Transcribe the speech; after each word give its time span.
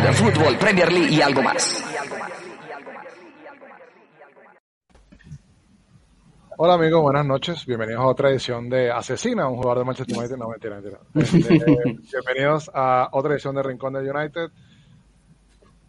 Del 0.00 0.08
United, 0.08 0.32
fútbol, 0.40 0.56
Premier 0.56 0.92
League 0.92 1.14
y 1.14 1.20
algo 1.20 1.42
más. 1.42 1.84
Hola 6.56 6.74
amigos, 6.74 7.02
buenas 7.02 7.26
noches. 7.26 7.66
Bienvenidos 7.66 8.00
a 8.00 8.06
otra 8.06 8.30
edición 8.30 8.68
de 8.68 8.90
Asesina, 8.90 9.48
un 9.48 9.56
jugador 9.56 9.78
de 9.78 9.84
Manchester 9.84 10.18
United. 10.18 10.36
No, 10.36 10.48
mentira, 10.48 10.80
mentira. 10.80 11.00
Este, 11.14 12.18
bienvenidos 12.22 12.70
a 12.72 13.08
otra 13.12 13.32
edición 13.32 13.54
de 13.54 13.62
Rincón 13.62 13.92
del 13.92 14.08
United. 14.08 14.50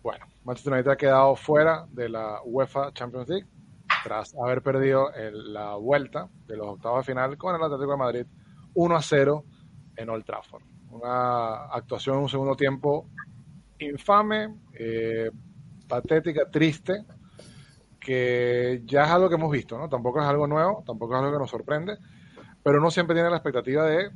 Bueno, 0.01 0.25
Manchester 0.43 0.73
United 0.73 0.91
ha 0.91 0.97
quedado 0.97 1.35
fuera 1.35 1.85
de 1.91 2.09
la 2.09 2.41
UEFA 2.43 2.91
Champions 2.93 3.29
League 3.29 3.47
tras 4.03 4.35
haber 4.35 4.61
perdido 4.61 5.13
en 5.15 5.53
la 5.53 5.75
vuelta 5.75 6.27
de 6.47 6.57
los 6.57 6.67
octavos 6.67 7.05
de 7.05 7.13
final 7.13 7.37
con 7.37 7.55
el 7.55 7.63
Atlético 7.63 7.91
de 7.91 7.97
Madrid 7.97 8.25
1 8.73 8.95
a 8.95 9.01
0 9.01 9.45
en 9.95 10.09
Old 10.09 10.25
Trafford. 10.25 10.63
Una 10.89 11.65
actuación 11.67 12.17
en 12.17 12.23
un 12.23 12.29
segundo 12.29 12.55
tiempo 12.55 13.07
infame, 13.85 14.55
eh, 14.73 15.31
patética, 15.87 16.49
triste, 16.49 17.05
que 17.99 18.81
ya 18.85 19.03
es 19.03 19.09
algo 19.09 19.29
que 19.29 19.35
hemos 19.35 19.51
visto, 19.51 19.77
¿no? 19.77 19.87
Tampoco 19.89 20.21
es 20.21 20.27
algo 20.27 20.47
nuevo, 20.47 20.83
tampoco 20.85 21.15
es 21.15 21.19
algo 21.19 21.33
que 21.33 21.39
nos 21.39 21.49
sorprende, 21.49 21.97
pero 22.63 22.79
uno 22.79 22.89
siempre 22.91 23.15
tiene 23.15 23.29
la 23.29 23.37
expectativa 23.37 23.85
de 23.85 24.09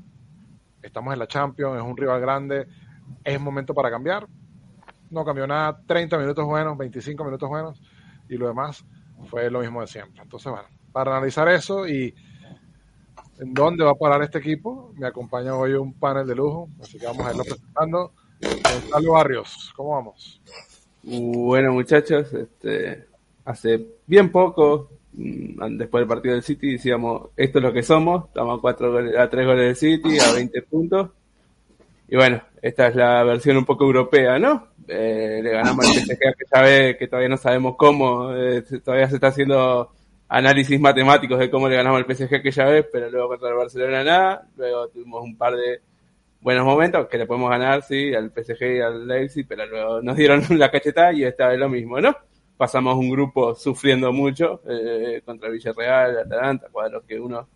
estamos 0.82 1.14
en 1.14 1.20
la 1.20 1.28
Champions, 1.28 1.78
es 1.78 1.84
un 1.84 1.98
rival 1.98 2.22
grande, 2.22 2.68
es 3.24 3.42
momento 3.42 3.74
para 3.74 3.90
cambiar. 3.90 4.28
No 5.10 5.24
cambió 5.24 5.48
nada, 5.48 5.80
30 5.86 6.18
minutos 6.18 6.46
buenos, 6.46 6.78
25 6.78 7.24
minutos 7.24 7.50
buenos 7.50 7.82
y 8.30 8.38
lo 8.38 8.48
demás 8.48 8.86
fue 9.30 9.50
lo 9.50 9.60
mismo 9.60 9.82
de 9.82 9.88
siempre. 9.88 10.22
Entonces, 10.22 10.52
bueno, 10.52 10.68
para 10.92 11.12
analizar 11.12 11.48
eso 11.50 11.88
y 11.88 12.14
en 13.40 13.54
dónde 13.54 13.84
va 13.84 13.92
a 13.92 13.96
parar 13.96 14.22
este 14.24 14.40
equipo, 14.40 14.94
me 14.96 15.08
acompaña 15.08 15.56
hoy 15.56 15.74
un 15.74 15.94
panel 15.94 16.26
de 16.26 16.36
lujo, 16.36 16.70
así 16.82 16.98
que 16.98 17.06
vamos 17.06 17.26
a 17.26 17.32
irlo 17.32 17.44
presentando. 17.44 18.14
Gonzalo 18.46 19.12
Barrios, 19.14 19.74
¿cómo 19.76 19.92
vamos? 19.92 20.42
Bueno, 21.04 21.74
muchachos, 21.74 22.34
este, 22.34 23.06
hace 23.46 23.86
bien 24.08 24.32
poco, 24.32 24.90
mm, 25.14 25.78
después 25.78 26.02
del 26.02 26.08
partido 26.08 26.34
del 26.34 26.44
City, 26.44 26.74
decíamos, 26.74 27.30
esto 27.36 27.60
es 27.60 27.64
lo 27.64 27.74
que 27.74 27.84
somos, 27.84 28.26
estamos 28.28 28.58
a, 28.58 28.62
cuatro 28.62 28.92
goles, 28.92 29.16
a 29.18 29.30
tres 29.30 29.46
goles 29.46 29.66
del 29.66 29.76
City, 29.76 30.20
a 30.20 30.34
20 30.34 30.62
puntos. 30.64 31.10
Y 32.08 32.16
bueno, 32.16 32.42
esta 32.62 32.88
es 32.88 32.96
la 32.96 33.24
versión 33.24 33.58
un 33.58 33.66
poco 33.66 33.86
europea, 33.86 34.38
¿no? 34.40 34.68
Eh, 34.88 35.40
le 35.44 35.50
ganamos 35.52 35.86
al 35.86 35.94
PSG 35.94 36.20
que 36.20 36.46
ya 36.54 36.62
ve 36.62 36.96
que 36.98 37.08
todavía 37.08 37.30
no 37.30 37.38
sabemos 37.38 37.76
cómo, 37.76 38.34
eh, 38.36 38.64
todavía 38.84 39.10
se 39.10 39.16
está 39.16 39.28
haciendo 39.28 39.92
análisis 40.28 40.80
matemáticos 40.80 41.40
de 41.40 41.50
cómo 41.50 41.70
le 41.70 41.76
ganamos 41.76 42.00
al 42.00 42.16
PSG 42.16 42.42
que 42.42 42.52
ya 42.52 42.66
pero 42.92 43.10
luego 43.10 43.30
contra 43.30 43.50
el 43.50 43.56
Barcelona 43.56 44.04
nada, 44.04 44.48
luego 44.58 44.88
tuvimos 44.90 45.24
un 45.24 45.38
par 45.38 45.56
de 45.56 45.82
buenos 46.46 46.64
momentos 46.64 47.08
que 47.08 47.18
le 47.18 47.26
podemos 47.26 47.50
ganar, 47.50 47.82
sí, 47.82 48.14
al 48.14 48.30
PSG 48.30 48.76
y 48.78 48.80
al 48.80 49.08
Leipzig, 49.08 49.48
pero 49.48 49.66
luego 49.66 50.02
nos 50.04 50.16
dieron 50.16 50.44
la 50.60 50.70
cachetada 50.70 51.12
y 51.12 51.24
esta 51.24 51.48
vez 51.48 51.58
lo 51.58 51.68
mismo, 51.68 52.00
¿no? 52.00 52.16
Pasamos 52.56 52.96
un 52.98 53.10
grupo 53.10 53.56
sufriendo 53.56 54.14
mucho 54.14 54.62
eh, 54.70 55.24
contra 55.26 55.50
Villarreal, 55.50 56.20
Atalanta, 56.20 56.68
cuadros 56.72 57.04
que 57.06 57.20
uno 57.20 57.48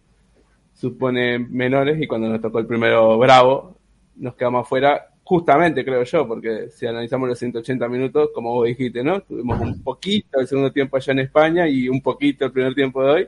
supone 0.73 1.37
menores 1.37 2.01
y 2.01 2.07
cuando 2.07 2.29
nos 2.29 2.41
tocó 2.41 2.57
el 2.57 2.65
primero 2.65 3.15
bravo, 3.19 3.77
nos 4.15 4.33
quedamos 4.33 4.65
afuera 4.65 5.05
justamente 5.23 5.85
creo 5.85 6.03
yo, 6.03 6.27
porque 6.27 6.69
si 6.71 6.87
analizamos 6.87 7.29
los 7.29 7.37
180 7.37 7.87
minutos, 7.87 8.31
como 8.33 8.53
vos 8.53 8.65
dijiste, 8.65 9.03
¿no? 9.03 9.21
Tuvimos 9.21 9.61
un 9.61 9.83
poquito 9.83 10.39
el 10.39 10.47
segundo 10.47 10.71
tiempo 10.71 10.97
allá 10.97 11.13
en 11.13 11.19
España 11.19 11.67
y 11.67 11.87
un 11.89 12.01
poquito 12.01 12.45
el 12.45 12.51
primer 12.51 12.73
tiempo 12.73 13.03
de 13.03 13.11
hoy, 13.11 13.27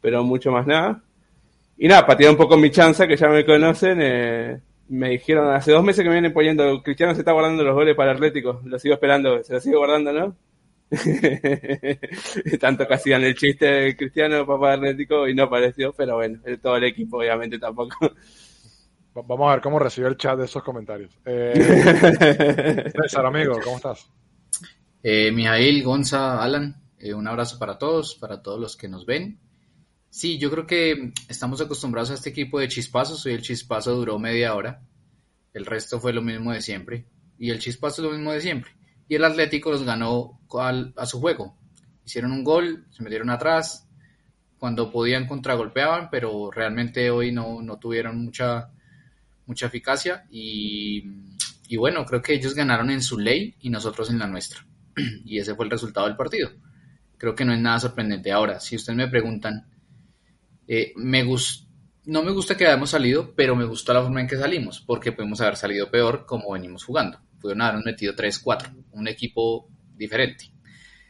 pero 0.00 0.22
mucho 0.22 0.52
más 0.52 0.68
nada. 0.68 1.02
Y 1.76 1.88
nada, 1.88 2.06
para 2.06 2.16
tirar 2.16 2.30
un 2.30 2.38
poco 2.38 2.56
mi 2.56 2.70
chanza, 2.70 3.08
que 3.08 3.16
ya 3.16 3.28
me 3.28 3.44
conocen, 3.44 3.98
eh, 4.00 4.60
me 4.88 5.10
dijeron 5.10 5.54
hace 5.54 5.72
dos 5.72 5.84
meses 5.84 6.02
que 6.02 6.08
me 6.08 6.16
vienen 6.16 6.32
poniendo, 6.32 6.82
Cristiano 6.82 7.14
se 7.14 7.20
está 7.20 7.32
guardando 7.32 7.64
los 7.64 7.74
goles 7.74 7.96
para 7.96 8.12
Atlético, 8.12 8.60
lo 8.64 8.78
sigo 8.78 8.94
esperando, 8.94 9.42
se 9.42 9.52
lo 9.54 9.60
sigo 9.60 9.78
guardando, 9.78 10.12
¿no? 10.12 10.36
Tanto 12.60 12.86
que 12.86 12.94
hacían 12.94 13.24
el 13.24 13.34
chiste 13.34 13.66
de 13.66 13.96
Cristiano, 13.96 14.46
papá 14.46 14.74
Atlético, 14.74 15.26
y 15.28 15.34
no 15.34 15.44
apareció, 15.44 15.92
pero 15.92 16.16
bueno, 16.16 16.40
todo 16.62 16.76
el 16.76 16.84
equipo 16.84 17.18
obviamente 17.18 17.58
tampoco. 17.58 17.96
Vamos 19.14 19.48
a 19.48 19.52
ver 19.54 19.60
cómo 19.60 19.78
recibe 19.78 20.08
el 20.08 20.16
chat 20.16 20.36
de 20.36 20.46
esos 20.46 20.62
comentarios. 20.62 21.16
Eh, 21.24 22.90
César, 23.02 23.26
amigo, 23.26 23.58
¿cómo 23.62 23.76
estás? 23.76 24.10
Eh, 25.02 25.30
Mijail, 25.30 25.84
Gonza, 25.84 26.42
Alan, 26.42 26.74
eh, 26.98 27.14
un 27.14 27.28
abrazo 27.28 27.58
para 27.58 27.78
todos, 27.78 28.16
para 28.16 28.42
todos 28.42 28.60
los 28.60 28.76
que 28.76 28.88
nos 28.88 29.06
ven. 29.06 29.38
Sí, 30.16 30.38
yo 30.38 30.48
creo 30.48 30.64
que 30.64 31.12
estamos 31.28 31.60
acostumbrados 31.60 32.12
a 32.12 32.14
este 32.14 32.30
equipo 32.30 32.60
de 32.60 32.68
chispazos. 32.68 33.26
Hoy 33.26 33.32
el 33.32 33.42
chispazo 33.42 33.96
duró 33.96 34.16
media 34.16 34.54
hora. 34.54 34.80
El 35.52 35.66
resto 35.66 35.98
fue 35.98 36.12
lo 36.12 36.22
mismo 36.22 36.52
de 36.52 36.62
siempre. 36.62 37.04
Y 37.36 37.50
el 37.50 37.58
chispazo 37.58 38.00
es 38.00 38.08
lo 38.08 38.14
mismo 38.16 38.30
de 38.30 38.40
siempre. 38.40 38.70
Y 39.08 39.16
el 39.16 39.24
Atlético 39.24 39.72
los 39.72 39.82
ganó 39.82 40.38
al- 40.56 40.94
a 40.96 41.04
su 41.04 41.18
juego. 41.20 41.58
Hicieron 42.06 42.30
un 42.30 42.44
gol, 42.44 42.86
se 42.92 43.02
metieron 43.02 43.28
atrás. 43.28 43.88
Cuando 44.56 44.92
podían 44.92 45.26
contragolpeaban, 45.26 46.10
pero 46.12 46.48
realmente 46.48 47.10
hoy 47.10 47.32
no, 47.32 47.60
no 47.60 47.80
tuvieron 47.80 48.24
mucha, 48.24 48.70
mucha 49.46 49.66
eficacia. 49.66 50.26
Y, 50.30 51.02
y 51.66 51.76
bueno, 51.76 52.06
creo 52.06 52.22
que 52.22 52.34
ellos 52.34 52.54
ganaron 52.54 52.88
en 52.90 53.02
su 53.02 53.18
ley 53.18 53.56
y 53.62 53.68
nosotros 53.68 54.10
en 54.10 54.20
la 54.20 54.28
nuestra. 54.28 54.64
Y 55.24 55.40
ese 55.40 55.56
fue 55.56 55.64
el 55.64 55.72
resultado 55.72 56.06
del 56.06 56.14
partido. 56.16 56.50
Creo 57.18 57.34
que 57.34 57.44
no 57.44 57.52
es 57.52 57.58
nada 57.58 57.80
sorprendente. 57.80 58.30
Ahora, 58.30 58.60
si 58.60 58.76
ustedes 58.76 58.96
me 58.96 59.08
preguntan, 59.08 59.73
eh, 60.68 60.92
me 60.96 61.24
gus- 61.24 61.68
no 62.06 62.22
me 62.22 62.32
gusta 62.32 62.56
que 62.56 62.66
hayamos 62.66 62.90
salido, 62.90 63.34
pero 63.34 63.56
me 63.56 63.64
gustó 63.64 63.92
la 63.94 64.02
forma 64.02 64.20
en 64.20 64.26
que 64.28 64.36
salimos, 64.36 64.80
porque 64.80 65.12
podemos 65.12 65.40
haber 65.40 65.56
salido 65.56 65.90
peor 65.90 66.26
como 66.26 66.52
venimos 66.52 66.84
jugando. 66.84 67.18
Pudieron 67.40 67.62
habernos 67.62 67.84
metido 67.84 68.14
3-4, 68.14 68.70
un 68.92 69.08
equipo 69.08 69.68
diferente. 69.96 70.50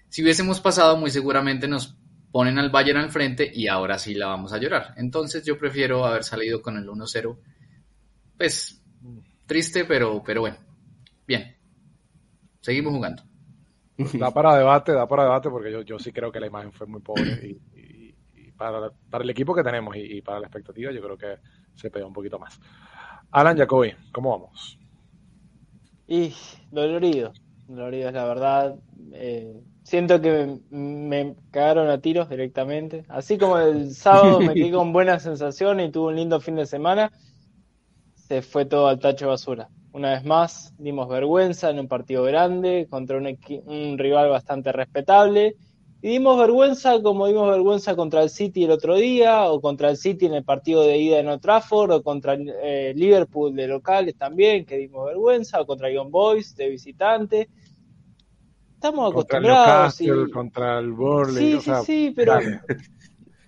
Si 0.09 0.23
hubiésemos 0.23 0.61
pasado, 0.61 0.97
muy 0.97 1.11
seguramente 1.11 1.67
nos 1.69 1.97
ponen 2.31 2.59
al 2.59 2.71
Bayern 2.71 2.99
al 3.01 3.11
frente 3.11 3.51
y 3.53 3.69
ahora 3.69 3.99
sí 3.99 4.15
la 4.15 4.27
vamos 4.27 4.53
a 4.53 4.59
llorar. 4.59 4.95
Entonces 4.97 5.45
yo 5.45 5.59
prefiero 5.59 6.05
haber 6.05 6.25
salido 6.25 6.63
con 6.63 6.77
el 6.77 6.89
1-0. 6.89 7.39
Pues 8.37 8.83
triste, 9.47 9.85
pero, 9.85 10.23
pero 10.25 10.41
bueno. 10.43 10.57
Bien. 11.27 11.57
Seguimos 12.61 12.93
jugando. 12.93 13.23
Da 14.19 14.31
para 14.33 14.57
debate, 14.57 14.93
da 14.93 15.07
para 15.07 15.25
debate, 15.25 15.51
porque 15.51 15.71
yo, 15.73 15.83
yo 15.83 15.99
sí 15.99 16.13
creo 16.13 16.33
que 16.33 16.41
la 16.41 16.47
imagen 16.49 16.73
fue 16.73 16.87
muy 16.87 17.01
pobre. 17.01 17.39
Para, 18.57 18.91
para 19.11 19.25
el 19.25 19.31
equipo 19.31 19.55
que 19.55 19.63
tenemos 19.63 19.97
y, 19.97 20.19
y 20.19 20.23
para 20.23 20.41
la 20.41 20.47
expectativa, 20.47 20.93
yo 20.93 21.03
creo 21.03 21.17
que 21.19 21.39
se 21.75 21.91
pegó 21.91 22.07
un 22.09 22.13
poquito 22.15 22.39
más. 22.39 22.61
Alan 23.33 23.57
Jacobi, 23.59 23.95
¿cómo 24.13 24.31
vamos? 24.31 24.79
Y 26.07 26.35
dolorido, 26.71 27.33
dolorido 27.67 28.09
es 28.09 28.15
la 28.15 28.25
verdad. 28.27 28.77
Eh, 29.13 29.63
siento 29.83 30.21
que 30.21 30.61
me, 30.71 31.25
me 31.25 31.37
cagaron 31.51 31.89
a 31.89 32.01
tiros 32.01 32.29
directamente. 32.29 33.05
Así 33.09 33.39
como 33.39 33.59
el 33.59 33.91
sábado 33.95 34.43
me 34.43 34.57
quedé 34.57 34.73
con 34.73 34.93
buena 34.93 35.19
sensación 35.19 35.81
y 35.81 35.91
tuve 35.91 36.09
un 36.09 36.17
lindo 36.17 36.41
fin 36.41 36.57
de 36.57 36.67
semana, 36.67 37.11
se 38.15 38.43
fue 38.43 38.65
todo 38.67 38.89
al 38.89 38.99
tacho 39.01 39.27
de 39.27 39.31
basura. 39.31 39.71
Una 39.93 40.11
vez 40.13 40.25
más, 40.25 40.75
dimos 40.79 41.09
vergüenza 41.09 41.71
en 41.71 41.79
un 41.79 41.89
partido 41.89 42.25
grande 42.25 42.87
contra 42.91 43.17
un, 43.19 43.27
un 43.67 43.99
rival 43.99 44.31
bastante 44.31 44.73
respetable. 44.73 45.57
Y 46.05 46.09
dimos 46.09 46.39
vergüenza 46.39 47.01
como 47.01 47.27
dimos 47.27 47.49
vergüenza 47.49 47.97
contra 47.97 48.23
el 48.23 48.29
City 48.29 48.65
el 48.65 48.73
otro 48.73 48.95
día, 48.97 49.45
o 49.51 49.59
contra 49.63 49.89
el 49.89 49.97
City 49.97 50.27
en 50.27 50.35
el 50.35 50.45
partido 50.45 50.83
de 50.83 50.99
ida 50.99 51.19
en 51.19 51.29
Old 51.29 51.41
Trafford, 51.41 51.93
o 51.93 52.03
contra 52.03 52.35
el 52.35 52.53
eh, 52.63 52.93
Liverpool 52.95 53.57
de 53.57 53.67
locales 53.69 54.15
también, 54.15 54.67
que 54.67 54.77
dimos 54.77 55.07
vergüenza, 55.07 55.63
o 55.63 55.67
contra 55.67 55.91
Young 55.91 56.11
Boys 56.11 56.55
de 56.57 56.69
visitante. 56.69 57.49
estamos 58.75 59.15
Contra 59.15 59.39
el 59.39 59.45
acostumbrados. 59.45 60.01
y- 60.03 60.05
Newcastle, 60.05 60.31
contra 60.31 60.79
el 60.79 60.93
Burnley. 60.93 61.49
Sí, 61.49 61.55
o 61.55 61.61
sea, 61.63 61.81
sí, 61.81 61.87
sí, 62.09 62.13
pero 62.15 62.39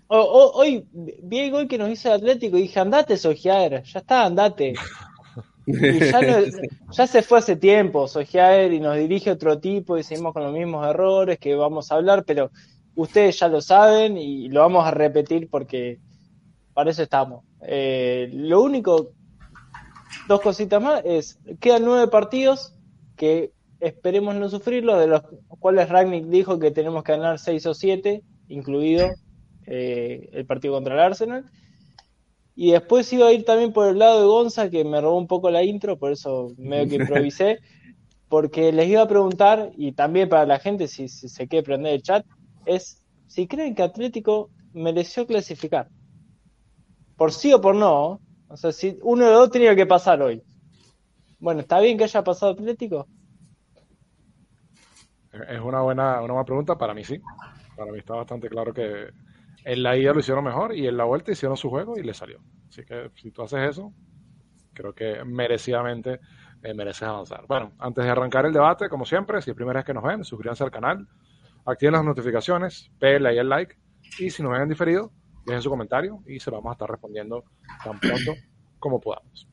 o- 0.06 0.16
o- 0.18 0.52
hoy 0.58 0.88
vi 0.92 1.40
el 1.40 1.50
gol 1.50 1.68
que 1.68 1.76
nos 1.76 1.90
hizo 1.90 2.08
el 2.08 2.14
Atlético 2.14 2.56
y 2.56 2.62
dije, 2.62 2.80
andate, 2.80 3.18
Sojiaer, 3.18 3.82
ya 3.82 3.98
está, 4.00 4.24
andate. 4.24 4.72
Y 5.66 5.98
ya, 6.00 6.22
no- 6.22 6.46
ya 6.92 7.06
se 7.06 7.22
fue 7.22 7.38
hace 7.38 7.56
tiempo, 7.56 8.06
Sojiaer, 8.08 8.72
y 8.72 8.80
nos 8.80 8.96
dirige 8.96 9.30
otro 9.30 9.58
tipo 9.58 9.98
y 9.98 10.02
seguimos 10.02 10.32
con 10.32 10.44
los 10.44 10.52
mismos 10.52 10.86
errores 10.86 11.38
que 11.38 11.54
vamos 11.54 11.90
a 11.90 11.96
hablar, 11.96 12.24
pero 12.24 12.50
ustedes 12.94 13.38
ya 13.38 13.48
lo 13.48 13.60
saben 13.60 14.16
y 14.16 14.48
lo 14.48 14.60
vamos 14.60 14.86
a 14.86 14.90
repetir 14.90 15.48
porque 15.50 15.98
para 16.72 16.90
eso 16.90 17.02
estamos. 17.02 17.44
Eh, 17.62 18.30
lo 18.32 18.62
único, 18.62 19.12
dos 20.28 20.40
cositas 20.40 20.80
más, 20.80 21.02
es, 21.04 21.38
quedan 21.60 21.84
nueve 21.84 22.08
partidos 22.08 22.74
que 23.16 23.50
esperemos 23.80 24.34
no 24.34 24.48
sufrirlos, 24.48 24.98
de 25.00 25.06
los 25.06 25.22
cuales 25.58 25.88
Ragnick 25.88 26.26
dijo 26.26 26.58
que 26.58 26.70
tenemos 26.70 27.02
que 27.02 27.12
ganar 27.12 27.38
seis 27.38 27.66
o 27.66 27.74
siete, 27.74 28.22
incluido 28.48 29.08
eh, 29.66 30.28
el 30.32 30.46
partido 30.46 30.74
contra 30.74 30.94
el 30.94 31.00
Arsenal. 31.00 31.44
Y 32.56 32.72
después 32.72 33.12
iba 33.12 33.28
a 33.28 33.32
ir 33.32 33.44
también 33.44 33.72
por 33.72 33.86
el 33.86 33.98
lado 33.98 34.20
de 34.20 34.26
Gonza, 34.26 34.70
que 34.70 34.82
me 34.82 35.00
robó 35.00 35.18
un 35.18 35.26
poco 35.26 35.50
la 35.50 35.62
intro, 35.62 35.98
por 35.98 36.10
eso 36.10 36.52
medio 36.56 36.88
que 36.88 36.96
improvisé, 37.02 37.60
porque 38.28 38.72
les 38.72 38.88
iba 38.88 39.02
a 39.02 39.08
preguntar, 39.08 39.70
y 39.76 39.92
también 39.92 40.28
para 40.28 40.46
la 40.46 40.58
gente, 40.58 40.88
si, 40.88 41.06
si 41.08 41.28
se 41.28 41.46
quiere 41.46 41.62
prender 41.62 41.92
el 41.92 42.02
chat, 42.02 42.26
es 42.64 43.04
si 43.26 43.46
creen 43.46 43.74
que 43.74 43.82
Atlético 43.82 44.50
mereció 44.72 45.26
clasificar. 45.26 45.88
Por 47.16 47.32
sí 47.32 47.52
o 47.52 47.60
por 47.60 47.74
no. 47.74 48.20
O 48.48 48.56
sea, 48.56 48.72
si 48.72 48.98
uno 49.02 49.26
de 49.26 49.30
los 49.32 49.40
dos 49.40 49.50
tenía 49.50 49.76
que 49.76 49.86
pasar 49.86 50.22
hoy. 50.22 50.42
Bueno, 51.38 51.60
¿está 51.60 51.80
bien 51.80 51.98
que 51.98 52.04
haya 52.04 52.24
pasado 52.24 52.52
Atlético? 52.52 53.06
Es 55.48 55.60
una 55.60 55.82
buena, 55.82 56.22
una 56.22 56.32
buena 56.32 56.44
pregunta. 56.44 56.78
Para 56.78 56.94
mí 56.94 57.04
sí. 57.04 57.20
Para 57.76 57.92
mí 57.92 57.98
está 57.98 58.14
bastante 58.14 58.48
claro 58.48 58.72
que 58.72 59.10
en 59.66 59.82
la 59.82 59.96
ida 59.96 60.12
lo 60.12 60.20
hicieron 60.20 60.44
mejor 60.44 60.76
y 60.76 60.86
en 60.86 60.96
la 60.96 61.02
vuelta 61.02 61.32
hicieron 61.32 61.56
su 61.56 61.68
juego 61.68 61.98
y 61.98 62.04
le 62.04 62.14
salió. 62.14 62.38
Así 62.68 62.84
que 62.84 63.10
si 63.16 63.32
tú 63.32 63.42
haces 63.42 63.70
eso, 63.70 63.92
creo 64.72 64.94
que 64.94 65.24
merecidamente 65.24 66.20
eh, 66.62 66.72
mereces 66.72 67.02
avanzar. 67.02 67.46
Bueno, 67.48 67.72
antes 67.80 68.04
de 68.04 68.10
arrancar 68.10 68.46
el 68.46 68.52
debate, 68.52 68.88
como 68.88 69.04
siempre, 69.04 69.42
si 69.42 69.50
es 69.50 69.56
primera 69.56 69.80
vez 69.80 69.84
que 69.84 69.92
nos 69.92 70.04
ven, 70.04 70.22
suscríbanse 70.22 70.62
al 70.62 70.70
canal, 70.70 71.08
activen 71.64 71.94
las 71.94 72.04
notificaciones, 72.04 72.92
pégale 73.00 73.30
ahí 73.30 73.38
el 73.38 73.48
like 73.48 73.76
y 74.20 74.30
si 74.30 74.40
nos 74.40 74.52
ven 74.52 74.62
en 74.62 74.68
diferido, 74.68 75.10
dejen 75.44 75.62
su 75.62 75.68
comentario 75.68 76.22
y 76.28 76.38
se 76.38 76.48
lo 76.52 76.58
vamos 76.58 76.70
a 76.70 76.74
estar 76.74 76.88
respondiendo 76.88 77.42
tan 77.82 77.98
pronto 77.98 78.34
como 78.78 79.00
podamos. 79.00 79.48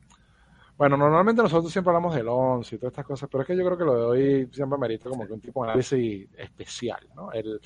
Bueno, 0.77 0.95
normalmente 0.95 1.41
nosotros 1.41 1.71
siempre 1.71 1.89
hablamos 1.89 2.13
del 2.13 2.27
11 2.27 2.75
y 2.75 2.77
todas 2.77 2.91
estas 2.91 3.05
cosas, 3.05 3.27
pero 3.31 3.41
es 3.41 3.47
que 3.47 3.57
yo 3.57 3.65
creo 3.65 3.77
que 3.79 3.83
lo 3.83 3.95
de 3.95 4.03
hoy 4.03 4.49
siempre 4.51 4.77
merita 4.77 5.09
como 5.09 5.25
que 5.25 5.33
un 5.33 5.41
tipo 5.41 5.63
de 5.63 5.71
análisis 5.71 6.29
especial, 6.37 6.99
¿no? 7.15 7.31
El, 7.31 7.59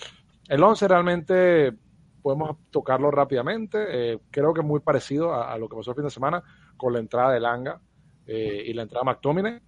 el 0.47 0.63
11 0.63 0.87
realmente 0.87 1.86
podemos 2.21 2.57
tocarlo 2.71 3.11
rápidamente, 3.11 4.13
eh, 4.13 4.19
creo 4.31 4.53
que 4.53 4.61
es 4.61 4.65
muy 4.67 4.79
parecido 4.79 5.33
a, 5.33 5.53
a, 5.53 5.57
lo 5.57 5.67
que 5.69 5.75
pasó 5.77 5.91
el 5.91 5.95
fin 5.95 6.05
de 6.05 6.09
semana 6.11 6.43
con 6.75 6.93
la 6.93 6.99
entrada 6.99 7.31
de 7.33 7.39
Langa 7.39 7.79
eh, 8.25 8.63
y 8.67 8.73
la 8.73 8.83
entrada 8.83 9.03
de 9.03 9.11
McTominay, 9.11 9.59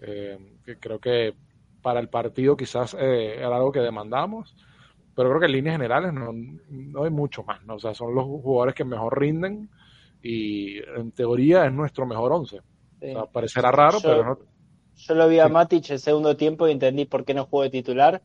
eh, 0.00 0.38
que 0.64 0.78
creo 0.78 0.98
que 1.00 1.34
para 1.82 2.00
el 2.00 2.08
partido 2.08 2.56
quizás 2.56 2.94
era 2.94 3.54
algo 3.56 3.72
que 3.72 3.80
demandamos, 3.80 4.56
pero 5.14 5.28
creo 5.30 5.40
que 5.40 5.46
en 5.46 5.52
líneas 5.52 5.74
generales 5.76 6.12
no, 6.12 6.30
no 6.68 7.04
hay 7.04 7.10
mucho 7.10 7.42
más, 7.44 7.64
¿no? 7.64 7.76
O 7.76 7.78
sea, 7.78 7.94
son 7.94 8.14
los 8.14 8.24
jugadores 8.24 8.74
que 8.74 8.84
mejor 8.84 9.18
rinden 9.18 9.70
y 10.22 10.78
en 10.78 11.12
teoría 11.12 11.64
es 11.66 11.72
nuestro 11.72 12.04
mejor 12.06 12.32
11. 12.32 12.60
Sí. 13.00 13.10
O 13.10 13.12
sea, 13.12 13.26
parecerá 13.26 13.70
raro, 13.70 13.98
Yo- 13.98 14.08
pero 14.08 14.24
no. 14.24 14.38
Yo 14.98 15.14
lo 15.14 15.28
vi 15.28 15.38
a 15.38 15.46
Sí. 15.46 15.52
Matic 15.52 15.90
el 15.90 15.98
segundo 15.98 16.36
tiempo 16.36 16.66
y 16.66 16.72
entendí 16.72 17.04
por 17.04 17.24
qué 17.24 17.34
no 17.34 17.44
jugó 17.44 17.62
de 17.64 17.70
titular. 17.70 18.22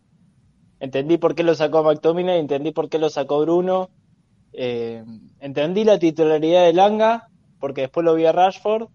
Entendí 0.81 1.19
por 1.19 1.35
qué 1.35 1.43
lo 1.43 1.53
sacó 1.53 1.83
McTominay, 1.83 2.39
entendí 2.39 2.71
por 2.71 2.89
qué 2.89 2.97
lo 2.97 3.11
sacó 3.11 3.41
Bruno. 3.41 3.91
Eh, 4.51 5.05
entendí 5.39 5.83
la 5.83 5.99
titularidad 5.99 6.65
de 6.65 6.73
Langa, 6.73 7.29
porque 7.59 7.81
después 7.81 8.03
lo 8.03 8.15
vi 8.15 8.25
a 8.25 8.31
Rashford. 8.31 8.87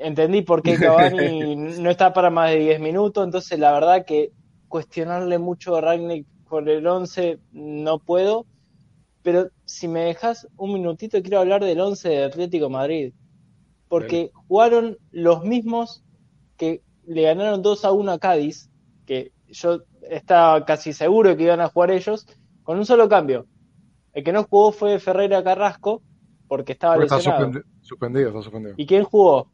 Entendí 0.00 0.42
por 0.42 0.62
qué 0.62 0.74
Cavani 0.74 1.54
no 1.80 1.88
está 1.88 2.12
para 2.12 2.30
más 2.30 2.50
de 2.50 2.58
10 2.58 2.80
minutos. 2.80 3.24
Entonces, 3.24 3.60
la 3.60 3.70
verdad 3.70 4.04
que 4.04 4.32
cuestionarle 4.66 5.38
mucho 5.38 5.76
a 5.76 5.82
Ragnick 5.82 6.26
por 6.48 6.68
el 6.68 6.84
11 6.84 7.38
no 7.52 8.00
puedo. 8.00 8.44
Pero 9.22 9.50
si 9.64 9.86
me 9.86 10.00
dejas 10.00 10.48
un 10.56 10.72
minutito, 10.72 11.22
quiero 11.22 11.38
hablar 11.38 11.64
del 11.64 11.80
11 11.80 12.08
de 12.08 12.24
Atlético 12.24 12.68
Madrid. 12.68 13.12
Porque 13.86 14.32
jugaron 14.48 14.98
los 15.12 15.44
mismos 15.44 16.02
que 16.56 16.82
le 17.06 17.22
ganaron 17.22 17.62
2 17.62 17.84
a 17.84 17.92
1 17.92 18.10
a 18.10 18.18
Cádiz, 18.18 18.68
que 19.06 19.30
yo 19.46 19.84
estaba 20.10 20.64
casi 20.64 20.92
seguro 20.92 21.36
que 21.36 21.44
iban 21.44 21.60
a 21.60 21.68
jugar 21.68 21.90
ellos, 21.90 22.26
con 22.62 22.78
un 22.78 22.84
solo 22.86 23.08
cambio. 23.08 23.46
El 24.12 24.24
que 24.24 24.32
no 24.32 24.44
jugó 24.44 24.72
fue 24.72 24.98
Ferreira 24.98 25.42
Carrasco, 25.42 26.02
porque 26.48 26.72
estaba 26.72 26.94
Porque 26.94 27.06
está 27.06 27.16
lesionado. 27.16 27.46
suspendi- 27.52 27.64
suspendido, 27.80 28.28
está 28.28 28.42
suspendido. 28.42 28.74
¿Y 28.76 28.86
quién 28.86 29.04
jugó? 29.04 29.50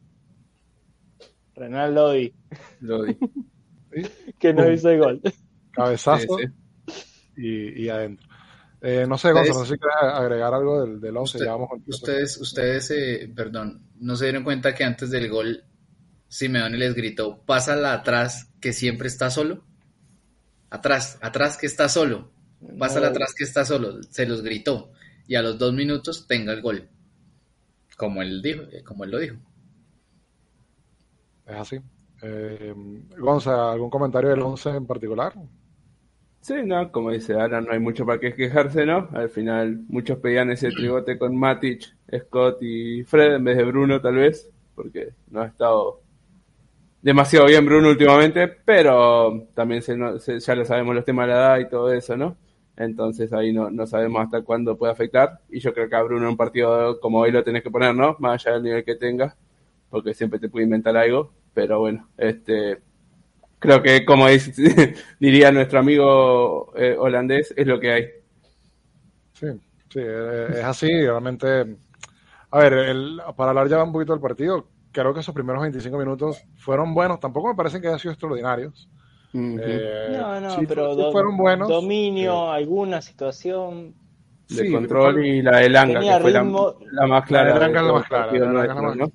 Renal 1.54 1.94
Lodi, 1.94 2.34
Lo 2.80 3.02
di. 3.04 3.16
que 4.38 4.52
no 4.52 4.70
hizo 4.70 4.90
el 4.90 4.98
gol. 5.00 5.20
Cabezazo 5.72 6.36
Sí, 6.38 6.44
Y, 7.36 7.84
y 7.84 7.88
adentro. 7.88 8.26
Eh, 8.82 9.06
no 9.08 9.16
sé, 9.18 9.32
Gonzalo, 9.32 9.58
no 9.60 9.64
sé 9.64 9.72
si 9.74 9.78
quieres 9.78 9.96
agregar 10.14 10.52
algo 10.54 10.82
del, 10.82 11.00
del 11.00 11.16
11. 11.16 11.38
Usted- 11.38 11.46
ya 11.46 11.52
vamos 11.52 11.68
con- 11.70 11.82
Ustedes, 11.86 12.40
ustedes, 12.40 12.90
eh, 12.90 13.32
perdón, 13.34 13.86
no 13.98 14.16
se 14.16 14.26
dieron 14.26 14.44
cuenta 14.44 14.74
que 14.74 14.84
antes 14.84 15.10
del 15.10 15.28
gol 15.30 15.64
Simeone 16.28 16.76
les 16.76 16.94
gritó, 16.94 17.42
pásala 17.44 17.92
atrás 17.94 18.52
que 18.60 18.72
siempre 18.72 19.08
está 19.08 19.30
solo. 19.30 19.64
Atrás, 20.70 21.18
atrás 21.22 21.56
que 21.56 21.66
está 21.66 21.88
solo. 21.88 22.30
Pásala 22.78 23.06
No. 23.06 23.10
atrás 23.12 23.34
que 23.36 23.44
está 23.44 23.64
solo. 23.64 24.02
Se 24.04 24.26
los 24.26 24.42
gritó. 24.42 24.90
Y 25.28 25.34
a 25.36 25.42
los 25.42 25.58
dos 25.58 25.72
minutos 25.72 26.26
tenga 26.26 26.52
el 26.52 26.62
gol. 26.62 26.88
Como 27.96 28.22
él 28.22 28.42
dijo, 28.42 28.62
eh, 28.72 28.82
como 28.84 29.04
él 29.04 29.10
lo 29.10 29.18
dijo. 29.18 29.36
Es 31.46 31.54
así. 31.56 31.76
Eh, 32.22 32.74
Gonza, 33.18 33.72
¿algún 33.72 33.90
comentario 33.90 34.30
del 34.30 34.40
11 34.42 34.70
en 34.70 34.86
particular? 34.86 35.34
Sí, 36.40 36.54
no, 36.64 36.90
como 36.92 37.10
dice 37.10 37.34
Alan, 37.34 37.64
no 37.64 37.72
hay 37.72 37.80
mucho 37.80 38.06
para 38.06 38.20
qué 38.20 38.34
quejarse, 38.34 38.86
¿no? 38.86 39.08
Al 39.12 39.28
final 39.28 39.80
muchos 39.88 40.18
pedían 40.18 40.50
ese 40.50 40.70
tribote 40.70 41.18
con 41.18 41.36
Matic, 41.36 41.82
Scott 42.16 42.58
y 42.62 43.02
Fred 43.04 43.34
en 43.34 43.44
vez 43.44 43.56
de 43.56 43.64
Bruno 43.64 44.00
tal 44.00 44.14
vez, 44.16 44.48
porque 44.74 45.08
no 45.30 45.42
ha 45.42 45.46
estado 45.46 46.00
demasiado 47.06 47.46
bien 47.46 47.64
Bruno 47.66 47.88
últimamente, 47.90 48.48
pero 48.48 49.48
también 49.54 49.82
se, 49.82 49.96
se- 50.20 50.40
ya 50.40 50.54
lo 50.54 50.64
sabemos 50.64 50.94
los 50.94 51.04
temas 51.04 51.26
de 51.26 51.32
la 51.34 51.38
edad 51.38 51.58
y 51.60 51.68
todo 51.68 51.92
eso, 51.92 52.16
¿no? 52.16 52.36
Entonces 52.76 53.32
ahí 53.32 53.52
no, 53.52 53.70
no 53.70 53.86
sabemos 53.86 54.22
hasta 54.24 54.42
cuándo 54.42 54.76
puede 54.76 54.92
afectar 54.92 55.40
y 55.48 55.60
yo 55.60 55.72
creo 55.72 55.88
que 55.88 55.96
a 55.96 56.02
Bruno 56.02 56.24
en 56.24 56.30
un 56.30 56.36
partido 56.36 57.00
como 57.00 57.20
hoy 57.20 57.30
lo 57.32 57.42
tenés 57.44 57.62
que 57.62 57.70
poner, 57.70 57.94
¿no? 57.94 58.16
Más 58.18 58.44
allá 58.46 58.54
del 58.56 58.64
nivel 58.64 58.84
que 58.84 58.96
tenga, 58.96 59.36
porque 59.90 60.14
siempre 60.14 60.38
te 60.38 60.48
puede 60.48 60.64
inventar 60.64 60.96
algo, 60.96 61.32
pero 61.54 61.78
bueno, 61.80 62.08
este 62.18 62.78
creo 63.60 63.82
que 63.82 64.04
como 64.06 64.26
diría 65.20 65.52
nuestro 65.52 65.80
amigo 65.80 66.72
eh, 66.76 66.96
holandés, 66.98 67.54
es 67.56 67.66
lo 67.66 67.80
que 67.80 67.92
hay. 67.92 68.06
Sí, 69.32 69.46
sí, 69.90 70.00
eh, 70.02 70.48
es 70.58 70.64
así. 70.64 70.86
Realmente, 70.88 71.76
a 72.50 72.58
ver, 72.60 72.72
el- 72.74 73.20
para 73.36 73.50
hablar 73.50 73.68
ya 73.68 73.82
un 73.84 73.92
poquito 73.92 74.12
del 74.12 74.22
partido, 74.22 74.68
creo 75.00 75.14
que 75.14 75.20
esos 75.20 75.34
primeros 75.34 75.62
25 75.62 75.98
minutos 75.98 76.38
fueron 76.56 76.94
buenos. 76.94 77.20
Tampoco 77.20 77.48
me 77.48 77.54
parecen 77.54 77.80
que 77.80 77.88
hayan 77.88 77.98
sido 77.98 78.12
extraordinarios. 78.12 78.88
Eh, 79.34 80.16
No, 80.16 80.40
no, 80.40 80.54
sí 80.54 80.66
pero 80.66 80.94
sí 80.94 81.02
do- 81.02 81.12
fueron 81.12 81.36
buenos. 81.36 81.68
dominio, 81.68 82.50
alguna 82.50 83.00
situación. 83.02 83.94
de 84.48 84.62
Sí, 84.62 84.72
control 84.72 85.26
y 85.26 85.42
la 85.42 85.58
de 85.58 85.68
Langa, 85.68 86.00
que 86.00 86.16
fue 86.16 86.30
la, 86.30 86.40
ritmo. 86.42 86.74
la 86.92 87.06
más 87.08 87.26
clara. 87.26 87.48
La 87.48 87.54
de 87.54 87.60
Langa 87.60 87.80
de 87.80 87.80
es 87.80 87.86
la 87.86 87.92
más 87.92 88.06
clara, 88.06 88.26
la 88.32 88.62
de 88.62 88.68
la 88.68 88.74
más- 88.74 88.96
¿no? 88.96 89.06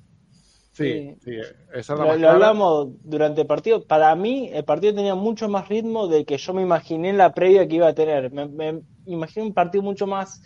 Sí, 0.72 1.16
sí, 1.24 1.30
esa 1.72 1.78
es 1.80 1.88
la 1.88 1.96
Lo, 1.96 2.04
más 2.06 2.16
lo 2.16 2.18
clara. 2.18 2.34
hablamos 2.34 2.88
durante 3.02 3.40
el 3.42 3.46
partido. 3.46 3.86
Para 3.86 4.14
mí, 4.14 4.50
el 4.52 4.64
partido 4.64 4.94
tenía 4.94 5.14
mucho 5.14 5.48
más 5.48 5.68
ritmo 5.68 6.06
del 6.08 6.24
que 6.26 6.38
yo 6.38 6.54
me 6.54 6.62
imaginé 6.62 7.10
en 7.10 7.18
la 7.18 7.32
previa 7.34 7.66
que 7.68 7.76
iba 7.76 7.88
a 7.88 7.94
tener. 7.94 8.30
Me, 8.30 8.46
me 8.48 8.82
imaginé 9.04 9.46
un 9.46 9.54
partido 9.54 9.82
mucho 9.82 10.06
más 10.06 10.40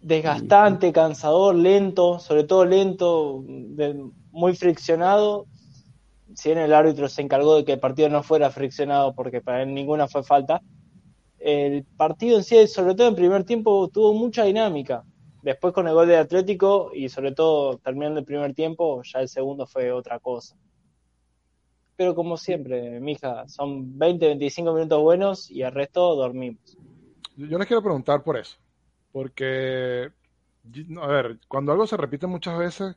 desgastante, 0.00 0.92
cansador, 0.92 1.54
lento, 1.54 2.18
sobre 2.18 2.44
todo 2.44 2.64
lento, 2.64 3.42
muy 4.30 4.54
friccionado. 4.54 5.46
Si 6.34 6.50
bien 6.50 6.58
el 6.58 6.74
árbitro 6.74 7.08
se 7.08 7.22
encargó 7.22 7.56
de 7.56 7.64
que 7.64 7.72
el 7.72 7.80
partido 7.80 8.08
no 8.08 8.22
fuera 8.22 8.50
friccionado, 8.50 9.14
porque 9.14 9.40
para 9.40 9.62
él 9.62 9.72
ninguna 9.72 10.06
fue 10.06 10.22
falta, 10.22 10.60
el 11.38 11.84
partido 11.96 12.38
en 12.38 12.44
sí, 12.44 12.66
sobre 12.66 12.94
todo 12.94 13.08
en 13.08 13.14
primer 13.14 13.44
tiempo, 13.44 13.88
tuvo 13.88 14.12
mucha 14.14 14.44
dinámica. 14.44 15.04
Después 15.42 15.72
con 15.72 15.86
el 15.86 15.94
gol 15.94 16.08
de 16.08 16.16
Atlético 16.16 16.90
y 16.92 17.08
sobre 17.08 17.32
todo 17.32 17.78
terminando 17.78 18.18
el 18.18 18.26
primer 18.26 18.52
tiempo, 18.52 19.02
ya 19.04 19.20
el 19.20 19.28
segundo 19.28 19.66
fue 19.66 19.92
otra 19.92 20.18
cosa. 20.18 20.56
Pero 21.94 22.14
como 22.14 22.36
siempre, 22.36 23.00
mija, 23.00 23.46
son 23.48 23.96
20, 23.96 24.26
25 24.26 24.72
minutos 24.72 25.00
buenos 25.00 25.50
y 25.50 25.62
el 25.62 25.72
resto 25.72 26.16
dormimos. 26.16 26.76
Yo 27.36 27.46
yo 27.46 27.58
les 27.58 27.66
quiero 27.66 27.82
preguntar 27.82 28.22
por 28.24 28.36
eso, 28.36 28.56
porque, 29.16 30.12
a 31.00 31.06
ver, 31.06 31.38
cuando 31.48 31.72
algo 31.72 31.86
se 31.86 31.96
repite 31.96 32.26
muchas 32.26 32.58
veces, 32.58 32.96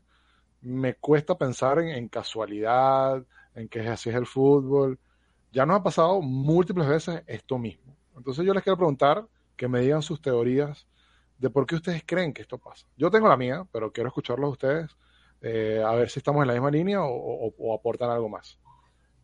me 0.61 0.95
cuesta 0.95 1.37
pensar 1.37 1.79
en, 1.79 2.09
casualidad, 2.09 3.25
en 3.55 3.69
que 3.69 3.81
así 3.81 4.09
es 4.09 4.15
el 4.15 4.27
fútbol, 4.27 4.99
ya 5.51 5.65
nos 5.65 5.79
ha 5.79 5.83
pasado 5.83 6.21
múltiples 6.21 6.87
veces 6.87 7.23
esto 7.27 7.57
mismo. 7.59 7.97
Entonces 8.17 8.45
yo 8.45 8.53
les 8.53 8.63
quiero 8.63 8.77
preguntar 8.77 9.27
que 9.57 9.67
me 9.69 9.81
digan 9.81 10.01
sus 10.03 10.21
teorías 10.21 10.87
de 11.37 11.49
por 11.51 11.65
qué 11.67 11.75
ustedes 11.75 12.03
creen 12.05 12.33
que 12.33 12.43
esto 12.43 12.57
pasa. 12.59 12.87
Yo 12.97 13.11
tengo 13.11 13.29
la 13.29 13.37
mía, 13.37 13.65
pero 13.71 13.91
quiero 13.91 14.09
escucharlos 14.09 14.51
ustedes, 14.53 14.91
eh, 15.41 15.83
a 15.85 15.93
ver 15.95 16.09
si 16.09 16.19
estamos 16.19 16.41
en 16.43 16.47
la 16.49 16.53
misma 16.53 16.71
línea 16.71 17.01
o 17.03 17.75
aportan 17.75 18.09
algo 18.11 18.29
más. 18.29 18.59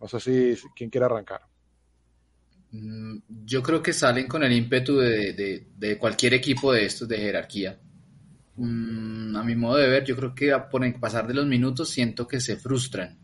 No 0.02 0.08
sé 0.08 0.20
si, 0.22 0.56
si- 0.58 0.70
quién 0.76 0.90
quiere 0.90 1.06
arrancar. 1.08 1.42
Mm, 2.80 3.18
Yo 3.46 3.62
creo 3.64 3.82
que 3.82 3.94
salen 3.94 4.28
con 4.28 4.44
el 4.44 4.52
ímpetu 4.52 4.98
de, 4.98 5.34
de- 5.34 5.68
de 5.78 5.98
cualquier 5.98 6.34
equipo 6.34 6.74
de 6.74 6.86
estos 6.86 7.08
de 7.08 7.18
jerarquía. 7.18 7.80
Mm, 8.58 9.36
a 9.38 9.44
mi 9.44 9.56
modo 9.56 9.78
de 9.78 9.90
ver, 9.90 10.06
yo 10.06 10.16
creo 10.18 10.36
que 10.36 10.54
por 10.72 10.86
el 10.86 10.96
pasar 11.00 11.28
de 11.28 11.34
los 11.36 11.46
minutos 11.48 11.90
siento 11.90 12.28
que 12.28 12.40
se 12.42 12.58
frustran 12.58 13.18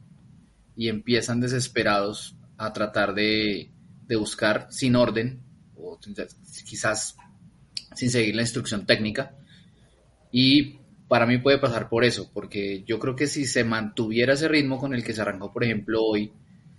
y 0.75 0.89
empiezan 0.89 1.41
desesperados 1.41 2.35
a 2.57 2.73
tratar 2.73 3.13
de, 3.15 3.71
de 4.07 4.17
buscar 4.17 4.67
sin 4.71 4.95
orden 4.97 5.41
o 5.75 5.99
quizás 6.65 7.17
sin 7.95 8.09
seguir 8.11 8.35
la 8.35 8.43
instrucción 8.43 8.85
técnica. 8.85 9.35
Y 10.31 10.79
para 11.07 11.25
mí 11.25 11.37
puede 11.39 11.57
pasar 11.57 11.89
por 11.89 12.03
eso, 12.05 12.29
porque 12.33 12.83
yo 12.85 12.99
creo 12.99 13.15
que 13.15 13.27
si 13.27 13.45
se 13.45 13.63
mantuviera 13.63 14.33
ese 14.33 14.47
ritmo 14.47 14.79
con 14.79 14.93
el 14.93 15.03
que 15.03 15.13
se 15.13 15.21
arrancó, 15.21 15.51
por 15.51 15.63
ejemplo, 15.63 16.03
hoy, 16.03 16.31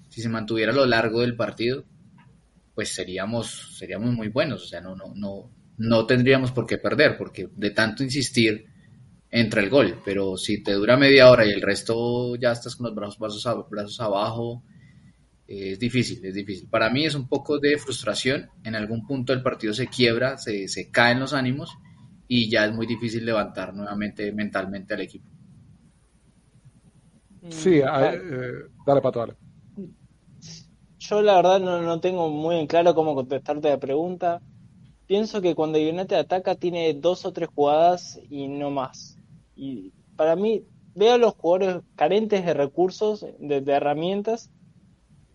si 0.09 0.23
se 0.23 0.29
mantuviera 0.29 0.73
a 0.73 0.75
lo 0.75 0.87
largo 0.87 1.21
del 1.21 1.37
partido, 1.37 1.85
pues 2.75 2.95
seríamos, 2.95 3.77
seríamos 3.79 4.13
muy 4.15 4.29
buenos, 4.29 4.65
o 4.65 4.67
sea, 4.67 4.81
no, 4.81 4.97
no, 4.97 5.13
no, 5.15 5.51
no 5.79 6.07
tendríamos 6.07 6.53
por 6.53 6.67
qué 6.67 6.79
perder, 6.79 7.17
porque 7.19 7.49
de 7.55 7.71
tanto 7.71 8.03
insistir 8.05 8.67
entra 9.31 9.63
el 9.63 9.71
gol, 9.71 10.01
pero 10.05 10.37
si 10.37 10.63
te 10.63 10.73
dura 10.75 10.97
media 10.97 11.31
hora 11.31 11.47
y 11.47 11.51
el 11.51 11.63
resto 11.63 12.37
ya 12.37 12.53
estás 12.53 12.77
con 12.77 12.87
los 12.87 12.95
brazos, 12.97 13.19
brazos, 13.19 13.71
brazos 13.71 14.01
abajo, 14.01 14.65
eh, 15.47 15.73
es 15.73 15.79
difícil, 15.79 16.25
es 16.25 16.35
difícil. 16.35 16.69
Para 16.69 16.91
mí 16.91 17.05
es 17.07 17.15
un 17.15 17.29
poco 17.29 17.59
de 17.59 17.79
frustración, 17.79 18.49
en 18.65 18.75
algún 18.75 19.07
punto 19.07 19.33
el 19.33 19.43
partido 19.43 19.75
se 19.75 19.89
quiebra, 19.89 20.39
se, 20.39 20.69
se 20.69 20.91
caen 20.91 21.21
los 21.21 21.33
ánimos 21.33 21.77
y 22.29 22.51
ya 22.51 22.67
es 22.67 22.73
muy 22.75 22.87
difícil 22.87 23.25
levantar 23.27 23.75
nuevamente 23.75 24.33
mentalmente 24.33 24.95
al 24.95 25.01
equipo. 25.03 25.29
Sí, 27.49 27.81
Mm, 27.81 27.83
a- 27.83 27.99
claro. 27.99 28.25
eh, 28.31 28.69
dale, 28.87 29.01
Pato, 29.01 29.21
dale. 29.21 29.37
Yo 31.13 31.21
la 31.21 31.37
verdad 31.37 31.61
no, 31.61 31.83
no 31.83 32.01
tengo 32.01 32.31
muy 32.31 32.57
en 32.57 32.67
claro 32.67 32.95
cómo 32.95 33.15
contestarte 33.15 33.69
la 33.69 33.77
pregunta. 33.77 34.41
Pienso 35.07 35.43
que 35.43 35.55
cuando 35.55 35.79
United 35.79 36.17
ataca 36.17 36.55
tiene 36.55 36.95
dos 36.95 37.27
o 37.27 37.35
tres 37.35 37.51
jugadas 37.55 38.19
y 38.31 38.49
no 38.49 38.71
más. 38.71 39.19
Y 39.55 39.93
para 40.17 40.37
mí 40.37 40.65
veo 40.95 41.13
a 41.13 41.19
los 41.19 41.35
jugadores 41.35 41.83
carentes 41.97 42.47
de 42.47 42.55
recursos, 42.55 43.27
de, 43.39 43.61
de 43.61 43.73
herramientas, 43.73 44.51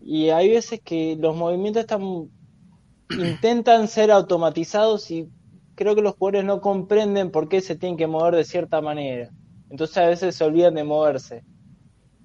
y 0.00 0.30
hay 0.30 0.50
veces 0.50 0.80
que 0.80 1.16
los 1.16 1.36
movimientos 1.36 1.82
están 1.82 2.28
intentan 3.10 3.86
ser 3.86 4.10
automatizados 4.10 5.08
y 5.12 5.28
creo 5.76 5.94
que 5.94 6.02
los 6.02 6.16
jugadores 6.16 6.44
no 6.44 6.60
comprenden 6.60 7.30
por 7.30 7.48
qué 7.48 7.60
se 7.60 7.76
tienen 7.76 7.96
que 7.96 8.08
mover 8.08 8.34
de 8.34 8.42
cierta 8.42 8.80
manera. 8.80 9.30
Entonces 9.70 9.96
a 9.98 10.08
veces 10.08 10.34
se 10.34 10.42
olvidan 10.42 10.74
de 10.74 10.82
moverse. 10.82 11.44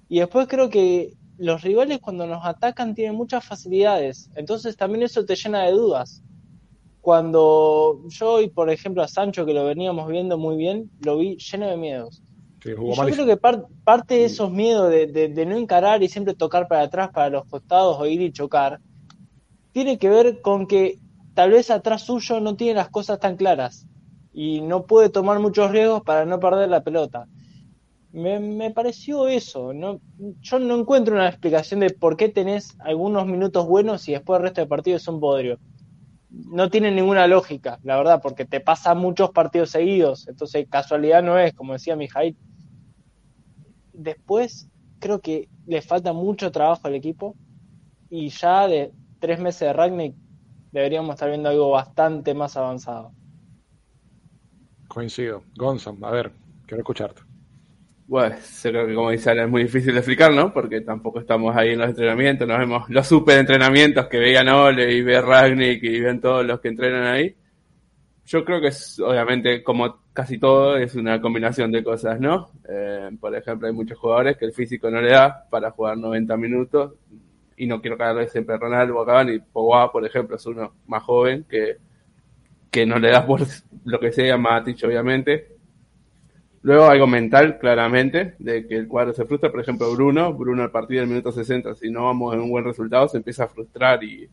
Y 0.08 0.18
después 0.18 0.48
creo 0.48 0.70
que 0.70 1.12
los 1.36 1.62
rivales 1.62 2.00
cuando 2.00 2.26
nos 2.26 2.44
atacan 2.44 2.94
tienen 2.94 3.16
muchas 3.16 3.44
facilidades. 3.46 4.30
Entonces 4.34 4.76
también 4.76 5.02
eso 5.04 5.24
te 5.24 5.36
llena 5.36 5.64
de 5.64 5.72
dudas. 5.72 6.22
Cuando 7.00 8.02
yo 8.08 8.40
y 8.40 8.50
por 8.50 8.70
ejemplo 8.70 9.02
a 9.02 9.08
Sancho, 9.08 9.46
que 9.46 9.54
lo 9.54 9.64
veníamos 9.66 10.08
viendo 10.08 10.38
muy 10.38 10.56
bien, 10.56 10.90
lo 11.00 11.18
vi 11.18 11.36
lleno 11.38 11.68
de 11.68 11.76
miedos. 11.76 12.22
Sí, 12.80 12.92
yo 12.92 13.08
creo 13.08 13.26
que 13.26 13.36
par- 13.36 13.66
parte 13.84 14.14
de 14.16 14.24
esos 14.26 14.50
miedos 14.52 14.90
de, 14.90 15.06
de- 15.08 15.28
de 15.28 15.46
no 15.46 15.56
encarar 15.56 16.02
y 16.02 16.08
siempre 16.08 16.34
tocar 16.34 16.68
para 16.68 16.82
atrás, 16.84 17.10
para 17.12 17.30
los 17.30 17.46
costados 17.46 17.98
o 18.00 18.06
ir 18.06 18.22
y 18.22 18.32
chocar, 18.32 18.80
tiene 19.72 19.98
que 19.98 20.08
ver 20.08 20.40
con 20.42 20.66
que 20.66 21.00
tal 21.34 21.50
vez 21.52 21.70
atrás 21.70 22.02
suyo 22.04 22.40
no 22.40 22.56
tiene 22.56 22.74
las 22.74 22.90
cosas 22.90 23.18
tan 23.20 23.36
claras 23.36 23.86
y 24.32 24.60
no 24.62 24.86
puede 24.86 25.10
tomar 25.10 25.40
muchos 25.40 25.70
riesgos 25.70 26.02
para 26.02 26.24
no 26.26 26.40
perder 26.40 26.68
la 26.70 26.82
pelota. 26.82 27.26
Me, 28.14 28.70
pareció 28.70 29.26
eso. 29.26 29.72
No, 29.72 30.00
yo 30.40 30.60
no 30.60 30.78
encuentro 30.78 31.16
una 31.16 31.28
explicación 31.28 31.80
de 31.80 31.90
por 31.90 32.16
qué 32.16 32.28
tenés 32.28 32.76
algunos 32.78 33.26
minutos 33.26 33.66
buenos 33.66 34.08
y 34.08 34.12
después 34.12 34.38
el 34.38 34.44
resto 34.44 34.60
del 34.60 34.68
partido 34.68 34.96
es 34.96 35.08
un 35.08 35.18
bodrio. 35.18 35.58
No 36.30 36.70
tiene 36.70 36.92
ninguna 36.92 37.26
lógica, 37.26 37.80
la 37.82 37.96
verdad, 37.96 38.20
porque 38.22 38.44
te 38.44 38.60
pasa 38.60 38.94
muchos 38.94 39.30
partidos 39.30 39.70
seguidos. 39.70 40.28
Entonces, 40.28 40.68
casualidad 40.70 41.24
no 41.24 41.36
es, 41.38 41.54
como 41.54 41.72
decía 41.72 41.96
Mijail. 41.96 42.36
Después, 43.92 44.68
creo 45.00 45.20
que 45.20 45.48
le 45.66 45.82
falta 45.82 46.12
mucho 46.12 46.52
trabajo 46.52 46.86
al 46.86 46.94
equipo 46.94 47.34
y 48.10 48.28
ya 48.28 48.68
de 48.68 48.92
tres 49.18 49.40
meses 49.40 49.60
de 49.60 49.72
Ragnick 49.72 50.14
deberíamos 50.70 51.14
estar 51.14 51.28
viendo 51.28 51.48
algo 51.48 51.70
bastante 51.70 52.32
más 52.32 52.56
avanzado. 52.56 53.10
Coincido. 54.86 55.42
Gonzalo, 55.56 56.06
a 56.06 56.12
ver, 56.12 56.30
quiero 56.66 56.82
escucharte. 56.82 57.33
Bueno, 58.06 58.36
que 58.62 58.94
como 58.94 59.10
dice 59.10 59.30
Alan, 59.30 59.46
es 59.46 59.50
muy 59.50 59.62
difícil 59.62 59.92
de 59.92 60.00
explicar, 60.00 60.32
¿no? 60.32 60.52
Porque 60.52 60.82
tampoco 60.82 61.20
estamos 61.20 61.56
ahí 61.56 61.70
en 61.70 61.78
los 61.78 61.88
entrenamientos, 61.88 62.46
nos 62.46 62.58
vemos 62.58 62.88
los 62.90 63.06
super 63.06 63.38
entrenamientos 63.38 64.06
que 64.08 64.18
veían 64.18 64.48
Ole 64.48 64.92
y 64.92 65.02
ve 65.02 65.20
Ragnick 65.22 65.82
y 65.82 66.00
ven 66.00 66.20
todos 66.20 66.44
los 66.44 66.60
que 66.60 66.68
entrenan 66.68 67.04
ahí. 67.06 67.34
Yo 68.26 68.44
creo 68.44 68.60
que 68.60 68.68
es, 68.68 69.00
obviamente, 69.00 69.62
como 69.62 70.04
casi 70.12 70.38
todo, 70.38 70.76
es 70.76 70.94
una 70.94 71.20
combinación 71.20 71.72
de 71.72 71.82
cosas, 71.82 72.20
¿no? 72.20 72.50
Eh, 72.68 73.10
por 73.18 73.34
ejemplo, 73.34 73.68
hay 73.68 73.74
muchos 73.74 73.98
jugadores 73.98 74.36
que 74.36 74.46
el 74.46 74.52
físico 74.52 74.90
no 74.90 75.00
le 75.00 75.10
da 75.10 75.46
para 75.50 75.70
jugar 75.70 75.96
90 75.96 76.36
minutos, 76.36 76.92
y 77.56 77.66
no 77.66 77.80
quiero 77.80 77.96
caerle 77.96 78.28
siempre 78.28 78.56
Ronaldo 78.56 78.98
o 78.98 79.06
Cavani, 79.06 79.38
Pogba, 79.38 79.90
por 79.92 80.04
ejemplo, 80.04 80.36
es 80.36 80.46
uno 80.46 80.74
más 80.86 81.02
joven 81.02 81.44
que, 81.48 81.76
que 82.70 82.86
no 82.86 82.98
le 82.98 83.10
da 83.10 83.26
por 83.26 83.42
lo 83.84 84.00
que 84.00 84.12
sea, 84.12 84.36
Matic, 84.36 84.84
obviamente. 84.84 85.53
Luego 86.64 86.86
algo 86.86 87.06
mental, 87.06 87.58
claramente, 87.58 88.34
de 88.38 88.66
que 88.66 88.74
el 88.76 88.88
cuadro 88.88 89.12
se 89.12 89.24
frustra. 89.26 89.50
Por 89.50 89.60
ejemplo, 89.60 89.92
Bruno, 89.92 90.32
Bruno 90.32 90.62
al 90.62 90.70
partido 90.70 91.00
del 91.00 91.10
minuto 91.10 91.30
60, 91.30 91.74
si 91.74 91.90
no 91.90 92.04
vamos 92.04 92.34
en 92.34 92.40
un 92.40 92.50
buen 92.50 92.64
resultado, 92.64 93.06
se 93.06 93.18
empieza 93.18 93.44
a 93.44 93.48
frustrar 93.48 94.02
y, 94.02 94.26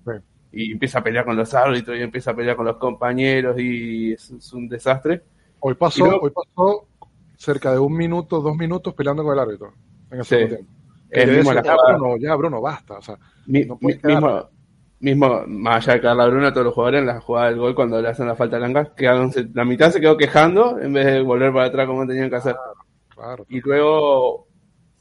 y 0.54 0.72
empieza 0.72 1.00
a 1.00 1.04
pelear 1.04 1.26
con 1.26 1.36
los 1.36 1.54
árbitros 1.54 1.98
y 1.98 2.02
empieza 2.02 2.32
a 2.32 2.36
pelear 2.36 2.56
con 2.56 2.66
los 2.66 2.78
compañeros 2.78 3.60
y 3.60 4.14
es, 4.14 4.32
es 4.32 4.54
un 4.54 4.70
desastre. 4.70 5.22
Hoy 5.60 5.74
pasó, 5.76 6.06
luego- 6.06 6.22
hoy 6.26 6.32
pasó 6.32 6.88
cerca 7.36 7.74
de 7.74 7.80
un 7.80 7.98
minuto, 7.98 8.40
dos 8.40 8.56
minutos 8.56 8.94
peleando 8.94 9.24
con 9.24 9.34
el 9.34 9.40
árbitro 9.40 9.74
en 10.10 10.20
el 10.20 10.24
Sí. 10.24 10.30
segundo 10.36 10.56
tiempo. 10.56 10.72
Mismo 11.38 11.54
la 11.54 11.64
ya. 11.64 11.76
Bruno, 11.76 12.18
ya, 12.18 12.36
Bruno, 12.36 12.62
basta. 12.62 12.98
O 12.98 13.02
sea, 13.02 13.18
Mi- 13.46 13.66
no 13.66 13.78
mismo, 13.82 14.50
mismo, 15.02 15.44
más 15.48 15.88
allá 15.88 15.96
de 15.96 16.02
Carla 16.02 16.28
Bruno, 16.28 16.52
todos 16.54 16.66
los 16.66 16.74
jugadores 16.76 17.02
en 17.02 17.08
la 17.08 17.22
jugada 17.22 17.48
del 17.50 17.58
gol, 17.60 17.76
cuando 17.76 18.02
le 18.02 18.08
hacen 18.10 18.28
la 18.28 18.36
falta 18.36 18.58
blanca, 18.58 18.94
quedaron, 18.96 19.32
se- 19.32 19.50
la 19.54 19.66
mitad 19.66 19.92
se 19.92 20.00
quedó 20.02 20.16
quejando 20.18 20.80
en 20.80 20.94
vez 20.94 21.06
de 21.08 21.22
volver 21.22 21.52
para 21.54 21.66
atrás 21.66 21.88
como 21.88 22.06
tenían 22.08 22.30
que 22.30 22.36
hacer. 22.38 22.56
Claro. 23.16 23.46
Y 23.50 23.60
luego, 23.62 24.48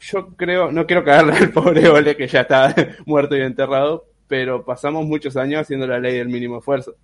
yo 0.00 0.28
creo, 0.37 0.73
no 0.73 0.87
quiero 0.87 1.04
cagarle 1.04 1.35
al 1.35 1.50
pobre 1.52 1.88
Ole 1.88 2.16
que 2.16 2.26
ya 2.28 2.40
está 2.42 2.75
muerto 3.07 3.37
y 3.37 3.40
enterrado, 3.42 4.07
pero 4.26 4.64
pasamos 4.64 5.04
muchos 5.07 5.37
años 5.37 5.61
haciendo 5.62 5.87
la 5.87 5.99
ley 5.99 6.16
del 6.19 6.28
mínimo 6.28 6.59
esfuerzo. 6.59 6.95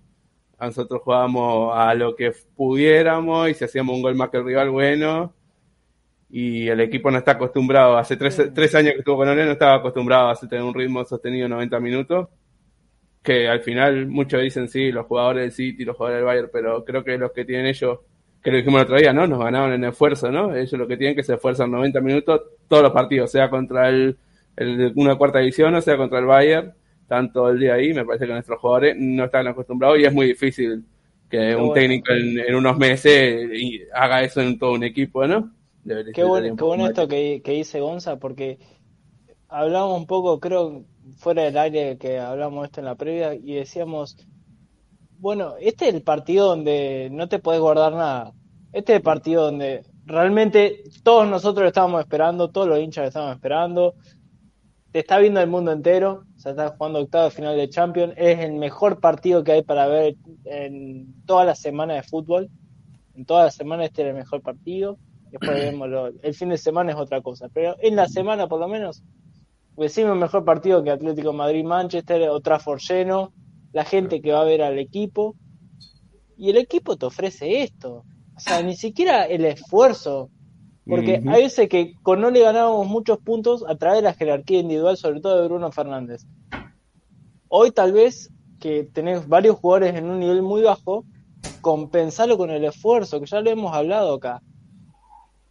Nosotros 0.59 1.01
jugábamos 1.03 1.77
a 1.77 1.93
lo 1.93 2.15
que 2.15 2.31
pudiéramos 2.55 3.49
y 3.49 3.53
si 3.53 3.65
hacíamos 3.65 3.95
un 3.95 4.01
gol 4.01 4.15
más 4.15 4.29
que 4.29 4.37
el 4.37 4.45
rival, 4.45 4.71
bueno. 4.71 5.33
Y 6.29 6.67
el 6.67 6.81
equipo 6.81 7.09
no 7.09 7.19
está 7.19 7.31
acostumbrado, 7.33 7.97
hace 7.97 8.17
tres, 8.17 8.51
tres 8.53 8.75
años 8.75 8.93
que 8.93 8.99
estuvo 8.99 9.17
con 9.17 9.29
Ole, 9.29 9.45
no 9.45 9.51
estaba 9.53 9.75
acostumbrado 9.75 10.29
a 10.29 10.35
tener 10.35 10.63
un 10.63 10.73
ritmo 10.73 11.05
sostenido 11.05 11.47
90 11.47 11.79
minutos. 11.79 12.27
Que 13.27 13.49
al 13.49 13.59
final 13.59 14.07
muchos 14.07 14.41
dicen 14.41 14.69
sí, 14.69 14.89
los 14.89 15.05
jugadores 15.05 15.43
del 15.43 15.51
City, 15.51 15.83
los 15.83 15.97
jugadores 15.97 16.19
del 16.19 16.25
Bayern, 16.25 16.49
pero 16.53 16.85
creo 16.85 17.03
que 17.03 17.17
los 17.17 17.33
que 17.33 17.43
tienen 17.43 17.65
ellos 17.65 17.99
que 18.41 18.51
lo 18.51 18.57
dijimos 18.59 18.79
el 18.79 18.85
otro 18.85 18.97
día, 18.97 19.11
¿no? 19.11 19.27
Nos 19.27 19.39
ganaron 19.39 19.73
en 19.73 19.83
esfuerzo, 19.83 20.31
¿no? 20.31 20.55
Ellos 20.55 20.71
lo 20.71 20.87
que 20.87 20.95
tienen 20.95 21.13
que 21.13 21.23
se 21.23 21.33
esfuerzan 21.33 21.69
90 21.69 21.99
minutos 21.99 22.41
todos 22.69 22.83
los 22.83 22.93
partidos, 22.93 23.29
sea 23.29 23.49
contra 23.49 23.89
el, 23.89 24.17
el 24.55 24.93
una 24.95 25.17
cuarta 25.17 25.39
división 25.39 25.75
o 25.75 25.81
sea 25.81 25.97
contra 25.97 26.19
el 26.19 26.25
Bayern, 26.25 26.73
tanto 27.09 27.49
el 27.49 27.59
día 27.59 27.73
ahí, 27.73 27.93
me 27.93 28.05
parece 28.05 28.25
que 28.25 28.31
nuestros 28.31 28.61
jugadores 28.61 28.95
no 28.97 29.25
están 29.25 29.45
acostumbrados 29.47 29.99
y 29.99 30.05
es 30.05 30.13
muy 30.13 30.27
difícil 30.27 30.85
que 31.29 31.53
un 31.53 31.67
bueno. 31.67 31.73
técnico 31.73 32.13
en, 32.13 32.39
en 32.39 32.55
unos 32.55 32.77
meses 32.77 33.49
y 33.53 33.81
haga 33.93 34.23
eso 34.23 34.39
en 34.39 34.57
todo 34.57 34.71
un 34.71 34.85
equipo, 34.85 35.27
¿no? 35.27 35.51
Debería 35.83 36.13
Qué 36.13 36.23
bueno, 36.23 36.55
qué 36.55 36.83
esto 36.85 37.07
que, 37.09 37.41
que 37.43 37.51
dice 37.51 37.81
Gonza, 37.81 38.17
porque 38.17 38.59
hablábamos 39.49 39.99
un 39.99 40.07
poco, 40.07 40.39
creo, 40.39 40.85
fuera 41.17 41.43
del 41.43 41.57
aire 41.57 41.97
que 41.97 42.19
hablamos 42.19 42.65
esto 42.65 42.81
en 42.81 42.85
la 42.85 42.95
previa, 42.95 43.33
y 43.33 43.53
decíamos, 43.53 44.17
bueno, 45.19 45.55
este 45.59 45.87
es 45.89 45.95
el 45.95 46.03
partido 46.03 46.47
donde 46.47 47.09
no 47.11 47.27
te 47.27 47.39
podés 47.39 47.59
guardar 47.59 47.93
nada. 47.93 48.33
Este 48.73 48.93
es 48.93 48.97
el 48.97 49.03
partido 49.03 49.43
donde 49.43 49.83
realmente 50.05 50.83
todos 51.03 51.27
nosotros 51.27 51.63
lo 51.63 51.67
estábamos 51.67 52.01
esperando, 52.01 52.49
todos 52.49 52.67
los 52.67 52.79
hinchas 52.79 53.03
lo 53.03 53.07
estábamos 53.07 53.35
esperando. 53.35 53.95
Te 54.91 54.99
está 54.99 55.17
viendo 55.17 55.41
el 55.41 55.49
mundo 55.49 55.71
entero, 55.71 56.23
o 56.35 56.39
sea, 56.39 56.51
estás 56.51 56.73
jugando 56.77 56.99
octavo 56.99 57.29
final 57.29 57.57
de 57.57 57.69
Champions, 57.69 58.13
es 58.17 58.39
el 58.39 58.53
mejor 58.53 58.99
partido 58.99 59.43
que 59.43 59.51
hay 59.53 59.63
para 59.63 59.87
ver 59.87 60.15
en 60.45 61.23
toda 61.25 61.45
la 61.45 61.55
semana 61.55 61.95
de 61.95 62.03
fútbol. 62.03 62.49
En 63.15 63.25
toda 63.25 63.45
la 63.45 63.51
semana 63.51 63.85
este 63.85 64.03
era 64.03 64.11
el 64.11 64.17
mejor 64.17 64.41
partido. 64.41 64.97
Después 65.31 65.59
vemos 65.59 65.89
el 66.21 66.33
fin 66.33 66.49
de 66.49 66.57
semana 66.57 66.91
es 66.91 66.97
otra 66.97 67.21
cosa, 67.21 67.49
pero 67.53 67.75
en 67.79 67.95
la 67.95 68.07
semana 68.07 68.47
por 68.47 68.59
lo 68.59 68.67
menos 68.67 69.03
Decime 69.77 70.11
un 70.11 70.19
mejor 70.19 70.43
partido 70.43 70.83
que 70.83 70.89
Atlético 70.89 71.33
Madrid-Manchester, 71.33 72.29
o 72.29 72.41
Trafford 72.41 72.79
lleno, 72.79 73.31
la 73.73 73.85
gente 73.85 74.21
que 74.21 74.31
va 74.31 74.41
a 74.41 74.45
ver 74.45 74.63
al 74.63 74.79
equipo. 74.79 75.35
Y 76.35 76.49
el 76.49 76.57
equipo 76.57 76.97
te 76.97 77.05
ofrece 77.05 77.61
esto. 77.61 78.03
O 78.35 78.39
sea, 78.39 78.61
ni 78.63 78.75
siquiera 78.75 79.25
el 79.25 79.45
esfuerzo. 79.45 80.29
Porque 80.85 81.19
Ujú. 81.19 81.29
hay 81.29 81.43
veces 81.43 81.69
que 81.69 81.93
con 82.01 82.21
no 82.21 82.31
le 82.31 82.41
ganábamos 82.41 82.87
muchos 82.87 83.19
puntos 83.19 83.63
a 83.67 83.75
través 83.75 83.99
de 83.99 84.03
la 84.03 84.13
jerarquía 84.13 84.59
individual, 84.59 84.97
sobre 84.97 85.19
todo 85.19 85.41
de 85.41 85.47
Bruno 85.47 85.71
Fernández. 85.71 86.23
Hoy 87.49 87.71
tal 87.71 87.93
vez 87.93 88.31
que 88.59 88.83
tenés 88.83 89.27
varios 89.27 89.57
jugadores 89.57 89.95
en 89.95 90.09
un 90.09 90.19
nivel 90.19 90.41
muy 90.41 90.61
bajo, 90.63 91.05
compensarlo 91.61 92.37
con 92.37 92.49
el 92.49 92.63
esfuerzo, 92.63 93.19
que 93.19 93.25
ya 93.25 93.41
lo 93.41 93.49
hemos 93.49 93.73
hablado 93.73 94.15
acá. 94.15 94.41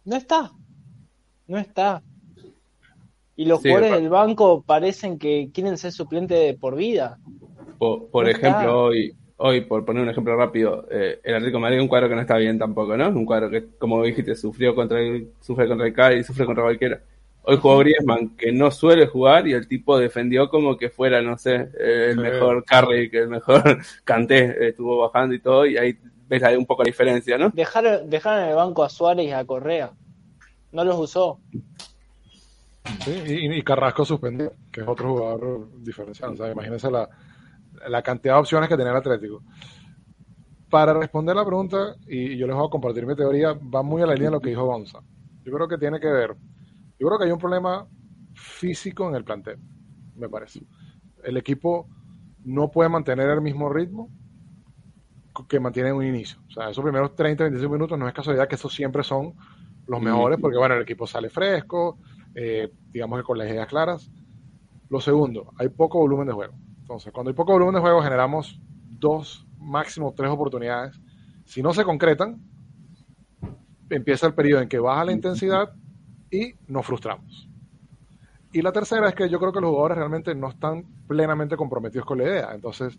No 0.03 0.15
está. 0.15 0.51
No 1.47 1.57
está. 1.57 2.01
Y 3.37 3.45
los 3.45 3.61
Sí, 3.61 3.69
jugadores 3.69 3.93
del 3.93 4.09
banco 4.09 4.63
parecen 4.63 5.17
que 5.19 5.51
quieren 5.53 5.77
ser 5.77 5.93
suplentes 5.93 6.37
de 6.39 6.55
por 6.55 6.75
vida. 6.75 7.19
Por, 7.77 8.09
por 8.09 8.25
No 8.25 8.29
ejemplo, 8.29 8.69
está. 8.69 8.83
hoy, 8.87 9.15
hoy, 9.37 9.61
por 9.61 9.85
poner 9.85 10.03
un 10.03 10.09
ejemplo 10.09 10.35
rápido, 10.35 10.87
eh, 10.91 11.19
el 11.23 11.35
Atlético 11.35 11.57
de 11.57 11.61
Madrid 11.61 11.77
es 11.77 11.83
un 11.83 11.87
cuadro 11.87 12.09
que 12.09 12.15
no 12.15 12.21
está 12.21 12.37
bien 12.37 12.57
tampoco, 12.57 12.97
¿no? 12.97 13.09
Un 13.09 13.25
cuadro 13.25 13.49
que, 13.49 13.67
como 13.77 14.03
dijiste, 14.03 14.35
sufrió 14.35 14.73
contra 14.75 14.99
el, 14.99 15.33
sufre 15.41 15.67
contra 15.67 15.87
el 15.87 15.93
Cali, 15.93 16.23
sufre 16.23 16.45
contra 16.45 16.63
cualquiera. 16.63 17.01
Hoy 17.43 17.57
jugó 17.57 17.77
Griezmann, 17.79 18.35
que 18.35 18.51
no 18.51 18.71
suele 18.71 19.07
jugar, 19.07 19.47
y 19.47 19.53
el 19.53 19.67
tipo 19.67 19.97
defendió 19.97 20.49
como 20.49 20.75
que 20.77 20.89
fuera, 20.89 21.21
no 21.21 21.37
sé, 21.37 21.69
eh, 21.79 22.09
el 22.11 22.15
Sí. 22.15 22.19
mejor 22.19 22.65
Carry, 22.65 23.09
que 23.09 23.19
el 23.19 23.29
mejor 23.29 23.61
Canté, 24.03 24.67
estuvo 24.69 24.97
bajando 24.97 25.35
y 25.35 25.39
todo, 25.39 25.65
y 25.65 25.77
ahí 25.77 25.97
ves 26.27 26.43
ahí 26.43 26.55
un 26.57 26.65
poco 26.65 26.83
la 26.83 26.87
diferencia, 26.87 27.37
¿no? 27.37 27.53
Dejaron, 27.53 28.09
dejaron 28.09 28.43
en 28.43 28.49
el 28.49 28.55
banco 28.55 28.83
a 28.83 28.89
Suárez 28.89 29.27
y 29.27 29.31
a 29.31 29.45
Correa. 29.45 29.91
No 30.71 30.83
los 30.83 30.97
usó. 30.99 31.39
Sí, 33.03 33.11
y, 33.11 33.57
y 33.57 33.61
Carrasco 33.63 34.05
suspendido, 34.05 34.53
que 34.71 34.81
es 34.81 34.87
otro 34.87 35.13
jugador 35.13 35.69
diferencial. 35.81 36.31
O 36.31 36.37
sea, 36.37 36.51
imagínense 36.51 36.89
la, 36.89 37.09
la 37.87 38.01
cantidad 38.01 38.35
de 38.35 38.39
opciones 38.39 38.69
que 38.69 38.77
tenía 38.77 38.91
el 38.91 38.97
Atlético. 38.97 39.43
Para 40.69 40.93
responder 40.93 41.35
la 41.35 41.45
pregunta, 41.45 41.95
y 42.07 42.37
yo 42.37 42.45
les 42.45 42.55
voy 42.55 42.67
a 42.67 42.69
compartir 42.69 43.05
mi 43.05 43.15
teoría, 43.15 43.53
va 43.53 43.83
muy 43.83 44.01
a 44.01 44.05
la 44.05 44.13
línea 44.13 44.29
de 44.29 44.35
lo 44.35 44.41
que 44.41 44.49
dijo 44.49 44.65
Gonza. 44.65 44.99
Yo 45.43 45.53
creo 45.53 45.67
que 45.67 45.77
tiene 45.77 45.99
que 45.99 46.07
ver, 46.07 46.35
yo 46.99 47.07
creo 47.07 47.17
que 47.17 47.25
hay 47.25 47.31
un 47.31 47.39
problema 47.39 47.87
físico 48.33 49.07
en 49.07 49.15
el 49.15 49.23
plantel, 49.23 49.59
me 50.15 50.27
parece. 50.27 50.61
El 51.23 51.37
equipo 51.37 51.87
no 52.43 52.69
puede 52.69 52.89
mantener 52.89 53.29
el 53.29 53.41
mismo 53.41 53.69
ritmo 53.69 54.09
que 55.47 55.59
mantiene 55.59 55.89
en 55.89 55.95
un 55.95 56.05
inicio. 56.05 56.39
O 56.47 56.51
sea, 56.51 56.69
esos 56.69 56.83
primeros 56.83 57.15
30, 57.15 57.43
25 57.45 57.73
minutos 57.73 57.97
no 57.97 58.07
es 58.07 58.13
casualidad 58.13 58.47
que 58.47 58.55
esos 58.55 58.73
siempre 58.73 59.03
son 59.03 59.33
los 59.87 60.01
mejores, 60.01 60.37
porque 60.41 60.57
bueno, 60.57 60.75
el 60.75 60.81
equipo 60.81 61.07
sale 61.07 61.29
fresco, 61.29 61.99
eh, 62.39 62.71
digamos 62.91 63.19
que 63.19 63.23
con 63.23 63.37
las 63.39 63.49
ideas 63.49 63.67
claras. 63.67 64.11
Lo 64.89 65.01
segundo, 65.01 65.51
hay 65.57 65.69
poco 65.69 65.97
volumen 65.97 66.27
de 66.27 66.33
juego. 66.33 66.53
Entonces, 66.81 67.11
cuando 67.11 67.29
hay 67.31 67.35
poco 67.35 67.51
volumen 67.51 67.73
de 67.75 67.81
juego, 67.81 68.01
generamos 68.01 68.61
dos, 68.89 69.45
máximo 69.57 70.13
tres 70.15 70.29
oportunidades. 70.29 71.01
Si 71.45 71.63
no 71.63 71.73
se 71.73 71.83
concretan, 71.83 72.39
empieza 73.89 74.27
el 74.27 74.33
periodo 74.35 74.61
en 74.61 74.69
que 74.69 74.79
baja 74.79 75.03
la 75.05 75.11
intensidad 75.13 75.73
y 76.29 76.53
nos 76.67 76.85
frustramos. 76.85 77.49
Y 78.53 78.61
la 78.61 78.71
tercera 78.71 79.09
es 79.09 79.15
que 79.15 79.29
yo 79.29 79.39
creo 79.39 79.51
que 79.51 79.59
los 79.59 79.69
jugadores 79.71 79.97
realmente 79.97 80.33
no 80.35 80.49
están 80.49 80.85
plenamente 81.07 81.57
comprometidos 81.57 82.05
con 82.05 82.19
la 82.19 82.25
idea. 82.25 82.51
Entonces, 82.53 82.97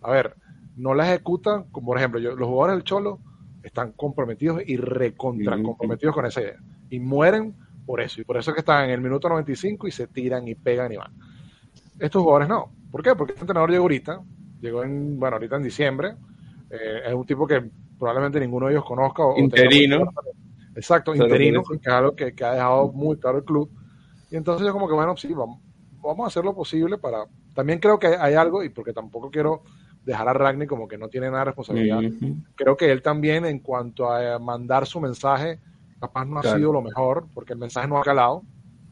a 0.00 0.10
ver, 0.10 0.36
no 0.76 0.92
la 0.94 1.06
ejecutan, 1.08 1.64
como 1.70 1.86
por 1.88 1.98
ejemplo, 1.98 2.18
yo- 2.18 2.34
los 2.34 2.48
jugadores 2.48 2.76
del 2.76 2.84
Cholo 2.84 3.20
están 3.62 3.92
comprometidos 3.92 4.60
y 4.66 4.76
recontra 4.76 5.56
comprometidos 5.62 6.14
con 6.14 6.26
esa 6.26 6.40
idea. 6.40 6.58
Y 6.90 6.98
mueren 7.00 7.54
por 7.86 8.00
eso. 8.00 8.20
Y 8.20 8.24
por 8.24 8.36
eso 8.36 8.50
es 8.50 8.54
que 8.54 8.60
están 8.60 8.84
en 8.84 8.90
el 8.90 9.00
minuto 9.00 9.28
95 9.28 9.88
y 9.88 9.90
se 9.90 10.06
tiran 10.06 10.46
y 10.48 10.54
pegan 10.54 10.92
y 10.92 10.96
van. 10.96 11.12
Estos 11.98 12.22
jugadores 12.22 12.48
no. 12.48 12.72
¿Por 12.90 13.02
qué? 13.02 13.14
Porque 13.14 13.32
este 13.32 13.42
entrenador 13.42 13.70
llegó 13.70 13.82
ahorita, 13.82 14.20
llegó 14.60 14.82
en, 14.84 15.18
bueno, 15.18 15.36
ahorita 15.36 15.56
en 15.56 15.62
diciembre. 15.62 16.14
Eh, 16.70 17.02
es 17.06 17.14
un 17.14 17.26
tipo 17.26 17.46
que 17.46 17.62
probablemente 17.98 18.40
ninguno 18.40 18.66
de 18.66 18.72
ellos 18.72 18.84
conozca. 18.84 19.22
O, 19.22 19.34
o 19.34 19.38
Interino. 19.38 20.06
claro. 20.06 20.30
Exacto, 20.74 21.14
interino, 21.14 21.62
que 21.62 21.76
es 21.76 21.86
algo 21.86 22.16
que, 22.16 22.34
que 22.34 22.44
ha 22.44 22.54
dejado 22.54 22.92
muy 22.92 23.18
claro 23.18 23.38
el 23.38 23.44
club. 23.44 23.70
Y 24.30 24.36
entonces 24.36 24.66
yo 24.66 24.72
como 24.72 24.88
que, 24.88 24.94
bueno, 24.94 25.16
sí, 25.16 25.32
vamos, 25.34 25.60
vamos 26.02 26.24
a 26.24 26.28
hacer 26.28 26.44
lo 26.44 26.54
posible 26.54 26.98
para... 26.98 27.26
También 27.54 27.78
creo 27.78 27.98
que 27.98 28.06
hay 28.06 28.34
algo, 28.34 28.64
y 28.64 28.70
porque 28.70 28.92
tampoco 28.92 29.30
quiero 29.30 29.62
dejar 30.04 30.28
a 30.28 30.32
Ragni 30.32 30.66
como 30.66 30.88
que 30.88 30.96
no 30.96 31.08
tiene 31.08 31.26
nada 31.26 31.40
de 31.40 31.44
responsabilidad, 31.46 31.98
Ujú. 31.98 32.36
creo 32.56 32.76
que 32.76 32.90
él 32.90 33.02
también 33.02 33.44
en 33.44 33.60
cuanto 33.60 34.10
a 34.10 34.34
eh, 34.34 34.38
mandar 34.38 34.86
su 34.86 35.00
mensaje, 35.00 35.60
capaz 36.02 36.24
no 36.26 36.38
ha 36.38 36.42
sido 36.42 36.72
lo 36.72 36.82
mejor, 36.82 37.26
porque 37.32 37.52
el 37.54 37.58
mensaje 37.58 37.88
no 37.88 37.96
ha 37.98 38.02
calado, 38.02 38.42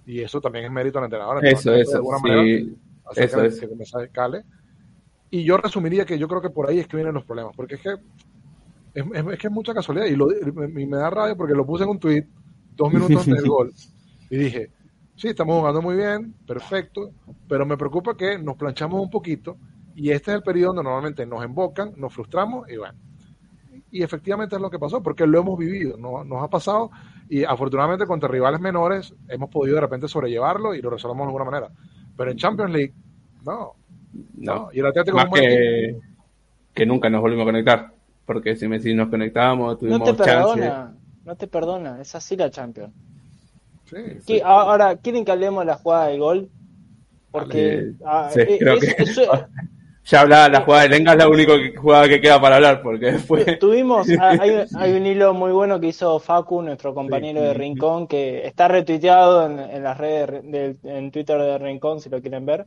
y 0.07 0.21
eso 0.21 0.41
también 0.41 0.65
es 0.67 0.71
mérito 0.71 0.99
del 0.99 1.07
entrenador. 1.07 1.45
Eso, 1.45 1.71
de 1.73 1.81
eso, 1.83 1.97
alguna 1.97 2.19
manera, 2.21 2.43
sí. 2.43 2.77
hacer 3.11 3.25
eso 3.25 3.41
que, 3.41 3.47
es. 3.47 3.61
que 3.61 3.67
el 3.67 3.77
mensaje 3.77 4.09
cale. 4.11 4.45
Y 5.31 5.45
yo 5.45 5.57
resumiría 5.57 6.05
que 6.05 6.19
yo 6.19 6.27
creo 6.29 6.41
que 6.41 6.51
por 6.51 6.69
ahí 6.69 6.79
es 6.81 6.89
que 6.89 6.97
vienen 6.97 7.15
los 7.15 7.25
problemas, 7.25 7.55
porque 7.57 7.75
es 7.77 7.81
que 7.83 7.91
es, 8.95 9.05
es- 9.15 9.27
es 9.33 9.39
que 9.39 9.47
es 9.47 9.53
mucha 9.53 9.75
casualidad, 9.75 10.07
y, 10.07 10.17
lo, 10.17 10.27
y 10.33 10.87
me 10.87 10.97
da 10.97 11.11
rabia 11.11 11.35
porque 11.37 11.55
lo 11.55 11.67
puse 11.67 11.85
en 11.85 11.91
un 11.91 11.99
tweet 12.01 12.25
dos 12.77 12.93
minutos 12.93 13.17
antes 13.27 13.35
del 13.43 13.49
gol, 13.57 13.73
y 14.31 14.37
dije, 14.37 14.71
sí, 15.17 15.29
estamos 15.29 15.59
jugando 15.59 15.83
muy 15.83 15.97
bien, 15.97 16.35
perfecto, 16.47 17.11
pero 17.49 17.67
me 17.67 17.77
preocupa 17.77 18.17
que 18.17 18.39
nos 18.39 18.57
planchamos 18.57 19.01
un 19.01 19.11
poquito, 19.11 19.57
y 19.95 20.11
este 20.11 20.31
es 20.31 20.37
el 20.39 20.43
periodo 20.43 20.69
donde 20.75 20.85
normalmente 20.85 21.27
nos 21.27 21.45
embocan, 21.45 21.93
nos 21.97 22.13
frustramos, 22.15 22.69
y 22.71 22.77
bueno. 22.77 22.95
Y 23.93 24.03
efectivamente 24.03 24.55
es 24.57 24.63
lo 24.63 24.71
que 24.71 24.79
pasó, 24.79 25.03
porque 25.03 25.27
lo 25.27 25.41
hemos 25.41 25.59
vivido, 25.59 25.97
no- 25.97 26.23
nos 26.25 26.43
ha 26.45 26.49
pasado, 26.49 26.91
y 27.29 27.43
afortunadamente 27.45 28.07
contra 28.07 28.29
rivales 28.29 28.61
menores 28.61 29.15
hemos 29.29 29.51
podido 29.51 29.77
de 29.77 29.81
repente 29.83 30.07
sobrellevarlo 30.09 30.75
y 30.75 30.81
lo 30.83 30.91
resolvemos 30.91 31.25
de 31.27 31.29
alguna 31.37 31.45
manera. 31.51 31.73
Pero 32.17 32.31
en 32.31 32.37
Champions 32.37 32.71
League, 32.73 32.95
no, 33.45 33.73
No. 34.37 34.55
no. 34.55 34.69
Y 34.73 34.81
el 34.81 34.87
Atlético 34.87 35.17
Más 35.17 35.25
es 35.27 35.31
un 35.31 35.31
buen 35.39 35.45
que, 35.49 35.97
que 36.75 36.87
nunca 36.87 37.11
nos 37.11 37.21
volvimos 37.21 37.43
a 37.43 37.47
conectar. 37.47 37.93
Porque 38.27 38.55
si, 38.55 38.69
me, 38.69 38.79
si 38.79 38.95
nos 38.95 39.09
conectábamos, 39.09 39.73
No 39.73 39.77
tuvimos 39.79 40.01
te 40.17 40.25
chance. 40.25 40.25
perdona. 40.61 40.95
No 41.25 41.37
te 41.37 41.47
perdona. 41.49 42.01
Es 42.01 42.15
así 42.15 42.37
la 42.37 42.51
Champions. 42.51 42.93
Sí, 43.87 43.97
¿Qué- 44.27 44.43
Ahora, 44.45 44.97
¿quieren 44.97 45.25
que 45.25 45.33
hablemos 45.33 45.63
de 45.63 45.67
la 45.67 45.75
jugada 45.77 46.07
del 46.07 46.21
gol? 46.21 46.49
Porque 47.33 47.93
ah, 48.05 48.29
sí, 48.33 48.41
eh, 48.41 48.57
creo 48.61 48.75
es- 48.75 48.95
que- 48.95 49.03
eso- 49.03 49.23
Ya 50.05 50.23
hablaba 50.23 50.49
la 50.49 50.63
jugada 50.63 50.83
de 50.85 50.89
Lenga, 50.89 51.13
es 51.13 51.19
la 51.19 51.29
única 51.29 51.53
jugada 51.77 52.09
que 52.09 52.21
queda 52.21 52.41
para 52.41 52.57
hablar. 52.57 52.83
Porque 52.83 53.13
después. 53.13 53.59
tuvimos, 53.59 54.09
ah, 54.21 54.31
hay, 54.41 54.65
hay 54.77 54.93
un 54.93 55.07
hilo 55.07 55.35
muy 55.35 55.53
bueno 55.53 55.79
que 55.79 55.89
hizo 55.89 56.19
Facu, 56.19 56.63
nuestro 56.63 56.95
compañero 56.95 57.43
de 57.43 57.55
Rincón, 57.55 58.07
que 58.07 58.47
está 58.47 58.67
retuiteado 58.69 59.47
en, 59.47 59.59
en 59.59 59.83
las 59.83 59.99
redes, 59.99 60.43
de- 60.51 60.77
en 60.85 61.11
Twitter 61.11 61.39
de 61.39 61.59
Rincón, 61.59 62.01
si 62.01 62.09
lo 62.09 62.21
quieren 62.21 62.47
ver, 62.47 62.67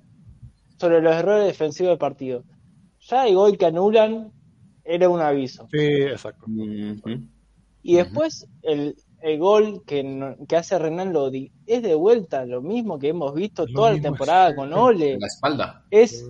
sobre 0.78 1.02
los 1.02 1.14
errores 1.16 1.46
defensivos 1.48 1.90
del 1.92 1.98
partido. 1.98 2.44
Ya 3.10 3.28
el 3.28 3.36
gol 3.36 3.58
que 3.58 3.66
anulan 3.66 4.32
era 4.86 5.10
un 5.10 5.20
aviso. 5.20 5.68
sí, 5.72 5.80
exacto. 6.04 6.46
Y 7.82 7.96
después 7.96 8.48
el, 8.62 8.96
el 9.22 9.40
gol 9.40 9.84
que, 9.86 10.36
que 10.48 10.56
hace 10.56 10.80
Renan 10.80 11.12
Lodi 11.12 11.52
es 11.66 11.82
de 11.84 11.96
vuelta 11.96 12.46
lo 12.46 12.62
mismo 12.62 12.98
que 13.00 13.10
hemos 13.10 13.34
visto 13.34 13.66
Lo 13.66 13.74
toda 13.74 13.94
la 13.94 14.02
temporada 14.02 14.56
con 14.56 14.72
Ole. 14.74 15.14
En 15.14 15.20
la 15.20 15.28
espalda. 15.28 15.84
Es, 15.92 16.26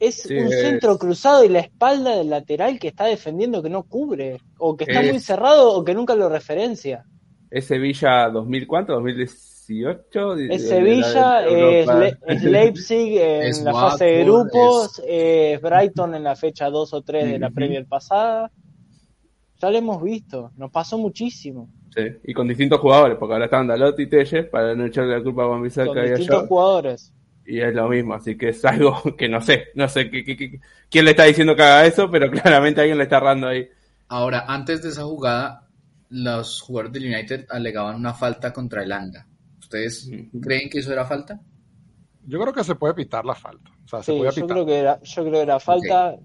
es 0.00 0.22
Sí, 0.22 0.34
un 0.36 0.52
es- 0.52 0.60
centro 0.60 0.98
cruzado 0.98 1.44
y 1.44 1.48
la 1.48 1.60
espalda 1.60 2.16
del 2.16 2.30
lateral 2.30 2.78
que 2.78 2.88
está 2.88 3.04
defendiendo 3.06 3.62
que 3.62 3.70
no 3.70 3.82
cubre, 3.84 4.38
o 4.58 4.76
que 4.76 4.84
está 4.84 5.00
Es- 5.02 5.10
muy 5.10 5.20
cerrado 5.20 5.72
o 5.74 5.84
que 5.84 5.94
nunca 5.94 6.14
lo 6.14 6.28
referencia. 6.28 7.04
¿Es 7.50 7.66
Sevilla 7.66 8.28
2000 8.28 8.66
cuánto? 8.66 8.92
¿2018? 8.94 10.34
Es 10.50 10.68
Sevilla, 10.68 11.44
es, 11.46 11.52
Europa. 11.52 11.98
Le- 12.00 12.18
es 12.34 12.42
Leipzig 12.44 13.18
en 13.18 13.42
Es 13.42 13.62
la 13.62 13.72
fase 13.72 14.04
de 14.04 14.24
grupos, 14.24 15.02
es 15.06 15.60
Brighton 15.60 16.14
en 16.14 16.24
la 16.24 16.36
fecha 16.36 16.70
2 16.70 16.92
o 16.92 17.02
3 17.02 17.30
de 17.30 17.38
la. 17.38 17.50
Premier 17.50 17.86
pasada. 17.86 18.50
Ya 19.60 19.70
lo 19.70 19.78
hemos 19.78 20.02
visto, 20.02 20.50
nos 20.56 20.70
pasó 20.70 20.98
muchísimo. 20.98 21.68
Sí, 21.94 22.02
y 22.24 22.34
con 22.34 22.46
distintos 22.46 22.78
jugadores, 22.78 23.16
porque 23.18 23.32
ahora 23.32 23.46
están 23.46 23.66
Dalot 23.66 23.98
y 24.00 24.06
Telles, 24.06 24.46
para 24.50 24.74
no 24.74 24.84
echarle 24.84 25.16
la 25.16 25.22
culpa 25.22 25.42
a 25.44 25.46
Con 25.46 25.54
Bambisaka 25.56 25.94
y 25.94 25.98
a 25.98 26.02
distintos 26.14 26.46
jugadores. 26.46 27.12
Y 27.46 27.60
es 27.60 27.74
lo 27.74 27.88
mismo, 27.88 28.14
así 28.14 28.36
que 28.36 28.50
es 28.50 28.64
algo 28.64 29.00
que 29.16 29.28
no 29.28 29.40
sé, 29.40 29.66
no 29.74 29.88
sé 29.88 30.10
qué, 30.10 30.24
qué- 30.24 30.36
qué- 30.36 30.60
quién 30.90 31.04
le 31.04 31.12
está 31.12 31.24
diciendo 31.24 31.54
que 31.56 31.62
haga 31.62 31.86
eso, 31.86 32.10
pero 32.10 32.30
claramente 32.30 32.80
alguien 32.80 32.98
le 32.98 33.04
está 33.04 33.18
errando 33.18 33.48
ahí. 33.48 33.68
Ahora, 34.08 34.44
antes 34.48 34.82
de 34.82 34.90
esa 34.90 35.02
jugada, 35.04 35.68
los 36.10 36.60
jugadores 36.60 36.92
del 36.92 37.12
United 37.12 37.46
alegaban 37.50 37.96
una 37.96 38.14
falta 38.14 38.52
contra 38.52 38.82
el 38.82 38.92
Anga. 38.92 39.26
¿Ustedes 39.58 40.08
creen 40.40 40.70
que 40.70 40.78
eso 40.78 40.92
era 40.92 41.04
falta? 41.04 41.40
Yo 42.24 42.40
creo 42.40 42.52
que 42.52 42.62
se 42.64 42.74
puede 42.76 42.94
pitar 42.94 43.24
la 43.24 43.34
falta. 43.34 43.70
O 43.84 43.88
sea, 43.88 44.02
se 44.02 44.12
Sí, 44.12 44.18
puede 44.18 44.32
yo 44.32 44.46
creo 44.46 44.66
que 44.66 44.78
era, 44.78 45.00
yo 45.02 45.22
creo 45.22 45.32
que 45.32 45.40
era 45.42 45.58
falta, 45.60 46.16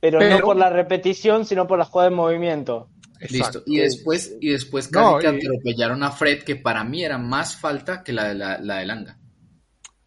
pero, 0.00 0.18
Pero- 0.18 0.38
no 0.38 0.44
por 0.44 0.56
la 0.56 0.70
repetición, 0.70 1.44
sino 1.44 1.66
por 1.66 1.78
la 1.78 1.84
jugada 1.84 2.10
de 2.10 2.16
movimiento. 2.16 2.88
Exacto. 3.20 3.58
Listo. 3.58 3.62
Y 3.66 3.76
después, 3.78 4.36
y 4.40 4.50
después 4.50 4.88
casi 4.88 5.04
No, 5.04 5.18
que 5.18 5.26
y- 5.26 5.36
atropellaron 5.46 6.02
a 6.02 6.10
Fred, 6.10 6.42
que 6.42 6.56
para 6.56 6.82
mí 6.84 7.04
era 7.04 7.18
más 7.18 7.54
falta 7.56 8.02
que 8.02 8.12
la 8.12 8.28
de 8.28 8.34
la, 8.34 8.58
la 8.58 8.76
del 8.78 8.90
Anga. 8.90 9.18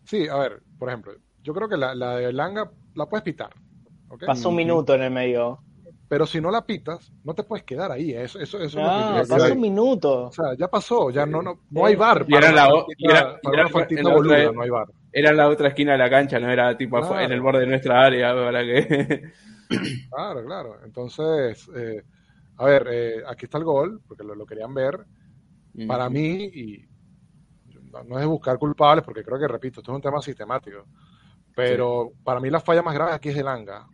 Sí, 0.06 0.28
a 0.28 0.38
ver, 0.38 0.62
por 0.78 0.90
ejemplo, 0.90 1.14
yo 1.42 1.54
creo 1.54 1.68
que 1.70 1.78
la, 1.78 1.94
la 1.96 2.18
de 2.18 2.34
Langa 2.34 2.70
la 2.96 3.06
puedes 3.08 3.24
pitar. 3.24 3.52
¿ok? 4.10 4.24
Pasó 4.26 4.50
un 4.50 4.56
minuto 4.56 4.94
en 4.96 5.02
el 5.04 5.12
medio. 5.12 5.60
Pero 6.10 6.28
si 6.28 6.40
no 6.40 6.52
la 6.52 6.64
pitas, 6.66 7.12
no 7.24 7.34
te 7.34 7.44
puedes 7.44 7.64
quedar 7.66 7.92
ahí. 7.92 8.12
Eso, 8.12 8.40
eso, 8.40 8.60
eso 8.60 8.80
es 8.80 8.86
lo 8.86 9.22
que 9.24 9.28
pasó 9.28 9.54
un 9.54 9.62
minuto. 9.62 10.26
O 10.26 10.32
sea, 10.32 10.54
ya 10.56 10.68
pasó, 10.68 11.10
ya 11.10 11.26
no, 11.26 11.42
no, 11.42 11.62
no 11.72 11.86
hay 11.86 11.96
bar. 11.96 12.26
Y 12.28 12.36
era 12.36 12.52
la 12.52 12.66
era- 12.66 12.68
la 12.68 12.74
otra- 12.76 14.52
no 14.54 14.62
hay 14.62 14.70
bar. 14.70 14.88
era 15.12 15.30
en 15.32 15.38
la 15.38 15.50
otra 15.50 15.70
esquina 15.70 15.94
de 15.94 15.98
la 15.98 16.10
cancha, 16.12 16.40
no 16.40 16.52
era 16.52 16.78
tipo 16.78 17.00
Claro. 17.00 17.20
en 17.20 17.32
el 17.32 17.42
borde 17.42 17.62
de 17.62 17.68
nuestra 17.68 18.06
área, 18.06 18.34
para 18.36 18.62
que... 18.64 19.24
Claro, 20.12 20.46
claro. 20.46 20.78
Entonces, 20.86 21.68
eh, 21.76 22.04
a 22.58 22.66
ver, 22.66 22.88
eh, 22.92 23.24
aquí 23.28 23.46
está 23.46 23.58
el 23.58 23.64
gol, 23.64 24.02
porque 24.08 24.24
lo, 24.24 24.36
lo 24.36 24.46
querían 24.46 24.74
ver. 24.74 25.00
Para 25.88 26.10
mí, 26.12 26.44
y 26.54 26.86
no, 27.94 28.04
no 28.04 28.16
es 28.16 28.22
de 28.22 28.28
buscar 28.28 28.58
culpables, 28.58 29.06
porque 29.06 29.24
creo 29.24 29.40
que, 29.40 29.48
repito, 29.48 29.80
esto 29.80 29.92
es 29.92 29.96
un 29.96 30.02
tema 30.02 30.22
sistemático. 30.22 30.86
Pero 31.56 32.12
para 32.24 32.40
mí 32.40 32.50
la 32.50 32.60
falla 32.60 32.82
más 32.82 32.96
grave 32.96 33.14
aquí 33.14 33.30
es 33.30 33.36
de 33.36 33.44
Langa. 33.44 33.88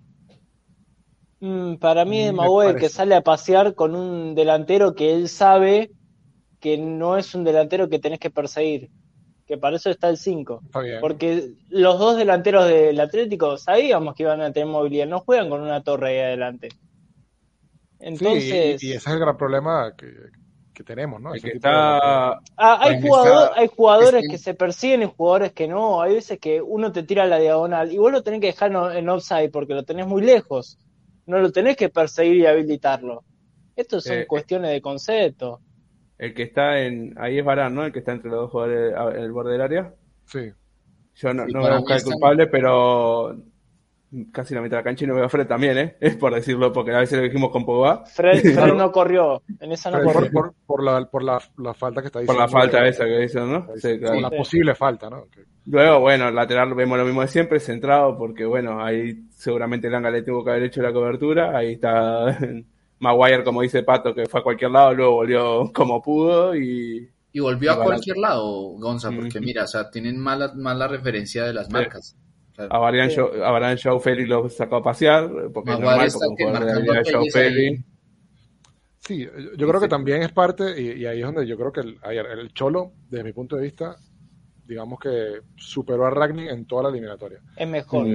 Mm, 1.41 1.75
para 1.75 2.05
mí 2.05 2.21
es 2.21 2.33
Maguire 2.33 2.79
que 2.79 2.89
sale 2.89 3.15
a 3.15 3.21
pasear 3.21 3.75
con 3.75 3.95
un 3.95 4.35
delantero 4.35 4.93
que 4.93 5.13
él 5.13 5.29
sabe 5.29 5.91
que 6.59 6.77
no 6.77 7.17
es 7.17 7.33
un 7.35 7.43
delantero 7.43 7.89
que 7.89 7.99
tenés 7.99 8.19
que 8.19 8.29
perseguir, 8.29 8.89
que 9.45 9.57
para 9.57 9.77
eso 9.77 9.89
está 9.89 10.09
el 10.09 10.17
5. 10.17 10.61
Está 10.65 10.79
bien. 10.81 10.99
Porque 10.99 11.53
los 11.69 11.97
dos 11.97 12.17
delanteros 12.17 12.67
del 12.67 12.99
Atlético 12.99 13.57
sabíamos 13.57 14.15
que 14.15 14.23
iban 14.23 14.41
a 14.41 14.51
tener 14.51 14.67
movilidad, 14.67 15.07
no 15.07 15.19
juegan 15.21 15.49
con 15.49 15.61
una 15.61 15.81
torre 15.83 16.09
ahí 16.09 16.19
adelante. 16.19 16.69
Sí, 16.71 16.77
Entonces, 17.99 18.83
y, 18.83 18.87
y 18.87 18.91
ese 18.91 18.97
es 18.97 19.07
el 19.07 19.19
gran 19.19 19.37
problema 19.37 19.93
que, 19.97 20.07
que 20.79 20.83
tenemos, 20.85 21.21
¿no? 21.21 21.31
El 21.33 21.37
Ese 21.39 21.47
que 21.47 21.53
tipo 21.55 21.67
de 21.67 21.73
delantero. 21.75 22.39
está... 22.39 22.53
ah, 22.57 22.79
hay, 22.81 23.01
jugador- 23.01 23.51
hay 23.55 23.67
jugadores 23.67 24.23
es 24.23 24.29
que- 24.31 24.37
se 24.37 24.53
persiguen 24.53 25.03
y 25.03 25.11
jugadores 25.15 25.51
que 25.51 25.67
no. 25.67 26.01
Hay 26.01 26.13
veces 26.13 26.39
que 26.39 26.61
uno 26.61 26.91
te 26.93 27.03
tira 27.03 27.23
a 27.23 27.27
la 27.27 27.37
diagonal 27.37 27.91
y 27.91 27.97
vos 27.97 28.11
lo 28.11 28.23
tenés 28.23 28.39
que 28.39 28.47
dejar 28.47 28.71
en- 28.71 28.97
en 28.97 29.09
offside 29.09 29.51
porque 29.51 29.73
lo 29.73 29.83
tenés 29.83 30.07
muy 30.07 30.21
lejos. 30.21 30.77
No 31.25 31.37
lo 31.39 31.51
tenés 31.51 31.75
que 31.75 31.89
perseguir 31.89 32.37
y 32.37 32.45
habilitarlo. 32.45 33.23
Esto 33.75 33.99
son 33.99 34.19
Eh, 34.19 34.25
cuestiones 34.27 34.71
de 34.71 34.81
concepto. 34.81 35.59
El 36.17 36.33
que 36.33 36.43
está 36.43 36.79
en... 36.79 37.13
Ahí 37.19 37.37
es 37.39 37.45
Varane, 37.45 37.75
¿no? 37.75 37.85
El 37.85 37.91
que 37.91 37.99
está 37.99 38.13
entre 38.13 38.29
los 38.31 38.39
dos 38.41 38.51
jugadores 38.51 38.93
a- 38.95 39.11
en 39.17 39.23
el 39.23 39.31
borde 39.33 39.51
del 39.51 39.61
área. 39.61 39.93
Sí. 40.25 40.49
Yo 41.15 41.33
no, 41.33 41.45
Sí, 41.45 41.51
no 41.53 41.61
para 41.61 41.73
voy 41.73 41.75
a 41.75 41.79
buscar 41.79 41.97
el 41.97 42.03
culpable, 42.03 42.47
pero 42.47 43.35
casi 44.31 44.53
la 44.55 44.61
mitad 44.61 44.77
de 44.77 44.81
la 44.81 44.83
cancha 44.83 45.05
y 45.05 45.07
no 45.07 45.15
veo 45.15 45.25
a 45.25 45.29
Fred 45.29 45.47
también, 45.47 45.77
¿eh? 45.77 45.97
Es 46.01 46.15
por 46.15 46.33
decirlo, 46.33 46.71
porque 46.73 46.91
a 46.93 46.99
veces 46.99 47.17
lo 47.19 47.23
dijimos 47.25 47.51
con 47.51 47.65
Pogba, 47.65 48.05
Fred, 48.05 48.41
Fred 48.55 48.73
no 48.73 48.91
corrió. 48.91 49.41
En 49.59 49.71
esa 49.71 49.91
no 49.91 50.01
Por, 50.01 50.13
corrió. 50.13 50.31
por, 50.31 50.53
por 50.65 50.83
la, 50.83 51.05
por 51.05 51.23
la, 51.23 51.39
la 51.57 51.73
falta 51.73 52.01
que 52.01 52.07
está 52.07 52.19
por 52.19 52.23
diciendo. 52.27 52.41
la 52.43 52.47
falta 52.49 52.81
de- 52.83 52.89
esa 52.89 53.05
que 53.05 53.17
dicen, 53.19 53.51
¿no? 53.51 53.67
Sí, 53.75 53.99
claro. 53.99 54.13
Por 54.15 54.21
la 54.21 54.29
posible 54.37 54.75
falta, 54.75 55.09
¿no? 55.09 55.25
Que- 55.31 55.43
Luego, 55.65 55.99
bueno, 55.99 56.31
lateral 56.31 56.73
vemos 56.73 56.97
lo 56.97 57.05
mismo 57.05 57.21
de 57.21 57.27
siempre, 57.27 57.59
centrado, 57.59 58.17
porque 58.17 58.43
bueno, 58.45 58.83
ahí 58.83 59.25
seguramente 59.29 59.89
Langa 59.89 60.09
le 60.09 60.23
tuvo 60.23 60.43
que 60.43 60.49
haber 60.51 60.63
hecho 60.63 60.81
la 60.81 60.91
cobertura, 60.91 61.55
ahí 61.55 61.73
está 61.73 62.35
Maguire, 62.99 63.43
como 63.43 63.61
dice 63.61 63.83
Pato, 63.83 64.13
que 64.15 64.25
fue 64.25 64.39
a 64.39 64.43
cualquier 64.43 64.71
lado, 64.71 64.93
luego 64.93 65.11
volvió 65.13 65.71
como 65.73 66.01
pudo 66.01 66.55
y 66.55 67.07
Y 67.31 67.39
volvió 67.39 67.71
a 67.73 67.83
cualquier 67.83 68.17
lado, 68.17 68.51
Gonza, 68.79 69.11
porque 69.11 69.39
mira, 69.39 69.63
o 69.63 69.67
sea, 69.67 69.89
tienen 69.91 70.17
mala, 70.17 70.51
mala 70.55 70.87
referencia 70.87 71.45
de 71.45 71.53
las 71.53 71.69
marcas. 71.71 72.17
Sea, 72.67 72.67
a 72.69 72.79
Varian 72.79 73.77
Sí. 73.77 74.25
Lo 74.25 74.49
sacó 74.49 74.75
a 74.77 74.83
pasear, 74.83 75.29
porque 75.53 75.71
es 75.71 75.79
normal, 75.79 76.09
porque 76.11 76.27
un 76.27 76.35
jugador 76.59 76.83
de. 77.23 77.31
Félix. 77.31 77.83
Sí, 78.99 79.19
yo, 79.25 79.29
yo 79.57 79.67
creo 79.67 79.81
que 79.81 79.87
también 79.87 80.21
es 80.21 80.31
parte, 80.31 80.79
y, 80.79 81.01
y 81.01 81.05
ahí 81.05 81.19
es 81.19 81.25
donde 81.25 81.47
yo 81.47 81.57
creo 81.57 81.71
que 81.71 81.79
el, 81.81 81.97
ayer, 82.03 82.25
el 82.27 82.53
Cholo, 82.53 82.91
desde 83.09 83.23
mi 83.23 83.33
punto 83.33 83.55
de 83.55 83.63
vista, 83.63 83.95
digamos 84.67 84.99
que 84.99 85.39
superó 85.55 86.05
a 86.05 86.11
Ragni 86.11 86.47
en 86.47 86.65
toda 86.65 86.83
la 86.83 86.89
eliminatoria. 86.89 87.39
Es 87.55 87.67
mejor. 87.67 88.05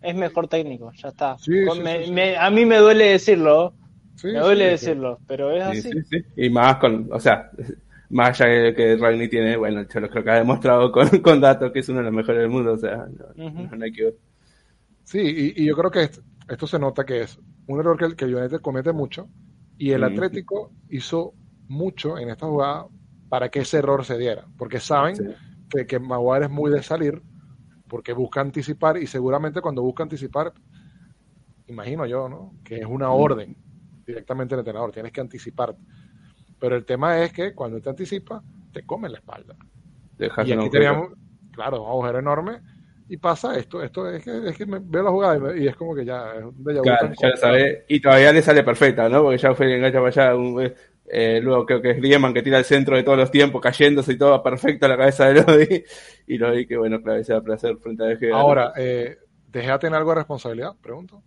Es 0.00 0.14
mejor 0.16 0.48
técnico, 0.48 0.90
ya 0.94 1.08
está. 1.08 1.36
Sí, 1.38 1.64
Con- 1.66 1.76
sí, 1.78 1.82
me- 1.82 1.98
sí, 1.98 2.04
sí. 2.06 2.12
me- 2.12 2.36
a 2.36 2.50
mí 2.50 2.64
me 2.64 2.78
duele 2.78 3.04
decirlo. 3.10 3.74
Sí, 4.16 4.28
me 4.28 4.38
duele 4.40 4.64
sí, 4.64 4.70
decirlo, 4.70 5.18
pero 5.26 5.50
es 5.52 5.82
Sí, 5.82 5.88
así. 5.88 5.92
sí, 5.92 6.02
sí. 6.10 6.24
Y 6.36 6.50
más 6.50 6.76
con, 6.76 7.08
o 7.12 7.20
sea, 7.20 7.50
más 8.12 8.40
allá 8.40 8.52
de 8.64 8.74
que 8.76 8.96
Ragni 8.96 9.28
tiene, 9.28 9.56
bueno, 9.56 9.80
el 9.80 9.88
Cholo 9.88 10.10
creo 10.10 10.24
que 10.24 10.30
ha 10.30 10.36
demostrado 10.36 10.92
con, 10.92 11.08
con 11.22 11.40
datos 11.40 11.72
que 11.72 11.80
es 11.80 11.88
uno 11.90 12.00
de 12.00 12.06
los 12.06 12.14
mejores 12.14 12.42
del 12.42 12.50
mundo, 12.50 12.74
o 12.74 12.78
sea, 12.78 13.06
no, 13.08 13.26
Ujú. 13.36 13.72
no 13.76 13.84
hay 13.84 13.92
que 13.92 14.14
Sí, 15.04 15.18
y, 15.56 15.62
y 15.62 15.66
yo 15.66 15.76
creo 15.76 15.90
que 15.90 16.02
esto, 16.04 16.22
esto 16.48 16.66
se 16.66 16.78
nota 16.78 17.04
que 17.04 17.22
es 17.22 17.38
un 17.66 17.80
error 17.80 17.96
que 17.98 18.04
el, 18.06 18.16
que 18.16 18.24
United 18.24 18.60
comete 18.60 18.92
mucho, 18.92 19.30
y 19.76 19.92
el 19.92 20.02
Ujú. 20.02 20.04
Atlético 20.04 20.74
hizo 20.88 21.36
mucho 21.68 22.18
en 22.18 22.30
esta 22.30 22.46
jugada 22.46 22.86
para 23.28 23.50
que 23.50 23.60
ese 23.60 23.78
error 23.78 24.04
se 24.04 24.18
diera, 24.18 24.48
porque 24.56 24.80
saben 24.80 25.16
Sí. 25.16 25.24
que, 25.68 25.86
que 25.86 25.98
Maguire 25.98 26.46
es 26.46 26.50
muy 26.50 26.70
de 26.70 26.82
salir, 26.82 27.22
porque 27.88 28.12
busca 28.12 28.40
anticipar, 28.40 28.98
y 28.98 29.06
seguramente 29.08 29.60
cuando 29.62 29.82
busca 29.82 30.02
anticipar, 30.04 30.54
imagino 31.66 32.06
yo, 32.06 32.28
¿no? 32.28 32.56
Que 32.62 32.76
es 32.78 32.86
una 32.86 33.10
orden 33.10 33.56
directamente 34.06 34.54
del 34.54 34.60
entrenador, 34.60 34.92
tienes 34.92 35.12
que 35.12 35.20
anticiparte. 35.20 35.80
Pero 36.62 36.76
el 36.76 36.84
tema 36.86 37.22
es 37.22 37.32
que 37.32 37.54
cuando 37.54 37.80
te 37.80 37.90
anticipa, 37.90 38.42
te 38.72 38.84
come 38.84 39.08
la 39.08 39.18
espalda. 39.18 39.56
dejas 40.16 40.46
Y 40.46 40.52
aquí 40.52 40.70
teníamos, 40.70 41.10
claro, 41.50 41.82
un 41.82 41.88
agujero 41.88 42.18
enorme, 42.20 42.62
y 43.08 43.16
pasa 43.18 43.56
esto, 43.58 43.82
esto 43.82 44.08
es 44.08 44.24
que, 44.24 44.48
es 44.48 44.56
que 44.56 44.66
me 44.66 44.78
veo 44.80 45.02
la 45.02 45.10
jugada 45.10 45.36
y, 45.36 45.40
me- 45.40 45.58
y 45.64 45.68
es 45.68 45.76
como 45.76 45.94
que 45.94 46.04
ya 46.04 46.34
es 46.36 46.44
un 46.44 46.64
déjà 46.64 46.82
vu 46.82 46.82
Claro, 46.82 47.12
ya 47.20 47.36
sabés. 47.36 47.84
Y 47.88 48.00
todavía 48.00 48.32
le 48.32 48.42
sale 48.42 48.62
perfecta, 48.64 49.08
¿no? 49.08 49.22
Porque 49.22 49.38
ya 49.38 49.54
fue 49.54 49.74
engancha 49.76 49.98
para 49.98 50.08
allá. 50.08 50.36
un- 50.36 50.72
eh, 51.14 51.40
luego 51.42 51.66
creo 51.66 51.82
que 51.82 51.90
es 51.90 52.00
Riemann 52.00 52.32
que 52.34 52.42
tira 52.42 52.58
el 52.58 52.64
centro 52.64 52.96
de 52.96 53.02
todos 53.02 53.18
los 53.18 53.30
tiempos, 53.30 53.60
cayéndose 53.60 54.12
y 54.12 54.18
todo 54.18 54.42
perfecto 54.42 54.86
a 54.86 54.88
la 54.88 54.96
cabeza 54.96 55.26
de 55.28 55.34
Lodi. 55.42 55.84
Y 56.26 56.38
Lodi 56.38 56.66
que, 56.66 56.76
bueno, 56.76 57.02
claro, 57.02 57.20
ese 57.20 57.40
placer 57.42 57.76
frente 57.78 58.04
a 58.04 58.08
¿no? 58.08 58.16
Ahora, 58.28 58.72
eh, 58.76 59.16
¿De 59.46 59.62
Gea 59.62 59.78
tiene 59.78 59.96
algo 59.96 60.10
de 60.10 60.16
responsabilidad? 60.16 60.76
Pregunto. 60.80 61.22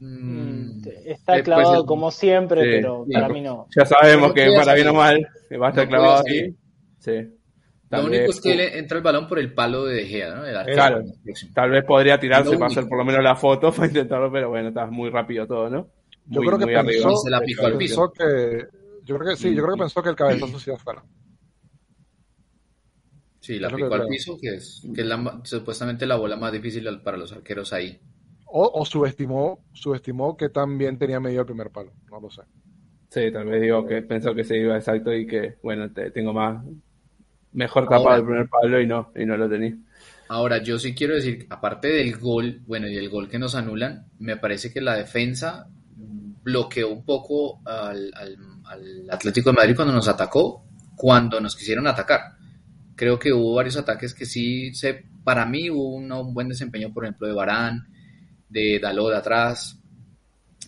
Mm, 0.00 0.80
Está 1.04 1.34
eh, 1.34 1.36
pues, 1.36 1.42
clavado 1.42 1.80
el- 1.80 1.86
como 1.86 2.10
siempre, 2.10 2.62
Sí, 2.62 2.68
pero 2.70 3.04
sí. 3.06 3.12
para 3.12 3.28
mí 3.28 3.40
no. 3.40 3.66
Ya 3.76 3.84
sabemos 3.86 4.32
que 4.32 4.52
para 4.56 4.74
bien 4.74 4.88
o 4.88 4.94
mal 4.94 5.26
va 5.60 5.66
a 5.66 5.70
estar 5.70 5.84
No 5.84 5.90
clavado 5.90 6.24
ahí. 6.26 6.54
Sí. 6.98 7.36
Lo 7.90 8.04
único 8.04 8.22
vez, 8.22 8.30
es 8.36 8.40
que 8.40 8.54
le 8.54 8.78
entra 8.78 8.98
el 8.98 9.02
balón 9.02 9.26
por 9.26 9.38
el 9.40 9.52
palo 9.52 9.84
de 9.84 9.96
De 9.96 10.06
Gea, 10.06 10.34
¿no? 10.34 10.46
El 10.46 10.56
arquero. 10.56 10.76
Claro. 10.76 11.02
Tal 11.52 11.70
vez 11.70 11.84
podría 11.84 12.20
tirarse 12.20 12.54
para 12.56 12.66
hacer 12.66 12.86
por 12.86 12.98
lo 12.98 13.04
menos 13.04 13.22
la 13.22 13.34
foto 13.34 13.72
para 13.72 13.88
intentarlo, 13.88 14.30
pero 14.30 14.48
bueno, 14.48 14.68
está 14.68 14.86
muy 14.86 15.10
rápido 15.10 15.46
todo, 15.46 15.68
¿no? 15.68 15.88
Yo 16.26 16.40
creo 16.40 16.58
que 16.58 16.66
pensó, 16.66 17.08
arriba. 17.08 17.16
Se 17.16 17.30
la 17.30 17.40
picó 17.40 17.66
al 17.66 17.76
pensó 17.76 18.12
que, 18.12 18.66
yo 19.04 19.18
creo 19.18 19.30
que 19.30 19.36
sí, 19.36 19.52
yo 19.54 19.62
creo 19.64 19.74
que 19.74 19.80
pensó 19.80 20.02
que 20.02 20.10
el 20.10 20.14
cabezazo 20.16 20.58
sí 20.60 20.70
iba 20.70 20.78
fuera. 20.78 21.02
Sí, 23.40 23.58
la 23.58 23.70
picó 23.70 23.92
al 23.94 24.06
piso, 24.06 24.36
que 24.40 24.54
es, 24.54 24.86
que 24.94 25.00
es 25.00 25.06
la 25.06 25.40
supuestamente 25.42 26.06
la 26.06 26.16
bola 26.16 26.36
más 26.36 26.52
difícil 26.52 26.86
para 27.02 27.16
los 27.16 27.32
arqueros 27.32 27.72
ahí. 27.72 27.98
O, 28.52 28.70
o 28.80 28.84
subestimó, 28.84 29.64
subestimó 29.72 30.36
que 30.36 30.48
también 30.50 30.98
tenía 30.98 31.20
medio 31.20 31.40
el 31.40 31.46
primer 31.46 31.70
palo. 31.70 31.92
No 32.10 32.20
lo 32.20 32.30
sé. 32.30 32.42
Sí, 33.10 33.30
tal 33.32 33.46
vez 33.46 33.60
digo 33.62 33.84
que 33.86 34.02
pensó 34.02 34.34
que 34.34 34.44
se 34.44 34.56
iba 34.58 34.76
exacto 34.76 35.12
y 35.12 35.26
que, 35.26 35.58
bueno, 35.62 35.92
te- 35.92 36.10
tengo 36.12 36.32
más, 36.32 36.64
mejor 37.52 37.88
Ahora. 37.88 37.88
tapado 37.88 38.18
el 38.20 38.26
primer 38.26 38.48
palo 38.48 38.80
y 38.80 38.86
no, 38.86 39.12
y 39.16 39.26
no 39.26 39.36
lo 39.36 39.48
tenía. 39.50 39.76
Ahora, 40.28 40.62
yo 40.62 40.78
sí 40.78 40.94
quiero 40.94 41.14
decir, 41.16 41.46
aparte 41.50 41.88
del 41.88 42.16
gol, 42.16 42.60
bueno, 42.66 42.86
y 42.88 42.96
el 42.96 43.08
gol 43.10 43.28
que 43.28 43.38
nos 43.38 43.54
anulan, 43.56 44.06
me 44.20 44.36
parece 44.36 44.72
que 44.72 44.80
la 44.80 44.94
defensa 44.96 45.66
bloqueó 46.42 46.88
un 46.90 47.04
poco 47.04 47.60
al, 47.66 48.12
al- 48.14 48.36
al 48.64 49.10
Atlético 49.10 49.50
de 49.50 49.56
Madrid 49.56 49.74
cuando 49.74 49.92
nos 49.94 50.06
atacó, 50.08 50.64
cuando 50.96 51.40
nos 51.40 51.56
quisieron 51.56 51.86
atacar. 51.88 52.20
Creo 52.96 53.18
que 53.18 53.32
hubo 53.32 53.54
varios 53.54 53.76
ataques 53.76 54.14
que 54.14 54.26
sí, 54.26 54.74
se, 54.74 55.04
para 55.24 55.46
mí 55.46 55.70
hubo 55.70 55.96
un, 55.96 56.12
un 56.12 56.34
buen 56.34 56.48
desempeño, 56.48 56.92
por 56.94 57.04
ejemplo, 57.04 57.26
de 57.28 57.34
Barán, 57.34 57.88
de 58.50 58.78
Dalot 58.78 59.10
de 59.10 59.16
atrás. 59.16 59.78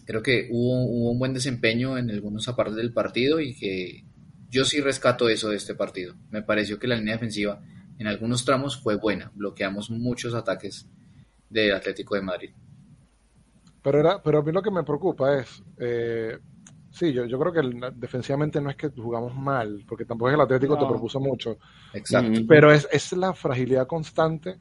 Creo 0.05 0.23
que 0.23 0.49
hubo, 0.51 0.85
hubo 0.85 1.11
un 1.13 1.19
buen 1.19 1.35
desempeño 1.35 1.99
en 1.99 2.11
algunos 2.11 2.49
apartes 2.49 2.77
del 2.77 2.93
partido 2.93 3.41
y 3.41 3.55
que 3.55 4.05
yo 4.51 4.65
sí 4.65 4.81
rescato 4.81 5.29
eso 5.29 5.49
de 5.49 5.57
este 5.57 5.75
partido. 5.75 6.15
Me 6.31 6.43
pareció 6.43 6.79
que 6.79 6.87
la 6.89 6.97
línea 6.97 7.15
defensiva 7.15 7.61
en 7.99 8.07
algunos 8.07 8.45
tramos 8.45 8.81
fue 8.81 8.97
buena. 8.97 9.31
Bloqueamos 9.35 9.91
muchos 9.91 10.35
ataques 10.35 10.87
del 11.49 11.73
Atlético 11.75 12.15
de 12.15 12.23
Madrid. 12.23 12.51
Pero, 13.83 13.99
era, 14.01 14.23
pero 14.23 14.39
a 14.39 14.43
mí 14.43 14.53
lo 14.53 14.63
que 14.63 14.71
me 14.71 14.85
preocupa 14.85 15.39
es, 15.39 15.63
eh, 15.79 16.39
sí, 16.91 17.13
yo, 17.13 17.27
yo 17.27 17.39
creo 17.39 17.53
que 17.53 17.61
el- 17.61 17.81
defensivamente 17.97 18.61
no 18.61 18.71
es 18.71 18.77
que 18.77 18.89
jugamos 18.91 19.35
mal, 19.37 19.85
porque 19.89 20.05
tampoco 20.05 20.29
es 20.29 20.33
que 20.33 20.37
el 20.37 20.45
Atlético 20.45 20.79
te 20.79 20.87
propuso 20.87 21.19
mucho, 21.21 21.59
Exacto. 21.93 22.43
Mm. 22.43 22.47
pero 22.47 22.73
es, 22.73 22.87
es 22.93 23.13
la 23.13 23.35
fragilidad 23.35 23.87
constante 23.87 24.59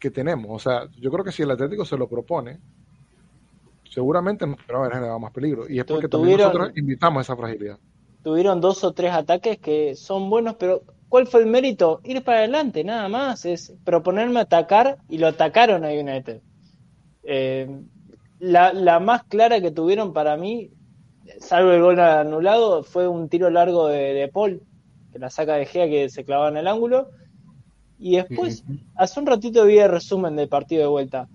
que 0.00 0.10
tenemos. 0.10 0.50
O 0.50 0.58
sea, 0.58 0.88
yo 0.98 1.10
creo 1.10 1.24
que 1.24 1.30
si 1.30 1.42
el 1.42 1.50
Atlético 1.50 1.84
se 1.84 1.96
lo 1.96 2.08
propone, 2.08 2.58
seguramente 3.88 4.46
nos 4.46 4.56
va 4.56 4.76
a 4.76 4.78
haber 4.78 4.92
generado 4.94 5.18
más 5.20 5.32
peligro. 5.32 5.68
Y 5.68 5.78
es 5.78 5.84
porque 5.84 6.08
también 6.08 6.38
nosotros 6.38 6.72
invitamos 6.74 7.22
esa 7.22 7.36
fragilidad. 7.36 7.78
Tuvieron 8.24 8.60
dos 8.60 8.82
o 8.82 8.92
tres 8.92 9.12
ataques 9.12 9.58
que 9.58 9.94
son 9.94 10.28
buenos, 10.28 10.56
pero 10.56 10.82
¿cuál 11.08 11.26
fue 11.26 11.40
el 11.40 11.46
mérito? 11.46 12.00
Ir 12.04 12.24
para 12.24 12.38
adelante, 12.38 12.82
nada 12.82 13.08
más. 13.08 13.44
Es 13.44 13.74
proponerme 13.84 14.40
atacar 14.40 14.98
y 15.08 15.18
lo 15.18 15.28
atacaron 15.28 15.84
a 15.84 15.90
United. 15.90 16.40
Eh, 17.22 17.68
la, 18.38 18.72
la 18.72 19.00
más 19.00 19.24
clara 19.24 19.60
que 19.60 19.70
tuvieron 19.70 20.12
para 20.12 20.36
mí, 20.36 20.70
salvo 21.38 21.72
el 21.72 21.82
gol 21.82 22.00
anulado, 22.00 22.82
fue 22.82 23.06
un 23.06 23.28
tiro 23.28 23.50
largo 23.50 23.88
de, 23.88 24.14
de 24.14 24.28
Paul, 24.28 24.62
que 25.12 25.18
la 25.18 25.30
saca 25.30 25.54
de 25.54 25.66
Gea 25.66 25.88
que 25.88 26.08
se 26.08 26.24
clavaba 26.24 26.48
en 26.48 26.56
el 26.56 26.66
ángulo. 26.66 27.10
Y 28.00 28.16
después, 28.16 28.64
hace 28.94 29.20
un 29.20 29.26
ratito 29.26 29.64
vi 29.66 29.78
el 29.78 29.90
resumen 29.90 30.34
del 30.34 30.48
partido 30.48 30.82
de 30.82 30.88
vuelta. 30.88 31.28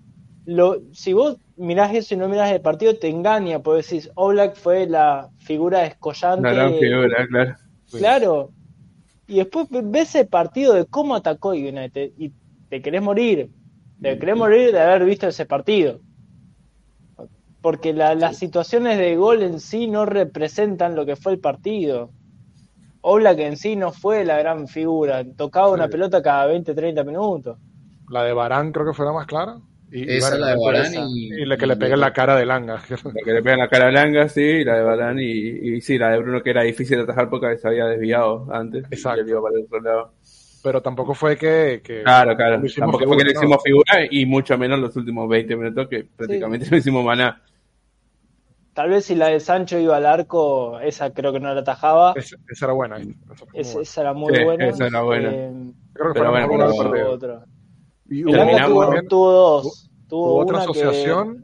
Lo, 0.44 0.80
si 0.92 1.12
vos 1.12 1.38
mirás 1.56 1.94
eso 1.94 2.14
y 2.14 2.16
no 2.16 2.28
mirás 2.28 2.50
el 2.52 2.60
partido, 2.60 2.96
te 2.96 3.08
engaña, 3.08 3.60
porque 3.60 3.82
decís, 3.82 4.10
Oblak 4.14 4.56
fue 4.56 4.86
la 4.86 5.30
figura 5.38 5.80
descollante. 5.80 6.42
Gran 6.42 6.74
figura, 6.74 7.26
claro. 7.28 7.56
Sí. 7.86 7.98
Claro, 7.98 8.52
y 9.28 9.36
después 9.36 9.66
ves 9.70 10.14
el 10.16 10.28
partido 10.28 10.74
de 10.74 10.86
cómo 10.86 11.14
atacó 11.14 11.50
United 11.50 12.12
y 12.18 12.32
te 12.68 12.82
querés 12.82 13.02
morir. 13.02 13.50
Te 14.00 14.18
querés 14.18 14.36
morir 14.36 14.72
de 14.72 14.80
haber 14.80 15.04
visto 15.04 15.26
ese 15.28 15.46
partido. 15.46 16.00
Porque 17.60 17.92
la- 17.92 18.14
las 18.14 18.36
situaciones 18.36 18.98
de 18.98 19.16
gol 19.16 19.42
en 19.42 19.60
sí 19.60 19.88
no 19.88 20.06
representan 20.06 20.94
lo 20.94 21.04
que 21.06 21.16
fue 21.16 21.32
el 21.32 21.40
partido. 21.40 22.12
Oblak 23.08 23.38
en 23.38 23.56
sí 23.56 23.76
no 23.76 23.92
fue 23.92 24.24
la 24.24 24.36
gran 24.38 24.66
figura. 24.66 25.24
Tocaba 25.36 25.70
una 25.70 25.84
Sí. 25.86 25.92
pelota 25.92 26.20
cada 26.22 26.46
20, 26.46 26.74
30 26.74 27.04
minutos. 27.04 27.56
La 28.10 28.24
de 28.24 28.32
Barán 28.32 28.72
creo 28.72 28.84
que 28.86 28.92
fue 28.94 29.06
la 29.06 29.12
más 29.12 29.26
clara. 29.26 29.58
Y, 29.92 30.00
y 30.12 30.16
Esa, 30.16 30.30
bueno, 30.30 30.72
la 30.72 30.80
de 30.80 30.88
esa. 30.88 31.04
y, 31.08 31.42
y 31.42 31.44
la 31.44 31.56
que 31.56 31.66
le 31.68 31.76
pega 31.76 31.94
en 31.94 32.00
la 32.00 32.12
cara 32.12 32.34
de 32.34 32.44
Langa. 32.44 32.82
La 33.04 33.22
que 33.24 33.32
le 33.32 33.42
pega 33.42 33.54
en 33.54 33.60
la 33.60 33.68
cara 33.68 33.86
a 33.86 33.90
Langa, 33.92 34.28
sí, 34.28 34.40
y 34.42 34.64
la 34.64 34.76
de 34.78 34.82
Barán, 34.82 35.20
y, 35.20 35.22
y 35.24 35.80
sí, 35.80 35.96
la 35.98 36.10
de 36.10 36.18
Bruno 36.18 36.42
que 36.42 36.50
era 36.50 36.62
difícil 36.64 36.96
de 36.96 37.04
atajar 37.04 37.30
porque 37.30 37.56
se 37.58 37.68
había 37.68 37.86
desviado 37.86 38.48
antes. 38.52 38.84
Exacto. 38.90 39.20
Y 39.20 39.24
le 39.24 39.30
iba 39.30 39.40
para 39.42 39.56
el 39.56 39.64
otro 39.64 39.80
lado. 39.80 40.12
Pero 40.64 40.82
tampoco 40.82 41.14
fue 41.14 41.36
que. 41.36 41.80
que 41.84 42.02
Claro, 42.02 42.34
claro. 42.36 42.60
Tampoco 42.76 43.04
fue 43.06 43.16
que 43.18 43.24
le 43.24 43.32
hicimos 43.32 43.62
figura 43.62 44.00
y 44.10 44.26
mucho 44.26 44.58
menos 44.58 44.80
los 44.80 44.96
últimos 44.96 45.28
20 45.28 45.54
minutos 45.56 45.86
que 45.88 46.04
prácticamente 46.16 46.66
no 46.72 46.76
hicimos 46.76 47.04
maná. 47.04 47.40
Tal 48.76 48.90
vez 48.90 49.06
si 49.06 49.14
la 49.14 49.28
de 49.28 49.40
Sancho 49.40 49.78
iba 49.78 49.96
al 49.96 50.04
arco, 50.04 50.78
esa 50.80 51.10
creo 51.14 51.32
que 51.32 51.40
no 51.40 51.52
la 51.54 51.60
atajaba. 51.62 52.12
¿no? 52.14 52.20
Esa, 52.20 52.36
era 52.66 52.74
buena. 52.74 52.98
esa 52.98 53.14
fue 53.36 53.46
muy 53.54 53.60
Es- 53.62 53.72
buena. 53.72 53.82
esa 53.82 54.00
era 54.02 54.12
muy 54.12 54.36
Sí, 54.36 54.44
buena. 54.44 54.68
esa 54.68 54.86
era 54.86 55.00
buena. 55.02 55.30
Eh, 55.34 55.72
Creo 55.94 56.12
que 56.12 56.20
pero 56.20 56.30
fue 56.30 56.40
la 56.40 56.46
bueno, 56.46 56.76
partido. 56.76 57.10
otra. 57.12 57.44
Y 58.10 58.20
El 58.20 58.26
terminamos 58.36 58.68
tuvo, 58.70 58.82
también 58.84 59.08
tuvo 59.08 59.32
dos. 59.32 59.90
Tuvo 60.06 60.26
hubo 60.26 60.42
otra 60.42 60.54
una 60.56 60.64
asociación, 60.64 61.42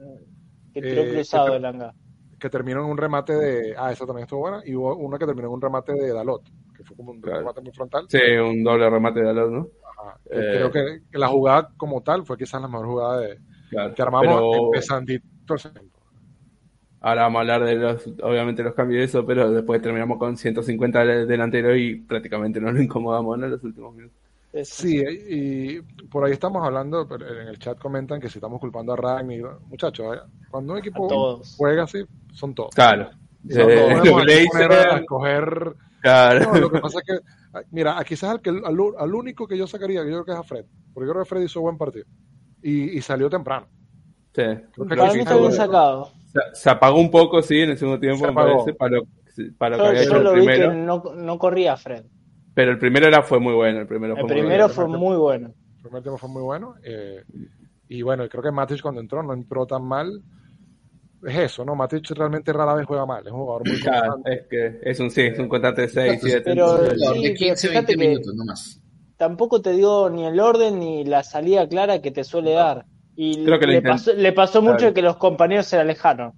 que, 0.74 0.80
que 0.82 0.88
tiró 0.90 1.02
eh, 1.04 1.10
cruzado 1.14 1.46
que- 1.48 1.56
el 1.56 1.62
Langa. 1.62 1.94
que 2.38 2.50
terminó 2.50 2.80
en 2.84 2.90
un 2.90 2.98
remate 2.98 3.32
de. 3.34 3.74
Ah, 3.78 3.92
esa 3.92 4.04
también 4.04 4.24
estuvo 4.24 4.40
buena. 4.40 4.60
Y 4.66 4.74
hubo 4.74 4.94
una 4.94 5.16
que 5.18 5.24
terminó 5.24 5.48
en 5.48 5.54
un 5.54 5.60
remate 5.62 5.94
de 5.94 6.12
Dalot, 6.12 6.42
que 6.76 6.84
fue 6.84 6.94
como 6.98 7.12
un 7.12 7.20
Claro. 7.22 7.38
remate 7.38 7.62
muy 7.62 7.72
frontal. 7.72 8.04
Sí, 8.10 8.18
un 8.44 8.62
doble 8.62 8.90
remate 8.90 9.22
de 9.22 9.30
Alonso, 9.30 9.56
¿no? 9.56 9.68
Ajá. 10.02 10.18
Eh. 10.26 10.36
Creo 10.56 10.70
que, 10.70 11.00
que 11.10 11.18
la 11.18 11.28
jugada 11.28 11.70
como 11.78 12.02
tal 12.02 12.26
fue 12.26 12.36
quizás 12.36 12.60
la 12.60 12.68
mejor 12.68 12.86
jugada 12.88 13.20
de, 13.20 13.38
Claro. 13.70 13.94
que 13.94 14.02
armamos 14.02 14.26
Pero 15.46 15.58
segundo. 15.58 15.91
Ahora 17.02 17.22
vamos 17.22 17.38
a 17.38 17.40
hablar 17.42 17.64
de 17.64 17.74
los, 17.74 18.06
obviamente 18.22 18.62
los 18.62 18.74
cambios 18.74 19.00
de 19.00 19.04
eso, 19.04 19.26
pero 19.26 19.50
después 19.50 19.82
terminamos 19.82 20.18
con 20.18 20.36
150 20.36 21.04
del- 21.04 21.26
delantero 21.28 21.76
y 21.76 21.96
prácticamente 22.00 22.60
no 22.60 22.72
lo 22.72 22.80
incomodamos 22.82 23.38
¿no? 23.38 23.44
en 23.44 23.50
los 23.50 23.62
últimos 23.64 23.94
minutos. 23.94 24.16
Sí, 24.64 24.98
y 25.00 25.80
por 26.08 26.24
ahí 26.26 26.32
estamos 26.32 26.62
hablando, 26.66 27.08
pero 27.08 27.26
en 27.40 27.48
el 27.48 27.58
chat 27.58 27.78
comentan 27.78 28.20
que 28.20 28.28
si 28.28 28.36
estamos 28.38 28.60
culpando 28.60 28.92
a 28.92 28.96
Ragni, 28.96 29.40
muchachos, 29.68 30.14
eh, 30.14 30.20
cuando 30.50 30.74
un 30.74 30.78
equipo 30.78 31.40
juega 31.56 31.84
así, 31.84 32.04
son 32.34 32.54
todos. 32.54 32.74
Claro. 32.74 33.10
Son 33.48 33.70
Eh, 33.70 33.76
todos. 33.76 33.94
lo 33.96 34.02
que 34.02 34.46
poner 34.50 34.72
a 34.72 34.98
escoger. 34.98 35.74
claro. 36.02 36.52
No, 36.52 36.60
lo 36.60 36.70
que 36.70 36.80
pasa 36.80 36.98
es 36.98 37.04
que, 37.06 37.64
mira, 37.70 37.98
a 37.98 38.04
quizás 38.04 38.28
al, 38.30 38.40
que, 38.42 38.50
al, 38.50 38.76
al 38.98 39.14
único 39.14 39.48
que 39.48 39.56
yo 39.56 39.66
sacaría, 39.66 40.02
que 40.04 40.10
yo 40.10 40.22
creo 40.22 40.24
que 40.26 40.32
es 40.32 40.38
a 40.38 40.42
Fred, 40.42 40.66
porque 40.92 41.06
yo 41.06 41.12
creo 41.14 41.24
que 41.24 41.28
Fred 41.30 41.42
hizo 41.42 41.62
buen 41.62 41.78
partido 41.78 42.04
y, 42.62 42.96
y 42.98 43.00
salió 43.00 43.30
temprano. 43.30 43.66
Sí. 44.34 44.42
Creo 44.74 44.86
que 44.86 44.94
está 44.94 45.36
bien 45.38 45.52
sacado. 45.52 46.10
Se, 46.32 46.40
se 46.62 46.70
apagó 46.70 46.98
un 47.00 47.10
poco, 47.10 47.42
sí, 47.42 47.60
en 47.60 47.70
el 47.70 47.78
segundo 47.78 48.00
tiempo, 48.00 48.20
Se 48.20 48.26
me 48.28 48.32
parece, 48.32 48.74
para 48.74 48.96
lo, 48.96 49.02
para 49.58 49.76
lo 49.76 49.82
que 49.82 49.84
Yo, 49.84 49.88
había 49.90 50.02
yo 50.02 50.08
hecho 50.08 50.16
el 50.18 50.24
lo 50.24 50.32
vi 50.34 50.40
que 50.40 50.46
primero. 50.46 50.72
no, 50.74 51.02
no 51.14 51.38
corría 51.38 51.76
Fred. 51.76 52.04
Pero 52.54 52.70
el 52.72 52.78
primero 52.78 53.06
era, 53.06 53.22
fue 53.22 53.38
muy 53.40 53.54
bueno. 53.54 53.80
El 53.80 53.86
primero 53.86 54.14
fue 54.14 54.20
El 54.22 54.26
muy 54.26 54.34
primero 54.40 54.64
bueno. 54.68 54.74
fue 54.74 54.86
muy 54.98 55.16
bueno. 55.16 55.48
El 55.76 55.82
primer 55.82 56.02
tiempo 56.02 56.18
fue 56.18 56.28
muy 56.28 56.42
bueno. 56.42 56.74
eh, 56.84 57.22
y 57.88 58.00
bueno, 58.02 58.26
creo 58.28 58.42
que 58.42 58.50
Matic 58.50 58.80
cuando 58.80 59.00
entró 59.02 59.22
no 59.22 59.34
entró 59.34 59.66
tan 59.66 59.84
mal. 59.84 60.22
Es 61.26 61.36
eso, 61.38 61.64
¿no? 61.64 61.74
Matic 61.76 62.08
realmente 62.10 62.52
rara 62.52 62.74
vez 62.74 62.86
juega 62.86 63.04
mal. 63.06 63.24
Es 63.26 63.32
un 63.32 63.40
jugador 63.40 63.68
muy 63.68 63.80
Claro, 63.82 64.16
es 64.24 64.46
que 64.48 64.80
es 64.82 64.98
un 65.00 65.10
sí, 65.10 65.20
es 65.22 65.38
un 65.38 65.48
constante 65.48 65.82
de 65.82 65.88
6, 65.88 66.20
7. 66.22 66.42
Pero- 66.44 66.76
sí, 66.78 66.82
de 66.84 66.88
pero 66.90 67.34
15, 67.36 67.68
fíjate 67.68 67.86
20 67.86 67.92
que- 67.96 68.08
minutos 68.08 68.34
nomás. 68.34 68.80
Tampoco 69.18 69.62
te 69.62 69.72
dio 69.72 70.10
ni 70.10 70.24
el 70.26 70.40
orden 70.40 70.78
ni 70.80 71.04
la 71.04 71.22
salida 71.22 71.68
clara 71.68 72.00
que 72.00 72.10
te 72.10 72.24
suele 72.24 72.52
dar. 72.52 72.86
Y 73.16 73.44
Creo 73.44 73.58
que 73.58 73.66
le, 73.66 73.82
pasó, 73.82 74.12
le 74.14 74.32
pasó 74.32 74.62
mucho 74.62 74.76
Claro. 74.78 74.94
que 74.94 75.02
los 75.02 75.16
compañeros 75.16 75.66
se 75.66 75.76
alejaron. 75.78 76.32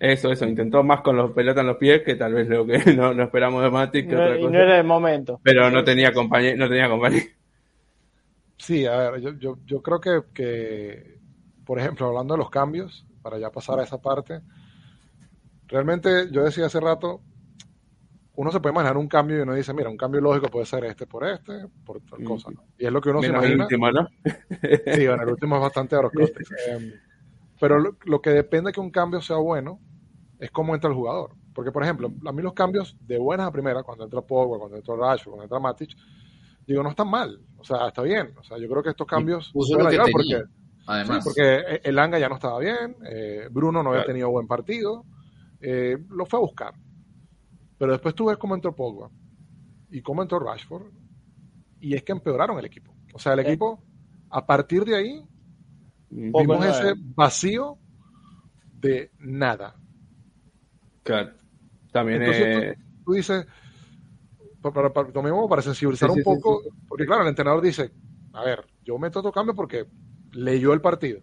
Eso, 0.00 0.30
eso. 0.32 0.46
Intentó 0.46 0.82
más 0.82 1.00
con 1.02 1.16
los 1.16 1.32
pelotas 1.32 1.60
en 1.62 1.66
los 1.68 1.76
pies 1.76 2.02
que 2.02 2.14
tal 2.16 2.34
vez 2.34 2.48
lo 2.48 2.66
que 2.66 2.78
no, 2.96 3.14
no 3.14 3.22
esperamos 3.24 3.62
de 3.62 3.70
Matic 3.70 4.08
que 4.08 4.14
No- 4.14 4.22
otra 4.22 4.36
y 4.38 4.40
cosa. 4.40 4.52
no 4.52 4.58
era 4.60 4.78
el 4.78 4.84
momento. 4.84 5.40
Pero 5.42 5.70
no 5.70 5.84
tenía 5.84 6.12
compañía, 6.12 6.56
no 6.56 6.68
tenía 6.68 6.88
compañía. 6.88 7.22
Sí, 8.58 8.86
a 8.86 9.10
ver, 9.10 9.20
yo, 9.20 9.32
yo, 9.38 9.58
yo 9.66 9.82
creo 9.82 10.00
que, 10.00 10.20
que, 10.32 11.18
por 11.66 11.78
ejemplo, 11.78 12.06
hablando 12.06 12.34
de 12.34 12.38
los 12.38 12.50
cambios, 12.50 13.06
para 13.22 13.38
ya 13.38 13.50
pasar 13.50 13.78
a 13.80 13.84
esa 13.84 14.00
parte, 14.00 14.40
realmente 15.68 16.28
yo 16.30 16.44
decía 16.44 16.66
hace 16.66 16.80
rato, 16.80 17.20
uno 18.36 18.50
se 18.50 18.60
puede 18.60 18.72
imaginar 18.74 18.96
un 18.96 19.06
cambio 19.08 19.38
y 19.38 19.40
uno 19.42 19.54
dice, 19.54 19.72
mira, 19.72 19.88
un 19.88 19.96
cambio 19.96 20.20
lógico 20.20 20.48
puede 20.48 20.66
ser 20.66 20.84
este 20.84 21.06
por 21.06 21.24
este, 21.26 21.66
por 21.84 22.00
tal 22.00 22.20
Mm. 22.20 22.24
cosa. 22.24 22.50
¿no? 22.50 22.64
Y 22.78 22.86
es 22.86 22.92
lo 22.92 23.00
que 23.00 23.10
uno 23.10 23.20
Menos 23.20 23.42
se 23.42 23.46
el 23.46 23.54
imagina. 23.54 23.64
último, 23.64 23.90
¿no? 23.92 24.08
Sí, 24.94 25.06
bueno, 25.06 25.22
el 25.22 25.28
último 25.28 25.56
es 25.56 25.62
bastante 25.62 25.96
arrocrote. 25.96 26.32
Eh, 26.68 27.00
pero 27.60 27.78
lo, 27.78 27.96
lo 28.04 28.20
que 28.20 28.30
depende 28.30 28.68
de 28.70 28.72
que 28.74 28.80
un 28.80 28.90
cambio 28.90 29.20
sea 29.20 29.36
bueno 29.36 29.78
es 30.40 30.50
cómo 30.50 30.74
entra 30.74 30.90
el 30.90 30.96
jugador. 30.96 31.30
Porque, 31.54 31.70
por 31.70 31.84
ejemplo, 31.84 32.12
a 32.26 32.32
mí 32.32 32.42
los 32.42 32.52
cambios 32.52 32.96
de 33.00 33.16
buenas 33.16 33.46
a 33.46 33.52
primeras, 33.52 33.84
cuando 33.84 34.04
entra 34.04 34.20
Pogba, 34.20 34.58
cuando 34.58 34.76
entra 34.76 34.96
Rashford, 34.96 35.30
cuando 35.30 35.44
entra 35.44 35.60
Matic, 35.60 35.90
digo, 36.66 36.82
no 36.82 36.90
están 36.90 37.08
mal. 37.08 37.40
O 37.56 37.62
sea, 37.64 37.86
está 37.86 38.02
bien. 38.02 38.32
O 38.36 38.42
sea, 38.42 38.58
yo 38.58 38.68
creo 38.68 38.82
que 38.82 38.90
estos 38.90 39.06
cambios 39.06 39.52
puso 39.52 39.74
pueden 39.74 39.84
lo 39.84 39.90
que 39.90 39.96
ayudar 39.96 40.06
tenía. 40.12 40.38
porque, 40.38 40.54
Además, 40.86 41.24
sí, 41.24 41.30
porque 41.30 41.80
el 41.84 41.98
Anga 42.00 42.18
ya 42.18 42.28
no 42.28 42.34
estaba 42.34 42.58
bien, 42.58 42.96
eh, 43.08 43.48
Bruno 43.50 43.82
no 43.84 43.90
había 43.90 44.04
tenido 44.04 44.28
buen 44.30 44.48
partido, 44.48 45.04
eh, 45.60 45.96
lo 46.10 46.26
fue 46.26 46.38
a 46.40 46.42
buscar. 46.42 46.74
Pero 47.78 47.92
después 47.92 48.14
tú 48.14 48.26
ves 48.26 48.38
cómo 48.38 48.54
entró 48.54 48.74
Pogba 48.74 49.10
y 49.90 50.02
cómo 50.02 50.22
entró 50.22 50.38
Rashford, 50.38 50.86
y 51.80 51.94
es 51.94 52.02
que 52.02 52.12
empeoraron 52.12 52.58
el 52.58 52.64
equipo. 52.64 52.94
O 53.12 53.18
sea, 53.18 53.34
el 53.34 53.40
Sí. 53.40 53.46
equipo, 53.46 53.84
a 54.30 54.46
partir 54.46 54.84
de 54.84 54.96
ahí, 54.96 55.28
vimos 56.10 56.64
ese 56.66 56.94
vacío 57.16 57.78
de 58.72 59.12
nada. 59.18 59.76
Claro. 61.02 61.34
También 61.92 62.20
Entonces, 62.20 62.46
eh, 62.62 62.76
Tú 63.04 63.12
dices, 63.12 63.46
pa- 64.60 64.72
para, 64.72 64.92
para, 64.92 65.12
para 65.48 65.62
sensibilizar 65.62 66.10
sí, 66.10 66.14
un 66.16 66.22
sí, 66.22 66.24
poco, 66.24 66.62
porque 66.88 67.06
claro, 67.06 67.22
el 67.22 67.28
entrenador 67.28 67.62
dice, 67.62 67.92
a 68.32 68.44
ver, 68.44 68.66
yo 68.84 68.98
meto 68.98 69.20
otro 69.20 69.32
cambio 69.32 69.54
porque 69.54 69.88
leyó 70.32 70.72
el 70.72 70.80
partido. 70.80 71.20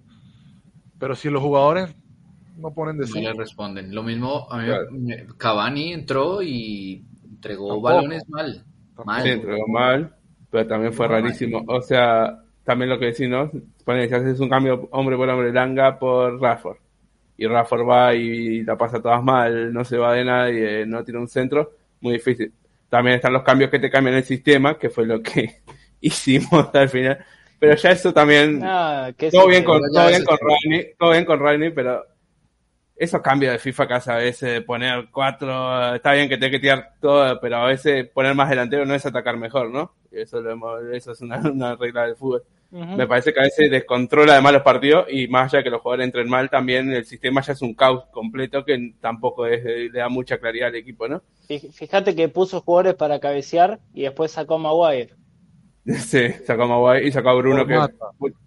Pero 0.99 1.15
si 1.15 1.29
los 1.29 1.41
jugadores 1.41 1.95
no 2.57 2.73
ponen 2.73 2.97
de 2.97 3.05
no 3.05 3.07
sí, 3.07 3.21
le 3.21 3.33
responden. 3.33 3.93
Lo 3.93 4.03
mismo, 4.03 4.47
a 4.51 4.57
mí 4.57 4.65
Claro. 4.65 4.87
Cavani 5.37 5.93
entró 5.93 6.41
y 6.41 7.03
entregó 7.29 7.69
Tampoco. 7.69 7.95
balones 7.95 8.29
mal. 8.29 8.63
Tampoco. 8.95 9.05
Mal. 9.05 9.23
sí, 9.23 9.29
entregó 9.29 9.67
mal, 9.67 10.15
pero 10.49 10.67
también 10.67 10.93
fue 10.93 11.07
mal. 11.07 11.21
rarísimo. 11.21 11.63
O 11.67 11.81
sea, 11.81 12.39
también 12.63 12.89
lo 12.89 12.99
que 12.99 13.07
decís, 13.07 13.27
¿no? 13.27 13.49
Pone, 13.83 14.07
si 14.07 14.13
haces 14.13 14.39
un 14.39 14.49
cambio 14.49 14.87
hombre 14.91 15.17
por 15.17 15.27
hombre, 15.29 15.51
Langa 15.51 15.97
por 15.97 16.39
Rafford. 16.39 16.77
Y 17.37 17.47
Rafford 17.47 17.87
va 17.87 18.13
y 18.13 18.63
la 18.63 18.77
pasa 18.77 19.01
todas 19.01 19.23
mal, 19.23 19.73
no 19.73 19.83
se 19.83 19.97
va 19.97 20.13
de 20.13 20.23
nadie, 20.23 20.85
no 20.85 21.03
tiene 21.03 21.19
un 21.19 21.27
centro, 21.27 21.71
muy 22.01 22.13
difícil. 22.13 22.51
También 22.87 23.15
están 23.15 23.33
los 23.33 23.41
cambios 23.41 23.71
que 23.71 23.79
te 23.79 23.89
cambian 23.89 24.17
el 24.17 24.23
sistema, 24.23 24.77
que 24.77 24.89
fue 24.89 25.05
lo 25.05 25.21
que 25.23 25.61
hicimos 26.01 26.69
al 26.73 26.89
final. 26.89 27.17
Pero 27.57 27.75
ya 27.75 27.91
eso 27.91 28.13
también, 28.13 28.59
que 29.17 29.29
todo 29.31 29.43
sí, 29.43 29.49
bien 29.49 29.63
con, 29.63 29.79
todo 29.93 30.07
bien 30.07 30.23
con. 30.23 30.37
Rani, 30.37 30.85
todo 30.97 31.11
bien 31.11 31.25
con 31.25 31.39
Rani, 31.39 31.69
pero 31.69 32.03
esos 33.03 33.21
cambios 33.21 33.51
de 33.53 33.59
FIFA 33.59 33.87
que 33.87 33.93
hace 33.95 34.11
a 34.11 34.15
veces 34.15 34.53
de 34.53 34.61
poner 34.61 35.07
cuatro, 35.11 35.95
está 35.95 36.13
bien 36.13 36.29
que 36.29 36.37
te 36.37 36.51
que 36.51 36.59
tirar 36.59 36.93
todo, 37.01 37.39
pero 37.41 37.57
a 37.57 37.65
veces 37.65 38.07
poner 38.09 38.35
más 38.35 38.49
delantero 38.49 38.85
no 38.85 38.93
es 38.93 39.05
atacar 39.05 39.37
mejor, 39.37 39.69
¿no? 39.71 39.93
Y 40.11 40.19
Eso, 40.21 40.39
lo 40.41 40.51
hemos- 40.51 40.81
eso 40.93 41.11
es 41.13 41.21
una, 41.21 41.37
una 41.51 41.75
regla 41.75 42.05
del 42.05 42.15
fútbol. 42.15 42.43
Me 42.73 43.05
parece 43.05 43.33
que 43.33 43.39
a 43.41 43.43
veces 43.43 43.69
descontrola 43.69 44.31
además 44.31 44.53
los 44.53 44.61
partidos 44.61 45.05
y 45.09 45.27
más 45.27 45.45
allá 45.51 45.57
de 45.57 45.63
que 45.65 45.69
los 45.71 45.81
jugadores 45.81 46.05
entren 46.05 46.29
mal, 46.29 46.49
también 46.49 46.89
el 46.93 47.03
sistema 47.03 47.41
ya 47.41 47.51
es 47.51 47.61
un 47.61 47.73
caos 47.73 48.05
completo 48.11 48.63
que 48.63 48.93
tampoco 49.01 49.45
es- 49.45 49.61
le 49.65 49.89
da 49.99 50.07
mucha 50.07 50.37
claridad 50.37 50.69
al 50.69 50.75
equipo, 50.75 51.05
¿no? 51.07 51.21
Fí- 51.49 51.69
Fíjate 51.73 52.15
que 52.15 52.29
puso 52.29 52.61
jugadores 52.61 52.93
para 52.95 53.19
cabecear 53.19 53.79
y 53.93 54.03
después 54.03 54.31
sacó 54.31 54.55
a 54.55 54.57
Maguire. 54.59 55.15
Sí, 55.99 56.29
sacó 56.45 56.63
a 56.63 56.67
Maguire 56.67 57.07
y 57.07 57.11
sacó 57.11 57.29
a 57.29 57.33
Bruno 57.35 57.59
Por 57.59 57.67
que 57.67 57.75
Mata. 57.75 57.95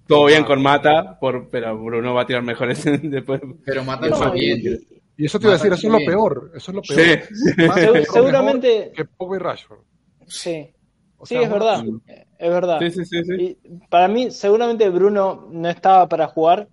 todo 0.07 0.27
bien 0.27 0.45
con 0.45 0.63
Mata, 0.63 1.19
por, 1.19 1.49
pero 1.51 1.77
Bruno 1.83 2.15
va 2.15 2.23
a 2.23 2.27
tirar 2.27 2.43
mejores 2.43 2.85
después. 3.03 3.41
Pero 3.65 3.85
matan 3.85 4.11
No, 4.11 4.19
también. 4.19 4.61
y- 4.63 5.23
Y 5.23 5.27
eso 5.27 5.39
te 5.39 5.47
iba 5.47 5.55
a 5.55 5.57
decir, 5.59 5.71
Mata 5.71 5.79
eso 5.79 5.87
es 5.89 5.93
lo 5.93 5.99
bien. 5.99 6.11
peor. 6.11 6.51
Eso 6.55 6.71
es 6.71 6.75
lo 6.77 6.83
peor. 6.83 8.05
Seguramente- 8.13 8.93
Que 8.95 9.05
Pogba 9.05 9.37
y 9.37 9.39
Rashford. 9.41 9.79
sí, 10.27 10.71
O 11.19 11.27
sí, 11.27 11.37
es 11.37 11.51
verdad. 11.51 11.85
Es 12.39 12.51
verdad. 12.51 12.79
sí, 12.81 12.91
sí, 12.91 13.05
sí, 13.05 13.25
sí. 13.25 13.35
Y 13.39 13.79
para 13.89 14.09
mí, 14.09 14.31
seguramente 14.31 14.89
Bruno 14.91 15.49
no 15.51 15.69
estaba 15.69 16.09
para 16.09 16.27
jugar. 16.29 16.69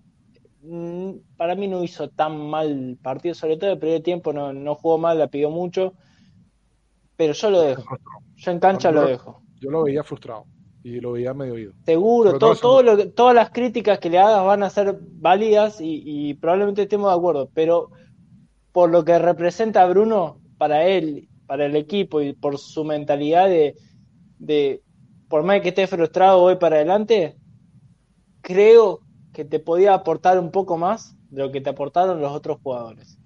Mm, 0.62 1.14
Para 1.36 1.56
mí 1.56 1.66
no 1.66 1.82
hizo 1.82 2.08
tan 2.08 2.38
mal 2.38 2.96
partido, 3.02 3.34
sobre 3.34 3.56
todo 3.56 3.72
el 3.72 3.78
primer 3.78 4.00
tiempo 4.02 4.32
no, 4.32 4.52
no 4.52 4.76
jugó 4.76 4.96
mal, 4.98 5.18
la 5.18 5.26
pidió 5.26 5.50
mucho. 5.50 5.94
Pero 7.16 7.32
yo 7.32 7.50
lo 7.50 7.60
dejo. 7.62 7.96
Yo 8.36 8.50
en 8.52 8.60
cancha 8.60 8.90
lo 8.92 9.06
dejo. 9.06 9.41
Yo 9.62 9.70
lo 9.70 9.84
veía 9.84 10.02
frustrado 10.02 10.44
y 10.82 11.00
lo 11.00 11.12
veía 11.12 11.32
medio 11.32 11.54
oído. 11.54 11.72
Seguro, 11.84 12.38
todo, 12.38 12.82
lo 12.82 13.10
todas 13.10 13.34
las 13.34 13.50
críticas 13.50 14.00
que 14.00 14.10
le 14.10 14.18
hagas 14.18 14.44
van 14.44 14.64
a 14.64 14.70
ser 14.70 14.98
válidas 15.00 15.80
y, 15.80 16.02
y 16.04 16.34
probablemente 16.34 16.82
estemos 16.82 17.10
de 17.10 17.16
acuerdo, 17.16 17.48
pero 17.54 17.90
por 18.72 18.90
lo 18.90 19.04
que 19.04 19.18
representa 19.18 19.86
Bruno 19.86 20.40
para 20.58 20.84
él, 20.86 21.28
para 21.46 21.66
el 21.66 21.76
equipo 21.76 22.20
y 22.20 22.32
por 22.32 22.58
su 22.58 22.84
mentalidad 22.84 23.46
de, 23.46 23.76
de, 24.38 24.82
por 25.28 25.44
más 25.44 25.60
que 25.60 25.68
esté 25.68 25.86
frustrado 25.86 26.40
voy 26.40 26.56
para 26.56 26.76
adelante, 26.76 27.36
creo 28.40 29.00
que 29.32 29.44
te 29.44 29.60
podía 29.60 29.94
aportar 29.94 30.38
un 30.38 30.50
poco 30.50 30.76
más 30.76 31.14
de 31.30 31.42
lo 31.42 31.52
que 31.52 31.60
te 31.60 31.70
aportaron 31.70 32.20
los 32.20 32.32
otros 32.32 32.58
jugadores. 32.62 33.18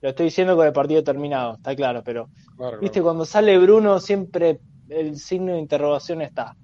Lo 0.00 0.08
estoy 0.08 0.26
diciendo 0.26 0.56
con 0.56 0.66
el 0.66 0.72
partido 0.72 1.04
terminado, 1.04 1.54
está 1.54 1.76
claro, 1.76 2.02
pero 2.04 2.28
Claro, 2.56 2.78
viste, 2.78 2.94
claro. 2.94 3.04
cuando 3.04 3.24
sale 3.24 3.58
Bruno 3.58 4.00
siempre 4.00 4.60
el 5.00 5.16
signo 5.16 5.52
de 5.54 5.58
interrogación 5.60 6.22
está. 6.22 6.54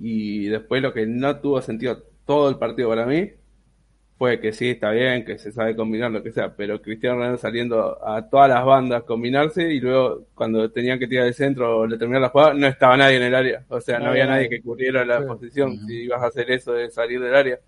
Y 0.00 0.46
después 0.48 0.82
lo 0.82 0.92
que 0.92 1.06
no 1.06 1.38
tuvo 1.40 1.60
sentido 1.62 2.02
todo 2.24 2.48
el 2.48 2.56
partido 2.58 2.88
para 2.88 3.06
mí 3.06 3.30
fue 4.18 4.38
que 4.40 4.52
sí, 4.52 4.70
está 4.70 4.90
bien, 4.92 5.24
que 5.24 5.36
se 5.36 5.50
sabe 5.50 5.74
combinar 5.74 6.10
lo 6.12 6.22
que 6.22 6.30
sea, 6.30 6.54
pero 6.54 6.80
Cristiano 6.80 7.16
Ronaldo 7.16 7.38
saliendo 7.38 7.98
a 8.06 8.28
todas 8.28 8.48
las 8.48 8.64
bandas 8.64 9.02
combinarse 9.02 9.72
y 9.72 9.80
luego 9.80 10.26
cuando 10.34 10.70
tenían 10.70 10.98
que 10.98 11.08
tirar 11.08 11.26
el 11.26 11.34
centro 11.34 11.78
o 11.78 11.86
le 11.86 11.98
terminar 11.98 12.22
la 12.22 12.28
jugada, 12.28 12.54
no 12.54 12.66
estaba 12.68 12.96
nadie 12.96 13.16
en 13.16 13.24
el 13.24 13.34
área. 13.34 13.64
O 13.68 13.80
sea, 13.80 13.98
no, 13.98 14.04
No 14.06 14.10
había 14.12 14.26
nadie 14.26 14.48
que 14.48 14.62
cubriera 14.62 15.04
la 15.04 15.20
Sí. 15.20 15.26
posición. 15.26 15.76
Si 15.86 16.04
ibas 16.04 16.22
a 16.22 16.26
hacer 16.26 16.50
eso 16.52 16.72
de 16.72 16.88
salir 16.90 17.20
del 17.20 17.34
área, 17.34 17.58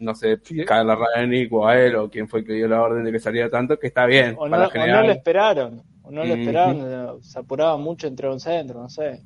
no 0.00 0.14
sé, 0.16 0.38
Sí. 0.42 0.64
caerle 0.64 0.92
a 0.92 0.96
Ranick 0.96 1.52
o 1.52 1.66
a 1.66 1.78
él 1.80 1.94
o 1.94 2.10
quién 2.10 2.28
fue 2.28 2.40
el 2.40 2.46
que 2.46 2.52
dio 2.54 2.66
la 2.66 2.82
orden 2.82 3.04
de 3.04 3.12
que 3.12 3.20
saliera 3.20 3.48
tanto, 3.48 3.78
que 3.78 3.86
está 3.86 4.04
bien. 4.04 4.34
O 4.36 4.46
no, 4.46 4.50
para 4.50 4.62
o 4.62 4.66
no 4.66 4.70
generar 4.70 5.06
lo 5.06 5.12
esperaron, 5.12 5.82
no 6.10 6.24
lo 6.24 6.32
Ujú. 6.32 6.40
esperaron, 6.42 7.22
se 7.22 7.38
apuraba 7.38 7.76
mucho 7.76 8.06
entre 8.06 8.28
un 8.28 8.40
centro, 8.40 8.80
no 8.80 8.88
sé. 8.88 9.22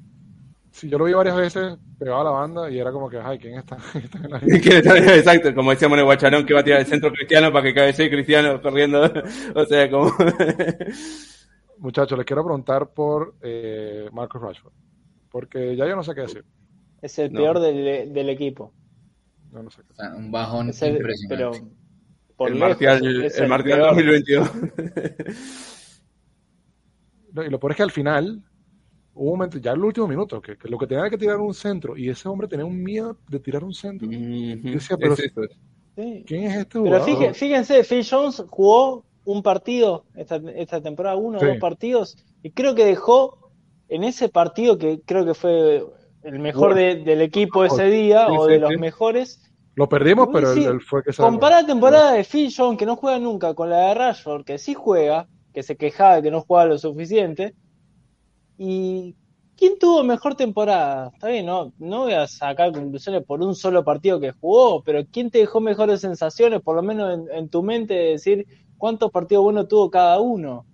Sí, 0.72 0.88
yo 0.88 0.98
lo 0.98 1.04
vi 1.06 1.12
varias 1.12 1.36
veces 1.36 1.76
pegado 1.98 2.20
a 2.20 2.24
la 2.24 2.30
banda 2.30 2.70
y 2.70 2.78
era 2.78 2.92
como 2.92 3.10
que, 3.10 3.18
ay, 3.18 3.38
¿quién 3.38 3.54
está? 3.58 3.76
¿Quién 4.62 4.76
está 4.76 4.96
en 4.96 5.06
la 5.06 5.16
Exacto, 5.16 5.52
como 5.54 5.70
decíamos 5.72 5.96
en 5.96 6.00
el 6.00 6.04
Guacharón 6.04 6.46
que 6.46 6.54
va 6.54 6.60
a 6.60 6.64
tirar 6.64 6.80
el 6.80 6.86
centro 6.86 7.10
cristiano 7.12 7.52
para 7.52 7.64
que 7.64 7.74
cabecee 7.74 8.08
Cristiano 8.10 8.60
corriendo. 8.62 9.02
O 9.54 9.64
sea, 9.66 9.90
como. 9.90 10.12
Muchachos, 11.78 12.16
les 12.18 12.26
quiero 12.26 12.44
preguntar 12.44 12.90
por 12.92 13.34
eh, 13.42 14.08
Marcus 14.12 14.40
Rashford. 14.40 14.72
Porque 15.30 15.74
ya 15.76 15.86
yo 15.86 15.96
no 15.96 16.02
sé 16.04 16.14
qué 16.14 16.20
decir. 16.22 16.44
Es 17.02 17.18
el 17.18 17.32
No. 17.32 17.40
peor 17.40 17.58
del, 17.60 18.12
del 18.12 18.28
equipo. 18.28 18.72
Yo 19.52 19.62
no 19.62 19.70
sé 19.70 19.82
qué 19.82 19.92
O 19.92 19.94
sea, 19.96 20.14
un 20.14 20.30
bajón 20.30 20.68
Es 20.70 20.82
el- 20.82 20.96
impresionante. 20.96 21.58
pero 21.58 21.70
por 22.36 22.48
el 22.48 22.54
lejos, 22.54 22.68
Martial, 22.68 23.24
es 23.24 23.38
el 23.38 23.48
Martial 23.48 23.78
peor. 23.80 23.88
2022. 23.94 24.50
Y 27.34 27.50
lo 27.50 27.58
peor 27.60 27.72
es 27.72 27.76
que 27.76 27.82
al 27.82 27.90
final, 27.90 28.42
hubo 29.14 29.30
un 29.32 29.38
momento, 29.38 29.58
ya 29.58 29.72
en 29.72 29.78
el 29.78 29.84
último 29.84 30.06
minuto, 30.06 30.40
que, 30.40 30.56
que 30.56 30.68
lo 30.68 30.78
que 30.78 30.86
tenía 30.86 31.02
era 31.02 31.10
que 31.10 31.18
tirar 31.18 31.38
un 31.38 31.54
centro 31.54 31.96
y 31.96 32.08
ese 32.08 32.28
hombre 32.28 32.48
tenía 32.48 32.64
un 32.64 32.82
miedo 32.82 33.16
de 33.28 33.38
tirar 33.40 33.64
un 33.64 33.74
centro. 33.74 34.06
Ujú. 34.08 34.16
decía, 34.16 34.96
pero- 34.96 35.14
Es 35.14 35.20
eso. 35.20 35.40
Sí. 35.96 36.24
¿Quién 36.26 36.44
es 36.44 36.56
este 36.56 36.80
Pero 36.80 37.00
fíjense, 37.02 37.34
fíjense, 37.34 37.84
Phil 37.84 38.06
Jones 38.08 38.42
jugó 38.48 39.04
un 39.24 39.42
partido 39.42 40.04
esta, 40.14 40.40
esta 40.54 40.80
temporada, 40.80 41.16
uno 41.16 41.36
o 41.38 41.40
Sí. 41.40 41.46
dos 41.46 41.56
partidos, 41.58 42.16
y 42.42 42.50
creo 42.52 42.74
que 42.74 42.84
dejó 42.84 43.50
en 43.88 44.04
ese 44.04 44.28
partido 44.28 44.78
que 44.78 45.00
creo 45.04 45.26
que 45.26 45.34
fue 45.34 45.84
el 46.22 46.38
mejor 46.38 46.74
de- 46.74 46.96
del 46.96 47.20
equipo 47.22 47.64
ese 47.64 47.86
día, 47.90 48.26
Sí, 48.28 48.34
o 48.38 48.46
sí, 48.46 48.52
de 48.52 48.58
los 48.60 48.70
mejores. 48.78 49.42
Lo 49.74 49.88
perdimos, 49.88 50.28
pero 50.32 50.52
él, 50.52 50.58
sí. 50.58 50.64
él 50.64 50.80
fue 50.80 51.02
que 51.02 51.12
salvó. 51.12 51.30
Compara 51.30 51.62
la 51.62 51.66
temporada 51.66 52.12
de 52.12 52.24
Phil 52.24 52.52
Jones, 52.56 52.78
que 52.78 52.86
no 52.86 52.96
juega 52.96 53.18
nunca, 53.18 53.52
con 53.54 53.68
la 53.68 53.88
de 53.88 53.94
Rashford, 53.94 54.44
que 54.44 54.58
sí 54.58 54.74
juega, 54.74 55.26
que 55.52 55.62
se 55.62 55.76
quejaba 55.76 56.16
de 56.16 56.22
que 56.22 56.30
no 56.30 56.40
jugaba 56.40 56.70
lo 56.70 56.78
suficiente. 56.78 57.54
¿Y 58.58 59.14
quién 59.56 59.78
tuvo 59.78 60.02
mejor 60.02 60.34
temporada? 60.34 61.10
Está 61.14 61.28
bien, 61.28 61.46
no, 61.46 61.72
no 61.78 62.00
voy 62.00 62.12
a 62.12 62.26
sacar 62.26 62.72
conclusiones 62.72 63.24
por 63.24 63.42
un 63.42 63.54
solo 63.54 63.84
partido 63.84 64.20
que 64.20 64.32
jugó, 64.32 64.82
pero 64.82 65.04
¿quién 65.10 65.30
te 65.30 65.38
dejó 65.38 65.60
mejores 65.60 66.00
sensaciones, 66.00 66.60
por 66.60 66.76
lo 66.76 66.82
menos 66.82 67.14
en, 67.14 67.36
en 67.36 67.48
tu 67.48 67.62
mente, 67.62 67.94
de 67.94 68.10
decir 68.10 68.46
cuántos 68.76 69.10
partidos 69.10 69.44
buenos 69.44 69.68
tuvo 69.68 69.90
cada 69.90 70.20
uno? 70.20 70.66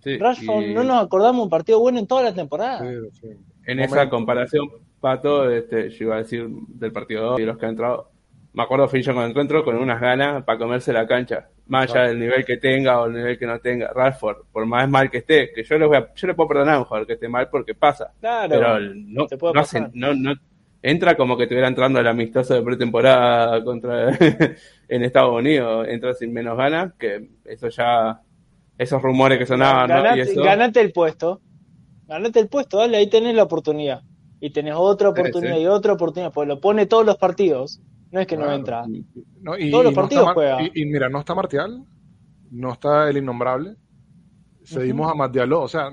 Sí, 0.00 0.16
Rashford, 0.16 0.64
y 0.64 0.74
no 0.74 0.84
nos 0.84 1.02
acordamos 1.02 1.42
un 1.42 1.50
partido 1.50 1.80
bueno 1.80 1.98
en 1.98 2.06
toda 2.06 2.22
la 2.22 2.34
temporada. 2.34 2.80
Sí, 2.80 2.96
sí. 3.20 3.28
En 3.66 3.76
Momento. 3.76 3.96
esa 3.96 4.08
comparación, 4.08 4.68
Pato, 5.00 5.50
este, 5.50 5.90
yo 5.90 6.04
iba 6.06 6.14
a 6.14 6.18
decir 6.18 6.48
del 6.68 6.92
partido 6.92 7.32
2 7.32 7.40
y 7.40 7.44
los 7.44 7.58
que 7.58 7.66
han 7.66 7.72
entrado. 7.72 8.10
Me 8.54 8.62
acuerdo 8.62 8.88
Fincho 8.88 9.12
cuando 9.12 9.30
encuentro 9.30 9.64
con 9.64 9.76
unas 9.76 10.00
ganas 10.00 10.44
para 10.44 10.58
comerse 10.58 10.92
la 10.92 11.06
cancha. 11.06 11.48
Más 11.68 11.90
allá 11.90 12.08
del 12.08 12.18
nivel 12.18 12.44
que 12.44 12.56
tenga 12.56 13.00
o 13.00 13.06
el 13.06 13.12
nivel 13.12 13.38
que 13.38 13.46
no 13.46 13.58
tenga. 13.60 13.92
Rashford, 13.94 14.46
por 14.52 14.64
más 14.66 14.88
mal 14.88 15.10
que 15.10 15.18
esté, 15.18 15.52
que 15.52 15.62
yo 15.62 15.78
le, 15.78 15.86
voy 15.86 15.96
a, 15.98 16.12
yo 16.14 16.26
le 16.26 16.34
puedo 16.34 16.48
perdonar 16.48 16.76
a 16.76 16.78
un 16.78 16.84
jugador 16.84 17.06
que 17.06 17.12
esté 17.12 17.28
mal 17.28 17.48
porque 17.50 17.74
pasa. 17.74 18.12
Claro, 18.20 18.48
pero 18.48 18.80
no, 18.80 18.90
no, 19.06 19.24
hace- 19.24 19.36
pasar. 19.80 19.90
no, 19.94 20.14
no- 20.14 20.34
entra 20.82 21.16
como 21.16 21.36
que 21.36 21.42
estuviera 21.42 21.68
entrando 21.68 21.98
el 22.00 22.06
amistoso 22.06 22.54
de 22.54 22.62
pretemporada 22.62 23.62
contra 23.64 24.10
en 24.88 25.02
Estados 25.04 25.34
Unidos, 25.38 25.86
entra 25.88 26.14
sin 26.14 26.32
menos 26.32 26.56
ganas, 26.56 26.94
que 26.98 27.28
eso 27.44 27.68
ya, 27.68 28.20
esos 28.78 29.02
rumores 29.02 29.38
que 29.38 29.46
sonaban, 29.46 29.88
ganate, 29.88 30.20
eso, 30.20 30.42
ganate 30.42 30.80
el 30.80 30.92
puesto. 30.92 31.40
Ganate 32.06 32.40
el 32.40 32.48
puesto, 32.48 32.78
dale, 32.78 32.96
ahí 32.96 33.08
tenés 33.10 33.34
la 33.34 33.42
oportunidad. 33.42 34.00
Y 34.40 34.50
tenés 34.50 34.74
otra 34.76 35.08
Sí, 35.08 35.20
oportunidad 35.20 35.56
sí. 35.56 35.62
y 35.62 35.66
otra 35.66 35.92
oportunidad, 35.94 36.32
pues 36.32 36.48
lo 36.48 36.60
pone 36.60 36.86
todos 36.86 37.04
los 37.04 37.16
partidos. 37.18 37.80
No 38.10 38.20
es 38.20 38.26
que 38.26 38.36
no 38.36 38.50
entra. 38.52 38.84
No, 39.42 39.58
y, 39.58 39.70
Todos 39.70 39.84
los 39.84 39.92
y 39.92 39.96
no 39.96 40.00
partidos 40.02 40.22
está 40.22 40.24
Mar- 40.26 40.34
juega. 40.34 40.62
Y, 40.62 40.82
y 40.82 40.86
mira, 40.86 41.08
no 41.08 41.20
está 41.20 41.34
Martial, 41.34 41.84
no 42.50 42.72
está 42.72 43.08
el 43.10 43.16
innombrable. 43.18 43.76
Cedimos 44.64 45.10
a 45.10 45.14
Matialó, 45.14 45.62
o 45.62 45.68
sea, 45.68 45.88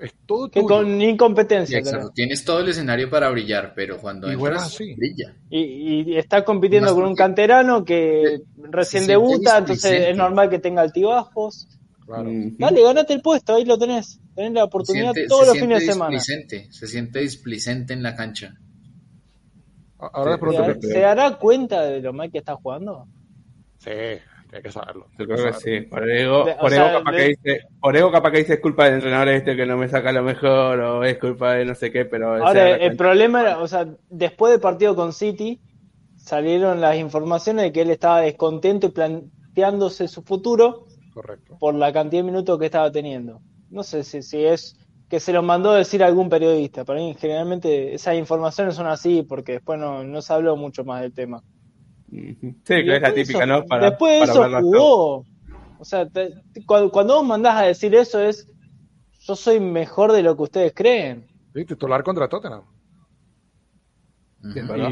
es 0.00 0.14
todo 0.26 0.48
Que 0.50 0.60
tuyo. 0.60 0.68
con 0.76 1.00
incompetencia. 1.02 1.78
Exacto, 1.78 2.10
tienes 2.14 2.44
todo 2.44 2.60
el 2.60 2.68
escenario 2.68 3.10
para 3.10 3.28
brillar, 3.30 3.72
pero 3.74 3.98
cuando 3.98 4.28
Y 4.30 4.34
entras, 4.34 4.62
así. 4.64 4.94
brilla. 4.94 5.34
Y, 5.50 6.12
y 6.12 6.16
está 6.16 6.44
compitiendo 6.44 6.86
Más 6.90 6.94
con 6.94 7.04
un 7.04 7.14
canterano 7.16 7.84
que 7.84 8.40
recién 8.70 9.06
debuta, 9.06 9.58
entonces 9.58 10.08
es 10.08 10.16
normal 10.16 10.48
que 10.48 10.58
tenga 10.58 10.82
altibajos. 10.82 11.68
Claro. 12.06 12.30
Dale, 12.58 12.82
ganate 12.82 13.12
el 13.12 13.20
puesto, 13.20 13.54
ahí 13.54 13.66
lo 13.66 13.76
tenés. 13.78 14.18
Tenés 14.34 14.52
la 14.52 14.64
oportunidad 14.64 15.12
Siente- 15.12 15.28
todos 15.28 15.48
los 15.48 15.58
fines 15.58 15.80
de 15.80 15.92
semana. 15.92 16.10
displicente, 16.12 16.68
Se 16.72 16.86
siente 16.86 17.18
displicente 17.20 17.92
en 17.92 18.02
la 18.02 18.14
cancha. 18.16 18.54
Ahora 19.98 20.32
les 20.32 20.40
Sí, 20.40 20.40
pregunto, 20.40 20.86
¿Se, 20.86 21.00
dará 21.00 21.38
cuenta 21.38 21.82
de 21.82 22.00
lo 22.00 22.12
mal 22.12 22.30
que 22.30 22.38
está 22.38 22.54
jugando? 22.56 23.08
sí, 23.78 23.90
tiene 24.48 24.62
que 24.62 24.70
saberlo. 24.72 25.08
Yo 25.18 25.26
creo 25.26 25.44
que 25.46 25.52
sí. 25.54 25.80
Por 25.82 26.08
ego, 26.10 26.44
De- 26.44 26.52
o 26.52 26.60
por 26.60 26.70
sea, 26.70 26.88
ego 26.88 26.98
capaz 26.98 27.12
de- 27.12 27.16
que 27.16 27.28
dice, 27.28 27.60
por 27.80 27.96
ego 27.96 28.12
capaz 28.12 28.30
que 28.32 28.38
dice 28.38 28.54
es 28.54 28.60
culpa 28.60 28.84
del 28.86 28.94
entrenador 28.94 29.28
este 29.28 29.56
que 29.56 29.66
no 29.66 29.76
me 29.76 29.88
saca 29.88 30.12
lo 30.12 30.22
mejor 30.22 30.80
o 30.80 31.04
es 31.04 31.18
culpa 31.18 31.54
de 31.54 31.64
no 31.64 31.74
sé 31.74 31.90
qué, 31.92 32.04
pero 32.04 32.34
Ahora, 32.34 32.76
el 32.76 32.96
problema 32.96 33.40
era, 33.42 33.58
o 33.60 33.66
sea, 33.68 33.86
después 34.08 34.52
del 34.52 34.60
partido 34.60 34.94
con 34.96 35.12
City, 35.12 35.60
salieron 36.16 36.80
las 36.80 36.96
informaciones 36.96 37.64
de 37.64 37.72
que 37.72 37.82
él 37.82 37.90
estaba 37.90 38.20
descontento 38.20 38.86
y 38.86 38.90
planteándose 38.90 40.08
su 40.08 40.22
futuro 40.22 40.86
Correcto. 41.12 41.56
por 41.58 41.74
la 41.74 41.92
cantidad 41.92 42.22
de 42.22 42.30
minutos 42.30 42.58
que 42.58 42.66
estaba 42.66 42.90
teniendo. 42.92 43.42
No 43.70 43.82
sé 43.82 44.04
si, 44.04 44.22
si 44.22 44.44
es 44.44 44.76
que 45.08 45.20
se 45.20 45.32
lo 45.32 45.42
mandó 45.42 45.70
a 45.70 45.78
decir 45.78 46.02
algún 46.04 46.28
periodista. 46.28 46.84
Para 46.84 47.00
mí, 47.00 47.16
generalmente, 47.18 47.94
esas 47.94 48.16
informaciones 48.16 48.74
son 48.74 48.86
así 48.86 49.22
porque 49.22 49.52
después 49.52 49.78
no, 49.78 50.04
no 50.04 50.20
se 50.22 50.32
habló 50.32 50.56
mucho 50.56 50.84
más 50.84 51.00
del 51.00 51.12
tema. 51.14 51.42
Sí, 52.10 52.36
que 52.40 52.80
es 52.80 52.86
la 52.86 52.92
después 52.94 53.14
típica, 53.14 53.44
eso- 53.44 53.46
¿no? 53.46 53.64
Para, 53.64 53.90
después 53.90 54.12
de 54.20 54.26
para 54.34 54.58
eso 54.58 54.60
jugó. 54.60 55.24
O 55.80 55.84
sea, 55.84 56.08
te- 56.08 56.30
te- 56.52 56.64
cuando, 56.66 56.90
cuando 56.90 57.14
vos 57.16 57.26
mandás 57.26 57.56
a 57.56 57.66
decir 57.66 57.94
eso 57.94 58.20
es, 58.20 58.46
yo 59.20 59.36
soy 59.36 59.60
mejor 59.60 60.12
de 60.12 60.22
lo 60.22 60.36
que 60.36 60.42
ustedes 60.42 60.72
creen. 60.74 61.26
Sí, 61.54 61.64
titular 61.64 62.02
contra 62.02 62.28
Tottenham. 62.28 62.62
Sí, 64.52 64.60
¿verdad? 64.60 64.90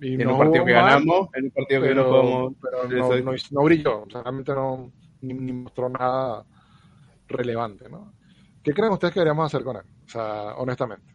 Y, 0.00 0.06
y 0.08 0.14
En 0.14 0.24
no 0.24 0.32
un 0.32 0.38
partido 0.38 0.64
que 0.64 0.72
mal, 0.74 0.84
ganamos, 0.84 1.28
en 1.34 1.44
un 1.44 1.50
partido 1.50 1.82
que 1.82 1.94
no 1.94 2.08
podemos. 2.08 2.54
pero 2.60 2.88
no, 2.88 3.20
no, 3.32 3.32
no 3.50 3.62
brilló. 3.64 4.02
O 4.02 4.10
sea, 4.10 4.22
realmente 4.22 4.52
no 4.54 4.92
ni, 5.20 5.34
ni 5.34 5.52
mostró 5.52 5.88
nada 5.88 6.44
relevante, 7.28 7.88
¿no? 7.88 8.12
¿Qué 8.64 8.72
creen 8.72 8.92
ustedes 8.92 9.14
que 9.14 9.20
deberíamos 9.20 9.46
hacer 9.46 9.62
con 9.62 9.76
él? 9.76 9.82
O 10.06 10.08
sea, 10.08 10.54
honestamente. 10.56 11.14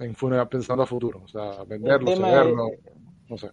En 0.00 0.14
pensando 0.48 0.82
a 0.82 0.86
futuro. 0.86 1.20
O 1.24 1.28
sea, 1.28 1.62
venderlo, 1.64 2.10
cederlo. 2.10 2.70
No 3.28 3.36
sé. 3.36 3.50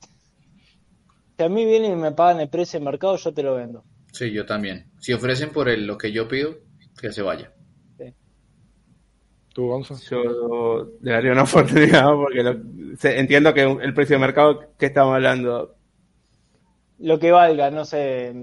Si 1.37 1.43
a 1.43 1.49
mí 1.49 1.65
vienen 1.65 1.91
y 1.91 1.95
me 1.95 2.11
pagan 2.13 2.39
el 2.39 2.49
precio 2.49 2.79
de 2.79 2.85
mercado, 2.85 3.17
yo 3.17 3.33
te 3.33 3.43
lo 3.43 3.55
vendo. 3.55 3.83
Sí, 4.13 4.31
yo 4.31 4.45
también. 4.45 4.89
Si 4.99 5.11
ofrecen 5.11 5.51
por 5.51 5.67
él 5.67 5.85
lo 5.85 5.97
que 5.97 6.11
yo 6.13 6.27
pido, 6.27 6.55
que 6.99 7.11
se 7.11 7.21
vaya. 7.21 7.51
¿Tú, 9.53 9.67
Gonzo? 9.67 9.95
Yo 10.09 10.91
le 11.01 11.11
daría 11.11 11.31
una 11.31 11.43
oportunidad 11.49 12.13
porque 12.13 12.43
lo- 12.43 12.97
se- 12.97 13.19
entiendo 13.19 13.53
que 13.53 13.63
el 13.63 13.93
precio 13.93 14.15
de 14.17 14.19
mercado 14.21 14.59
que 14.77 14.85
estamos 14.87 15.15
hablando. 15.15 15.75
Lo 16.99 17.19
que 17.19 17.31
valga, 17.31 17.71
no 17.71 17.85
sé. 17.85 18.33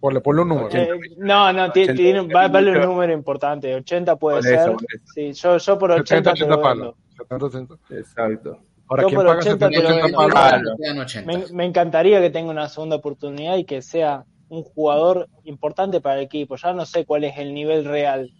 Ponle, 0.00 0.20
ponle 0.20 0.42
un 0.42 0.48
número. 0.48 0.68
Eh, 0.72 0.88
no, 1.18 1.52
no, 1.52 1.72
ti- 1.72 1.82
80 1.84 1.94
tiene, 1.96 2.20
va 2.32 2.44
a 2.44 2.48
valer 2.48 2.76
un 2.78 2.84
número 2.86 3.12
importante. 3.12 3.74
80 3.74 4.16
puede 4.16 4.38
Por 4.38 4.46
eso, 4.46 4.78
ser. 4.78 4.86
eso. 4.94 5.04
Sí, 5.14 5.32
yo, 5.32 5.56
yo 5.58 5.78
por 5.78 5.90
80 5.92 6.06
70, 6.06 6.34
te 6.34 6.42
80 6.44 6.56
lo 6.56 6.62
palos. 6.62 6.94
vendo. 6.96 6.96
70, 7.16 7.46
80. 7.46 7.74
Exacto. 8.00 8.58
Ahora, 8.86 9.02
Yo 9.02 9.08
¿quién 9.08 9.16
por 9.18 9.26
paga 9.26 9.38
80 9.40 9.68
te 9.70 9.74
70, 9.76 9.82
lo 9.82 9.88
80 9.88 10.04
vendo. 10.04 10.16
palos? 10.18 10.32
Claro. 10.34 10.70
Me 10.78 10.84
quedan 10.84 10.98
80. 10.98 11.32
Me, 11.32 11.44
me 11.56 11.64
encantaría 11.64 12.20
que 12.20 12.30
tenga 12.30 12.50
una 12.50 12.68
segunda 12.68 12.96
oportunidad 12.96 13.56
y 13.56 13.64
que 13.64 13.80
sea 13.82 14.24
un 14.48 14.62
jugador 14.62 15.28
importante 15.44 16.00
para 16.02 16.16
el 16.18 16.24
equipo. 16.26 16.56
Ya 16.56 16.72
no 16.74 16.84
sé 16.84 17.06
cuál 17.06 17.24
es 17.24 17.38
el 17.38 17.54
nivel 17.54 17.84
real. 17.86 18.30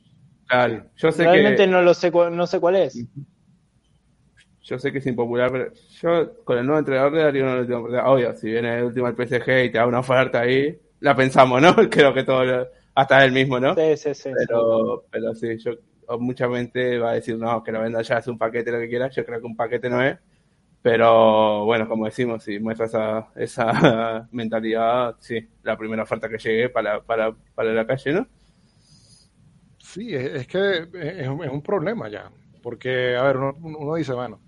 Claro. 0.47 0.85
Yo 0.97 1.11
sé 1.11 1.25
Realmente 1.25 1.65
que. 1.65 1.67
no 1.71 1.81
lo 1.81 1.95
sé, 1.95 2.11
no 2.11 2.47
sé 2.47 2.61
cuál 2.61 2.77
es. 2.77 3.03
Yo 4.63 4.79
sé 4.79 4.93
que 4.93 4.99
es 4.99 5.07
impopular, 5.07 5.51
pero 5.53 5.73
yo 6.01 6.43
con 6.45 6.57
el 6.59 6.65
nuevo 6.65 6.79
entrenador 6.79 7.13
le 7.13 7.23
daría 7.23 7.43
una 7.43 7.57
última 7.61 7.79
oportunidad. 7.79 8.11
Obvio, 8.13 8.35
si 8.35 8.51
viene 8.51 8.79
el 8.79 8.85
último 8.85 9.07
al 9.07 9.15
PSG 9.15 9.65
y 9.67 9.71
te 9.71 9.79
da 9.79 9.87
una 9.87 9.99
oferta 10.01 10.41
ahí, 10.41 10.79
la 11.01 11.15
pensamos, 11.17 11.61
¿no? 11.61 11.75
Creo 11.91 12.15
que 12.15 12.25
todo, 12.25 12.45
lo- 12.45 12.69
hasta 12.95 13.25
él 13.25 13.33
mismo, 13.33 13.59
¿no? 13.61 13.75
Sí, 13.75 13.97
sí, 13.97 14.15
sí. 14.15 14.31
Pero, 14.35 15.05
pero 15.11 15.35
sí, 15.35 15.59
yo 15.59 15.73
mucha 16.19 16.49
gente 16.49 16.99
va 16.99 17.11
a 17.11 17.15
decir, 17.15 17.37
no, 17.39 17.63
que 17.63 17.73
lo 17.73 17.81
venda 17.81 18.03
ya, 18.03 18.19
es 18.19 18.29
un 18.29 18.39
paquete, 18.39 18.71
lo 18.71 18.79
que 18.79 18.89
quieras. 18.89 19.15
Yo 19.15 19.25
creo 19.25 19.41
que 19.41 19.47
un 19.47 19.57
paquete 19.57 19.91
no 19.91 20.03
es. 20.03 20.19
Pero 20.83 21.65
bueno, 21.65 21.89
como 21.89 22.05
decimos, 22.07 22.45
si 22.45 22.59
muestra 22.59 22.87
esa, 22.87 23.29
esa 23.37 24.29
mentalidad, 24.33 25.17
sí, 25.21 25.49
la 25.63 25.77
primera 25.79 26.03
oferta 26.03 26.29
que 26.29 26.39
llegue 26.39 26.69
para, 26.69 27.03
para, 27.03 27.35
para 27.55 27.73
la 27.73 27.87
calle, 27.87 28.13
¿no? 28.13 28.27
Sí, 29.79 30.15
es, 30.15 30.47
que 30.47 30.89
es, 30.95 31.29
un 31.29 31.63
problema 31.63 32.09
ya. 32.09 32.31
Porque, 32.63 33.17
a 33.17 33.23
ver, 33.23 33.37
uno, 33.37 33.55
uno 33.63 33.95
dice, 33.95 34.13
bueno, 34.15 34.41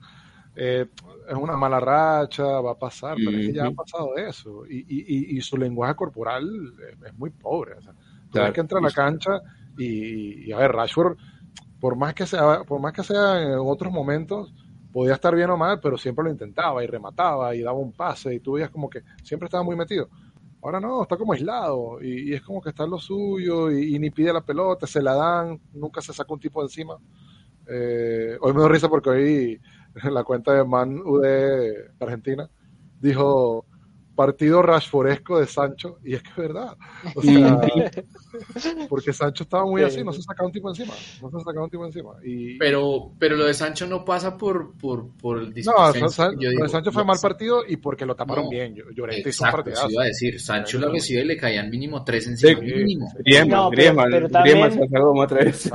eh, 0.59 0.87
es 1.29 1.35
una 1.35 1.57
mala 1.57 1.79
racha, 1.79 2.45
va 2.45 2.73
a 2.73 2.79
pasar, 2.79 3.17
pero 3.17 3.37
es 3.37 3.49
que 3.49 3.53
ya 3.53 3.67
ha 3.67 3.71
pasado 3.73 4.17
eso. 4.17 4.67
Y, 4.67 4.79
y, 4.89 5.37
y, 5.37 5.41
su 5.43 5.57
lenguaje 5.59 5.95
corporal 5.95 6.75
es, 7.05 7.15
muy 7.19 7.31
pobre. 7.31 7.75
O 7.75 7.83
sea, 7.83 7.93
tú 8.31 8.53
que 8.55 8.61
entra 8.61 8.79
a 8.79 8.83
la 8.83 8.91
cancha 8.91 9.43
y, 9.77 10.51
a 10.53 10.59
ver, 10.59 10.73
Rashford, 10.73 11.19
por 11.79 11.97
más 11.97 12.15
que 12.15 12.27
sea, 12.27 12.63
por 12.63 12.81
más 12.81 12.95
que 12.95 13.03
sea 13.03 13.43
en 13.43 13.59
otros 13.59 13.93
momentos, 13.93 14.55
podía 14.93 15.13
estar 15.13 15.35
bien 15.35 15.51
o 15.51 15.59
mal, 15.59 15.79
pero 15.79 15.99
siempre 15.99 16.25
lo 16.25 16.31
intentaba 16.31 16.83
y 16.83 16.87
remataba 16.87 17.55
y 17.55 17.61
daba 17.61 17.79
un 17.79 17.93
pase 17.93 18.35
y 18.35 18.41
tú 18.41 18.53
veías 18.53 18.71
como 18.71 18.89
que 18.89 19.03
siempre 19.23 19.47
estaba 19.47 19.63
muy 19.63 19.77
metido. 19.77 20.09
Ahora 20.63 20.81
no, 20.81 21.03
está 21.03 21.19
como 21.19 21.35
aislado 21.35 22.03
y, 22.03 22.33
es 22.33 22.41
como 22.41 22.63
que 22.63 22.71
está 22.71 22.85
en 22.85 22.91
lo 22.91 22.99
suyo 22.99 23.71
y, 23.71 23.99
ni 23.99 24.11
pide 24.11 24.33
la 24.33 24.41
pelota, 24.41 24.87
se 24.87 25.03
la 25.03 25.15
dan, 25.15 25.61
nunca 25.75 26.01
se 26.01 26.15
saca 26.15 26.33
un 26.33 26.41
tipo 26.41 26.61
de 26.61 26.67
encima. 26.67 26.97
Eh, 27.69 28.39
hoy 28.41 28.55
me 28.55 28.61
doy 28.61 28.71
risa 28.71 28.89
porque 28.89 29.11
hoy 29.11 29.61
la 30.11 30.25
cuenta 30.25 30.53
de 30.53 30.65
Man 30.65 31.01
UD 31.05 31.23
de 31.23 31.91
Argentina, 32.01 32.49
dijo 33.01 33.65
partido 34.17 34.63
rashforesco 34.63 35.39
de 35.39 35.47
Sancho, 35.47 35.99
y 36.03 36.15
es 36.15 36.23
que 36.23 36.31
es 36.31 36.37
verdad. 36.37 36.77
O 37.15 37.23
sea, 37.23 37.61
porque 38.89 39.13
Sancho 39.13 39.45
estaba 39.45 39.67
muy 39.67 39.83
así, 39.83 40.03
no 40.03 40.13
se 40.13 40.23
sacaba 40.23 40.47
un 40.47 40.53
tipo 40.53 40.71
encima, 40.71 40.95
no 41.23 41.31
se 41.31 41.39
sacaba 41.45 41.65
un 41.65 41.71
tipo 41.71 41.85
encima. 41.85 42.15
Y... 42.25 42.57
Pero, 42.59 43.13
pero 43.19 43.37
lo 43.37 43.45
de 43.45 43.55
Sancho 43.55 43.87
no 43.87 44.05
pasa 44.05 44.37
por, 44.37 44.77
por, 44.79 45.15
por 45.19 45.39
el 45.39 45.53
No, 45.65 45.93
lo 45.93 46.63
de 46.63 46.69
Sancho 46.69 46.91
fue 46.91 47.05
mal 47.05 47.19
partido 47.21 47.63
y 47.69 47.77
porque 47.77 48.07
lo 48.07 48.17
taparon 48.17 48.49
bien. 48.49 48.75
Llorente 48.75 49.29
hizo 49.29 49.45
un 49.45 49.91
iba 49.91 50.03
a 50.03 50.07
decir, 50.07 50.41
Sancho 50.41 50.79
lo 50.79 50.91
recibe 50.91 51.21
y 51.21 51.27
le 51.27 51.37
caían 51.37 51.71
mínimo 51.71 52.03
tres 52.03 52.27
encima, 52.27 52.59
sí, 52.59 52.67
mínimo. 52.67 53.13
Griezmann, 53.19 53.71
Griezmann, 53.71 54.11
Griezmann 54.11 54.73
se 54.73 54.89
sacó 54.89 55.09
como 55.09 55.27
tres. 55.27 55.71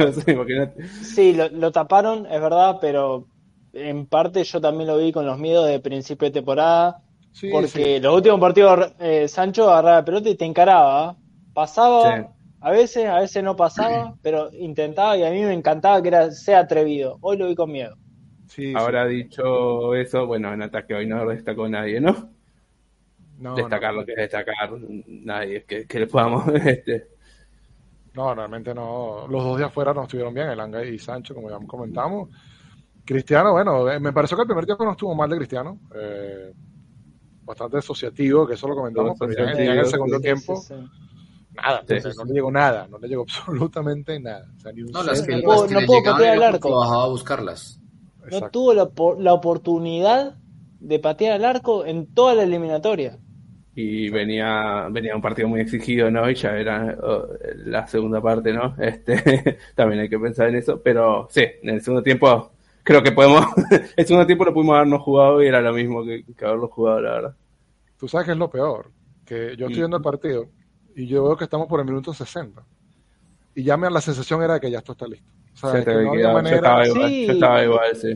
sí, 1.04 1.34
lo, 1.34 1.48
lo 1.50 1.72
taparon, 1.72 2.26
es 2.26 2.42
verdad, 2.42 2.78
pero 2.82 3.28
en 3.74 4.06
parte 4.06 4.44
yo 4.44 4.62
también 4.62 4.88
lo 4.88 4.98
vi 4.98 5.12
con 5.12 5.26
los 5.26 5.38
miedos 5.38 5.68
de 5.68 5.80
principio 5.80 6.28
de 6.28 6.34
temporada, 6.34 7.02
porque 7.52 8.00
los 8.00 8.16
últimos 8.16 8.40
partidos 8.40 8.94
eh, 9.00 9.28
Sancho 9.28 9.70
agarraba 9.70 9.98
la 9.98 10.06
pelota 10.06 10.30
y 10.30 10.36
te 10.36 10.46
encaraba, 10.46 11.16
pasaba, 11.54 12.34
a 12.60 12.72
veces, 12.72 13.08
a 13.08 13.20
veces 13.20 13.44
no 13.44 13.56
pasaba, 13.56 14.16
pero 14.22 14.50
intentaba 14.54 15.18
y 15.18 15.24
a 15.24 15.32
mí 15.32 15.42
me 15.42 15.54
encantaba 15.54 16.02
que 16.02 16.10
era 16.10 16.32
sea 16.32 16.60
atrevido. 16.60 17.18
Hoy 17.22 17.38
lo 17.38 17.48
vi 17.48 17.56
con 17.56 17.72
miedo. 17.72 17.96
Ahora 18.76 19.06
dicho 19.06 19.96
eso, 19.96 20.28
bueno, 20.28 20.54
en 20.54 20.62
ataque 20.62 20.94
hoy 20.94 21.08
no 21.08 21.26
destacó 21.26 21.70
nadie, 21.70 22.02
¿no? 22.02 22.30
no 23.40 23.56
destacar 23.56 23.94
lo 23.94 24.06
que 24.06 24.12
es 24.12 24.18
destacar, 24.18 24.72
nadie 25.08 25.64
que, 25.64 25.88
que 25.88 26.00
le 26.00 26.08
podamos 26.08 26.48
este, 26.66 27.08
no, 28.14 28.36
realmente 28.36 28.74
no. 28.74 29.28
Los 29.30 29.44
dos 29.44 29.58
de 29.58 29.66
afuera 29.66 29.94
no 29.94 30.04
estuvieron 30.04 30.34
bien, 30.34 30.50
Elanga 30.50 30.84
y 30.84 31.00
Sancho, 31.00 31.34
como 31.34 31.50
ya 31.50 31.66
comentamos. 31.66 32.30
Cristiano, 33.06 33.52
bueno, 33.52 33.90
eh, 33.90 34.00
me 34.00 34.14
pareció 34.14 34.38
que 34.38 34.44
el 34.44 34.48
primer 34.48 34.66
tiempo 34.66 34.86
no 34.86 34.92
estuvo 34.92 35.16
mal 35.16 35.30
de 35.30 35.38
Cristiano. 35.38 35.80
Eh, 35.96 36.54
bastante 37.44 37.78
asociativo, 37.78 38.48
que 38.48 38.54
eso 38.54 38.68
lo 38.68 38.76
comentamos, 38.76 39.18
pero 39.20 39.34
ya, 39.34 39.52
en 39.52 39.80
el 39.80 39.86
segundo 39.86 40.20
tiempo, 40.20 40.64
nada, 41.54 41.84
no 41.88 42.26
le 42.26 42.34
llegó 42.34 42.52
nada, 42.52 42.88
no 42.88 42.98
le 42.98 43.08
llegó 43.08 43.24
absolutamente 43.28 44.20
nada. 44.20 44.48
no, 44.92 45.04
las 45.04 45.22
que, 45.22 45.38
no, 45.38 45.68
no 45.68 45.86
pudo 45.86 46.04
patear 46.04 46.38
el 46.38 46.44
arco. 46.44 46.80
Bajaba 46.80 47.04
a 47.04 47.08
buscarlas. 47.08 47.80
No 48.30 48.50
tuvo 48.50 48.74
la, 48.74 48.90
la, 49.18 49.34
oportunidad 49.34 50.36
de 50.80 51.00
patear 51.00 51.38
el 51.38 51.46
arco 51.46 51.86
en 51.86 52.14
toda 52.14 52.36
la 52.36 52.44
eliminatoria. 52.44 53.18
Y 53.74 54.10
venía, 54.10 54.88
venía 54.92 55.16
un 55.16 55.22
partido 55.22 55.48
muy 55.48 55.62
exigido, 55.62 56.12
¿no? 56.12 56.30
Y 56.30 56.36
ya 56.36 56.52
era 56.52 56.98
oh, 57.02 57.26
la 57.66 57.88
segunda 57.88 58.22
parte, 58.22 58.54
¿no? 58.54 58.76
Este, 58.80 59.58
también 59.76 60.02
hay 60.02 60.10
que 60.10 60.20
pensar 60.20 60.50
en 60.50 60.56
eso, 60.56 60.82
pero 60.84 61.28
sí, 61.32 61.44
en 61.64 61.70
el 61.70 61.82
segundo 61.82 62.04
tiempo 62.04 62.52
creo 62.84 63.04
que 63.04 63.12
podemos, 63.12 63.46
el 63.96 64.06
segundo 64.06 64.26
tiempo 64.26 64.46
lo 64.46 64.54
pudimos 64.54 64.76
habernos 64.76 65.02
jugado 65.02 65.44
y 65.44 65.48
era 65.48 65.62
lo 65.62 65.74
mismo 65.74 66.04
que, 66.04 66.24
haberlo 66.46 66.68
jugado, 66.68 67.02
la 67.02 67.12
verdad. 67.12 67.36
Tú 67.98 68.08
sabes 68.08 68.26
que 68.26 68.32
es 68.32 68.38
lo 68.38 68.50
peor, 68.50 68.92
que 69.26 69.56
yo 69.58 69.68
estoy 69.68 69.80
viendo 69.80 69.98
el 69.98 70.04
partido 70.04 70.48
y 70.96 71.08
yo 71.08 71.24
veo 71.24 71.38
que 71.38 71.44
estamos 71.46 71.68
por 71.68 71.80
el 71.80 71.86
minuto 71.86 72.14
60 72.14 72.64
y 73.56 73.64
ya 73.64 73.78
me 73.78 73.90
la 73.90 74.02
sensación 74.02 74.42
era 74.42 74.60
que 74.60 74.72
ya 74.72 74.80
esto 74.80 74.94
está 74.94 75.08
listo. 75.08 75.30
O 75.54 75.70
sea, 75.70 75.84
que 75.84 75.94
no 75.94 76.12
había 76.12 76.32
manera... 76.32 76.58
yo, 76.58 76.64
estaba 76.64 76.86
igual, 76.88 77.26
yo 77.26 77.34
estaba 77.34 77.64
igual, 77.64 77.96
sí. 77.96 78.14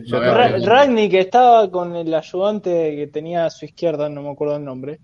Ragni, 0.65 1.09
que 1.09 1.19
estaba 1.19 1.69
con 1.69 1.95
el 1.95 2.13
ayudante 2.13 2.95
que 2.95 3.07
tenía 3.07 3.45
a 3.45 3.49
su 3.49 3.65
izquierda, 3.65 4.09
no 4.09 4.21
me 4.21 4.31
acuerdo 4.31 4.55
el 4.55 4.63
nombre, 4.63 4.99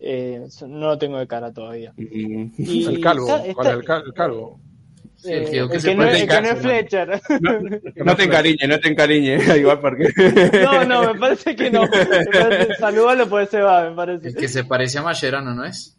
eh, 0.00 0.46
no 0.66 0.88
lo 0.88 0.98
tengo 0.98 1.18
de 1.18 1.26
cara 1.26 1.52
todavía. 1.52 1.94
Y, 1.96 2.84
el 2.86 3.00
calvo, 3.00 3.26
¿cuál 3.54 3.68
es 3.68 3.74
el, 3.74 4.12
calvo? 4.12 4.60
El, 5.24 5.50
que, 5.50 5.94
no, 5.94 6.04
es 6.04 6.60
Fletcher. 6.60 7.20
No, 7.96 8.16
te 8.16 8.24
encariñe, 8.24 8.68
no 8.68 8.78
te 8.78 8.88
encariñe. 8.88 9.38
Igual 9.58 9.80
porque. 9.80 10.08
No, 10.62 10.84
no, 10.84 11.12
me 11.12 11.18
parece 11.18 11.56
que 11.56 11.70
no. 11.70 11.84
Saludalo 12.78 13.28
por 13.28 13.42
ese 13.42 13.60
va, 13.60 13.88
me 13.88 13.96
parece. 13.96 14.28
El 14.28 14.36
que 14.36 14.48
se 14.48 14.64
parece 14.64 14.98
a 14.98 15.02
Mascherano, 15.02 15.54
¿no 15.54 15.64
es? 15.64 15.96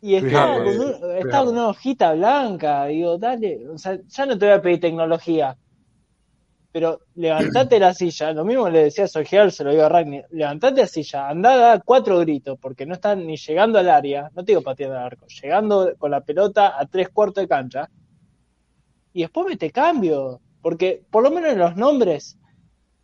Y 0.00 0.14
estaba, 0.14 0.62
con, 0.62 1.48
una 1.48 1.68
hojita 1.68 2.12
blanca. 2.12 2.86
Digo, 2.86 3.18
dale. 3.18 3.66
O 3.68 3.78
sea, 3.78 3.98
ya 4.06 4.26
no 4.26 4.38
te 4.38 4.46
voy 4.46 4.54
a 4.54 4.62
pedir 4.62 4.80
tecnología. 4.80 5.56
Pero 6.70 7.00
levantate 7.14 7.78
la 7.80 7.94
silla. 7.94 8.32
Lo 8.32 8.44
mismo 8.44 8.68
le 8.68 8.84
decía 8.84 9.04
a 9.04 9.08
Solskjaer, 9.08 9.50
se 9.50 9.64
lo 9.64 9.70
digo 9.70 9.84
a 9.84 9.88
Ragni. 9.88 10.22
Levantate 10.30 10.82
la 10.82 10.86
silla, 10.86 11.28
andá 11.28 11.72
a 11.72 11.80
cuatro 11.80 12.18
gritos, 12.20 12.58
porque 12.60 12.84
no 12.84 12.94
están 12.94 13.26
ni 13.26 13.36
llegando 13.36 13.78
al 13.78 13.88
área. 13.88 14.30
No 14.34 14.44
te 14.44 14.52
digo 14.52 14.62
pateando 14.62 14.96
al 14.96 15.04
arco. 15.04 15.26
Llegando 15.42 15.94
con 15.98 16.10
la 16.10 16.20
pelota 16.20 16.78
a 16.78 16.86
tres 16.86 17.08
cuartos 17.08 17.42
de 17.42 17.48
cancha 17.48 17.90
y 19.16 19.22
después 19.22 19.46
mete 19.48 19.70
cambio. 19.70 20.42
Porque 20.60 21.02
por 21.10 21.22
lo 21.22 21.30
menos 21.30 21.52
en 21.52 21.58
los 21.58 21.74
nombres 21.74 22.38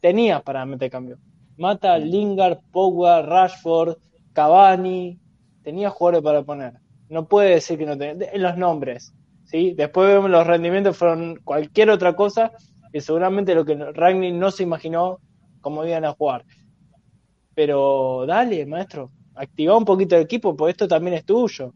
tenía 0.01 0.41
para 0.41 0.67
meter 0.67 0.91
cambio. 0.91 1.19
Mata, 1.57 1.97
Lingard, 1.97 2.59
Pogba, 2.71 3.23
Rashford, 3.23 3.97
Cavani. 4.35 5.19
Tenía 5.63 5.89
jugadores 5.89 6.23
para 6.23 6.43
poner. 6.43 6.75
No 7.09 7.27
puede 7.27 7.55
decir 7.55 7.79
que 7.79 7.87
no 7.87 7.97
tenía. 7.97 8.29
En 8.31 8.43
los 8.43 8.59
nombres. 8.59 9.15
¿sí? 9.45 9.73
Después 9.75 10.07
vemos 10.07 10.29
los 10.29 10.47
rendimientos 10.47 10.99
fueron 10.99 11.37
cualquier 11.45 11.89
otra 11.89 12.15
cosa. 12.15 12.53
Y 12.93 13.01
seguramente 13.01 13.55
lo 13.55 13.65
que 13.65 13.75
Ragni 13.75 14.33
no 14.33 14.51
se 14.51 14.65
imaginó 14.65 15.19
cómo 15.63 15.83
iban 15.87 16.05
a 16.05 16.13
jugar. 16.13 16.45
Pero 17.55 18.27
dale, 18.27 18.67
maestro. 18.67 19.11
Activa 19.35 19.79
un 19.79 19.87
poquito 19.87 20.17
el 20.17 20.23
equipo, 20.25 20.55
porque 20.55 20.73
esto 20.73 20.87
también 20.87 21.15
es 21.15 21.25
tuyo. 21.25 21.73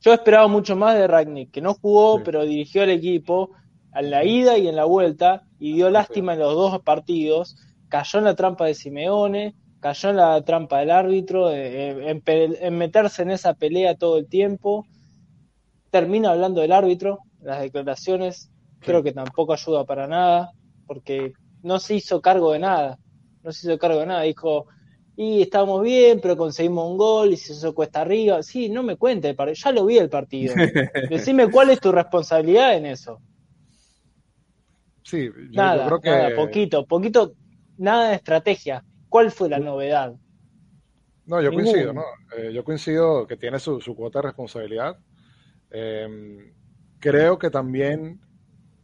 Yo 0.00 0.12
esperaba 0.12 0.46
mucho 0.46 0.76
más 0.76 0.94
de 0.94 1.06
Ragnick, 1.06 1.50
que 1.50 1.60
no 1.60 1.74
jugó, 1.74 2.22
pero 2.22 2.44
dirigió 2.44 2.82
al 2.82 2.90
equipo 2.90 3.50
en 3.94 4.10
la 4.10 4.24
ida 4.24 4.56
y 4.56 4.68
en 4.68 4.76
la 4.76 4.84
vuelta 4.84 5.42
y 5.58 5.72
dio 5.72 5.90
lástima 5.90 6.34
en 6.34 6.38
los 6.38 6.54
dos 6.54 6.80
partidos. 6.82 7.56
Cayó 7.88 8.20
en 8.20 8.24
la 8.26 8.36
trampa 8.36 8.66
de 8.66 8.74
Simeone, 8.74 9.56
cayó 9.80 10.10
en 10.10 10.16
la 10.16 10.42
trampa 10.44 10.78
del 10.78 10.92
árbitro, 10.92 11.50
en, 11.52 12.22
meterse 12.78 13.22
en 13.22 13.30
esa 13.30 13.54
pelea 13.54 13.96
todo 13.96 14.18
el 14.18 14.28
tiempo. 14.28 14.86
Termina 15.90 16.30
hablando 16.30 16.60
del 16.60 16.72
árbitro, 16.72 17.18
las 17.40 17.60
declaraciones, 17.60 18.52
creo 18.80 19.02
que 19.02 19.12
tampoco 19.12 19.52
ayuda 19.52 19.84
para 19.84 20.06
nada, 20.06 20.52
porque 20.86 21.32
no 21.62 21.80
se 21.80 21.96
hizo 21.96 22.20
cargo 22.20 22.52
de 22.52 22.60
nada. 22.60 22.98
No 23.42 23.50
se 23.50 23.66
hizo 23.66 23.78
cargo 23.78 24.00
de 24.00 24.06
nada. 24.06 24.22
Dijo, 24.22 24.66
y 25.20 25.42
estábamos 25.42 25.82
bien, 25.82 26.20
pero 26.20 26.36
conseguimos 26.36 26.88
un 26.88 26.96
gol 26.96 27.32
y 27.32 27.36
se 27.36 27.52
hizo 27.52 27.74
cuesta 27.74 28.02
arriba. 28.02 28.40
Sí, 28.44 28.68
no 28.68 28.84
me 28.84 28.94
cuente, 28.94 29.34
ya 29.52 29.72
lo 29.72 29.84
vi 29.84 29.98
el 29.98 30.08
partido. 30.08 30.54
Decime 31.10 31.50
cuál 31.50 31.70
es 31.70 31.80
tu 31.80 31.90
responsabilidad 31.90 32.76
en 32.76 32.86
eso. 32.86 33.20
Sí, 35.02 35.24
yo, 35.24 35.60
nada, 35.60 35.86
creo 35.86 36.00
que... 36.00 36.08
nada, 36.08 36.36
poquito, 36.36 36.86
poquito, 36.86 37.32
nada 37.78 38.10
de 38.10 38.14
estrategia. 38.14 38.84
¿Cuál 39.08 39.32
fue 39.32 39.48
la 39.48 39.58
novedad? 39.58 40.14
No, 41.26 41.42
yo 41.42 41.52
coincido, 41.52 41.92
¿no? 41.92 42.04
Eh, 42.36 42.52
yo 42.52 42.62
coincido 42.62 43.26
que 43.26 43.36
tiene 43.36 43.58
su, 43.58 43.80
cuota 43.96 44.20
de 44.20 44.28
responsabilidad. 44.28 44.98
Em, 45.72 46.52
creo 47.00 47.40
que 47.40 47.50
también 47.50 48.20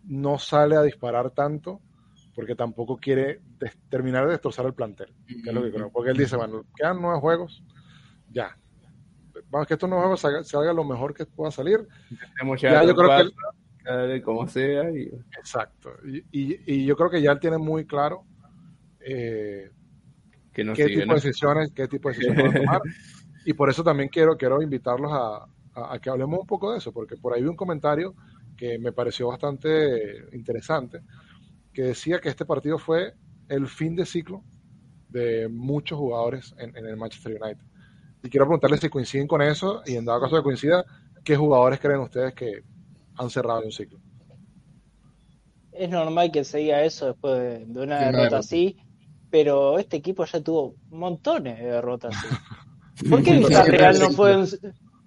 no 0.03 0.41
sale 0.41 0.74
a 0.74 0.82
disparar 0.82 1.30
tanto 1.30 1.80
porque 2.35 2.55
tampoco 2.55 2.97
quiere 2.97 3.41
terminar 3.89 4.26
de 4.26 4.32
destrozar 4.32 4.66
el 4.66 4.74
plantel, 4.74 5.14
que 5.26 5.51
es 5.51 5.55
lo 5.55 5.62
que 5.62 5.70
creo. 5.70 5.91
Porque 5.91 6.11
él 6.11 6.16
dice, 6.16 6.37
bueno, 6.37 6.64
quedan 6.76 7.01
nueve 7.01 7.20
juegos, 7.20 7.62
ya. 8.30 8.57
Vamos, 9.51 9.66
que 9.66 9.74
estos 9.74 9.89
nueve 9.89 10.16
juegos 10.16 10.49
salgan 10.49 10.76
lo 10.76 10.85
mejor 10.85 11.14
que 11.14 11.26
pueda 11.26 11.51
salir. 11.51 11.87
Ya, 12.61 12.85
yo 12.85 12.95
creo 12.95 13.30
que 13.85 14.22
como 14.22 14.47
sea. 14.49 14.89
Exacto. 15.39 15.97
Y, 16.32 16.85
yo 16.85 16.97
creo 16.97 17.11
que 17.11 17.22
ya 17.22 17.32
él 17.32 17.41
tiene 17.41 17.59
muy 17.59 17.87
claro 17.87 18.24
eh, 19.01 19.70
qué, 20.53 20.64
tipo 20.64 21.14
de 21.14 21.20
decisiones, 21.20 21.72
qué 21.72 21.89
tipo 21.89 22.09
de 22.09 22.16
decisiones 22.16 22.45
van 22.45 22.57
a 22.57 22.61
tomar. 22.61 22.82
y 23.45 23.53
por 23.53 23.70
eso 23.70 23.85
también 23.85 24.09
quiero, 24.09 24.37
quiero 24.37 24.61
invitarlos 24.62 25.12
a, 25.12 25.47
a, 25.74 25.99
que 25.99 26.11
hablemos 26.11 26.41
un 26.41 26.47
poco 26.47 26.72
de 26.72 26.78
eso, 26.78 26.93
porque 26.93 27.16
por 27.16 27.35
ahí 27.35 27.43
vi 27.43 27.49
un 27.49 27.57
comentario 27.57 28.14
que 28.57 28.78
me 28.78 28.93
pareció 28.93 29.28
bastante 29.28 30.24
interesante, 30.32 31.01
que 31.75 31.83
decía 31.83 32.20
que 32.20 32.29
este 32.31 32.45
partido 32.47 32.79
fue 32.79 33.14
el 33.49 33.68
fin 33.68 33.97
de 33.97 34.07
ciclo 34.07 34.43
de 35.09 35.49
muchos 35.49 35.99
jugadores 35.99 36.55
en, 36.59 36.77
en 36.77 36.87
el 36.87 36.97
Manchester 36.97 37.39
United. 37.41 37.64
Y 38.22 38.31
quiero 38.31 38.47
preguntarles 38.47 38.81
si 38.81 38.89
coinciden 38.89 39.27
con 39.29 39.43
eso 39.43 39.83
y 39.87 39.97
en 39.97 40.05
dado 40.07 40.20
caso 40.22 40.37
de 40.37 40.43
coincida, 40.43 40.85
¿qué 41.22 41.37
jugadores 41.37 41.81
creen 41.81 42.01
ustedes 42.01 42.35
que 42.35 42.62
han 43.16 43.31
cerrado 43.31 43.62
un 43.64 43.72
ciclo? 43.72 44.01
Es 45.72 45.91
normal 45.91 46.31
que 46.33 46.45
se 46.45 46.59
diga 46.59 46.83
eso 46.85 47.07
después 47.07 47.39
de, 47.39 47.66
de 47.66 47.81
una 47.83 47.99
Sí, 47.99 48.05
derrota 48.05 48.39
derrota. 48.39 48.39
así, 48.39 48.79
pero 49.31 49.79
este 49.79 49.97
equipo 49.97 50.25
ya 50.25 50.41
tuvo 50.43 50.77
montones 50.91 51.59
de 51.59 51.66
derrotas 51.66 52.16
así. 52.16 52.39
¿Por 53.11 53.22
qué 53.22 53.39
Villarreal 53.39 53.99
no 53.99 54.11
fue 54.11 54.37
un, 54.37 54.47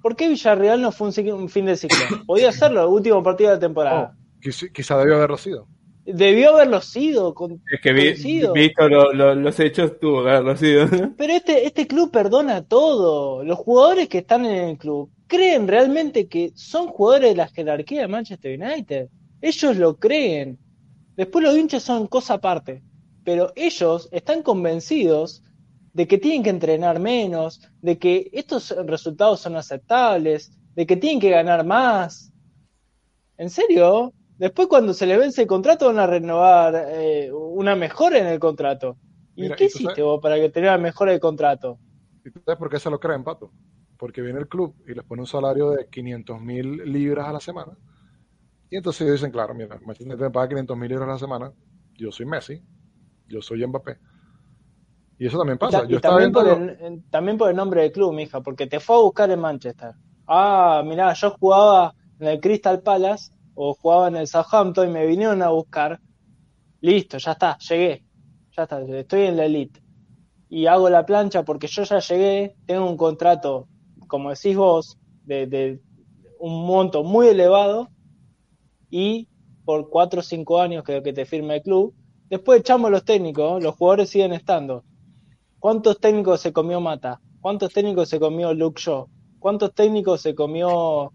¿Por 0.02 0.16
qué 0.16 0.28
Villarreal 0.30 0.82
no 0.82 0.92
fue 0.92 1.08
un, 1.08 1.50
fin 1.50 1.66
de 1.66 1.78
ciclo? 1.78 2.06
Podía 2.26 2.50
hacerlo 2.50 2.82
el 2.84 2.88
último 2.90 3.24
partido 3.24 3.50
de 3.52 3.56
la 3.58 3.60
temporada. 3.62 4.14
Oh, 4.14 4.40
quizá, 4.42 4.68
quizá 4.70 4.98
debió 4.98 5.16
haberlo 5.16 5.38
sido. 5.38 5.68
Debió 6.10 6.56
haberlo 6.56 6.80
sido. 6.82 7.34
Con, 7.34 7.62
Es 7.72 7.82
que 7.82 7.92
vi- 7.92 8.14
visto 8.54 8.88
lo- 8.88 9.12
lo- 9.14 9.36
los 9.36 9.60
hechos, 9.60 10.00
tuvo 10.00 10.24
que 10.24 10.30
haberlo 10.30 10.56
sido. 10.56 10.88
Pero 11.18 11.34
este, 11.34 11.66
este 11.68 11.86
club 11.86 12.12
perdona 12.12 12.64
todo. 12.64 13.44
Los 13.44 13.58
jugadores 13.60 14.08
que 14.08 14.20
están 14.20 14.46
en 14.46 14.70
el 14.70 14.78
club 14.78 15.10
creen 15.28 15.68
realmente 15.68 16.28
que 16.30 16.52
son 16.56 16.88
jugadores 16.88 17.32
de 17.32 17.36
la 17.36 17.48
jerarquía 17.50 18.02
de 18.02 18.08
Manchester 18.08 18.58
United. 18.60 19.10
Ellos 19.42 19.76
lo 19.76 19.98
creen. 19.98 20.58
Después 21.18 21.44
los 21.44 21.58
hinchas 21.58 21.84
son 21.84 22.08
cosa 22.08 22.36
aparte. 22.36 22.82
Pero 23.26 23.52
ellos 23.58 24.08
están 24.14 24.42
convencidos 24.44 25.44
de 25.92 26.08
que 26.08 26.18
tienen 26.18 26.44
que 26.44 26.52
entrenar 26.52 27.00
menos, 27.00 27.60
de 27.82 27.98
que 27.98 28.30
estos 28.32 28.74
resultados 28.86 29.42
son 29.42 29.58
aceptables, 29.58 30.52
de 30.76 30.86
que 30.86 30.96
tienen 30.96 31.20
que 31.20 31.32
ganar 31.32 31.66
más. 31.66 32.32
¿En 33.38 33.50
serio? 33.50 34.14
Después 34.38 34.68
cuando 34.68 34.94
se 34.94 35.06
les 35.06 35.20
vence 35.20 35.42
el 35.44 35.48
contrato 35.48 35.88
van 35.88 36.00
a 36.00 36.08
renovar 36.08 36.74
eh, 36.90 37.32
una 37.32 37.76
mejora 37.76 38.18
en 38.20 38.28
el 38.28 38.40
contrato. 38.40 38.98
¿Y 39.36 39.44
Mira, 39.44 39.56
qué 39.56 39.66
¿y 39.66 39.68
hiciste 39.68 39.78
sabes? 39.80 40.02
vos 40.02 40.20
para 40.22 40.38
que 40.38 40.50
tenga 40.50 40.78
mejora 40.78 41.14
el 41.14 41.20
contrato? 41.20 41.80
¿Y 42.24 42.32
tú 42.32 42.42
sabes 42.46 42.60
por 42.60 42.70
qué 42.70 42.80
se 42.80 42.90
lo 42.90 43.00
creen, 43.00 43.24
Pato? 43.24 43.52
Porque 43.98 44.22
viene 44.22 44.40
el 44.40 44.48
club 44.48 44.76
y 44.88 44.94
les 44.94 45.04
pone 45.04 45.22
un 45.22 45.28
salario 45.28 45.72
de 45.72 45.88
500 45.90 46.40
mil 46.42 46.78
libras 46.92 47.28
a 47.28 47.34
la 47.34 47.40
semana. 47.40 47.78
Y 48.70 48.78
entonces 48.78 49.02
ellos 49.02 49.16
dicen, 49.16 49.32
claro, 49.32 49.54
mira, 49.56 49.80
Manchester 49.82 50.08
United 50.08 50.26
me 50.26 50.32
paga 50.32 50.50
500 50.50 50.78
mil 50.78 50.90
libras 50.90 51.10
a 51.10 51.14
la 51.14 51.20
semana. 51.20 51.54
Yo 51.96 52.12
soy 52.12 52.26
Messi, 52.26 52.62
yo 53.28 53.42
soy 53.42 53.66
Mbappé. 53.68 54.00
Y 55.20 55.28
eso 55.28 55.38
también 55.38 55.58
pasa. 55.58 55.84
y 55.88 55.88
Yo 55.88 56.00
también, 56.00 56.32
por 56.32 56.48
el, 56.48 57.04
también 57.10 57.38
por 57.38 57.50
el 57.50 57.56
nombre 57.56 57.82
del 57.82 57.92
club, 57.92 58.14
mija, 58.14 58.42
porque 58.42 58.68
te 58.68 58.80
fue 58.80 58.96
a 58.98 59.00
buscar 59.00 59.30
en 59.32 59.40
Manchester. 59.40 59.94
Ah, 60.28 60.84
mirá, 60.86 61.14
yo 61.14 61.32
jugaba 61.40 61.94
en 62.20 62.28
el 62.28 62.40
Crystal 62.40 62.82
Palace 62.82 63.32
o 63.60 63.74
jugaba 63.74 64.08
en 64.08 64.18
el 64.18 64.28
Southampton 64.28 64.88
y 64.88 64.92
me 64.92 65.08
vinieron 65.08 65.42
a 65.42 65.50
buscar. 65.50 66.00
Listo, 66.80 67.18
ya 67.18 67.32
está, 67.32 67.58
llegué. 67.58 68.04
Ya 68.56 68.64
está, 68.64 68.82
estoy 68.82 69.22
en 69.22 69.38
la 69.38 69.46
elite. 69.46 69.82
Y 70.48 70.68
hago 70.68 70.90
la 70.90 71.06
plancha 71.06 71.44
porque 71.44 71.66
yo 71.68 71.84
ya 71.84 72.00
llegué, 72.00 72.56
tengo 72.68 72.88
un 72.88 72.98
contrato, 72.98 73.68
como 74.08 74.30
decís 74.30 74.56
vos, 74.56 75.00
de, 75.24 75.48
de 75.48 75.82
un 76.40 76.68
monto 76.68 77.04
muy 77.04 77.28
elevado 77.28 77.90
y 78.92 79.28
por 79.66 79.90
cuatro 79.90 80.20
o 80.20 80.24
cinco 80.24 80.62
años 80.62 80.84
que, 80.84 81.02
que 81.02 81.12
te 81.12 81.26
firme 81.26 81.56
el 81.56 81.64
club. 81.64 81.96
Después 82.30 82.60
echamos 82.60 82.92
los 82.92 83.04
técnicos, 83.04 83.62
los 83.64 83.76
jugadores 83.76 84.12
siguen 84.12 84.34
estando. 84.34 84.84
¿Cuántos 85.58 86.00
técnicos 86.00 86.42
se 86.42 86.54
comió 86.54 86.80
Mata? 86.80 87.20
¿Cuántos 87.42 87.74
técnicos 87.74 88.08
se 88.08 88.20
comió 88.20 88.54
Luke 88.54 88.80
Shaw? 88.80 89.08
¿Cuántos 89.40 89.74
técnicos 89.74 90.22
se 90.22 90.36
comió 90.36 91.12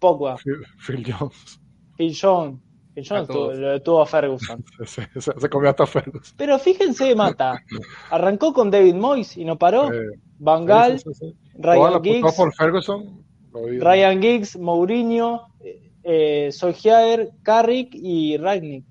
Pogba? 0.00 0.36
Phil, 0.36 0.66
Phil 0.84 1.14
Jones. 1.14 1.59
Phil 2.00 2.16
Jones. 2.18 2.58
Phil 2.94 3.04
Jones 3.06 3.24
A 3.28 3.32
todos. 3.32 3.54
tuvo- 3.54 3.60
lo 3.60 3.82
tuvo 3.82 4.00
a 4.00 4.06
Ferguson. 4.06 4.64
Se, 4.86 5.06
se- 5.20 5.38
se 5.38 5.48
comió 5.50 5.68
hasta 5.68 5.86
Ferguson. 5.86 6.34
Pero 6.38 6.58
fíjense, 6.58 7.14
Mata. 7.14 7.62
Arrancó 8.10 8.54
con 8.54 8.70
David 8.70 8.94
Moyes 8.94 9.36
y 9.36 9.44
no 9.44 9.58
paró. 9.58 9.92
Eh, 9.92 10.18
Van 10.38 10.64
Gaal, 10.64 10.98
sí, 10.98 11.04
sí, 11.12 11.14
sí. 11.14 11.36
Ryan 11.58 12.02
Giggs, 12.02 12.34
por 12.34 12.54
Ferguson. 12.54 13.22
Ryan 13.52 14.22
Giggs, 14.22 14.58
Mourinho, 14.58 15.48
eh, 15.62 15.90
eh, 16.02 16.52
Solskjaer, 16.52 17.32
Carrick 17.42 17.90
y 17.94 18.38
Ragnick. 18.38 18.86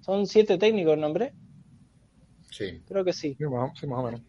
Son 0.00 0.26
siete 0.26 0.56
técnicos, 0.56 0.96
¿nombre? 0.96 1.34
Sí. 2.50 2.80
Creo 2.88 3.04
que 3.04 3.12
sí. 3.12 3.34
Sí, 3.38 3.44
más, 3.44 3.70
sí, 3.78 3.86
más 3.86 3.98
o 3.98 4.02
menos. 4.04 4.22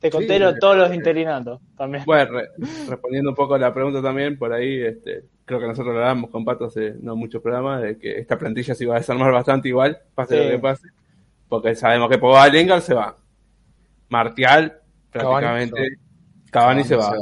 Te 0.00 0.08
Sí, 0.08 0.12
conté 0.16 0.36
eh, 0.36 0.38
lo- 0.40 0.54
todos 0.56 0.76
los 0.76 0.94
interinatos 0.94 1.60
también. 1.76 2.04
Bueno, 2.06 2.32
re- 2.32 2.48
respondiendo 2.88 3.30
un 3.30 3.36
poco 3.36 3.54
a 3.54 3.58
la 3.58 3.72
pregunta 3.74 4.00
también, 4.02 4.38
por 4.38 4.52
ahí, 4.52 4.80
este, 4.82 5.24
creo 5.44 5.60
que 5.60 5.66
nosotros 5.66 5.94
lo 5.94 6.00
hablamos 6.00 6.30
con 6.30 6.44
Pato 6.44 6.64
hace 6.64 6.94
no 7.00 7.16
muchos 7.16 7.42
programas, 7.42 7.82
de 7.82 7.98
que 7.98 8.18
esta 8.18 8.38
plantilla 8.38 8.74
se 8.74 8.84
iba 8.84 8.94
a 8.96 8.98
desarmar 8.98 9.30
bastante 9.30 9.68
igual, 9.68 9.98
pase 10.14 10.36
Sí. 10.38 10.44
lo 10.44 10.50
que 10.50 10.58
pase, 10.58 10.88
porque 11.48 11.74
sabemos 11.74 12.08
que 12.08 12.16
Pogba 12.18 12.48
Lingard 12.48 12.80
se 12.80 12.94
va. 12.94 13.14
Martial, 14.08 14.78
prácticamente, 15.12 15.88
Cavani, 16.50 16.84
se 16.84 16.96
va. 16.96 17.12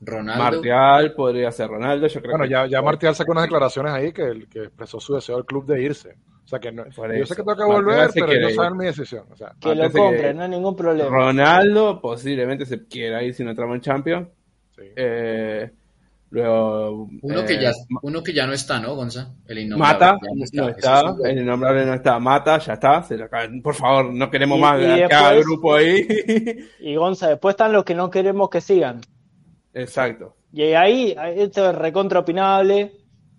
Ronaldo. 0.00 0.42
Martial 0.44 1.12
podría 1.14 1.50
ser 1.50 1.68
Ronaldo, 1.68 2.06
yo 2.06 2.20
creo 2.20 2.32
Bueno, 2.32 2.44
que 2.44 2.50
ya, 2.50 2.66
ya 2.66 2.80
Martial 2.82 3.14
sacó 3.16 3.32
unas 3.32 3.44
declaraciones 3.44 3.92
ahí 3.92 4.12
que, 4.12 4.22
el- 4.22 4.48
que 4.48 4.60
expresó 4.64 5.00
su 5.00 5.14
deseo 5.14 5.36
al 5.36 5.44
club 5.44 5.66
de 5.66 5.82
irse. 5.82 6.14
O 6.48 6.50
sea 6.50 6.58
que 6.60 6.72
no, 6.72 6.82
yo 6.86 7.26
sé 7.26 7.36
que 7.36 7.42
tengo 7.42 7.54
que 7.56 7.62
volver, 7.64 8.08
pero 8.14 8.26
quiere 8.26 8.48
ir. 8.48 8.54
saben 8.56 8.78
mi 8.78 8.86
decisión. 8.86 9.26
O 9.30 9.36
sea, 9.36 9.52
Que 9.60 9.74
lo 9.74 9.92
compren, 9.92 10.34
no 10.34 10.44
hay 10.44 10.48
ningún 10.48 10.74
problema. 10.74 11.10
Ronaldo 11.10 12.00
posiblemente 12.00 12.64
se 12.64 12.86
quiera 12.86 13.22
ir 13.22 13.34
si 13.34 13.44
no 13.44 13.50
entramos 13.50 13.74
en 13.74 13.80
Champions. 13.82 14.28
sí. 14.74 14.82
Eh, 14.96 15.70
luego. 16.30 17.08
Uno, 17.20 17.40
eh, 17.40 17.44
que 17.44 17.60
ya, 17.60 17.70
uno 18.00 18.22
que 18.22 18.32
ya 18.32 18.46
no 18.46 18.54
está, 18.54 18.80
¿no, 18.80 18.94
Gonza? 18.94 19.34
El 19.46 19.58
innombrable. 19.58 19.92
Mata, 20.06 20.18
no 20.54 20.68
está, 20.70 21.00
es 21.22 21.30
el 21.30 21.38
innombrable 21.42 21.84
no 21.84 21.92
está, 21.94 22.18
Mata, 22.18 22.58
ya 22.58 22.72
está, 22.74 23.02
se 23.02 23.18
lo 23.18 23.26
acaban- 23.26 23.60
por 23.60 23.74
favor, 23.74 24.12
no 24.14 24.30
queremos 24.30 24.58
Y- 24.58 24.62
más 24.62 24.80
y 24.80 24.84
después- 24.86 25.44
grupo 25.44 25.74
ahí. 25.74 26.06
Y 26.80 26.96
Gonza, 26.96 27.28
después 27.28 27.52
están 27.52 27.72
los 27.74 27.84
que 27.84 27.94
no 27.94 28.08
queremos 28.10 28.48
que 28.48 28.62
sigan. 28.62 29.00
Exacto, 29.74 30.34
Y 30.52 30.62
ahí, 30.72 31.14
esto 31.36 31.68
es 31.70 31.76
recontra 31.76 32.24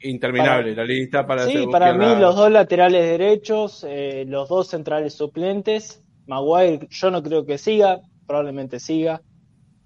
interminable 0.02 0.76
la 0.76 0.86
lista 0.86 1.26
para 1.26 1.45
Sí, 1.45 1.68
para 1.72 1.93
mí 1.93 2.06
la- 2.06 2.20
los 2.20 2.36
dos 2.36 2.52
laterales 2.52 3.04
derechos, 3.04 3.86
eh, 3.88 4.26
los 4.28 4.50
dos 4.50 4.68
centrales 4.68 5.14
suplentes. 5.14 6.04
Maguire, 6.28 6.88
yo 6.89 7.12
no 7.12 7.24
creo 7.24 7.45
que 7.45 7.58
siga, 7.58 8.00
probablemente 8.26 8.80
siga. 8.80 9.22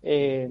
Eh, 0.01 0.49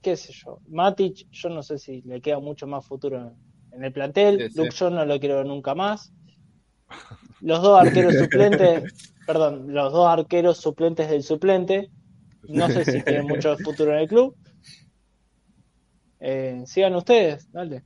qué 0.00 0.16
sé 0.16 0.32
yo. 0.32 0.60
Matic, 0.68 1.26
yo 1.30 1.48
no 1.48 1.62
sé 1.62 1.78
si 1.78 2.02
le 2.02 2.20
queda 2.20 2.40
mucho 2.40 2.66
más 2.66 2.86
futuro 2.86 3.34
en, 3.70 3.84
el 3.84 3.92
plantel. 3.92 4.38
Sí, 4.40 4.48
sí. 4.50 4.58
Luke 4.58 4.74
Shaw 4.74 4.90
no 4.90 5.04
lo 5.04 5.18
quiero 5.20 5.44
nunca 5.44 5.74
más. 5.74 6.12
Los 7.40 7.62
dos 7.62 7.78
arqueros 7.78 8.14
suplentes, 8.14 8.82
perdón, 9.26 9.72
los 9.72 9.92
dos 9.92 10.06
arqueros 10.06 10.58
suplentes 10.58 11.08
del 11.08 11.22
suplente. 11.22 11.90
No 12.48 12.68
sé 12.68 12.84
si 12.84 13.02
tienen 13.02 13.26
mucho 13.26 13.56
futuro 13.58 13.92
en 13.92 14.00
el 14.00 14.08
club. 14.08 14.36
Eh, 16.20 16.62
sigan 16.66 16.94
ustedes, 16.94 17.48
dale. 17.52 17.82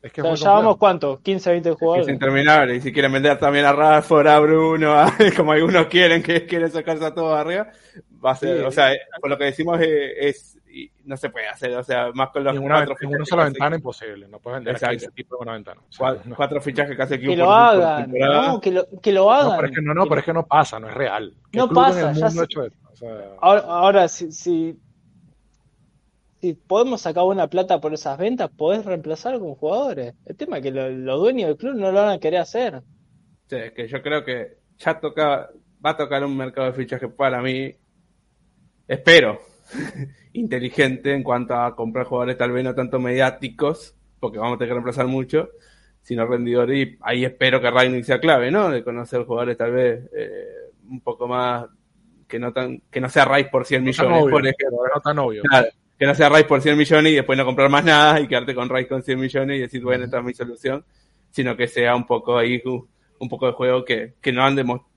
Es 0.00 0.12
que 0.12 0.20
O 0.20 0.24
sea, 0.24 0.32
es 0.34 0.40
muy 0.40 0.44
ya 0.44 0.50
vamos 0.50 0.62
complejo. 0.62 0.78
cuánto, 0.78 1.20
15, 1.22 1.50
20 1.50 1.68
Es 1.70 1.76
jugadores. 1.76 2.08
interminable, 2.08 2.76
y 2.76 2.80
si 2.80 2.92
quieren 2.92 3.12
vender 3.12 3.36
también 3.38 3.64
a 3.64 3.72
Rashford, 3.72 4.26
a 4.28 4.38
Bruno, 4.38 4.92
a- 4.92 5.12
como 5.36 5.52
algunos 5.52 5.86
quieren, 5.86 6.22
que 6.22 6.46
quieren 6.46 6.70
sacarse 6.70 7.04
a 7.04 7.12
todos 7.14 7.36
arriba, 7.38 7.68
va 8.24 8.30
a 8.30 8.36
ser, 8.36 8.58
Sí. 8.58 8.64
o 8.64 8.70
sea, 8.70 8.90
por 9.20 9.28
lo 9.30 9.36
que 9.36 9.44
decimos 9.44 9.80
eh, 9.80 10.28
es, 10.28 10.56
y 10.70 10.88
no 11.04 11.16
se 11.16 11.30
puede 11.30 11.48
hacer, 11.48 11.74
o 11.74 11.82
sea, 11.82 12.12
más 12.14 12.30
con 12.30 12.44
los 12.44 12.54
En 12.54 12.62
una, 12.62 12.76
cuatro 12.84 12.94
en 13.00 13.08
una 13.08 13.24
sola 13.24 13.42
que 13.44 13.50
ventana 13.50 13.76
imposible. 13.76 14.28
No 14.28 14.38
puedes 14.38 14.58
vender 14.58 14.74
Exacto. 14.74 14.92
a 14.92 14.96
ese 14.96 15.10
tipo 15.10 15.34
en 15.36 15.42
una 15.42 15.52
ventana. 15.54 15.80
O 15.80 15.90
sea, 15.92 15.98
cuatro, 15.98 16.22
no. 16.26 16.36
cuatro 16.36 16.60
fichajes 16.60 16.96
que 16.96 17.06
club 17.18 17.20
Que 17.20 17.26
por- 17.28 17.38
lo 17.38 17.44
por 17.46 17.54
hagan, 17.54 18.12
no, 18.12 18.60
que 18.60 18.70
lo, 18.70 18.84
que 19.02 19.12
lo 19.12 19.24
No, 19.24 19.30
hagan. 19.32 19.56
pero 19.56 19.68
es 19.68 19.74
que 19.74 19.82
no, 19.82 19.94
no, 19.94 20.06
pero 20.06 20.20
es 20.20 20.24
que 20.26 20.32
no 20.32 20.46
pasa, 20.46 20.78
no 20.78 20.88
es 20.88 20.94
real. 20.94 21.34
¿Qué 21.50 21.58
No 21.58 21.68
pasa, 21.70 22.10
el 22.10 22.16
ya 22.16 22.26
mundo 22.26 22.30
sé. 22.30 22.40
ha 22.40 22.44
hecho 22.44 22.62
eso? 22.64 22.76
O 22.92 22.96
sea, 22.96 23.08
Ahora, 23.40 23.60
ahora 23.66 24.08
si, 24.08 24.30
si, 24.30 24.78
si 26.40 26.54
podemos 26.54 27.00
sacar 27.00 27.24
buena 27.24 27.48
plata 27.48 27.80
por 27.80 27.92
esas 27.94 28.18
ventas, 28.18 28.50
podés 28.56 28.84
reemplazar 28.84 29.38
con 29.38 29.54
jugadores. 29.54 30.14
El 30.26 30.36
tema 30.36 30.58
es 30.58 30.62
que 30.62 30.70
lo- 30.70 30.88
los 30.90 31.20
dueños 31.20 31.48
del 31.48 31.56
club 31.56 31.74
no 31.74 31.90
lo 31.92 32.00
van 32.00 32.10
a 32.10 32.18
querer 32.20 32.40
hacer. 32.40 32.82
Sí, 33.48 33.56
es 33.56 33.72
que 33.72 33.88
yo 33.88 34.02
creo 34.02 34.24
que 34.24 34.58
ya 34.78 35.00
toca, 35.00 35.50
va 35.84 35.90
a 35.90 35.96
tocar 35.96 36.24
un 36.24 36.36
mercado 36.36 36.68
de 36.68 36.74
fichajes 36.74 37.10
para 37.12 37.40
mí, 37.42 37.74
espero, 38.86 39.40
inteligente 40.32 41.12
en 41.14 41.22
cuanto 41.22 41.54
a 41.54 41.74
comprar 41.74 42.06
jugadores 42.06 42.38
tal 42.38 42.52
vez 42.52 42.64
no 42.64 42.74
tanto 42.74 42.98
mediáticos, 42.98 43.94
porque 44.20 44.38
vamos 44.38 44.56
a 44.56 44.58
tener 44.58 44.70
que 44.70 44.74
reemplazar 44.74 45.06
mucho, 45.06 45.50
sino 46.02 46.26
rendidores, 46.26 46.88
y 46.88 46.98
ahí 47.02 47.24
espero 47.24 47.60
que 47.60 47.70
Ragnick 47.70 48.04
sea 48.04 48.20
clave, 48.20 48.50
¿no? 48.50 48.70
De 48.70 48.82
conocer 48.84 49.24
jugadores 49.24 49.56
tal 49.56 49.72
vez 49.72 50.08
eh, 50.16 50.70
un 50.88 51.00
poco 51.00 51.28
más, 51.28 51.66
que 52.26 52.38
no 52.38 52.52
tan, 52.52 52.80
que 52.90 53.00
no 53.00 53.08
sea 53.08 53.24
Rice 53.24 53.48
por 53.50 53.64
100 53.66 53.84
no 53.84 53.90
tan 53.92 54.06
millones, 54.06 54.22
obvio, 54.24 54.32
por 54.32 54.46
ejemplo. 54.46 54.78
no 54.94 55.00
tan 55.00 55.18
obvio. 55.18 55.42
Claro, 55.42 55.68
que 55.98 56.06
no 56.06 56.14
sea 56.14 56.28
Rice 56.28 56.44
por 56.44 56.60
100 56.62 56.76
millones 56.78 57.12
y 57.12 57.16
después 57.16 57.36
no 57.36 57.44
comprar 57.44 57.68
más 57.68 57.84
nada 57.84 58.20
y 58.20 58.28
quedarte 58.28 58.54
con 58.54 58.68
Rice 58.68 58.88
con 58.88 59.02
100 59.02 59.18
millones 59.18 59.56
y 59.56 59.60
decir, 59.60 59.82
bueno, 59.82 60.04
esta 60.04 60.18
es 60.18 60.24
mi 60.24 60.34
solución, 60.34 60.84
sino 61.30 61.56
que 61.56 61.66
sea 61.66 61.94
un 61.96 62.06
poco 62.06 62.38
ahí, 62.38 62.60
un, 62.64 62.88
un 63.18 63.28
poco 63.28 63.46
de 63.46 63.52
juego 63.52 63.84
que, 63.84 64.14
que 64.20 64.32
no 64.32 64.44
han 64.44 64.54
demostrado, 64.54 64.88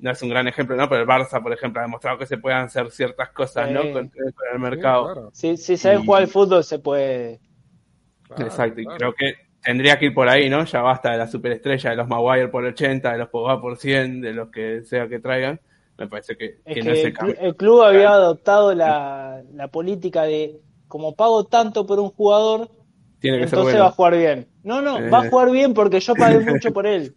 no 0.00 0.10
es 0.12 0.22
un 0.22 0.28
gran 0.30 0.46
ejemplo, 0.48 0.76
¿no? 0.76 0.88
Pero 0.88 1.02
el 1.02 1.08
Barça, 1.08 1.42
por 1.42 1.52
ejemplo, 1.52 1.80
ha 1.80 1.84
demostrado 1.84 2.18
que 2.18 2.26
se 2.26 2.38
puedan 2.38 2.66
hacer 2.66 2.90
ciertas 2.92 3.30
cosas, 3.30 3.70
¿no? 3.70 3.82
Sí. 3.82 3.92
Con, 3.92 4.08
con 4.08 4.22
el 4.26 4.32
Sí, 4.56 4.58
mercado. 4.60 5.04
claro. 5.12 5.30
Si, 5.32 5.56
si 5.56 5.76
sabes 5.76 6.00
Y- 6.02 6.06
jugar 6.06 6.22
al 6.22 6.28
fútbol, 6.28 6.62
se 6.64 6.78
puede. 6.78 7.40
Claro, 8.28 8.44
Exacto, 8.46 8.80
y 8.80 8.86
creo 8.86 9.12
que 9.14 9.34
tendría 9.62 9.98
que 9.98 10.06
ir 10.06 10.14
por 10.14 10.28
ahí, 10.28 10.48
¿no? 10.48 10.64
Ya 10.64 10.82
basta 10.82 11.10
de 11.12 11.18
la 11.18 11.26
superestrella, 11.26 11.90
de 11.90 11.96
los 11.96 12.06
Maguire 12.08 12.48
por 12.48 12.64
80, 12.64 13.10
de 13.12 13.18
los 13.18 13.28
Pogba 13.28 13.60
por 13.60 13.76
100, 13.76 14.20
de 14.20 14.32
los 14.34 14.50
que 14.50 14.82
sea 14.84 15.08
que 15.08 15.18
traigan. 15.18 15.60
Me 15.98 16.06
parece 16.06 16.36
que, 16.36 16.60
Es 16.64 16.74
que 16.74 16.82
no 16.82 16.90
el 16.92 17.12
cambio. 17.12 17.56
club 17.56 17.82
había 17.82 18.10
adoptado 18.10 18.72
la, 18.74 19.42
la 19.52 19.68
política 19.68 20.22
de 20.22 20.60
como 20.86 21.14
pago 21.14 21.44
tanto 21.44 21.84
por 21.86 21.98
un 22.00 22.10
jugador, 22.10 22.70
Tiene 23.18 23.38
que 23.40 23.48
ser 23.48 23.58
entonces 23.58 23.74
bueno. 23.74 23.84
va 23.84 23.88
a 23.88 23.92
jugar 23.92 24.16
bien. 24.16 24.46
No, 24.62 24.80
no, 24.80 24.98
Eh. 24.98 25.10
va 25.10 25.18
a 25.24 25.28
jugar 25.28 25.50
bien 25.50 25.74
porque 25.74 25.98
yo 26.00 26.14
pagué 26.14 26.38
mucho 26.50 26.72
por 26.72 26.86
él. 26.86 27.14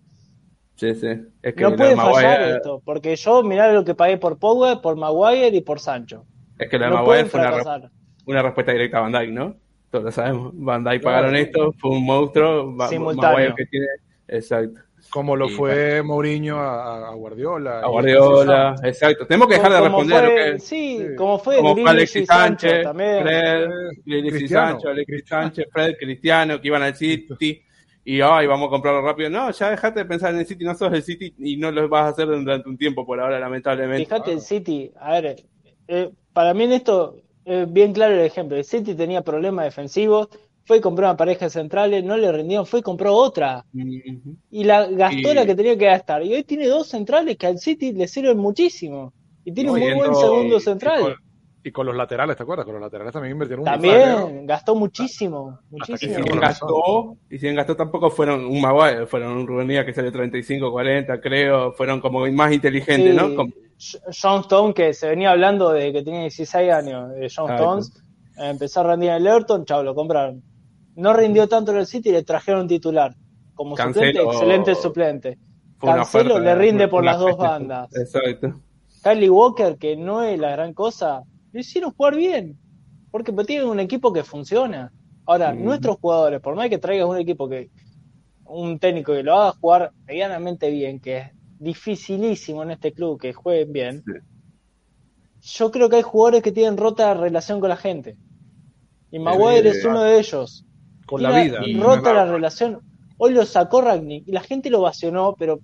Sí, 0.75 0.95
sí. 0.95 1.07
Es 1.43 1.53
que 1.53 1.63
No 1.63 1.75
puede 1.75 1.95
Maguire- 1.95 2.13
fallar 2.15 2.41
esto, 2.57 2.81
porque 2.83 3.15
yo 3.15 3.43
mirá 3.43 3.71
lo 3.71 3.85
que 3.85 3.93
pagué 3.93 4.17
por 4.17 4.39
Pogba, 4.39 4.81
por 4.81 4.95
Maguire 4.95 5.55
y 5.55 5.61
por 5.61 5.79
Sancho. 5.79 6.25
Es 6.57 6.67
que 6.69 6.79
de 6.79 6.87
No 6.89 6.95
Maguire 6.95 7.25
fue 7.25 7.39
una, 7.39 7.91
una 8.25 8.41
respuesta 8.41 8.71
directa 8.71 8.97
a 8.97 9.01
Van 9.01 9.11
Dijk, 9.11 9.29
¿no? 9.31 9.55
Todos 9.91 10.05
lo 10.05 10.11
sabemos. 10.11 10.51
Van 10.55 10.81
Claro. 10.83 11.01
pagaron 11.01 11.35
esto, 11.35 11.71
fue 11.77 11.91
un 11.91 12.03
monstruo. 12.05 12.75
Simultáneo. 12.89 13.31
Maguire 13.37 13.53
que 13.55 13.65
tiene. 13.67 13.87
Exacto. 14.27 14.79
Como 15.11 15.35
lo 15.35 15.47
Y, 15.47 15.53
fue 15.53 16.01
Mourinho 16.01 16.57
a, 16.57 17.09
a 17.09 17.13
Guardiola. 17.15 17.81
A 17.81 17.87
Guardiola, 17.87 18.75
exacto. 18.83 19.27
Tenemos 19.27 19.47
que 19.49 19.55
dejar 19.55 19.71
de 19.73 19.81
responder 19.81 20.17
a 20.17 20.21
lo 20.21 20.27
fue- 20.31 20.53
que. 20.53 20.59
Sí, 20.59 20.97
sí. 20.99 21.15
como 21.17 21.37
fue 21.39 21.57
como 21.57 21.73
fue 21.73 21.81
Grealish 21.83 21.97
Alexis 21.99 22.27
Sancho 22.27 22.67
Sánchez, 22.69 22.83
también. 22.83 23.21
Fred, 23.23 23.63
Eh. 24.07 24.47
Sancho, 24.47 24.89
Alexis 24.89 25.23
Sánchez, 25.27 25.65
Fred, 25.71 25.95
Cristiano, 25.99 26.61
que 26.61 26.67
iban 26.67 26.81
al 26.83 26.95
City. 26.95 27.61
Y 28.03 28.19
ay, 28.21 28.47
vamos 28.47 28.67
a 28.67 28.69
comprarlo 28.71 29.01
rápido. 29.01 29.29
No, 29.29 29.51
ya 29.51 29.69
dejate 29.69 29.99
de 29.99 30.05
pensar 30.05 30.33
en 30.33 30.39
el 30.39 30.45
City, 30.47 30.63
no 30.63 30.73
sos 30.75 30.91
el 30.93 31.03
City 31.03 31.35
y 31.37 31.57
no 31.57 31.69
lo 31.71 31.87
vas 31.89 32.05
a 32.05 32.07
hacer 32.09 32.27
durante 32.27 32.67
un 32.67 32.77
tiempo 32.77 33.05
por 33.05 33.19
ahora, 33.19 33.37
lamentablemente. 33.39 34.05
Fíjate, 34.05 34.31
el 34.31 34.41
City, 34.41 34.91
a 34.99 35.19
ver, 35.19 35.35
eh, 35.87 36.09
para 36.33 36.53
mí 36.53 36.63
en 36.63 36.71
esto 36.71 37.17
es 37.45 37.71
bien 37.71 37.93
claro 37.93 38.13
el 38.15 38.21
ejemplo. 38.21 38.55
El 38.57 38.63
City 38.63 38.95
tenía 38.95 39.21
problemas 39.23 39.65
defensivos, 39.65 40.29
fue 40.65 40.77
y 40.77 40.81
compró 40.81 41.05
una 41.07 41.17
pareja 41.17 41.45
de 41.45 41.49
centrales, 41.51 42.03
no 42.03 42.15
le 42.17 42.31
rindieron, 42.31 42.65
fue 42.65 42.79
y 42.79 42.83
compró 42.83 43.13
otra. 43.15 43.65
Y 44.49 44.63
la 44.63 44.85
gastó 44.87 45.31
Y- 45.31 45.33
la 45.35 45.45
que 45.45 45.55
tenía 45.55 45.77
que 45.77 45.85
gastar. 45.85 46.23
Y 46.23 46.33
hoy 46.33 46.43
tiene 46.43 46.67
dos 46.67 46.87
centrales 46.87 47.37
que 47.37 47.47
al 47.47 47.57
City 47.59 47.91
le 47.93 48.07
sirven 48.07 48.37
muchísimo. 48.37 49.13
Y 49.43 49.51
tiene 49.53 49.69
No, 49.69 49.73
un 49.73 49.81
y 49.81 49.85
muy 49.85 49.93
buen 49.95 50.15
segundo 50.15 50.55
y- 50.55 50.57
y 50.57 50.61
central. 50.61 51.01
con- 51.01 51.15
Y 51.63 51.71
con 51.71 51.85
los 51.85 51.95
laterales, 51.95 52.35
¿te 52.35 52.41
acuerdas? 52.41 52.65
Con 52.65 52.73
los 52.73 52.81
laterales 52.81 53.13
también 53.13 53.33
invirtieron 53.33 53.67
un 53.67 53.79
dinero. 53.81 54.15
También 54.25 54.47
gastó 54.47 54.73
muchísimo, 54.73 55.59
Y 55.69 55.75
muchísimo. 55.75 56.15
si 56.15 56.21
bien 56.23 56.41
razón. 56.41 56.67
gastó, 56.67 57.17
y 57.29 57.37
si 57.37 57.45
bien 57.45 57.55
gastó 57.55 57.75
tampoco 57.75 58.09
fueron 58.09 58.45
un 58.45 58.59
Maguire, 58.59 59.05
fueron 59.05 59.33
un 59.37 59.45
Rubén 59.45 59.67
Díaz 59.67 59.85
que 59.85 59.93
salió 59.93 60.11
35, 60.11 60.71
40, 60.71 61.21
creo, 61.21 61.71
fueron 61.73 62.01
como 62.01 62.25
más 62.31 62.51
inteligentes, 62.51 63.11
Sí, 63.11 63.15
¿no? 63.15 63.35
Como- 63.35 63.53
John 64.21 64.41
Stone, 64.41 64.73
que 64.73 64.91
se 64.93 65.07
venía 65.09 65.29
hablando 65.31 65.69
de 65.69 65.93
que 65.93 66.01
tenía 66.01 66.21
16 66.21 66.71
años, 66.71 67.11
de 67.11 67.29
John. 67.35 67.51
Stones, 67.51 67.91
empezó 68.37 68.79
a 68.79 68.83
rendir 68.83 69.09
en 69.11 69.15
el 69.17 69.27
Everton, 69.27 69.63
chao, 69.65 69.83
lo 69.83 69.93
compraron. 69.93 70.41
No 71.01 71.13
rindió 71.13 71.47
tanto 71.49 71.71
en 71.71 71.77
el 71.79 71.87
City 71.87 72.09
y 72.09 72.11
le 72.11 72.23
trajeron 72.23 72.67
titular. 72.67 73.15
Como 73.55 73.75
Cancelo- 73.75 73.93
suplente, 73.93 74.21
excelente 74.21 74.75
suplente. 74.75 75.39
Cancelo 75.79 76.39
le 76.39 76.53
rinde 76.55 76.87
por 76.87 77.03
las 77.03 77.17
dos 77.19 77.35
bandas. 77.37 77.89
Exacto. 77.95 78.61
Kylie 79.03 79.29
Walker, 79.29 79.77
que 79.77 79.95
no 79.95 80.23
es 80.23 80.39
la 80.39 80.51
gran 80.51 80.73
cosa, 80.75 81.23
lo 81.51 81.59
hicieron 81.59 81.91
jugar 81.91 82.15
bien. 82.15 82.57
Porque 83.09 83.33
tienen 83.45 83.67
un 83.67 83.79
equipo 83.79 84.13
que 84.13 84.23
funciona. 84.23 84.91
Ahora, 85.25 85.53
Mm. 85.53 85.63
nuestros 85.63 85.97
jugadores, 85.99 86.39
por 86.39 86.55
más 86.55 86.69
que 86.69 86.77
traigas 86.77 87.07
un 87.07 87.17
equipo 87.17 87.49
que, 87.49 87.69
un 88.45 88.77
técnico 88.79 89.13
que 89.13 89.23
lo 89.23 89.33
haga 89.35 89.53
jugar 89.59 89.91
medianamente 90.05 90.69
bien, 90.69 90.99
que 90.99 91.17
es 91.17 91.31
dificilísimo 91.59 92.61
en 92.63 92.71
este 92.71 92.91
club 92.93 93.19
que 93.19 93.33
jueguen 93.33 93.71
bien, 93.73 94.03
Sí. 94.05 95.57
yo 95.57 95.71
creo 95.71 95.89
que 95.89 95.95
hay 95.97 96.01
jugadores 96.03 96.43
que 96.43 96.51
tienen 96.51 96.77
rota 96.77 97.13
relación 97.15 97.59
con 97.59 97.69
la 97.69 97.77
gente. 97.77 98.17
Y 99.09 99.19
Maguire 99.19 99.67
Eh, 99.69 99.71
es 99.71 99.83
uno 99.85 100.03
de 100.03 100.19
ellos. 100.19 100.65
Con 101.11 101.23
la 101.23 101.41
vida. 101.41 101.59
Y- 101.65 101.79
Rota 101.79 102.13
la 102.13 102.25
relación. 102.25 102.79
Hoy 103.17 103.33
lo 103.33 103.45
sacó 103.45 103.81
Ragnick 103.81 104.27
y 104.27 104.31
la 104.31 104.41
gente 104.41 104.69
lo 104.69 104.79
ovacionó, 104.79 105.35
pero 105.37 105.59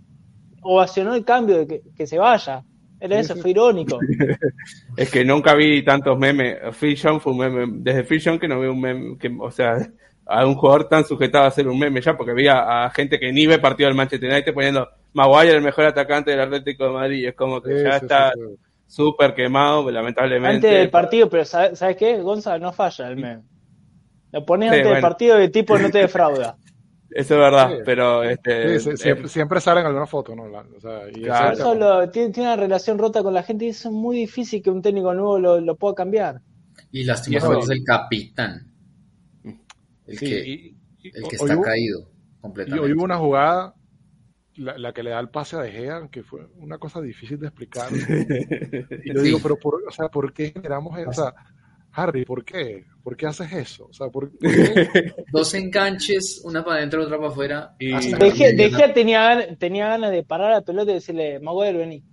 ovacionó 0.62 1.16
el 1.16 1.26
cambio 1.26 1.58
de 1.58 1.68
que, 1.68 1.82
que 1.96 2.06
se 2.08 2.18
vaya. 2.18 2.64
Era 3.00 3.20
eso, 3.20 3.36
fue 3.36 3.52
irónico. 3.52 4.00
Es 4.98 5.12
que 5.12 5.24
nunca 5.24 5.54
vi 5.54 5.84
tantos 5.84 6.18
memes. 6.18 6.58
Jones 7.02 7.22
fue 7.22 7.32
un 7.34 7.38
meme. 7.40 7.66
Desde 7.80 8.20
Jones 8.20 8.40
que 8.40 8.48
no 8.48 8.60
veo 8.60 8.72
un 8.74 8.82
meme. 8.82 9.18
Que, 9.18 9.36
o 9.40 9.52
sea, 9.52 9.78
a 10.26 10.46
un 10.46 10.56
jugador 10.56 10.90
tan 10.90 11.06
sujetado 11.06 11.46
a 11.46 11.52
ser 11.52 11.68
un 11.68 11.78
meme 11.80 12.02
ya, 12.02 12.18
porque 12.18 12.34
vi 12.34 12.48
a, 12.48 12.86
a 12.86 12.90
gente 12.90 13.20
que 13.20 13.32
ni 13.32 13.46
ve 13.46 13.60
partido 13.60 13.88
del 13.88 13.96
Manchester 13.96 14.32
United 14.32 14.54
poniendo 14.54 14.88
Maguire 15.14 15.56
el 15.56 15.62
mejor 15.62 15.86
atacante 15.86 16.32
del 16.32 16.42
Atlético 16.42 16.86
de 16.86 16.92
Madrid. 16.92 17.28
Es 17.28 17.36
como 17.36 17.62
que 17.62 17.78
Sí, 17.78 17.84
ya 17.84 18.00
sí, 18.00 18.06
está 18.06 18.34
sí. 18.34 18.40
súper 18.88 19.34
quemado, 19.36 19.90
lamentablemente. 19.92 20.56
Antes 20.68 20.72
del 20.72 20.90
partido, 20.90 21.30
pero 21.30 21.46
¿sabes, 21.46 21.78
¿sabes 21.80 21.96
qué? 21.98 22.20
Gonzalo 22.22 22.66
no 22.66 22.74
falla 22.74 23.08
el 23.10 23.16
meme. 23.16 23.44
Lo 24.40 24.46
pones 24.46 24.70
Sí, 24.72 24.78
antes 24.78 24.92
del 24.94 25.02
partido 25.02 25.40
y 25.40 25.44
el 25.46 25.52
tipo 25.52 25.78
no 25.78 25.90
te 25.90 26.00
defrauda. 26.00 26.58
Eso 27.10 27.34
es 27.36 27.40
verdad, 27.40 27.70
Sí. 27.70 27.76
pero 27.86 28.24
este, 28.24 28.80
Sí, 28.80 28.84
sí, 28.84 28.90
eh, 28.92 28.98
siempre, 28.98 29.28
siempre 29.30 29.62
salen 29.62 29.86
algunas 29.86 30.10
fotos, 30.10 30.36
¿no? 30.36 30.48
La- 30.48 30.60
o 30.76 30.80
sea, 30.80 31.10
y 31.10 31.22
Claro. 31.24 31.54
Eso 31.54 31.74
lo- 31.76 32.10
tiene, 32.12 32.32
tiene 32.34 32.50
una 32.50 32.58
relación 32.62 32.98
rota 33.00 33.24
con 33.24 33.34
la 33.34 33.44
gente 33.44 33.66
y 33.66 33.70
eso 33.70 33.90
es 33.90 33.96
muy 33.96 34.18
difícil 34.18 34.62
que 34.62 34.70
un 34.70 34.82
técnico 34.82 35.14
nuevo 35.14 35.40
lo, 35.40 35.60
lo 35.62 35.76
pueda 35.78 35.96
cambiar. 35.96 36.42
Y 36.92 37.00
Y 37.02 37.04
lastimosamente 37.06 37.66
es 37.66 37.72
el 37.72 37.84
capitán. 37.84 38.72
El 40.06 40.18
sí, 40.18 40.26
que, 40.26 40.48
y- 40.48 40.78
y- 41.04 41.08
el 41.16 41.28
que 41.28 41.36
está 41.38 41.56
hubo- 41.56 41.62
caído 41.64 42.00
Y 42.02 42.42
completamente. 42.42 42.86
hoy 42.86 42.94
hubo 42.94 43.04
una 43.06 43.18
jugada, 43.18 43.74
la, 44.56 44.78
la 44.78 44.94
que 44.94 45.04
le 45.04 45.10
da 45.12 45.20
el 45.20 45.30
pase 45.30 45.56
a 45.56 45.60
De 45.62 45.72
Gea, 45.72 46.08
que 46.12 46.24
fue 46.24 46.48
una 46.58 46.78
cosa 46.78 47.02
difícil 47.02 47.40
de 47.40 47.48
explicar. 47.48 47.88
y 47.94 49.14
yo 49.14 49.20
Sí. 49.22 49.26
digo, 49.28 49.40
pero 49.42 49.58
por, 49.58 49.82
o 49.88 49.92
sea, 49.92 50.10
¿por 50.10 50.34
qué 50.34 50.52
generamos 50.52 50.98
eso? 51.00 51.10
O 51.10 51.14
sea, 51.14 51.34
Harry, 51.98 52.26
¿por 52.26 52.46
qué? 52.46 52.86
¿Por 53.04 53.18
qué 53.18 53.26
haces 53.26 53.52
eso? 53.52 53.88
O 53.88 53.94
sea, 53.94 54.08
¿por, 54.10 54.30
por 54.38 54.40
qué? 54.40 54.88
Dos 55.32 55.54
enganches, 55.56 56.42
una 56.44 56.64
para 56.64 56.78
adentro, 56.78 57.04
otra 57.04 57.18
para 57.18 57.30
afuera. 57.30 57.76
Y- 57.80 57.92
hasta 57.92 58.18
De 58.20 58.26
la 58.28 58.36
Gea, 58.36 58.48
De 58.50 58.54
mediana. 58.54 58.78
Gea 58.78 58.94
tenía, 58.94 59.58
tenía 59.58 59.88
ganas 59.90 60.12
de 60.12 60.24
parar 60.24 60.52
la 60.52 60.62
pelota 60.62 60.92
y 60.92 60.96
decirle, 60.96 61.40
Maguire, 61.40 61.78
vení. 61.78 62.04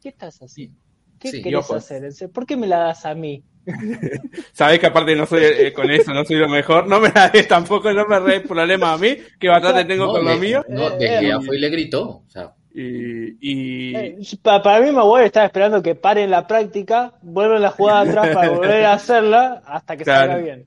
¿Qué 0.00 0.08
estás 0.08 0.38
haciendo? 0.38 0.78
¿Qué 1.18 1.30
Sí, 1.30 1.42
querés 1.42 1.70
hacer? 1.70 2.30
¿Por 2.32 2.46
qué 2.46 2.56
me 2.56 2.66
la 2.66 2.78
das 2.78 3.04
a 3.06 3.14
mí? 3.14 3.44
Sabés 4.52 4.80
que 4.80 4.86
aparte 4.86 5.14
no 5.14 5.24
soy 5.26 5.44
eh, 5.44 5.72
con 5.72 5.88
eso, 5.90 6.12
no 6.12 6.24
soy 6.24 6.36
lo 6.36 6.48
mejor. 6.48 6.88
No 6.88 6.98
me 6.98 7.10
la 7.10 7.28
des 7.28 7.46
tampoco, 7.46 7.92
no 7.92 8.06
me 8.06 8.40
problema 8.40 8.94
a 8.94 8.98
mí, 8.98 9.16
que 9.38 9.48
bastante 9.48 9.84
tengo 9.84 10.06
No, 10.06 10.12
con 10.14 10.24
de, 10.24 10.32
lo 10.32 10.36
mío. 10.38 10.64
no, 10.68 11.42
fue 11.42 11.56
y 11.56 11.60
le 11.60 11.68
gritó. 11.70 12.02
O 12.08 12.24
sea, 12.28 12.54
Y, 12.74 13.36
y 13.40 13.94
Eh, 13.94 14.18
pa- 14.42 14.62
para 14.62 14.80
mí 14.84 14.90
Maguire 14.92 15.26
estaba 15.26 15.46
esperando 15.46 15.82
que 15.82 15.94
paren 15.94 16.30
la 16.30 16.46
práctica, 16.46 17.14
vuelvan 17.22 17.60
la 17.62 17.70
jugada 17.70 18.00
atrás 18.02 18.30
para 18.34 18.48
volver 18.58 18.84
a 18.86 18.94
hacerla 18.94 19.62
hasta 19.66 19.96
que 19.96 20.04
Claro. 20.04 20.32
salga 20.32 20.44
bien. 20.44 20.66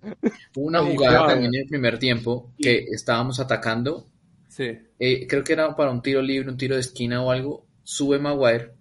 hubo 0.55 0.65
una 0.67 0.81
Y 0.81 0.95
jugada 0.95 1.27
también 1.27 1.53
en 1.55 1.61
el 1.61 1.67
primer 1.67 1.97
tiempo 1.99 2.53
que 2.61 2.85
estábamos 2.91 3.39
atacando. 3.39 4.07
sí, 4.47 4.77
eh, 4.99 5.27
creo 5.27 5.43
que 5.43 5.53
era 5.53 5.75
para 5.75 5.91
un 5.91 6.01
tiro 6.01 6.21
libre, 6.21 6.49
un 6.49 6.57
tiro 6.57 6.75
de 6.75 6.81
esquina 6.81 7.21
o 7.23 7.31
algo. 7.31 7.65
Sube 7.83 8.19
Maguire 8.19 8.71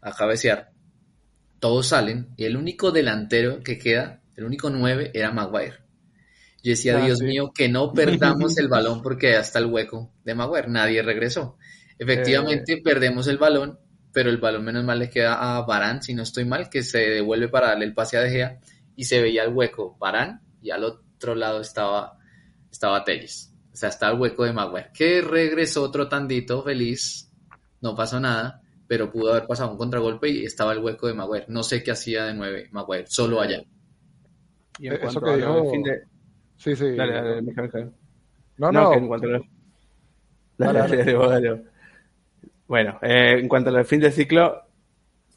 a 0.00 0.12
cabecear. 0.12 0.70
Todos 1.60 1.88
salen 1.88 2.28
y 2.36 2.44
el 2.44 2.56
único 2.56 2.90
delantero 2.90 3.62
que 3.62 3.78
queda, 3.78 4.20
el 4.36 4.44
único 4.44 4.68
nueve, 4.70 5.10
era 5.14 5.30
Maguire. 5.32 5.76
Yo 6.62 6.70
decía, 6.70 6.98
Ah, 6.98 7.04
Dios 7.04 7.18
sí. 7.18 7.24
mío, 7.24 7.52
que 7.54 7.68
no 7.68 7.92
perdamos 7.92 8.56
el 8.58 8.68
balón 8.68 9.02
porque 9.02 9.34
hasta 9.36 9.58
el 9.58 9.66
hueco 9.66 10.10
de 10.24 10.34
Maguire. 10.34 10.68
Nadie 10.68 11.02
regresó. 11.02 11.56
Efectivamente, 12.02 12.72
Eh. 12.74 12.82
perdemos 12.82 13.26
el 13.28 13.38
balón, 13.38 13.78
pero 14.12 14.30
el 14.30 14.38
balón 14.38 14.64
menos 14.64 14.84
mal 14.84 14.98
le 14.98 15.08
queda 15.10 15.56
a 15.56 15.62
Barán, 15.62 16.02
si 16.02 16.14
no 16.14 16.22
estoy 16.22 16.44
mal, 16.44 16.68
que 16.68 16.82
se 16.82 16.98
devuelve 16.98 17.48
para 17.48 17.68
darle 17.68 17.84
el 17.86 17.94
pase 17.94 18.16
a 18.16 18.20
De 18.20 18.30
Gea 18.30 18.60
y 18.96 19.04
se 19.04 19.20
veía 19.22 19.44
el 19.44 19.52
hueco 19.54 19.96
Barán 19.98 20.40
y 20.60 20.70
al 20.70 20.84
otro 20.84 21.34
lado 21.34 21.60
estaba, 21.60 22.18
estaba 22.70 23.04
Telles. 23.04 23.52
O 23.72 23.76
sea, 23.76 23.88
estaba 23.88 24.12
el 24.12 24.20
hueco 24.20 24.44
de 24.44 24.52
Maguire, 24.52 24.90
que 24.92 25.22
regresó 25.22 25.82
otro 25.82 26.08
tandito 26.08 26.62
feliz, 26.62 27.30
no 27.80 27.94
pasó 27.96 28.20
nada, 28.20 28.60
pero 28.86 29.10
pudo 29.10 29.30
haber 29.32 29.46
pasado 29.46 29.70
un 29.72 29.78
contragolpe 29.78 30.28
y 30.28 30.44
estaba 30.44 30.72
el 30.72 30.80
hueco 30.80 31.06
de 31.06 31.14
Maguire. 31.14 31.46
No 31.48 31.62
sé 31.62 31.82
qué 31.82 31.92
hacía 31.92 32.24
de 32.26 32.34
nueve 32.34 32.68
Maguire, 32.70 33.06
solo 33.08 33.40
allá. 33.40 33.62
y 34.78 34.86
en 34.88 34.92
Eso 34.94 35.02
cuanto 35.02 35.20
que 35.22 35.36
dijo- 35.36 35.70
fin 35.70 35.82
de- 35.82 36.02
Sí, 36.56 36.76
sí. 36.76 36.96
Dale, 36.96 37.12
dale, 37.14 37.42
Mijael. 37.42 37.92
No, 38.58 38.70
No, 38.70 38.82
no. 38.84 38.90
que 38.92 38.98
en 38.98 39.08
cuanto 39.08 39.26
a 39.26 39.30
lo- 39.30 39.46
Dale, 40.58 40.78
Dale, 40.78 40.96
dale. 40.96 41.12
dale, 41.12 41.48
dale. 41.48 41.64
Bueno, 42.66 42.98
eh, 43.02 43.36
en 43.38 43.48
cuanto 43.48 43.70
al 43.70 43.84
fin 43.84 44.00
del 44.00 44.12
ciclo, 44.12 44.62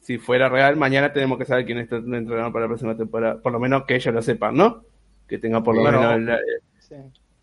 si 0.00 0.18
fuera 0.18 0.48
real, 0.48 0.76
mañana 0.76 1.12
tenemos 1.12 1.38
que 1.38 1.44
saber 1.44 1.66
quién 1.66 1.78
está 1.78 1.96
el 1.96 2.14
entrenador 2.14 2.52
para 2.52 2.64
la 2.64 2.68
próxima 2.68 2.96
temporada. 2.96 3.40
Por 3.42 3.52
lo 3.52 3.60
menos 3.60 3.84
que 3.84 3.96
ellos 3.96 4.14
lo 4.14 4.22
sepan, 4.22 4.56
¿no? 4.56 4.84
Que 5.26 5.38
tenga 5.38 5.62
por 5.62 5.74
lo 5.74 5.82
Bueno, 5.82 6.00
menos. 6.00 6.14
el- 6.16 6.28
eh, 6.30 6.38
Sí. 6.78 6.94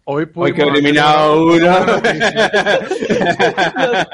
Hoy, 0.05 0.27
hoy 0.35 0.53
que 0.53 0.63
eliminado 0.63 1.45
uno. 1.45 1.55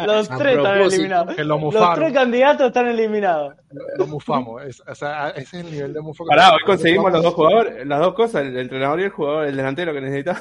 Los, 0.05 0.29
tres 0.37 0.57
están 0.57 0.81
eliminados. 0.81 1.37
Los 1.37 1.95
tres 1.95 2.13
candidatos 2.13 2.67
están 2.67 2.87
eliminados. 2.87 3.55
Lo 3.97 4.07
mufamos. 4.07 4.63
Es- 4.63 4.83
o 4.87 4.95
sea, 4.95 5.29
ese 5.31 5.59
es 5.59 5.65
el 5.65 5.71
nivel 5.71 5.93
de 5.93 6.01
mufo 6.01 6.25
Pará, 6.25 6.51
hoy 6.53 6.59
conseguimos 6.65 7.11
los 7.11 7.23
dos 7.23 7.33
jugadores, 7.33 7.85
las 7.87 7.99
dos 7.99 8.13
cosas, 8.13 8.45
el 8.45 8.57
entrenador 8.57 8.99
y 8.99 9.03
el 9.03 9.09
jugador, 9.09 9.47
el 9.47 9.55
delantero 9.57 9.93
que 9.93 10.01
necesitaba. 10.01 10.39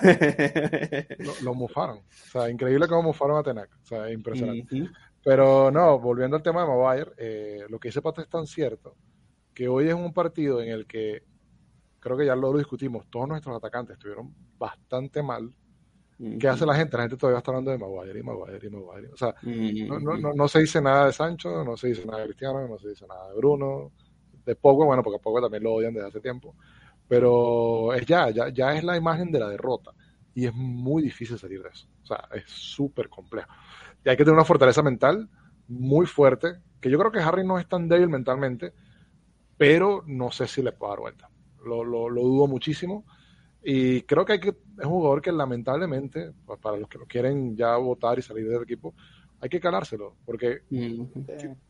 Lo, 1.19 1.33
lo 1.43 1.55
mufaron. 1.55 1.99
O 1.99 2.31
sea, 2.31 2.51
increíble 2.51 2.87
cómo 2.87 3.03
mufaron 3.05 3.39
a 3.39 3.43
Tenac. 3.43 3.71
O 3.83 3.87
sea, 3.87 4.11
impresionante. 4.11 4.83
Ujú. 4.83 4.91
Pero 5.25 5.71
no, 5.71 5.99
volviendo 5.99 6.37
al 6.37 6.43
tema 6.43 6.63
de 6.63 6.69
Maguire, 6.69 7.13
eh, 7.19 7.67
lo 7.69 7.79
que 7.79 7.89
dice 7.89 8.03
Pato 8.03 8.21
es 8.21 8.29
tan 8.29 8.47
cierto 8.47 8.97
que 9.53 9.69
hoy 9.69 9.89
es 9.89 9.95
un 9.95 10.13
partido 10.13 10.63
en 10.63 10.71
el 10.71 10.87
que 10.87 11.23
creo 11.99 12.17
que 12.17 12.27
ya 12.27 12.37
lo, 12.37 12.57
discutimos, 12.57 13.07
todos 13.11 13.29
nuestros 13.29 13.57
atacantes 13.57 13.95
estuvieron 13.95 14.33
bastante 14.57 15.23
mal. 15.23 15.53
¿Qué 16.41 16.49
hace 16.49 16.67
la 16.67 16.75
gente? 16.75 16.97
La 16.97 17.05
gente 17.05 17.17
todavía 17.17 17.39
está 17.39 17.53
hablando 17.53 17.71
de 17.71 17.79
Maguire 17.79 18.19
y 18.19 18.23
Maguire 18.25 18.67
y 18.67 18.71
Maguire. 18.71 19.09
O 19.13 19.17
sea, 19.17 19.35
no, 19.43 20.01
no, 20.01 20.17
no, 20.17 20.33
no 20.33 20.49
se 20.49 20.61
dice 20.61 20.81
nada 20.81 21.07
de 21.07 21.13
Sancho, 21.13 21.63
no 21.63 21.77
se 21.77 21.89
dice 21.89 22.05
nada 22.05 22.21
de 22.21 22.27
Cristiano, 22.27 22.67
no 22.67 22.77
se 22.79 22.89
dice 22.89 23.07
nada 23.07 23.29
de 23.29 23.37
Bruno, 23.37 23.93
de 24.45 24.57
Pogba, 24.57 24.87
bueno, 24.87 25.03
porque 25.03 25.19
a 25.19 25.23
Pogba 25.23 25.43
también 25.43 25.63
lo 25.63 25.75
odian 25.75 25.95
desde 25.95 26.09
hace 26.09 26.21
tiempo, 26.21 26.57
pero 27.07 27.93
es 27.95 28.05
ya, 28.05 28.31
ya, 28.31 28.49
ya 28.49 28.75
es 28.75 28.83
la 28.83 28.97
imagen 28.97 29.31
de 29.31 29.39
la 29.39 29.49
derrota 29.49 29.93
y 30.35 30.47
es 30.47 30.55
muy 30.55 31.03
difícil 31.03 31.39
salir 31.39 31.63
de 31.63 31.69
eso. 31.69 31.87
O 32.03 32.07
sea, 32.07 32.29
es 32.33 32.45
súper 32.47 33.09
complejo. 33.09 33.51
Y 34.05 34.09
hay 34.09 34.17
que 34.17 34.25
tener 34.25 34.35
una 34.35 34.45
fortaleza 34.45 34.83
mental 34.83 35.29
muy 35.69 36.07
fuerte, 36.07 36.55
que 36.81 36.91
yo 36.91 36.99
creo 36.99 37.13
que 37.13 37.21
Harry 37.21 37.47
no 37.47 37.59
es 37.59 37.69
tan 37.69 37.89
débil 37.89 38.09
mentalmente, 38.09 38.73
pero 39.57 40.03
no 40.07 40.31
sé 40.31 40.47
si 40.47 40.63
le 40.63 40.73
puedo 40.73 40.93
dar 40.93 41.01
vuelta. 41.01 41.31
Lo, 41.65 41.85
lo, 41.85 42.09
lo 42.09 42.23
dudo 42.23 42.47
muchísimo. 42.47 43.05
Y 43.63 44.03
creo 44.03 44.25
que 44.25 44.35
hay 44.35 44.41
que, 44.41 44.51
es 44.51 44.85
un 44.85 44.93
jugador 44.93 45.21
que 45.21 45.33
lamentablemente, 45.33 46.33
pues, 46.47 46.61
para 46.61 46.77
los 46.77 46.89
que 46.89 46.99
lo 46.99 47.07
quieren 47.07 47.57
ya 47.57 47.77
votar 47.77 48.19
y 48.19 48.23
salir 48.23 48.49
del 48.49 48.63
equipo, 48.63 48.95
hay 49.41 49.49
que 49.49 49.61
calárselo. 49.61 50.15
Porque, 50.25 50.63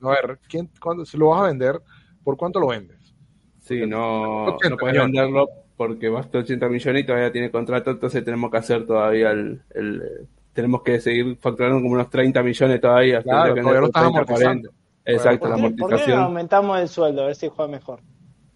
a 0.03 0.09
ver, 0.11 0.39
¿quién, 0.49 0.71
cuando, 0.81 1.05
si 1.05 1.17
lo 1.17 1.31
vas 1.31 1.43
a 1.43 1.47
vender, 1.49 1.81
¿por 2.23 2.37
cuánto 2.37 2.61
lo 2.61 2.69
vendes? 2.69 3.15
Sí, 3.61 3.87
no, 3.87 4.55
80 4.55 4.71
no 4.71 4.77
puedes 4.77 4.97
venderlo 4.97 5.49
porque 5.77 6.09
basta 6.09 6.39
80 6.39 6.69
millones 6.69 7.03
y 7.03 7.07
todavía 7.07 7.31
tiene 7.31 7.51
contrato, 7.51 7.93
entonces 7.93 8.25
tenemos 8.25 8.51
que 8.51 8.57
hacer 8.57 8.85
todavía 8.85 9.31
el, 9.31 9.63
el, 9.71 10.29
tenemos 10.59 10.83
que 10.83 10.99
seguir 11.01 11.37
facturando 11.39 11.81
como 11.81 11.95
unos 11.95 12.11
30 12.11 12.43
millones 12.43 12.81
todavía. 12.81 13.23
Claro, 13.23 13.55
que 13.55 13.61
todavía 13.61 13.81
lo 13.81 13.87
vender 13.87 13.89
estás 13.89 14.03
30, 14.03 14.19
amortizando. 14.19 14.71
40. 14.71 14.79
Exacto, 15.05 15.39
¿Por 15.39 15.49
la 15.51 15.55
qué, 15.57 15.63
por 15.63 15.71
qué 15.71 15.85
no 15.85 15.87
amortización. 15.87 16.19
aumentamos 16.21 16.81
el 16.81 16.89
sueldo? 16.89 17.23
A 17.23 17.27
ver 17.27 17.35
si 17.37 17.49
juega 17.49 17.71
mejor. 17.71 18.01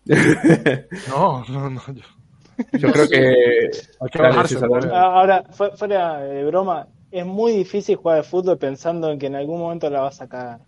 No, 1.08 1.44
no, 1.48 1.70
no. 1.70 1.80
Yo, 2.72 2.78
Yo 2.78 2.92
creo 2.92 3.08
que. 3.08 3.70
Ah, 4.92 5.12
Ahora, 5.14 5.44
fu- 5.50 5.70
fuera 5.76 6.18
de 6.18 6.44
broma, 6.44 6.88
es 7.10 7.24
muy 7.24 7.52
difícil 7.52 7.96
jugar 7.96 8.18
al 8.18 8.24
fútbol 8.24 8.58
pensando 8.58 9.10
en 9.10 9.18
que 9.18 9.26
en 9.26 9.36
algún 9.36 9.60
momento 9.60 9.88
la 9.88 10.00
vas 10.00 10.20
a 10.20 10.28
cagar. 10.28 10.60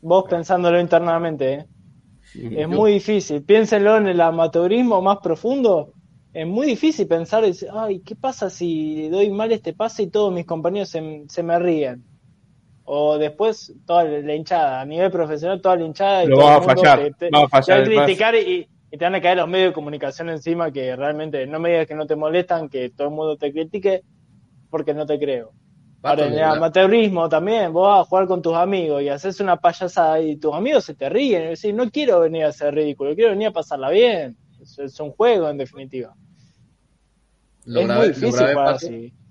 Vos 0.00 0.24
pensándolo 0.28 0.80
internamente, 0.80 1.52
¿eh? 1.54 1.66
Es 2.34 2.68
muy 2.68 2.92
difícil. 2.92 3.42
Piénsenlo 3.44 3.96
en 3.98 4.06
el 4.06 4.20
amateurismo 4.20 5.02
más 5.02 5.18
profundo. 5.18 5.92
Es 6.32 6.46
muy 6.46 6.66
difícil 6.66 7.06
pensar, 7.08 7.44
y 7.44 7.48
decir, 7.48 7.68
ay, 7.72 8.00
¿qué 8.00 8.16
pasa 8.16 8.48
si 8.48 9.08
doy 9.10 9.30
mal 9.30 9.52
este 9.52 9.74
pase 9.74 10.04
y 10.04 10.10
todos 10.10 10.32
mis 10.32 10.46
compañeros 10.46 10.88
se, 10.88 11.24
se 11.28 11.42
me 11.42 11.58
ríen? 11.58 12.06
O 12.84 13.18
después 13.18 13.74
toda 13.86 14.04
la 14.04 14.34
hinchada, 14.34 14.80
a 14.82 14.86
nivel 14.86 15.10
profesional, 15.10 15.60
toda 15.62 15.76
la 15.76 15.84
hinchada 15.86 16.24
y 16.26 16.32
Lo 16.32 16.36
todo 16.36 16.48
va 16.48 16.54
el 16.54 16.56
a 16.56 16.60
mundo 16.60 16.70
fallar, 16.70 16.98
te, 16.98 17.12
te- 17.14 17.34
va 17.34 17.44
a 17.44 17.48
fallar 17.48 17.66
te 17.66 17.72
va 17.74 17.80
a 17.80 17.84
el 17.84 17.92
pase. 17.92 18.22
criticar 18.22 18.34
y, 18.36 18.68
y 18.90 18.98
te 18.98 19.04
van 19.04 19.14
a 19.16 19.22
caer 19.22 19.38
los 19.38 19.48
medios 19.48 19.70
de 19.70 19.74
comunicación 19.74 20.30
encima 20.30 20.72
que 20.72 20.96
realmente 20.96 21.46
no 21.46 21.60
me 21.60 21.70
digas 21.70 21.86
que 21.88 21.94
no 21.96 22.06
te 22.06 22.16
molestan, 22.16 22.68
que 22.70 22.90
todo 22.90 23.08
el 23.08 23.14
mundo 23.14 23.36
te 23.38 23.52
critique, 23.52 24.04
porque 24.70 24.94
no 24.94 25.06
te 25.06 25.18
creo. 25.18 25.54
En 26.04 26.20
el 26.38 26.44
amateurismo 26.44 27.28
también, 27.28 27.72
vos 27.72 27.88
vas 27.88 28.00
a 28.02 28.04
jugar 28.10 28.26
con 28.28 28.42
tus 28.42 28.54
amigos 28.56 29.02
y 29.02 29.08
haces 29.10 29.40
una 29.40 29.56
payasada 29.58 30.20
y 30.20 30.36
tus 30.38 30.54
amigos 30.54 30.84
se 30.84 30.94
te 30.96 31.08
ríen. 31.10 31.44
Y 31.44 31.46
decís, 31.50 31.74
no 31.74 31.90
quiero 31.90 32.20
venir 32.20 32.44
a 32.44 32.48
hacer 32.48 32.74
ridículo, 32.74 33.14
quiero 33.16 33.30
venir 33.32 33.48
a 33.48 33.52
pasarla 33.52 33.90
bien. 33.90 34.38
Es, 34.62 34.78
es 34.78 35.00
un 35.00 35.10
juego, 35.12 35.48
en 35.50 35.58
definitiva. 35.58 36.16
Lo 37.64 37.82
es 37.82 37.88
grave, 37.88 38.06
muy 38.06 38.08
lo 38.16 38.30
difícil 38.30 38.30
grave, 38.30 38.58
jugar 38.58 38.62
Pato, 38.62 38.86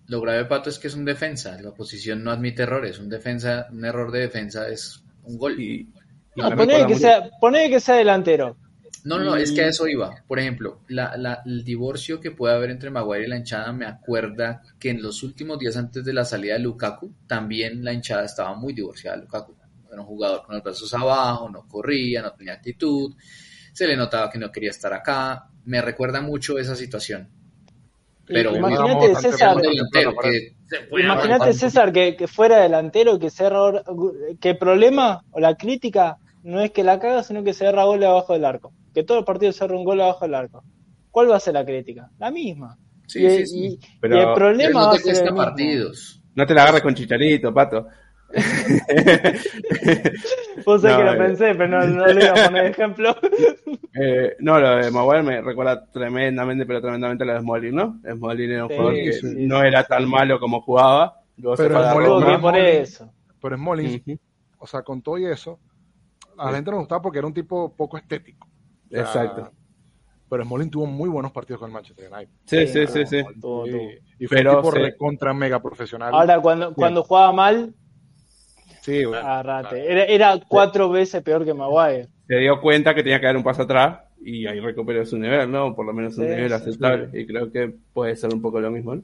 lo 0.08 0.20
grave, 0.22 0.44
Pato, 0.46 0.70
es 0.70 0.80
que 0.80 0.88
es 0.88 0.96
un 0.96 1.06
defensa. 1.06 1.58
La 1.62 1.70
oposición 1.70 2.24
no 2.24 2.32
admite 2.32 2.64
errores. 2.64 3.00
Un 3.00 3.08
defensa, 3.10 3.68
un 3.72 3.86
error 3.86 4.12
de 4.12 4.20
defensa 4.20 4.68
es 4.68 5.02
un 5.24 5.38
gol. 5.38 5.60
y, 5.60 5.90
y 6.36 6.42
No, 6.42 6.50
recuerda 6.56 6.86
que, 6.88 6.96
sea, 6.96 7.30
poné 7.40 7.70
que 7.70 7.80
sea 7.80 7.96
delantero. 7.96 8.58
No, 9.04 9.18
no, 9.18 9.26
no, 9.26 9.36
es 9.36 9.52
que 9.52 9.62
a 9.64 9.68
eso 9.68 9.88
iba. 9.88 10.24
Por 10.28 10.40
ejemplo, 10.40 10.82
la, 10.88 11.18
la- 11.18 11.42
el 11.46 11.64
divorcio 11.64 12.20
que 12.20 12.32
puede 12.32 12.54
haber 12.56 12.70
entre 12.70 12.90
Maguire 12.92 13.26
y 13.26 13.30
la 13.30 13.38
hinchada 13.38 13.72
me 13.74 13.86
acuerda 13.86 14.62
que 14.80 14.90
en 14.92 15.02
los 15.02 15.24
últimos 15.24 15.58
días 15.60 15.76
antes 15.78 16.04
de 16.06 16.14
la 16.14 16.24
salida 16.26 16.54
de 16.54 16.60
Lukaku, 16.60 17.12
también 17.28 17.84
la 17.84 17.94
hinchada 17.94 18.26
estaba 18.26 18.54
muy 18.56 18.74
divorciada 18.74 19.18
de 19.18 19.24
Lukaku. 19.24 19.56
Era 19.92 20.02
un 20.02 20.08
jugador 20.08 20.44
con 20.46 20.56
los 20.56 20.64
brazos 20.64 20.94
abajo, 20.94 21.50
no 21.50 21.68
corría, 21.68 22.22
no 22.22 22.32
tenía 22.34 22.54
actitud, 22.54 23.14
se 23.74 23.88
le 23.88 23.96
notaba 23.98 24.30
que 24.30 24.40
no 24.40 24.52
quería 24.52 24.70
estar 24.72 24.94
acá. 24.94 25.48
Me 25.66 25.82
recuerda 25.82 26.22
mucho 26.22 26.58
esa 26.58 26.76
situación. 26.76 27.30
Pero 28.26 28.56
Imagínate, 28.56 29.16
César, 29.16 29.58
delantero 29.58 30.16
que 30.22 30.56
Imagínate. 31.02 31.54
César, 31.54 31.92
que, 31.92 32.16
que 32.16 32.28
fuera 32.28 32.60
delantero, 32.62 33.20
que 33.20 33.30
se 33.30 33.46
error, 33.46 33.84
que 34.40 34.52
el 34.52 34.58
problema 34.58 35.24
o 35.32 35.40
la 35.40 35.56
crítica 35.56 36.18
no 36.44 36.62
es 36.62 36.72
que 36.72 36.84
la 36.84 37.00
caga, 37.00 37.24
sino 37.24 37.44
que 37.44 37.54
se 37.54 37.66
erra 37.66 37.84
gol 37.84 38.04
abajo 38.04 38.34
del 38.34 38.46
arco. 38.46 38.72
Que 38.94 39.04
todo 39.04 39.20
el 39.20 39.26
partido 39.26 39.52
se 39.52 39.64
erra 39.66 39.76
un 39.78 39.84
gol 39.84 40.00
abajo 40.02 40.26
del 40.26 40.36
arco. 40.36 40.64
¿Cuál 41.10 41.30
va 41.30 41.36
a 41.38 41.40
ser 41.42 41.56
la 41.56 41.66
crítica? 41.66 42.10
La 42.20 42.32
misma. 42.32 42.78
Sí, 43.06 43.26
y, 43.26 43.30
sí, 43.30 43.46
sí. 43.48 43.66
y- 43.66 43.80
Pero- 44.00 44.16
y 44.16 44.20
el 44.20 44.24
Pero 44.26 44.36
problema 44.36 44.80
no 44.80 44.86
va 44.88 44.92
a 44.92 44.96
te 44.96 45.00
ser 45.00 45.08
el 45.08 45.14
cuesta 45.18 45.32
mismo. 45.32 45.38
partidos. 45.46 46.22
No 46.36 46.46
te 46.46 46.54
la 46.54 46.64
agarres 46.64 46.82
con 46.82 46.96
chicharito, 46.96 47.54
pato. 47.54 47.88
Sabés 50.78 50.84
No, 50.84 50.98
que 50.98 51.04
lo 51.04 51.14
eh. 51.14 51.18
pensé, 51.18 51.56
pero 51.56 51.68
no, 51.68 51.86
no 51.88 52.06
le 52.08 52.22
iba 52.22 52.32
a 52.34 52.46
poner 52.48 52.66
ejemplo. 52.66 53.16
Eh, 53.94 54.38
no, 54.40 54.58
lo 54.58 54.78
de 54.78 54.90
Maguire 54.90 55.22
me 55.22 55.42
recuerda 55.42 55.86
tremendamente, 55.92 56.66
pero 56.66 56.80
tremendamente 56.82 57.26
a 57.26 57.28
lo 57.28 57.34
de 57.34 57.40
Smalling, 57.42 57.76
¿no? 57.76 58.00
Smalling 58.10 58.52
era 58.52 58.64
un 58.64 58.70
Sí, 58.70 58.76
jugador 58.78 58.96
que 58.96 59.14
sí, 59.14 59.48
no 59.48 59.60
sí. 59.60 59.68
era 59.68 59.84
tan 59.84 60.10
malo 60.10 60.40
como 60.40 60.62
jugaba. 60.62 61.20
Luego 61.36 61.58
Pero 61.58 61.70
que 61.70 61.76
por 62.40 62.58
eso. 62.58 63.12
Pero 63.42 63.58
Ujú, 63.58 64.18
o 64.60 64.68
sea, 64.68 64.82
con 64.84 65.02
todo 65.02 65.18
y 65.18 65.26
eso, 65.26 65.60
a 66.38 66.52
la 66.52 66.56
gente 66.56 66.72
no 66.72 66.78
le 66.78 66.84
gustaba 66.84 67.02
porque 67.02 67.18
era 67.18 67.28
un 67.28 67.34
tipo 67.34 67.76
poco 67.76 67.98
estético. 67.98 68.48
O 68.48 68.90
sea, 68.90 69.02
Exacto. 69.02 69.52
Pero 70.30 70.46
Smalling 70.46 70.72
tuvo 70.72 70.86
muy 70.86 71.10
buenos 71.10 71.34
partidos 71.34 71.60
con 71.60 71.70
el 71.70 71.74
Manchester 71.74 72.10
United. 72.10 72.32
Sí, 72.46 72.68
sí, 72.68 72.88
sí, 72.88 73.06
sí. 73.06 73.18
Y, 73.18 74.24
y 74.24 74.28
fue 74.28 74.38
Pero 74.38 74.52
un 74.52 74.58
tipo 74.64 74.72
recontra 74.72 75.34
mega 75.34 75.62
profesional. 75.62 76.14
Ahora, 76.14 76.40
cuando, 76.40 76.74
cuando 76.74 77.04
jugaba 77.04 77.34
mal, 77.34 77.76
sí, 78.82 79.06
bueno. 79.06 79.28
Era, 79.72 80.04
era 80.06 80.40
cuatro 80.48 80.90
veces 80.90 81.22
peor 81.24 81.46
que 81.46 81.54
Maguire. 81.54 82.08
Se 82.28 82.36
dio 82.38 82.60
cuenta 82.62 82.94
que 82.96 83.04
tenía 83.04 83.20
que 83.20 83.26
dar 83.28 83.38
un 83.38 83.44
paso 83.44 83.64
atrás 83.64 84.00
y 84.24 84.46
ahí 84.48 84.60
recuperó 84.60 85.06
su 85.06 85.18
nivel, 85.18 85.52
¿no? 85.52 85.74
Por 85.76 85.86
lo 85.86 85.94
menos 85.94 86.18
un 86.18 86.26
Sí, 86.26 86.30
nivel 86.30 86.50
sí, 86.50 86.54
aceptable. 86.54 87.10
Y 87.20 87.26
creo 87.26 87.52
que 87.52 87.74
puede 87.94 88.16
ser 88.16 88.34
un 88.34 88.42
poco 88.42 88.60
lo 88.60 88.70
mismo, 88.72 88.96
¿no? 88.96 89.04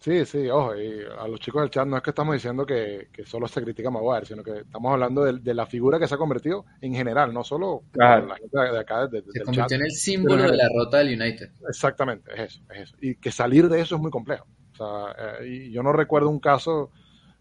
Sí, 0.00 0.24
sí, 0.26 0.48
ojo, 0.48 0.76
y 0.76 1.00
a 1.18 1.26
los 1.26 1.40
chicos 1.40 1.60
del 1.60 1.70
chat 1.70 1.84
no 1.84 1.96
es 1.96 2.02
que 2.04 2.10
estamos 2.10 2.32
diciendo 2.32 2.64
que, 2.64 3.08
que 3.12 3.24
solo 3.26 3.48
se 3.48 3.60
critica 3.60 3.88
a 3.88 3.90
Maguire, 3.90 4.26
sino 4.26 4.44
que 4.44 4.60
estamos 4.60 4.92
hablando 4.92 5.24
de, 5.24 5.40
de 5.40 5.54
la 5.54 5.66
figura 5.66 5.98
que 5.98 6.06
se 6.06 6.14
ha 6.14 6.18
convertido 6.18 6.64
en 6.80 6.94
general, 6.94 7.34
no 7.34 7.42
solo 7.42 7.82
Claro. 7.90 8.28
la 8.28 8.36
gente 8.36 8.56
de 8.58 8.78
acá, 8.78 9.08
de- 9.08 9.22
de- 9.22 9.32
Se 9.32 9.38
del 9.40 9.42
convirtió 9.44 9.64
chat. 9.66 9.72
en 9.72 9.82
el 9.84 9.90
símbolo 9.90 10.36
Pero- 10.36 10.50
de 10.52 10.56
la 10.56 10.68
derrota 10.68 10.98
del 10.98 11.20
United. 11.20 11.50
Exactamente, 11.68 12.30
es 12.32 12.40
eso, 12.40 12.60
es 12.72 12.80
eso. 12.82 12.96
Y 13.00 13.16
que 13.16 13.32
salir 13.32 13.68
de 13.68 13.80
eso 13.80 13.96
es 13.96 14.00
muy 14.00 14.12
complejo. 14.12 14.46
O 14.72 14.76
sea, 14.76 15.40
eh, 15.40 15.48
y 15.48 15.72
yo 15.72 15.82
no 15.82 15.92
recuerdo 15.92 16.28
un 16.30 16.38
caso, 16.38 16.92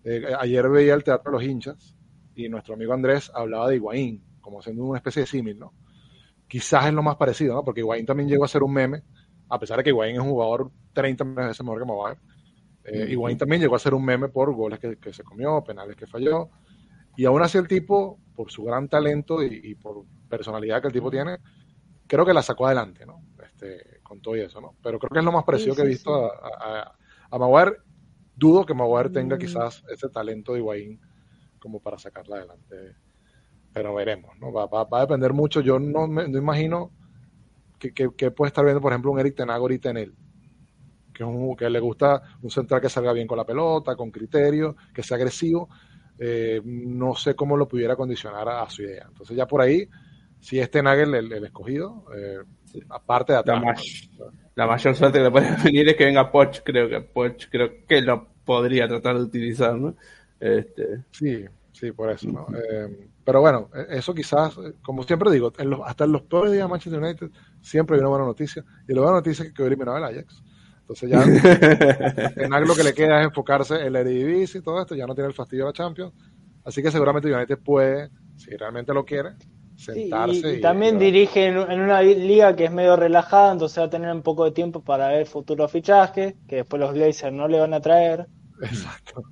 eh, 0.07 0.33
ayer 0.39 0.69
veía 0.69 0.93
el 0.93 1.03
Teatro 1.03 1.31
de 1.31 1.37
los 1.37 1.45
Hinchas 1.45 1.93
y 2.33 2.47
nuestro 2.47 2.75
amigo 2.75 2.93
Andrés 2.93 3.29
hablaba 3.33 3.67
de 3.67 3.75
Higuaín, 3.75 4.23
como 4.39 4.61
siendo 4.61 4.85
una 4.85 4.99
especie 4.99 5.21
de 5.21 5.27
símil, 5.27 5.59
¿no? 5.59 5.73
Quizás 6.47 6.85
es 6.85 6.93
lo 6.93 7.03
más 7.03 7.17
parecido, 7.17 7.55
¿no? 7.55 7.63
Porque 7.63 7.81
Higuaín 7.81 8.05
también 8.05 8.29
llegó 8.29 8.45
a 8.45 8.47
ser 8.47 8.63
un 8.63 8.71
meme, 8.71 9.03
a 9.49 9.59
pesar 9.59 9.77
de 9.77 9.83
que 9.83 9.89
Higuaín 9.89 10.15
es 10.15 10.21
un 10.21 10.29
jugador 10.29 10.71
30 10.93 11.23
veces 11.25 11.61
mejor 11.61 11.79
que 11.79 11.85
Maguire. 11.85 12.21
Eh. 12.85 13.11
Higuaín 13.11 13.37
también 13.37 13.61
llegó 13.61 13.75
a 13.75 13.79
ser 13.79 13.93
un 13.93 14.05
meme 14.05 14.29
por 14.29 14.53
goles 14.53 14.79
que, 14.79 14.97
que 14.97 15.11
se 15.11 15.23
comió, 15.23 15.61
penales 15.61 15.97
que 15.97 16.07
falló. 16.07 16.49
Y 17.17 17.25
aún 17.25 17.41
así 17.41 17.57
el 17.57 17.67
tipo, 17.67 18.19
por 18.33 18.49
su 18.49 18.63
gran 18.63 18.87
talento 18.87 19.43
y, 19.43 19.59
y 19.61 19.75
por 19.75 20.05
personalidad 20.29 20.81
que 20.81 20.87
el 20.87 20.93
tipo 20.93 21.11
tiene, 21.11 21.39
creo 22.07 22.25
que 22.25 22.33
la 22.33 22.41
sacó 22.41 22.67
adelante, 22.67 23.05
¿no? 23.05 23.21
Este, 23.43 23.99
con 24.03 24.21
todo 24.21 24.37
y 24.37 24.41
eso, 24.41 24.61
¿no? 24.61 24.75
Pero 24.81 24.99
creo 24.99 25.09
que 25.09 25.19
es 25.19 25.25
lo 25.25 25.31
más 25.31 25.43
parecido 25.43 25.73
Sí, 25.73 25.81
que 25.81 25.87
he 25.87 25.89
sí, 25.89 25.93
visto 25.95 26.31
a, 26.31 26.81
a, 26.81 26.97
a 27.31 27.37
Maguire. 27.37 27.77
Dudo 28.37 28.65
que 28.65 28.73
Maguire 28.73 29.09
tenga 29.09 29.35
Mm. 29.35 29.39
quizás 29.39 29.83
ese 29.91 30.07
talento 30.09 30.53
de 30.53 30.59
Higuaín 30.59 30.99
como 31.59 31.79
para 31.81 31.97
sacarla 31.97 32.37
adelante. 32.37 32.95
Pero 33.73 33.95
veremos, 33.95 34.37
¿no? 34.39 34.51
Va, 34.53 34.65
va- 34.67 34.83
va 34.85 34.99
a 34.99 35.01
depender 35.01 35.33
mucho. 35.33 35.61
Yo 35.61 35.79
no, 35.79 36.07
me, 36.07 36.27
no 36.27 36.37
imagino 36.37 36.91
que, 37.79 37.93
que- 37.93 38.09
que 38.15 38.31
puede 38.31 38.47
estar 38.49 38.63
viendo, 38.63 38.81
por 38.81 38.91
ejemplo, 38.91 39.11
un 39.11 39.19
Eric 39.19 39.35
Tenag 39.35 39.57
ahorita 39.57 39.89
en 39.89 39.97
él. 39.97 40.15
Que, 41.13 41.23
es 41.23 41.29
un- 41.29 41.55
que 41.55 41.69
le 41.69 41.79
gusta 41.79 42.21
un 42.41 42.49
central 42.51 42.79
que 42.81 42.89
salga 42.89 43.11
bien 43.11 43.27
con 43.27 43.37
la 43.37 43.45
pelota, 43.45 43.95
con 43.95 44.11
criterio, 44.11 44.75
que 44.93 45.01
sea 45.03 45.17
agresivo. 45.17 45.67
Eh, 46.19 46.61
no 46.63 47.15
sé 47.15 47.35
cómo 47.35 47.57
lo 47.57 47.67
pudiera 47.67 47.95
condicionar 47.95 48.47
a, 48.49 48.61
a 48.63 48.69
su 48.69 48.83
idea. 48.83 49.05
Entonces 49.07 49.35
ya 49.35 49.47
por 49.47 49.61
ahí, 49.61 49.87
si 50.39 50.59
es 50.59 50.69
Tenag 50.71 50.99
el, 50.99 51.13
el- 51.15 51.31
el 51.33 51.45
escogido, 51.45 52.05
eh, 52.15 52.39
aparte 52.89 53.33
de 53.33 53.39
atrás. 53.39 53.59
La 54.57 54.67
mayor 54.67 54.95
suerte 54.95 55.19
que 55.19 55.23
le 55.25 55.31
puede 55.31 55.55
venir 55.63 55.89
es 55.89 55.95
que 55.95 56.05
venga 56.05 56.31
Poch, 56.31 56.59
creo 56.65 56.89
que 56.89 57.01
Poch 57.01 57.47
creo 57.49 57.85
que 57.87 58.01
lo 58.01 58.27
podría 58.45 58.87
tratar 58.89 59.17
de 59.17 59.23
utilizar, 59.23 59.75
¿no? 59.77 59.95
Este, 60.39 61.05
Sí, 61.11 61.45
sí, 61.71 61.91
por 61.93 62.11
eso, 62.11 62.29
¿no? 62.31 62.47
Eh, 62.55 63.09
pero 63.23 63.41
bueno, 63.41 63.69
eh, 63.75 63.87
eso 63.91 64.13
quizás, 64.13 64.57
eh, 64.57 64.73
como 64.81 65.03
siempre 65.03 65.31
digo, 65.31 65.53
en 65.57 65.69
los- 65.69 65.81
hasta 65.85 66.05
en 66.05 66.11
los 66.13 66.23
peores 66.23 66.53
días 66.53 66.65
de 66.65 66.69
Manchester 66.71 67.01
United 67.03 67.29
siempre 67.61 67.95
hay 67.95 68.01
una 68.01 68.09
buena 68.09 68.25
noticia. 68.25 68.65
Y 68.87 68.93
la 68.93 69.01
buena 69.01 69.17
noticia 69.17 69.43
es 69.43 69.49
que 69.49 69.53
quedó 69.55 69.67
eliminado 69.67 69.97
el 69.97 70.03
Ajax. 70.05 70.43
Entonces 70.81 71.09
ya 71.09 71.23
Tenag 72.35 72.65
lo 72.67 72.75
que 72.75 72.83
le 72.83 72.93
queda 72.93 73.19
es 73.21 73.27
enfocarse 73.27 73.75
en 73.85 73.93
la 73.93 73.99
Eredivisie 74.01 74.59
y 74.59 74.63
todo 74.63 74.79
esto, 74.81 74.95
ya 74.95 75.05
no 75.07 75.15
tiene 75.15 75.29
el 75.29 75.33
fastidio 75.35 75.65
de 75.65 75.69
la 75.69 75.73
Champions. 75.73 76.13
Así 76.63 76.81
que 76.81 76.91
seguramente 76.91 77.33
United 77.33 77.59
puede, 77.59 78.09
si 78.35 78.51
realmente 78.55 78.93
lo 78.93 79.05
quiere, 79.05 79.31
sentarse. 79.77 80.57
y, 80.57 80.61
también 80.61 80.99
dirige 80.99 81.45
en, 81.45 81.57
una 81.57 82.01
liga 82.01 82.55
que 82.55 82.65
es 82.65 82.71
medio 82.71 82.95
relajada, 82.95 83.53
entonces 83.53 83.79
va 83.79 83.85
a 83.85 83.89
tener 83.89 84.11
un 84.13 84.23
poco 84.23 84.43
de 84.43 84.51
tiempo 84.51 84.81
para 84.81 85.09
ver 85.09 85.25
futuros 85.25 85.71
fichajes, 85.71 86.35
que 86.47 86.57
después 86.57 86.79
los 86.79 86.93
Glazers 86.93 87.33
no 87.33 87.47
le 87.47 87.59
van 87.59 87.73
a 87.73 87.79
traer. 87.79 88.27
Exacto. 88.61 89.23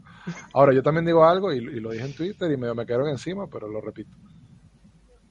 Ahora, 0.54 0.74
yo 0.74 0.82
también 0.82 1.06
digo 1.06 1.26
algo, 1.26 1.52
y, 1.52 1.62
lo 1.62 1.92
dije 1.92 2.06
en 2.06 2.14
Twitter 2.14 2.52
y 2.52 2.58
me, 2.58 2.74
me 2.74 2.86
quedaron 2.86 3.10
encima, 3.10 3.48
pero 3.48 3.68
lo 3.68 3.82
repito. 3.82 4.16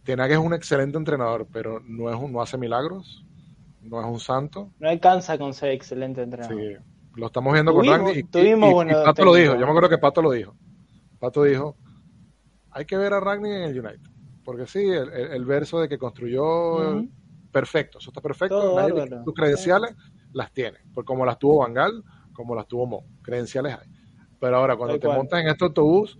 Que 0.04 0.12
es 0.12 0.38
un 0.38 0.52
excelente 0.52 0.98
entrenador, 0.98 1.46
pero 1.50 1.80
no, 1.86 2.10
es 2.10 2.16
un, 2.16 2.32
no 2.32 2.42
hace 2.42 2.58
milagros, 2.58 3.24
no 3.80 4.00
es 4.00 4.06
un 4.06 4.20
santo. 4.20 4.70
No 4.78 4.88
alcanza 4.88 5.38
con 5.38 5.54
ser 5.54 5.70
excelente 5.70 6.22
entrenador. 6.22 6.58
Sí, 6.58 6.76
lo 7.14 7.26
estamos 7.26 7.52
viendo 7.54 7.72
con 7.72 7.86
Randy. 7.86 8.20
Y, 8.20 8.22
Pato 8.24 9.24
lo 9.24 9.34
dijo, 9.34 9.54
yo 9.54 9.60
me 9.60 9.70
acuerdo 9.70 9.88
que 9.88 9.98
Pato 9.98 10.20
lo 10.20 10.30
dijo. 10.30 10.54
Pato 11.18 11.42
dijo, 11.44 11.76
hay 12.70 12.84
que 12.84 12.96
ver 12.98 13.14
a 13.14 13.20
Ragni 13.20 13.50
en 13.50 13.62
el 13.62 13.80
United. 13.80 14.13
Porque 14.44 14.66
sí, 14.66 14.84
el, 14.84 15.44
verso 15.44 15.80
de 15.80 15.88
que 15.88 15.98
construyó, 15.98 17.02
perfecto, 17.50 17.98
eso 17.98 18.10
está 18.10 18.20
perfecto. 18.20 18.76
sus 19.24 19.34
credenciales 19.34 19.94
las 20.32 20.52
tiene, 20.52 20.78
por 20.92 21.04
como 21.04 21.24
las 21.24 21.38
tuvo 21.38 21.58
Bangal, 21.58 22.02
como 22.32 22.54
las 22.54 22.66
tuvo 22.66 22.86
Mo, 22.86 23.04
credenciales 23.22 23.78
hay. 23.80 23.88
Pero 24.38 24.56
ahora, 24.56 24.76
cuando 24.76 24.98
te 24.98 25.08
montas 25.08 25.40
en 25.40 25.48
este 25.48 25.64
autobús, 25.64 26.18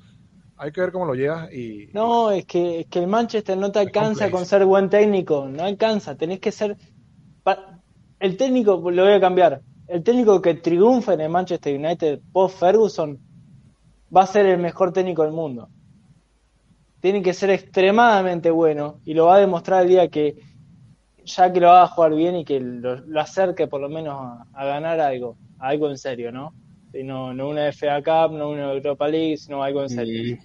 hay 0.57 0.73
que 0.73 0.81
ver 0.81 0.93
cómo 0.93 1.05
lo 1.05 1.15
llevas 1.15 1.53
y... 1.53 1.91
No, 1.93 2.31
es 2.31 2.47
que, 2.47 2.81
es 2.81 2.87
que 2.87 3.01
el 3.01 3.09
Manchester 3.09 3.59
no 3.59 3.71
te 3.71 3.81
alcanza 3.81 4.31
con 4.31 4.47
ser 4.47 4.65
buen 4.65 4.89
técnico, 4.89 5.47
no 5.47 5.65
alcanza, 5.65 6.17
tenés 6.17 6.41
que 6.41 6.53
ser... 6.53 6.77
El 8.21 8.37
técnico, 8.39 8.91
lo 8.91 9.05
voy 9.05 9.13
a 9.13 9.21
cambiar, 9.21 9.61
el 9.89 10.03
técnico 10.03 10.41
que 10.41 10.55
triunfa 10.55 11.13
en 11.13 11.21
el 11.23 11.29
Manchester 11.29 11.79
United 11.79 12.21
post 12.33 12.59
Ferguson 12.59 13.19
va 14.17 14.23
a 14.23 14.27
ser 14.27 14.47
el 14.47 14.59
mejor 14.59 14.93
técnico 14.93 15.25
del 15.25 15.33
mundo 15.33 15.69
tiene 17.05 17.21
que 17.21 17.35
ser 17.35 17.51
extremadamente 17.51 18.51
bueno 18.51 19.03
y 19.05 19.13
lo 19.13 19.27
va 19.27 19.37
a 19.37 19.41
demostrar 19.41 19.83
el 19.83 19.89
día 19.89 20.09
que 20.09 20.37
ya 21.27 21.53
que 21.53 21.61
lo 21.61 21.67
va 21.67 21.83
a 21.83 21.87
jugar 21.87 22.15
bien 22.15 22.35
y 22.35 22.47
que 22.47 22.59
lo, 22.59 23.21
acerque 23.21 23.67
por 23.67 23.83
lo 23.83 23.91
menos 23.91 24.39
a, 24.55 24.65
ganar 24.65 24.99
algo, 25.01 25.37
algo 25.59 25.91
en 25.91 25.99
serio, 25.99 26.33
¿no? 26.33 26.55
no, 26.95 27.35
no 27.35 27.51
una 27.51 27.71
FA 27.73 28.03
Cup, 28.03 28.35
no 28.35 28.49
una 28.49 28.73
Europa 28.73 29.07
League, 29.07 29.37
sino 29.37 29.63
algo 29.63 29.83
en 29.83 29.91
serio. 29.91 30.39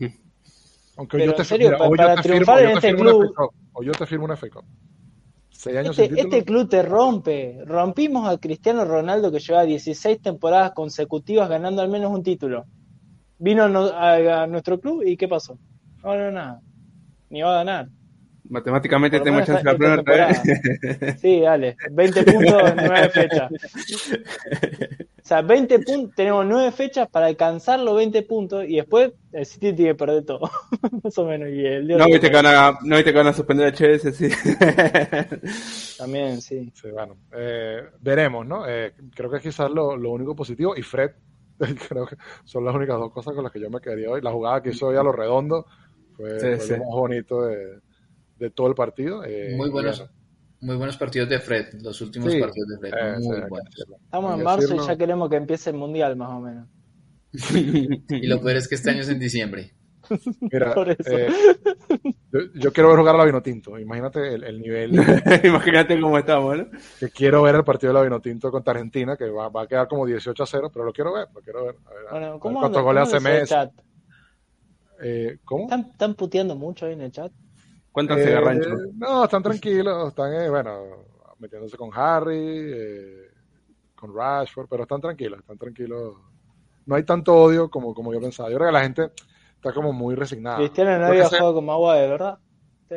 Aunque 0.97 1.25
yo 1.25 1.33
te, 1.33 1.45
serio, 1.45 1.77
para, 1.77 2.21
triunfar 2.21 2.61
en 2.61 2.71
este 2.71 2.93
club, 2.93 3.33
o 3.71 3.81
yo 3.81 3.93
te 3.93 4.05
firmo 4.05 4.25
una 4.25 4.35
FA 4.35 4.49
Cup. 4.49 4.65
este, 5.53 6.09
este 6.19 6.43
club 6.43 6.67
te 6.67 6.83
rompe. 6.83 7.63
Rompimos 7.63 8.27
a 8.27 8.37
Cristiano 8.37 8.83
Ronaldo 8.83 9.31
que 9.31 9.39
lleva 9.39 9.63
16 9.63 10.21
temporadas 10.21 10.73
consecutivas 10.73 11.47
ganando 11.47 11.81
al 11.81 11.87
menos 11.87 12.11
un 12.11 12.21
título. 12.21 12.65
Vino 13.37 13.63
a 13.63 14.45
nuestro 14.47 14.81
club 14.81 15.03
y 15.05 15.15
¿qué 15.15 15.29
pasó? 15.29 15.57
No, 16.03 16.15
no, 16.15 16.31
nada. 16.31 16.61
Ni 17.29 17.41
va 17.41 17.53
a 17.53 17.63
ganar. 17.63 17.89
Matemáticamente 18.49 19.19
tenemos 19.19 19.45
chance 19.45 19.63
de 19.63 19.71
la 19.71 19.77
primera 20.01 21.17
Sí, 21.17 21.41
dale. 21.41 21.77
20 21.91 22.23
puntos 22.23 22.69
en 22.71 22.75
9 22.77 23.09
fechas. 23.09 23.51
O 23.51 25.27
sea, 25.29 25.41
20 25.43 25.79
puntos, 25.79 26.15
tenemos 26.15 26.45
9 26.47 26.71
fechas 26.71 27.07
para 27.09 27.27
alcanzar 27.27 27.79
los 27.79 27.95
20 27.95 28.23
puntos 28.23 28.65
y 28.67 28.77
después 28.77 29.11
el 29.33 29.45
City 29.45 29.73
tiene 29.73 29.91
que 29.91 29.95
perder 29.95 30.25
todo. 30.25 30.49
Más 31.03 31.15
o 31.19 31.25
menos. 31.25 31.49
Y 31.49 31.63
el 31.63 31.87
no, 31.87 32.05
viste 32.05 32.31
que 32.31 32.35
van 32.35 32.47
a, 32.47 32.79
no 32.83 32.95
viste 32.95 33.11
que 33.11 33.17
van 33.19 33.27
a 33.27 33.33
suspender 33.33 33.67
a 33.67 33.71
Chelsea, 33.71 34.11
sí. 34.11 34.29
También, 35.99 36.41
sí. 36.41 36.71
Sí, 36.73 36.89
bueno. 36.89 37.17
Eh, 37.31 37.83
veremos, 38.01 38.47
¿no? 38.47 38.67
Eh, 38.67 38.93
creo 39.13 39.29
que 39.29 39.37
es 39.37 39.43
quizás 39.43 39.69
lo, 39.69 39.95
lo 39.95 40.09
único 40.09 40.35
positivo. 40.35 40.75
Y 40.75 40.81
Fred, 40.81 41.11
creo 41.87 42.07
que 42.07 42.15
son 42.45 42.65
las 42.65 42.73
únicas 42.73 42.97
dos 42.97 43.11
cosas 43.13 43.35
con 43.35 43.43
las 43.43 43.53
que 43.53 43.59
yo 43.59 43.69
me 43.69 43.79
quedaría 43.79 44.09
hoy. 44.09 44.21
La 44.21 44.31
jugada 44.31 44.63
que 44.63 44.69
hizo 44.69 44.87
hoy 44.87 44.97
a 44.97 45.03
lo 45.03 45.11
redondo 45.11 45.67
fue, 46.19 46.77
lo 46.77 46.85
más 46.85 46.87
bonito 46.91 47.43
de, 47.43 48.49
todo 48.51 48.67
el 48.67 48.75
partido. 48.75 49.23
Eh, 49.23 49.55
muy 49.55 49.69
buenos. 49.69 50.05
Muy 50.61 50.75
buenos 50.75 50.97
partidos 50.97 51.29
de 51.29 51.39
Fred, 51.39 51.73
los 51.81 52.01
últimos 52.01 52.35
partidos 52.35 52.67
de 52.67 52.89
Fred. 52.89 52.91
Eh, 52.93 53.19
muy 53.19 53.39
buenos. 53.49 53.69
Estamos 54.03 54.37
en 54.37 54.43
marzo 54.43 54.75
y 54.75 54.85
ya 54.85 54.97
queremos 54.97 55.29
que 55.29 55.37
empiece 55.37 55.69
el 55.69 55.77
mundial, 55.77 56.17
más 56.17 56.29
o 56.31 56.39
menos. 56.41 56.67
y 58.09 58.27
lo 58.27 58.41
peor 58.41 58.57
es 58.57 58.67
que 58.67 58.75
este 58.75 58.89
año 58.89 59.01
es 59.01 59.09
en 59.09 59.19
diciembre. 59.19 59.73
Mira, 60.41 60.73
eh, 61.05 61.29
yo, 62.55 62.73
quiero 62.73 62.89
ver 62.89 62.99
jugar 62.99 63.15
a 63.15 63.19
la 63.19 63.25
Vinotinto. 63.25 63.77
Imagínate 63.77 64.33
el, 64.33 64.59
nivel. 64.59 64.91
Imagínate 65.43 65.99
cómo 66.01 66.17
estamos, 66.17 66.57
¿no? 66.57 66.67
Que 66.99 67.09
quiero 67.09 67.43
ver 67.43 67.55
el 67.55 67.63
partido 67.63 67.93
de 67.93 67.99
la 67.99 68.03
Vinotinto 68.03 68.51
contra 68.51 68.73
Argentina, 68.73 69.15
que 69.15 69.29
va, 69.29 69.49
a 69.53 69.67
quedar 69.67 69.87
como 69.87 70.05
18 70.05 70.43
a 70.43 70.45
0, 70.45 70.71
pero 70.73 70.85
lo 70.85 70.91
quiero 70.91 71.13
ver, 71.13 71.27
lo 71.33 71.41
quiero 71.41 71.65
ver. 71.65 71.75
bueno, 72.11 72.39
¿cómo 72.39 72.59
¿Cuántos 72.59 72.83
goles 72.83 73.03
hace 73.03 73.19
Messi? 73.19 73.55
Eh, 75.01 75.39
¿Cómo? 75.45 75.67
¿Están, 75.69 76.13
puteando 76.15 76.55
mucho 76.55 76.85
ahí 76.85 76.93
en 76.93 77.01
el 77.01 77.11
chat? 77.11 77.31
Cuéntanos, 77.91 78.25
eh, 78.25 78.39
Rancho. 78.39 78.69
No, 78.95 79.23
están 79.23 79.43
tranquilos, 79.43 80.09
están, 80.09 80.33
eh, 80.33 80.49
bueno, 80.49 81.05
metiéndose 81.39 81.77
con 81.77 81.89
Harry, 81.93 82.71
eh, 82.73 83.31
con 83.95 84.13
Rashford, 84.15 84.67
pero 84.69 84.83
están 84.83 85.01
tranquilos, 85.01 85.39
están 85.39 85.57
tranquilos. 85.57 86.15
No 86.85 86.95
hay 86.95 87.03
tanto 87.03 87.35
odio 87.35 87.69
como, 87.69 87.93
como 87.93 88.13
yo 88.13 88.19
pensaba. 88.19 88.49
Yo 88.49 88.57
creo 88.57 88.69
que 88.69 88.73
la 88.73 88.83
gente 88.83 89.11
está 89.55 89.73
como 89.73 89.93
muy 89.93 90.15
resignada. 90.15 90.57
Cristiano 90.57 90.97
no 90.97 91.05
había 91.05 91.27
jugado 91.27 91.53
como 91.53 91.71
agua 91.71 91.95
de 91.95 92.07
verdad. 92.07 92.39
Sí. 92.87 92.95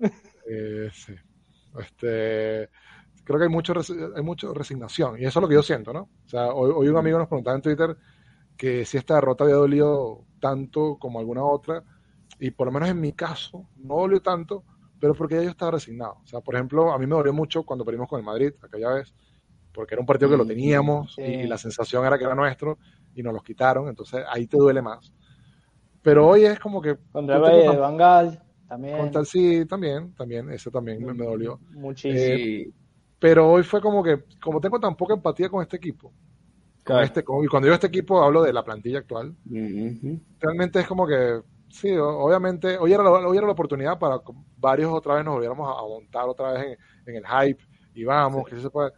Eh, 0.52 0.90
sí. 0.92 1.14
Este, 1.78 2.68
creo 3.22 3.38
que 3.38 3.44
hay 3.44 3.48
mucho, 3.48 3.72
hay 4.16 4.22
mucha 4.22 4.48
resignación 4.52 5.20
y 5.20 5.24
eso 5.24 5.38
es 5.38 5.42
lo 5.42 5.48
que 5.48 5.54
yo 5.54 5.62
siento, 5.62 5.92
¿no? 5.92 6.08
O 6.26 6.28
sea, 6.28 6.48
hoy, 6.48 6.72
hoy 6.74 6.88
un 6.88 6.96
amigo 6.96 7.18
nos 7.18 7.28
preguntaba 7.28 7.54
en 7.54 7.62
Twitter 7.62 7.96
que 8.60 8.84
si 8.84 8.98
esta 8.98 9.14
derrota 9.14 9.44
había 9.44 9.56
dolido 9.56 10.26
tanto 10.38 10.98
como 10.98 11.18
alguna 11.18 11.42
otra, 11.42 11.82
y 12.38 12.50
por 12.50 12.66
lo 12.66 12.72
menos 12.72 12.90
en 12.90 13.00
mi 13.00 13.14
caso, 13.14 13.66
no 13.78 13.96
dolió 13.96 14.20
tanto, 14.20 14.64
pero 15.00 15.14
porque 15.14 15.36
ya 15.36 15.44
yo 15.44 15.48
estaba 15.48 15.70
resignado. 15.70 16.18
O 16.22 16.26
sea, 16.26 16.42
por 16.42 16.56
ejemplo, 16.56 16.92
a 16.92 16.98
mí 16.98 17.06
me 17.06 17.16
dolió 17.16 17.32
mucho 17.32 17.62
cuando 17.62 17.86
perdimos 17.86 18.06
con 18.06 18.20
el 18.20 18.26
Madrid, 18.26 18.52
aquella 18.60 18.90
vez, 18.90 19.14
porque 19.72 19.94
era 19.94 20.00
un 20.02 20.06
partido 20.06 20.30
que 20.30 20.36
lo 20.36 20.44
mm, 20.44 20.48
teníamos 20.48 21.16
y, 21.16 21.44
la 21.44 21.56
sensación 21.56 22.04
era 22.04 22.18
que 22.18 22.24
era 22.24 22.34
nuestro 22.34 22.76
y 23.14 23.22
nos 23.22 23.32
los 23.32 23.42
quitaron, 23.42 23.88
entonces 23.88 24.22
ahí 24.28 24.46
te 24.46 24.58
duele 24.58 24.82
más. 24.82 25.10
Pero 26.02 26.28
hoy 26.28 26.44
es 26.44 26.60
como 26.60 26.82
que... 26.82 26.98
Contra 27.12 27.36
el 27.36 27.78
Bangal, 27.78 28.42
también. 28.68 28.98
Contra 28.98 29.24
sí, 29.24 29.64
también, 29.64 30.12
también, 30.12 30.50
ese 30.50 30.70
también 30.70 31.02
me, 31.02 31.24
dolió. 31.24 31.58
Muchísimo. 31.70 32.14
Eh, 32.22 32.70
pero 33.18 33.50
hoy 33.50 33.62
fue 33.62 33.80
como 33.80 34.02
que, 34.02 34.22
como 34.38 34.60
tengo 34.60 34.78
tan 34.78 34.94
poca 34.96 35.14
empatía 35.14 35.48
con 35.48 35.62
este 35.62 35.78
equipo, 35.78 36.12
este, 37.02 37.20
y 37.20 37.46
cuando 37.46 37.66
digo 37.66 37.74
este 37.74 37.86
equipo 37.86 38.22
hablo 38.22 38.42
de 38.42 38.52
la 38.52 38.64
plantilla 38.64 38.98
actual. 38.98 39.34
Realmente 40.40 40.80
es 40.80 40.86
como 40.86 41.06
que, 41.06 41.40
sí, 41.68 41.96
obviamente, 41.96 42.76
hoy 42.78 42.92
era, 42.92 43.02
la, 43.02 43.10
hoy 43.10 43.36
era 43.36 43.46
la 43.46 43.52
oportunidad 43.52 43.98
para 43.98 44.20
varios 44.56 44.92
otra 44.92 45.14
vez 45.14 45.24
nos 45.24 45.34
volviéramos 45.34 45.68
a, 45.68 45.82
montar 45.82 46.28
otra 46.28 46.52
vez 46.52 46.78
en, 47.06 47.16
el 47.16 47.24
hype 47.26 47.62
y 47.94 48.04
vamos, 48.04 48.48
que 48.48 48.58
se 48.58 48.70
puede. 48.70 48.92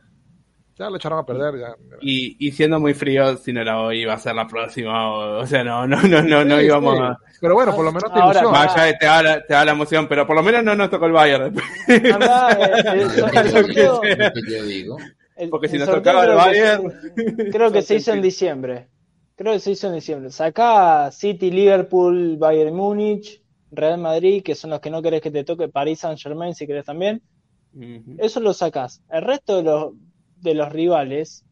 Ya 0.74 0.88
lo 0.88 0.96
echaron 0.96 1.18
a 1.18 1.26
perder. 1.26 1.60
Ya, 1.60 1.76
y, 2.00 2.46
y, 2.46 2.50
siendo 2.50 2.80
muy 2.80 2.94
frío, 2.94 3.36
si 3.36 3.52
no 3.52 3.60
era 3.60 3.78
hoy, 3.78 4.00
iba 4.00 4.14
a 4.14 4.18
ser 4.18 4.34
la 4.34 4.46
próxima. 4.46 5.12
O, 5.38 5.46
sea, 5.46 5.62
no, 5.62 5.86
no, 5.86 6.00
no, 6.02 6.22
no, 6.22 6.44
no 6.44 6.60
íbamos 6.60 6.98
a. 6.98 7.18
Pero 7.40 7.54
bueno, 7.54 7.74
por 7.76 7.84
lo 7.84 7.92
menos 7.92 8.10
te 8.10 8.18
ilusiona. 8.18 8.48
Vaya, 8.48 8.98
te 8.98 9.06
da, 9.06 9.22
la, 9.22 9.42
te 9.44 9.52
da 9.52 9.64
la 9.66 9.72
emoción, 9.72 10.08
pero 10.08 10.26
por 10.26 10.34
lo 10.34 10.42
menos 10.42 10.64
no 10.64 10.74
nos 10.74 10.88
tocó 10.88 11.06
el 11.06 11.12
Bayern. 11.12 11.54
Anda, 12.14 12.52
eh, 12.52 14.32
yo 14.48 14.64
digo. 14.64 14.96
Porque 15.50 15.68
si 15.68 15.78
nos 15.78 15.90
tocaba 15.90 16.24
el 16.24 16.34
Bayern. 16.34 16.92
creo 17.52 17.72
que 17.72 17.82
se 17.82 17.96
hizo 17.96 18.12
en 18.12 18.22
diciembre. 18.22 18.88
Creo 19.34 19.54
que 19.54 19.60
se 19.60 19.72
hizo 19.72 19.88
en 19.88 19.94
diciembre. 19.94 20.30
Sacá 20.30 21.10
City, 21.10 21.50
Liverpool, 21.50 22.36
Bayern 22.36 22.74
Múnich, 22.74 23.42
Real 23.70 23.98
Madrid, 23.98 24.42
que 24.42 24.54
son 24.54 24.70
los 24.70 24.80
que 24.80 24.90
no 24.90 25.02
querés 25.02 25.22
que 25.22 25.30
te 25.30 25.44
toque, 25.44 25.68
París 25.68 26.00
Saint 26.00 26.18
Germain, 26.18 26.54
si 26.54 26.66
querés 26.66 26.84
también. 26.84 27.22
Eso 28.18 28.40
lo 28.40 28.52
sacás. 28.52 29.02
El 29.10 29.22
resto 29.22 29.56
de 29.56 29.62
los, 29.62 29.94
de 30.36 30.54
los 30.54 30.70
rivales, 30.70 31.44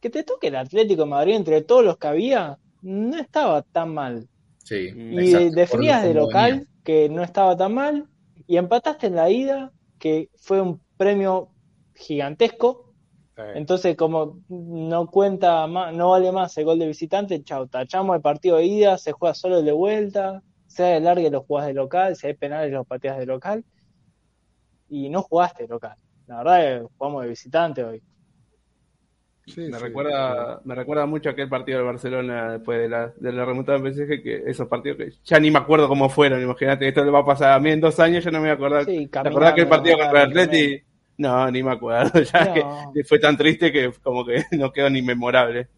que 0.00 0.10
te 0.10 0.22
toque 0.22 0.48
el 0.48 0.56
Atlético 0.56 1.02
de 1.02 1.10
Madrid 1.10 1.34
entre 1.34 1.62
todos 1.62 1.84
los 1.84 1.98
que 1.98 2.06
había, 2.06 2.58
no 2.82 3.18
estaba 3.18 3.62
tan 3.62 3.92
mal. 3.92 4.28
Sí, 4.62 4.92
y 4.94 5.50
definías 5.50 6.04
de 6.04 6.14
local, 6.14 6.68
que 6.84 7.08
no 7.08 7.22
estaba 7.22 7.56
tan 7.56 7.74
mal, 7.74 8.08
y 8.46 8.56
empataste 8.56 9.08
en 9.08 9.16
la 9.16 9.30
ida, 9.30 9.72
que 9.98 10.30
fue 10.36 10.60
un 10.60 10.80
premio 10.96 11.50
gigantesco, 11.94 12.85
entonces, 13.54 13.96
como 13.96 14.40
no 14.48 15.10
cuenta 15.10 15.66
más, 15.66 15.94
no 15.94 16.10
vale 16.10 16.32
más 16.32 16.56
el 16.56 16.64
gol 16.64 16.78
de 16.78 16.86
visitante, 16.86 17.42
chau, 17.42 17.66
tachamos 17.66 18.16
el 18.16 18.22
partido 18.22 18.56
de 18.56 18.64
ida, 18.64 18.96
se 18.96 19.12
juega 19.12 19.34
solo 19.34 19.58
el 19.58 19.64
de 19.64 19.72
vuelta, 19.72 20.42
sea 20.66 20.88
de 20.88 21.00
largue 21.00 21.30
los 21.30 21.44
jugás 21.44 21.66
de 21.66 21.74
local, 21.74 22.16
si 22.16 22.28
hay 22.28 22.34
penales 22.34 22.72
los 22.72 22.86
pateas 22.86 23.18
de 23.18 23.26
local, 23.26 23.64
y 24.88 25.10
no 25.10 25.22
jugaste 25.22 25.68
local. 25.68 25.96
La 26.26 26.38
verdad 26.38 26.64
es 26.64 26.80
que 26.80 26.88
jugamos 26.96 27.22
de 27.22 27.28
visitante 27.28 27.84
hoy. 27.84 28.02
me 29.54 29.78
recuerda 29.78 30.60
me 30.64 30.74
recuerda 30.74 31.04
mucho 31.04 31.28
aquel 31.28 31.48
partido 31.48 31.78
de 31.78 31.84
Barcelona 31.84 32.52
después 32.52 32.80
de 32.80 32.88
la, 32.88 33.12
de 33.16 33.32
la 33.32 33.44
remontada 33.44 33.78
en 33.78 33.92
PSG, 33.92 34.22
que 34.22 34.42
esos 34.46 34.66
partidos 34.66 34.96
que 34.96 35.10
ya 35.24 35.38
ni 35.38 35.50
me 35.50 35.58
acuerdo 35.58 35.88
cómo 35.88 36.08
fueron, 36.08 36.42
imagínate, 36.42 36.88
esto 36.88 37.04
le 37.04 37.10
va 37.10 37.18
a 37.18 37.26
pasar 37.26 37.52
a 37.52 37.60
mí 37.60 37.70
en 37.70 37.82
dos 37.82 38.00
años, 38.00 38.24
yo 38.24 38.30
no 38.30 38.38
me 38.38 38.44
voy 38.44 38.50
a 38.50 38.54
acordar. 38.54 38.86
¿Te 38.86 39.08
acordás 39.12 39.52
que 39.52 39.60
el 39.60 39.68
partido 39.68 39.98
contra 39.98 40.22
el 40.22 40.30
Atleti? 40.30 40.85
No, 41.18 41.50
ni 41.50 41.62
me 41.62 41.72
acuerdo. 41.72 42.20
Ya 42.32 42.52
que 42.92 43.04
fue 43.04 43.18
tan 43.18 43.36
triste 43.36 43.72
que 43.72 43.92
como 44.02 44.24
que 44.24 44.44
no 44.52 44.70
quedó 44.72 44.90
ni 44.90 45.02
memorable. 45.02 45.68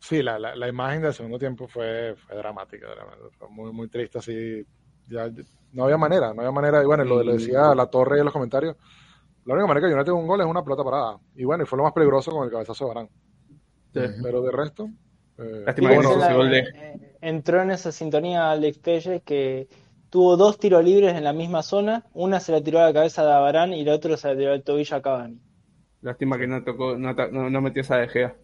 Sí, 0.00 0.22
la, 0.22 0.38
la, 0.38 0.68
imagen 0.68 1.02
del 1.02 1.12
segundo 1.12 1.38
tiempo 1.38 1.66
fue, 1.66 2.14
fue 2.16 2.36
dramática, 2.36 2.86
Fue 3.38 3.48
muy, 3.50 3.72
muy 3.72 3.88
triste 3.88 4.18
así. 4.18 4.64
Ya, 5.08 5.28
no 5.72 5.84
había 5.84 5.96
manera, 5.98 6.32
no 6.32 6.40
había 6.40 6.52
manera. 6.52 6.82
Y 6.82 6.86
bueno, 6.86 7.04
lo, 7.04 7.22
lo 7.22 7.32
decía 7.32 7.74
la 7.74 7.86
torre 7.86 8.18
en 8.18 8.24
los 8.24 8.32
comentarios. 8.32 8.76
La 9.44 9.54
única 9.54 9.66
manera 9.66 9.88
que 9.88 9.94
United 9.94 10.12
un 10.12 10.26
gol 10.26 10.40
es 10.40 10.46
una 10.46 10.62
pelota 10.62 10.84
parada. 10.84 11.18
Y 11.34 11.44
bueno, 11.44 11.64
y 11.64 11.66
fue 11.66 11.76
lo 11.78 11.82
más 11.84 11.92
peligroso 11.92 12.30
con 12.30 12.44
el 12.44 12.50
cabezazo 12.50 12.84
de 12.84 12.88
Barán. 12.94 13.08
Sí. 13.92 14.20
Pero 14.22 14.42
de 14.42 14.52
resto. 14.52 14.88
eh, 15.38 15.62
Lástima 15.66 15.88
Sí, 15.90 15.96
que 15.96 16.02
bueno, 16.02 16.10
no 16.10 16.16
esa 16.16 16.26
ese 16.26 16.30
la- 16.30 16.36
gol 16.36 16.50
de- 16.50 16.58
eh, 16.58 17.16
entró 17.20 17.62
en 17.62 17.70
esa 17.72 17.90
sintonía 17.90 18.50
Alex 18.50 18.80
Telles 18.80 19.22
que 19.24 19.68
tuvo 20.10 20.36
dos 20.36 20.58
tiros 20.58 20.84
libres 20.84 21.14
en 21.16 21.24
la 21.24 21.32
misma 21.32 21.62
zona. 21.62 22.04
Una 22.12 22.40
se 22.40 22.52
la 22.52 22.60
tiró 22.62 22.80
a 22.80 22.84
la 22.86 22.92
cabeza 22.92 23.24
de 23.24 23.32
Abarán 23.32 23.72
y 23.72 23.84
la 23.84 23.94
otra 23.94 24.16
se 24.16 24.28
la 24.28 24.36
tiró 24.36 24.52
al 24.52 24.62
tobillo 24.62 24.96
a 24.96 25.02
Cavani. 25.02 25.38
Lástima 26.02 26.38
que 26.38 26.46
no 26.46 26.62
tocó, 26.62 26.96
no, 26.96 27.12
no, 27.32 27.50
no 27.50 27.60
metió 27.60 27.82
esa 27.82 27.96
de 27.96 28.08
Gea. 28.08 28.36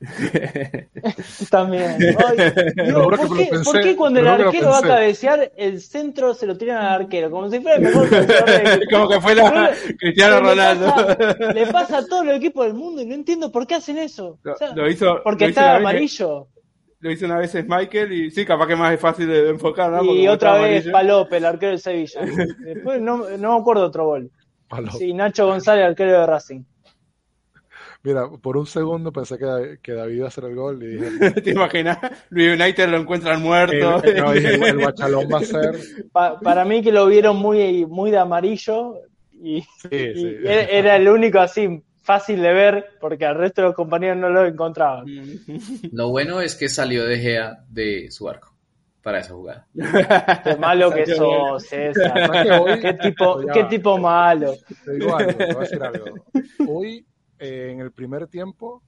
También. 1.50 1.96
Ay, 2.00 2.36
digo, 2.86 3.04
¿por, 3.04 3.18
qué, 3.20 3.46
pensé, 3.50 3.64
por 3.64 3.80
qué 3.80 3.96
cuando 3.96 4.20
el 4.20 4.26
arquero 4.28 4.70
va 4.70 4.78
a 4.78 4.82
cabecear, 4.82 5.52
el 5.56 5.80
centro 5.80 6.34
se 6.34 6.46
lo 6.46 6.56
tiran 6.56 6.78
al 6.78 7.02
arquero? 7.02 7.30
Como 7.30 7.48
si 7.50 7.60
fuera 7.60 7.76
el 7.76 7.82
mejor 7.82 8.08
Como 8.90 9.08
que 9.08 9.20
fuera 9.20 9.70
Cristiano 9.98 10.40
le 10.40 10.48
Ronaldo. 10.50 10.86
pasa- 10.86 11.52
Le 11.52 11.66
pasa 11.66 11.98
a 11.98 12.06
todo 12.06 12.22
el 12.22 12.30
equipo 12.30 12.64
del 12.64 12.74
mundo 12.74 13.02
y 13.02 13.06
no 13.06 13.14
entiendo 13.14 13.52
por 13.52 13.66
qué 13.66 13.76
hacen 13.76 13.98
eso. 13.98 14.38
O 14.44 14.56
sea, 14.56 14.74
lo 14.74 14.88
hizo, 14.90 15.20
porque 15.22 15.44
lo 15.44 15.50
hizo 15.50 15.60
está 15.60 15.72
vez- 15.74 15.80
amarillo. 15.80 16.48
Lo 17.02 17.10
hizo 17.10 17.26
una 17.26 17.36
vez 17.38 17.52
Michael 17.68 18.12
y 18.12 18.30
sí, 18.30 18.44
capaz 18.46 18.66
que 18.68 18.76
más 18.76 18.94
es 18.94 19.00
fácil 19.00 19.26
de 19.26 19.50
enfocar, 19.50 19.90
¿no? 19.90 19.98
Porque 19.98 20.12
Y 20.22 20.28
otra 20.28 20.54
vez. 20.58 20.88
Palope, 20.88 21.36
el 21.36 21.44
arquero 21.44 21.70
del 21.70 21.80
Sevilla. 21.80 22.20
Después 22.64 23.00
no, 23.00 23.28
no 23.36 23.54
me 23.56 23.60
acuerdo 23.60 23.84
otro 23.86 24.06
gol. 24.06 24.30
palo. 24.68 24.90
Sí, 24.92 25.12
Nacho 25.12 25.46
González, 25.46 25.84
arquero 25.84 26.12
de 26.12 26.26
Racing. 26.26 26.62
Mira, 28.04 28.28
por 28.28 28.56
un 28.56 28.66
segundo 28.66 29.12
pensé 29.12 29.38
que, 29.38 29.78
que 29.80 29.92
David 29.92 30.16
iba 30.16 30.24
a 30.24 30.28
hacer 30.28 30.44
el 30.44 30.54
gol 30.56 30.82
y 30.82 30.86
dije, 30.96 31.30
¿Te 31.42 31.50
imaginas? 31.50 31.98
Luis 32.30 32.52
United 32.60 32.88
lo 32.88 32.96
encuentran 32.98 33.36
el, 33.36 33.42
muerto. 33.42 34.02
no, 34.16 34.32
dije, 34.32 34.54
el, 34.54 34.62
el 34.64 34.78
guachalón 34.78 35.28
va 35.32 35.38
a 35.38 35.44
ser. 35.44 35.76
Pa- 36.12 36.38
para 36.40 36.64
mí 36.64 36.82
que 36.82 36.90
lo 36.92 37.06
vieron 37.06 37.36
muy, 37.36 37.86
muy 37.86 38.10
de 38.10 38.18
amarillo 38.18 38.94
y, 39.32 39.62
Sí, 39.62 39.88
y 39.92 40.14
sí. 40.14 40.36
era, 40.44 40.62
era 40.62 40.96
el 40.96 41.08
único 41.08 41.38
así 41.38 41.82
fácil 42.02 42.42
de 42.42 42.52
ver 42.52 42.86
porque 43.00 43.24
al 43.24 43.36
resto 43.36 43.62
de 43.62 43.68
los 43.68 43.76
compañeros 43.76 44.16
no 44.18 44.28
lo 44.28 44.44
encontraban. 44.46 45.06
Lo 45.92 46.08
bueno 46.10 46.40
es 46.40 46.54
que 46.56 46.68
salió 46.68 47.04
de 47.04 47.18
Gea 47.18 47.58
de 47.68 48.10
su 48.10 48.28
arco 48.28 48.54
para 49.02 49.18
esa 49.18 49.34
jugada. 49.34 49.66
Qué 50.44 50.56
malo 50.56 50.90
que 50.92 51.06
sos, 51.06 51.64
César. 51.64 52.12
¿Sabes 52.26 52.42
que 52.42 52.52
hoy- 52.52 52.80
Qué 52.80 52.94
tipo, 52.94 53.42
Ya 53.42 53.52
qué 53.52 53.64
tipo 53.64 53.98
malo. 53.98 54.54
Te 54.84 54.92
digo 54.94 55.16
algo, 55.16 55.32
te 55.32 55.46
voy 55.46 55.56
a 55.56 55.58
decir 55.60 55.82
algo. 55.82 56.04
Hoy, 56.68 57.04
eh, 57.38 57.70
en 57.72 57.80
el 57.80 57.90
primer 57.92 58.28
tiempo, 58.28 58.82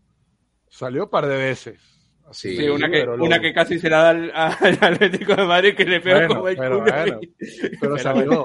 salió 0.69 1.05
un 1.05 1.11
par 1.11 1.27
de 1.27 1.37
veces. 1.37 1.81
Así, 2.29 2.57
Sí, 2.57 2.69
una 2.69 2.89
que, 2.89 3.03
una 3.07 3.39
que 3.41 3.53
casi 3.53 3.79
se 3.79 3.91
la 3.91 3.99
da 3.99 4.11
al, 4.11 4.33
al 4.35 4.79
Atlético 4.81 5.35
de 5.37 5.45
Madrid 5.45 5.75
que 5.77 5.85
le 5.85 6.01
pegó 6.01 6.17
Bueno, 6.21 6.35
como 6.37 6.49
el 6.49 6.57
pero 6.57 6.79
culo. 6.81 6.93
bueno, 6.93 7.19
y- 7.23 7.77
Pero 7.81 7.99
salió, 7.99 8.45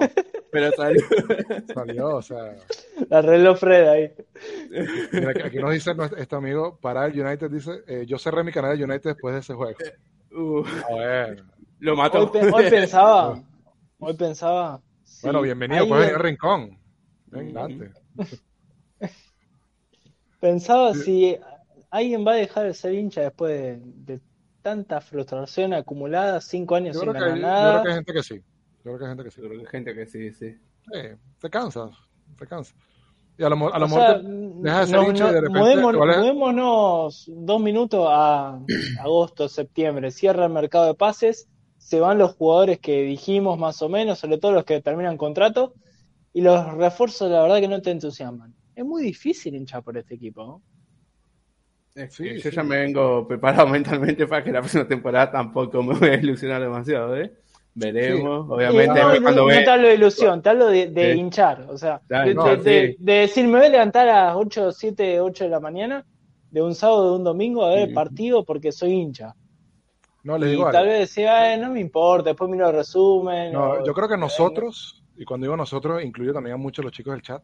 pero 0.52 0.72
salió. 0.72 1.02
salió, 1.74 2.16
o 2.18 2.22
sea. 2.22 2.56
La 3.10 3.20
arregló 3.20 3.56
Fred 3.56 3.88
ahí. 3.88 4.12
Mira, 5.12 5.32
aquí- 5.45 5.58
nos 5.60 5.72
dice 5.74 5.93
nuestro- 5.95 6.18
este 6.20 6.36
amigo, 6.36 6.78
para 6.82 7.06
el 7.06 7.20
United, 7.20 7.50
dice, 7.50 7.72
eh, 7.88 8.06
yo 8.08 8.18
cerré 8.18 8.43
mi 8.43 8.52
canal 8.52 8.78
de 8.78 8.84
United 8.84 9.12
después 9.12 9.34
de 9.36 9.39
ese 9.41 9.54
juego. 9.54 9.78
Uh, 10.32 10.64
A 10.91 10.95
ver. 10.95 11.43
lo 11.80 11.91
Hoy, 11.93 11.97
mató. 11.97 12.32
pe- 12.32 12.52
hoy 12.52 12.70
pensaba, 12.70 13.41
hoy 14.00 14.14
pensaba. 14.16 14.82
sí, 15.04 15.20
Bueno, 15.24 15.41
bienvenido, 15.41 15.84
ahí 15.84 15.89
puedes 15.89 16.06
venir 16.06 16.16
en- 16.16 16.20
al 16.20 16.24
rincón. 16.24 16.80
Ven. 17.32 17.93
Pensaba 20.39 20.93
si 20.93 21.38
alguien 21.91 22.26
va 22.26 22.32
a 22.34 22.36
dejar 22.36 22.66
de 22.66 22.74
ser 22.74 22.93
hincha 22.93 23.22
después 23.22 23.52
de, 23.60 23.80
de 24.16 24.22
tanta 24.62 25.02
frustración 25.02 25.74
acumulada, 25.74 26.39
cinco 26.41 26.76
años 26.76 26.95
Yo 26.95 27.02
sin 27.02 27.12
ganar 27.14 27.30
yo 27.36 27.41
nada. 27.41 27.72
creo 27.72 27.84
que 27.84 27.89
hay 27.89 27.95
gente 27.95 28.14
que 28.14 28.24
sí. 28.24 28.41
Yo 28.91 28.97
creo 28.97 28.99
que 28.99 29.05
hay 29.05 29.09
gente 29.11 29.23
que 29.23 29.31
sí. 29.31 29.41
Hay 29.41 29.65
gente 29.65 29.95
que 29.95 30.05
sí, 30.07 30.31
sí. 30.33 30.57
Eh, 30.93 31.17
te 31.39 31.49
cansas, 31.49 31.91
te 32.37 32.47
cansas. 32.47 32.75
Y 33.37 33.43
a 33.43 33.49
lo, 33.49 33.73
a 33.73 33.79
mejor 33.79 34.05
sea, 34.05 34.21
te 34.21 34.23
dejas 34.61 34.81
de 34.81 34.87
ser 34.87 35.01
no- 35.01 35.03
hincha 35.03 35.29
no- 35.29 35.31
y 35.31 35.33
de 35.33 35.41
repente 35.41 35.69
mudémonos, 35.73 35.91
te 35.91 35.97
vuelves- 35.97 36.27
mudémonos 36.27 37.23
dos 37.27 37.61
minutos 37.61 38.07
a 38.09 38.59
agosto, 38.95 39.47
septiembre, 39.49 40.11
cierra 40.11 40.45
el 40.45 40.51
mercado 40.53 40.87
de 40.87 40.95
pases, 40.95 41.49
se 41.77 41.99
van 41.99 42.17
los 42.17 42.35
jugadores 42.35 42.79
que 42.79 43.03
dijimos 43.03 43.57
más 43.57 43.81
o 43.81 43.89
menos, 43.89 44.19
sobre 44.19 44.37
todo 44.37 44.51
los 44.51 44.65
que 44.65 44.81
terminan 44.81 45.17
contrato, 45.17 45.75
y 46.33 46.41
los 46.41 46.73
refuerzos 46.75 47.31
la 47.31 47.41
verdad 47.43 47.59
que 47.61 47.67
no 47.69 47.81
te 47.81 47.91
entusiasman. 47.91 48.55
Es 48.75 48.85
muy 48.85 49.03
difícil 49.03 49.55
hinchar 49.55 49.83
por 49.83 49.97
este 49.97 50.15
equipo, 50.15 50.45
¿no? 50.45 50.63
Es 51.95 52.11
Sí, 52.15 52.23
que 52.23 52.35
sí. 52.35 52.43
yo 52.43 52.49
ya 52.49 52.63
me 52.63 52.77
vengo 52.77 53.27
preparado 53.27 53.67
mentalmente 53.67 54.27
para 54.27 54.43
que 54.43 54.51
la 54.51 54.59
próxima 54.61 54.87
temporada 54.87 55.31
tampoco 55.31 55.83
me 55.83 55.95
voy 55.97 56.09
a 56.09 56.15
ilusionar 56.15 56.61
demasiado, 56.61 57.15
¿eh? 57.17 57.31
Veremos, 57.76 58.47
Y 58.47 58.51
obviamente, 58.51 58.99
no, 58.99 59.13
no, 59.15 59.22
cuando 59.22 59.41
no 59.41 59.45
ve. 59.47 59.63
te 59.63 59.70
hablo 59.70 59.88
de 59.88 59.93
ilusión, 59.93 60.41
te 60.41 60.49
hablo 60.49 60.67
de, 60.67 60.88
de 60.88 61.13
Sí. 61.13 61.20
hinchar. 61.20 61.65
O 61.70 61.78
sea, 61.78 62.01
Claro, 62.07 62.28
de, 62.28 62.36
no, 62.36 62.43
de- 62.45 62.57
sí. 62.57 62.63
de- 62.63 62.95
de 62.99 63.13
decir, 63.22 63.47
me 63.47 63.57
voy 63.57 63.67
a 63.67 63.70
levantar 63.70 64.09
a 64.09 64.26
las 64.28 64.36
8, 64.36 64.72
7, 64.72 65.22
8 65.22 65.43
de 65.45 65.49
la 65.49 65.59
mañana 65.59 66.05
de 66.51 66.61
un 66.61 66.76
sábado 66.76 67.03
o 67.05 67.09
de 67.11 67.17
un 67.17 67.24
domingo 67.24 67.63
a 67.65 67.70
ver 67.70 67.89
el 67.89 67.93
partido 67.93 68.43
porque 68.43 68.72
soy 68.72 68.91
hincha. 68.93 69.34
No, 70.24 70.38
les 70.38 70.49
Y 70.49 70.51
digo 70.53 70.65
tal 70.65 70.78
algo. 70.78 70.89
vez 70.91 70.99
decía, 71.01 71.53
"Eh, 71.53 71.57
no 71.57 71.72
me 71.72 71.80
importa, 71.80 72.30
después 72.32 72.49
miro 72.49 72.67
el 72.70 72.76
resumen. 72.76 73.53
No, 73.53 73.72
o- 73.72 73.86
yo 73.86 73.93
creo 73.93 74.09
que 74.09 74.17
nosotros, 74.17 75.03
y 75.15 75.24
cuando 75.24 75.45
digo 75.45 75.55
nosotros, 75.55 76.03
incluyo 76.03 76.34
también 76.34 76.55
a 76.55 76.57
muchos 76.57 76.84
de 76.84 76.88
los 76.88 76.91
chicos 76.93 77.13
del 77.13 77.22
chat, 77.22 77.41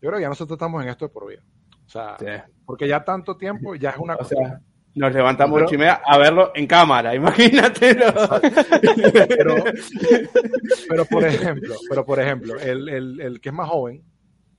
yo 0.00 0.08
creo 0.10 0.14
que 0.16 0.22
ya 0.22 0.28
nosotros 0.28 0.56
estamos 0.56 0.82
en 0.84 0.90
esto 0.90 1.06
de 1.06 1.12
por 1.12 1.26
vida. 1.28 1.42
O 1.84 1.88
sea, 1.88 2.16
Sí. 2.18 2.26
porque 2.64 2.86
ya 2.86 3.02
tanto 3.04 3.36
tiempo 3.36 3.74
ya 3.74 3.90
es 3.90 3.96
una 3.98 4.14
O 4.14 4.18
cosa. 4.18 4.36
sea, 4.36 4.60
nos 4.94 5.12
levantamos 5.12 5.54
Pero- 5.56 5.66
ocho 5.66 5.74
y 5.74 5.78
media 5.78 6.00
a 6.04 6.18
verlo 6.18 6.52
en 6.54 6.66
cámara, 6.66 7.14
imagínatelo. 7.16 8.06
pero, 9.28 9.54
pero 10.88 11.04
por 11.06 11.24
ejemplo, 11.26 11.74
pero 11.88 12.04
por 12.04 12.20
ejemplo, 12.20 12.58
el, 12.60 12.88
el, 12.88 13.20
el 13.20 13.40
que 13.40 13.48
es 13.50 13.54
más 13.54 13.68
joven 13.68 14.02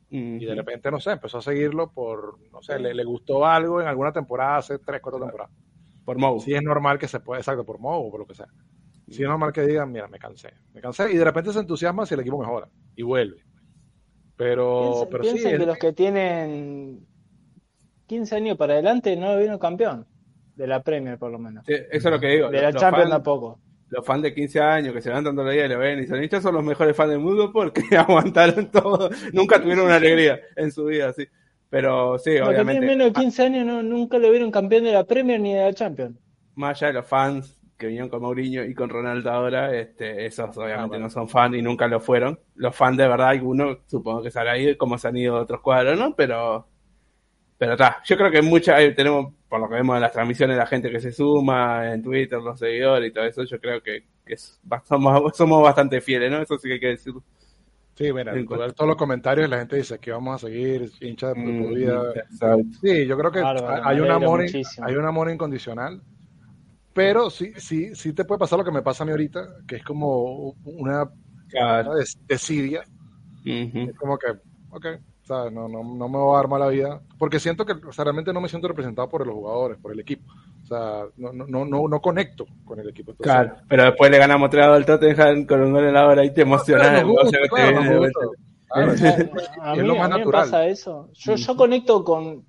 y 0.10 0.46
de 0.46 0.56
repente, 0.56 0.90
no 0.92 1.00
sé, 1.00 1.12
empezó 1.12 1.40
a 1.40 1.42
seguirlo 1.42 1.92
por, 1.92 2.38
no 2.52 2.62
sé, 2.62 2.80
le, 2.80 2.94
le 2.94 3.04
gustó 3.04 3.46
algo 3.46 3.82
en 3.82 3.88
alguna 3.88 4.14
temporada, 4.14 4.58
hace 4.58 4.80
tres, 4.80 5.02
cuatro 5.02 5.20
temporadas. 5.20 5.52
Por 6.06 6.18
Mou. 6.18 6.40
Sí 6.40 6.54
es 6.54 6.62
normal 6.64 6.98
que 7.00 7.08
se 7.08 7.20
pueda, 7.20 7.40
exacto, 7.42 7.66
por 7.66 7.80
modo 7.80 8.00
o 8.02 8.12
por 8.12 8.22
lo 8.22 8.26
que 8.28 8.36
sea. 8.36 8.46
Sí 9.10 9.24
es 9.24 9.28
normal 9.28 9.52
que 9.52 9.62
digan, 9.66 9.92
mira, 9.92 10.08
me 10.08 10.18
cansé, 10.20 10.54
me 10.74 10.80
cansé, 10.80 11.12
y 11.12 11.18
de 11.18 11.24
repente 11.26 11.52
se 11.52 11.60
entusiasma 11.60 12.06
si 12.06 12.14
el 12.14 12.22
equipo 12.22 12.40
mejora 12.40 12.70
y 12.96 13.04
vuelve. 13.04 13.44
Pero, 14.38 14.92
Piensen, 14.92 15.10
pero 15.10 15.24
sí, 15.24 15.30
es- 15.48 15.60
que 15.60 15.66
los 15.66 15.78
que 15.78 15.94
tienen 15.94 17.06
15 18.08 18.36
años 18.36 18.58
para 18.58 18.74
adelante 18.74 19.16
no 19.18 19.36
vieron 19.38 19.58
campeón. 19.60 20.08
De 20.56 20.68
la 20.68 20.82
Premier, 20.82 21.18
por 21.18 21.32
lo 21.32 21.40
menos. 21.40 21.66
Sí, 21.66 21.74
eso 21.74 22.08
es 22.10 22.14
lo 22.14 22.20
que 22.20 22.28
digo. 22.28 22.50
De 22.50 22.62
la 22.62 22.74
Champions 22.74 23.10
tampoco. 23.10 23.60
Los 23.90 24.06
fans 24.06 24.24
de 24.24 24.34
15 24.34 24.60
años 24.62 24.94
que 24.94 25.02
se 25.02 25.10
levantan 25.10 25.36
todos 25.36 25.46
los 25.46 25.54
días 25.54 25.70
y 25.70 25.74
lo 25.74 25.80
ven 25.80 26.00
y 26.00 26.08
son 26.08 26.22
hinchas 26.24 26.42
son 26.42 26.56
los 26.56 26.64
mejores 26.64 26.96
fans 26.96 27.12
del 27.12 27.20
mundo 27.20 27.52
porque 27.54 27.84
aguantaron 27.98 28.72
todo. 28.72 29.10
Nunca 29.34 29.62
tuvieron 29.62 29.86
una 29.86 29.96
alegría 29.98 30.40
en 30.56 30.72
su 30.72 30.86
vida, 30.86 31.14
sí. 31.14 31.28
Pero 31.70 32.18
sí, 32.18 32.32
Los 32.32 32.40
que 32.40 32.54
obviamente. 32.56 32.80
tienen 32.82 32.98
menos 32.98 33.14
de 33.14 33.22
15 33.22 33.44
años 33.44 33.66
no, 33.66 33.84
nunca 33.84 34.18
lo 34.18 34.32
vieron 34.32 34.50
campeón 34.52 34.84
de 34.86 34.92
la 34.94 35.04
Premier 35.04 35.40
ni 35.40 35.54
de 35.54 35.62
la 35.64 35.74
Champions. 35.74 36.18
más 36.56 36.78
allá 36.82 36.88
de 36.88 36.94
los 36.94 37.06
fans 37.06 37.60
que 37.78 37.88
vinieron 37.88 38.08
con 38.10 38.22
Mourinho 38.22 38.64
y 38.64 38.74
con 38.74 38.90
Ronaldo 38.90 39.30
ahora, 39.30 39.76
este, 39.76 40.26
esos 40.26 40.58
obviamente 40.58 40.82
Ah, 40.82 40.86
bueno. 40.88 41.04
no 41.06 41.10
son 41.10 41.28
fans 41.28 41.56
y 41.58 41.62
nunca 41.62 41.88
lo 41.88 42.00
fueron. 42.00 42.40
Los 42.56 42.74
fans 42.76 42.98
de 42.98 43.08
verdad, 43.08 43.28
algunos 43.28 43.80
supongo 43.88 44.24
que 44.24 44.32
se 44.32 44.40
han 44.40 44.58
ido 44.62 44.78
como 44.78 44.98
se 44.98 45.10
han 45.10 45.18
ido 45.18 45.36
otros 45.36 45.60
cuadros, 45.62 46.00
¿no? 46.00 46.16
Pero, 46.16 46.66
pero 47.58 47.74
está. 47.74 48.02
Yo 48.06 48.16
creo 48.18 48.32
que 48.32 48.42
mucha, 48.42 48.76
ahí 48.78 48.96
tenemos, 48.96 49.34
por 49.56 49.62
lo 49.62 49.70
que 49.70 49.76
vemos 49.76 49.96
en 49.96 50.02
las 50.02 50.12
transmisiones, 50.12 50.58
la 50.58 50.66
gente 50.68 50.90
que 50.92 51.00
se 51.00 51.12
suma 51.12 51.94
en 51.94 52.02
Twitter, 52.04 52.40
los 52.40 52.60
seguidores 52.60 53.10
y 53.10 53.14
todo 53.14 53.26
eso, 53.26 53.44
yo 53.44 53.60
creo 53.60 53.82
que, 53.82 54.04
que 54.26 54.34
es- 54.34 54.60
somos, 54.84 55.22
somos 55.36 55.64
bastante 55.64 56.02
fieles, 56.02 56.30
¿no? 56.32 56.42
Eso 56.42 56.58
sí 56.58 56.68
que 56.68 56.74
hay 56.76 56.80
que 56.80 56.88
decirlo. 56.88 57.24
Sí, 57.96 58.12
mira, 58.12 58.34
En 58.34 58.42
tú 58.42 58.48
cuanto- 58.50 58.66
ves 58.66 58.76
todos 58.76 58.90
los 58.90 58.98
comentarios 58.98 59.50
la 59.50 59.60
gente 59.60 59.78
dice 59.78 59.98
que 60.00 60.12
vamos 60.12 60.36
a 60.44 60.48
seguir 60.48 60.92
hincha 61.00 61.28
de 61.30 61.34
por 61.36 61.44
Mm, 61.44 61.74
vida. 61.74 62.12
exacto. 62.14 62.64
Sí, 62.82 63.06
yo 63.08 63.18
creo 63.18 63.32
que 63.32 63.40
Bárbaro, 63.42 63.86
hay- 63.88 64.00
un 64.02 64.12
amor, 64.12 64.44
hay 64.82 64.96
un 64.96 65.06
amor 65.06 65.32
incondicional, 65.32 66.02
pero 66.94 67.30
sí, 67.30 67.54
sí, 67.58 67.96
sí 67.96 68.14
te 68.14 68.26
puede 68.26 68.40
pasar 68.40 68.60
lo 68.60 68.66
que 68.66 68.72
me 68.72 68.82
pasa 68.82 69.04
a 69.04 69.06
mí 69.06 69.12
ahorita, 69.12 69.48
que 69.68 69.78
es 69.78 69.84
como 69.84 70.52
una, 70.66 71.10
Claro. 71.50 71.92
una 71.92 72.00
des- 72.00 72.18
desidia, 72.28 72.84
Ujú. 73.46 73.90
es 73.90 73.96
como 73.98 74.18
que, 74.18 74.28
ok, 74.72 74.86
¿sabes? 75.26 75.52
No, 75.52 75.68
no, 75.68 75.84
no 75.84 76.08
me 76.10 76.18
va 76.18 76.34
a 76.34 76.38
dar 76.38 76.48
mala 76.48 76.68
vida, 76.70 77.02
porque 77.20 77.40
siento 77.40 77.66
que, 77.66 77.74
o 77.74 77.92
sea, 77.92 78.06
realmente 78.06 78.32
no 78.32 78.40
me 78.42 78.48
siento 78.48 78.68
representado 78.68 79.10
por 79.10 79.26
los 79.26 79.36
jugadores, 79.36 79.78
por 79.80 79.92
el 79.92 80.00
equipo, 80.00 80.32
o 80.64 80.66
sea, 80.66 81.04
no, 81.18 81.34
no, 81.34 81.66
no, 81.66 81.88
no, 81.88 82.02
conecto 82.02 82.46
con 82.64 82.80
el 82.80 82.88
equipo. 82.90 83.12
Entonces, 83.12 83.34
Claro, 83.34 83.56
pero 83.68 83.84
después 83.84 84.10
le 84.12 84.18
ganamos 84.20 84.50
3 84.50 84.66
al 84.66 84.86
Tottenham 84.86 85.46
con 85.46 85.62
un 85.62 85.74
gol 85.74 85.86
en 85.86 85.94
la 85.94 86.08
hora 86.08 86.24
y 86.24 86.34
te 86.34 86.42
emocionas. 86.44 86.88
Claro, 86.90 87.08
claro, 87.48 88.94
es- 88.94 88.94
lo 88.94 88.96
más 89.02 89.60
a 89.60 89.76
mí 89.76 89.84
me 89.84 89.96
natural. 90.20 90.32
pasa 90.44 90.66
eso. 90.68 91.10
Yo, 91.14 91.36
yo 91.36 91.56
conecto 91.56 92.04
con 92.04 92.44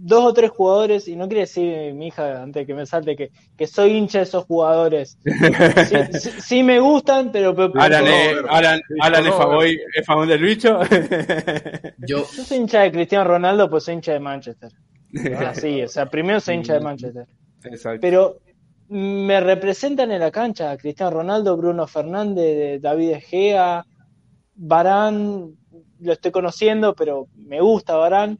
dos 0.00 0.24
o 0.24 0.32
tres 0.32 0.50
jugadores, 0.50 1.06
y 1.08 1.16
no 1.16 1.26
quiere 1.28 1.42
decir 1.42 1.92
mi 1.94 2.08
hija, 2.08 2.42
antes 2.42 2.62
de 2.62 2.66
que 2.66 2.74
me 2.74 2.86
salte, 2.86 3.14
que, 3.16 3.30
que 3.56 3.66
soy 3.66 3.92
hincha 3.92 4.18
de 4.18 4.24
esos 4.24 4.44
jugadores. 4.44 5.18
Sí, 5.24 6.18
sí- 6.20 6.40
sí 6.40 6.62
me 6.62 6.78
gustan, 6.80 7.30
pero... 7.32 7.54
pero- 7.54 7.72
Alan, 7.80 8.04
es, 8.06 8.36
Alan, 8.48 8.80
es, 9.26 9.78
es 9.94 10.28
del 10.28 10.42
bicho. 10.42 10.80
Yo, 11.98 12.18
Yo 12.18 12.24
soy 12.24 12.58
hincha 12.58 12.80
de 12.82 12.92
Cristiano 12.92 13.24
Ronaldo, 13.24 13.68
pues 13.68 13.84
soy 13.84 13.94
hincha 13.94 14.12
de 14.12 14.20
Manchester. 14.20 14.70
Así, 15.46 15.82
o 15.82 15.88
sea, 15.88 16.06
primero 16.06 16.40
soy 16.40 16.56
hincha 16.56 16.74
de 16.74 16.80
Manchester. 16.80 17.26
Exacto. 17.64 17.98
Pero 18.00 18.38
me 18.88 19.40
representan 19.40 20.10
en 20.12 20.20
la 20.20 20.30
cancha. 20.30 20.76
Cristiano 20.76 21.10
Ronaldo, 21.12 21.56
Bruno 21.56 21.86
Fernández, 21.86 22.80
David 22.80 23.10
Egea, 23.12 23.84
Barán, 24.54 25.56
lo 26.00 26.12
estoy 26.12 26.30
conociendo, 26.30 26.94
pero 26.94 27.26
me 27.36 27.60
gusta 27.60 27.96
Barán. 27.96 28.38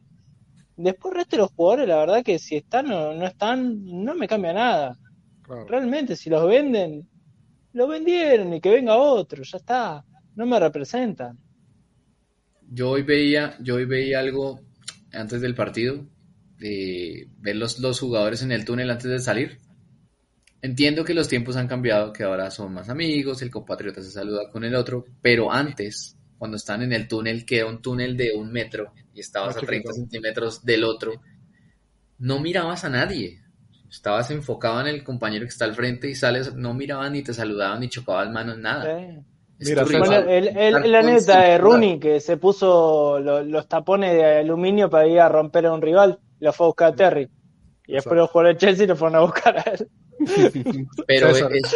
Después 0.75 1.13
el 1.13 1.19
resto 1.19 1.35
de 1.35 1.41
los 1.43 1.51
jugadores, 1.51 1.87
la 1.87 1.97
verdad 1.97 2.23
que 2.23 2.39
si 2.39 2.55
están 2.55 2.91
o 2.91 3.13
no 3.13 3.25
están, 3.25 3.85
no 3.85 4.15
me 4.15 4.27
cambia 4.27 4.53
nada. 4.53 4.97
Claro. 5.43 5.65
Realmente, 5.67 6.15
si 6.15 6.29
los 6.29 6.47
venden, 6.47 7.07
lo 7.73 7.87
vendieron 7.87 8.53
y 8.53 8.61
que 8.61 8.71
venga 8.71 8.97
otro, 8.97 9.43
ya 9.43 9.57
está. 9.57 10.05
No 10.35 10.45
me 10.45 10.59
representan. 10.59 11.37
Yo 12.69 12.91
hoy 12.91 13.03
veía, 13.03 13.55
yo 13.59 13.75
hoy 13.75 13.85
veía 13.85 14.19
algo 14.19 14.61
antes 15.11 15.41
del 15.41 15.53
partido, 15.53 16.07
de 16.57 17.27
ver 17.37 17.55
los, 17.55 17.79
los 17.79 17.99
jugadores 17.99 18.41
en 18.41 18.51
el 18.51 18.65
túnel 18.65 18.89
antes 18.89 19.11
de 19.11 19.19
salir. 19.19 19.59
Entiendo 20.61 21.03
que 21.03 21.13
los 21.13 21.27
tiempos 21.27 21.57
han 21.57 21.67
cambiado, 21.67 22.13
que 22.13 22.23
ahora 22.23 22.49
son 22.49 22.73
más 22.73 22.89
amigos, 22.89 23.41
el 23.41 23.51
compatriota 23.51 24.01
se 24.01 24.11
saluda 24.11 24.49
con 24.49 24.63
el 24.63 24.75
otro, 24.75 25.05
pero 25.21 25.51
antes, 25.51 26.17
cuando 26.43 26.57
están 26.57 26.81
en 26.81 26.91
el 26.91 27.07
túnel, 27.07 27.45
que 27.45 27.59
era 27.59 27.67
un 27.67 27.81
túnel 27.81 28.17
de 28.17 28.33
un 28.35 28.51
metro 28.51 28.91
y 29.13 29.21
estabas 29.21 29.55
Más 29.55 29.63
a 29.63 29.65
30 29.65 29.91
chiquito. 29.91 29.93
centímetros 29.93 30.65
del 30.65 30.83
otro, 30.83 31.13
no 32.19 32.41
mirabas 32.41 32.83
a 32.83 32.89
nadie. 32.89 33.39
Estabas 33.89 34.29
enfocado 34.29 34.81
en 34.81 34.87
el 34.87 35.05
compañero 35.05 35.45
que 35.45 35.49
está 35.51 35.63
al 35.63 35.73
frente 35.73 36.09
y 36.09 36.15
sales, 36.15 36.53
no 36.53 36.73
miraban 36.73 37.13
ni 37.13 37.23
te 37.23 37.33
saludaban 37.33 37.79
ni 37.79 37.87
chocaban 37.87 38.33
manos, 38.33 38.57
nada. 38.57 38.99
¿eh? 38.99 39.23
Es 39.57 39.69
Mira, 39.69 39.85
Bueno, 39.85 40.15
el, 40.17 40.47
el- 40.49 40.91
la 40.91 40.99
anécdota 40.99 41.39
de. 41.43 41.57
Rooney 41.59 41.97
que 41.97 42.19
se 42.19 42.35
puso 42.35 43.19
lo- 43.19 43.41
los 43.41 43.69
tapones 43.69 44.11
de 44.13 44.39
aluminio 44.39 44.89
para 44.89 45.07
ir 45.07 45.21
a 45.21 45.29
romper 45.29 45.67
a 45.67 45.71
un 45.73 45.81
rival, 45.81 46.19
lo 46.41 46.51
fue 46.51 46.65
a 46.65 46.67
buscar 46.67 46.91
a 46.91 46.95
Terry. 46.97 47.21
Y 47.87 47.93
después 47.93 47.95
Exacto. 47.99 48.15
los 48.15 48.29
jugadores 48.31 48.55
de 48.59 48.67
Chelsea 48.67 48.87
lo 48.87 48.95
fueron 48.97 49.15
a 49.15 49.19
buscar 49.21 49.57
a 49.59 49.61
él. 49.61 49.87
Pero 51.07 51.29
es- 51.29 51.75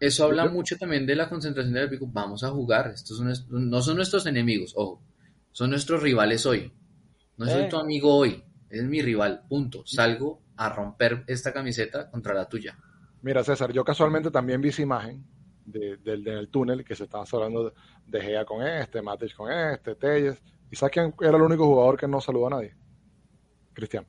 eso 0.00 0.24
habla 0.24 0.46
mucho 0.48 0.76
también 0.76 1.06
de 1.06 1.14
la 1.16 1.28
concentración 1.28 1.74
del 1.74 1.86
equipo. 1.86 2.08
Vamos 2.12 2.44
a 2.44 2.50
jugar. 2.50 2.88
Estos 2.94 3.16
son, 3.18 3.70
no 3.70 3.82
son 3.82 3.96
nuestros 3.96 4.26
enemigos, 4.26 4.72
ojo. 4.76 5.02
Son 5.52 5.70
nuestros 5.70 6.02
rivales 6.02 6.46
hoy. 6.46 6.72
No 7.36 7.46
soy 7.46 7.62
Eh. 7.64 7.68
tu 7.68 7.76
amigo 7.78 8.14
hoy. 8.14 8.42
Es 8.70 8.82
mi 8.84 9.00
rival. 9.02 9.42
Punto. 9.48 9.82
Salgo 9.86 10.42
a 10.56 10.68
romper 10.68 11.24
esta 11.26 11.52
camiseta 11.52 12.10
contra 12.10 12.34
la 12.34 12.48
tuya. 12.48 12.76
Mira, 13.22 13.42
César, 13.44 13.72
yo 13.72 13.84
casualmente 13.84 14.30
también 14.30 14.60
vi 14.60 14.68
esa 14.68 14.82
imagen 14.82 15.24
de- 15.64 15.96
del 15.98 16.22
del 16.24 16.48
túnel 16.48 16.84
que 16.84 16.94
se 16.94 17.04
estaba 17.04 17.24
hablando 17.32 17.64
de, 17.64 17.72
de 18.06 18.20
Gea 18.20 18.44
con 18.44 18.66
este, 18.66 19.02
Matic 19.02 19.34
con 19.34 19.50
este, 19.52 19.94
Telles. 19.94 20.40
¿Y 20.70 20.76
sabes 20.76 20.92
quién 20.92 21.14
era 21.20 21.36
el 21.36 21.42
único 21.42 21.64
jugador 21.66 21.96
que 21.98 22.06
no 22.08 22.20
saludó 22.20 22.46
a 22.48 22.50
nadie? 22.50 22.74
Cristiano. 23.72 24.06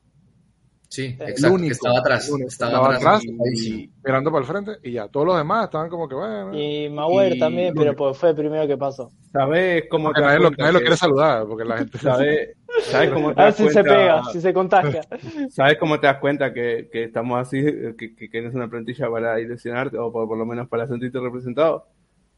Sí, 0.92 1.16
El 1.20 1.28
exacto. 1.28 1.54
único, 1.54 1.68
que 1.68 1.72
estaba 1.74 1.98
atrás. 2.00 2.26
el 2.28 2.34
único. 2.34 2.48
Estaba, 2.48 2.70
Estaba 2.72 2.86
atrás. 2.96 3.06
atrás 3.06 3.22
ocupadísimo. 3.30 3.92
Mirando 4.04 4.30
para 4.32 4.40
el 4.40 4.46
frente 4.48 4.72
y 4.82 4.92
ya. 4.92 5.06
Todos 5.06 5.26
los 5.28 5.36
demás 5.38 5.64
estaban 5.66 5.88
como 5.88 6.08
que, 6.08 6.16
bueno. 6.16 6.52
Y 6.58 6.90
Maguire 6.90 7.36
Y 7.36 7.38
también, 7.38 7.74
pero 7.76 7.94
pues 7.94 8.18
fue 8.18 8.30
el 8.30 8.34
primero 8.34 8.66
que 8.66 8.76
pasó. 8.76 9.08
¿Sabes 9.32 9.84
cómo 9.88 10.06
porque 10.06 10.20
te 10.20 10.26
das 10.26 10.30
nadie, 10.32 10.40
lo, 10.42 10.48
cuenta 10.48 10.62
nadie 10.64 10.72
lo 10.72 10.78
que- 10.80 10.84
quiere 10.84 10.96
saludar, 10.96 11.46
porque 11.46 11.64
la 11.64 11.78
gente 11.78 11.98
¿Sabes, 11.98 12.56
¿Sabes 12.82 13.10
cómo 13.12 13.32
te 13.32 13.40
A 13.40 13.44
ver 13.44 13.52
das 13.52 13.56
si 13.56 13.68
se 13.68 13.72
cuenta? 13.72 13.94
pega, 13.96 14.24
si 14.32 14.40
se 14.40 14.52
contagia. 14.52 15.00
¿Sabes 15.50 15.78
cómo 15.78 16.00
te 16.00 16.06
das 16.08 16.18
cuenta 16.18 16.52
que, 16.52 16.88
que 16.92 17.04
estamos 17.04 17.40
así, 17.40 17.62
que, 17.96 18.16
que, 18.16 18.28
que 18.28 18.42
no 18.42 18.48
es 18.48 18.54
una 18.56 18.68
plantilla 18.68 19.08
para 19.08 19.38
ilusionarte 19.40 19.96
o 19.96 20.10
por, 20.10 20.26
por 20.26 20.38
lo 20.38 20.44
menos 20.44 20.66
para 20.68 20.88
sentirte 20.88 21.20
representado? 21.20 21.86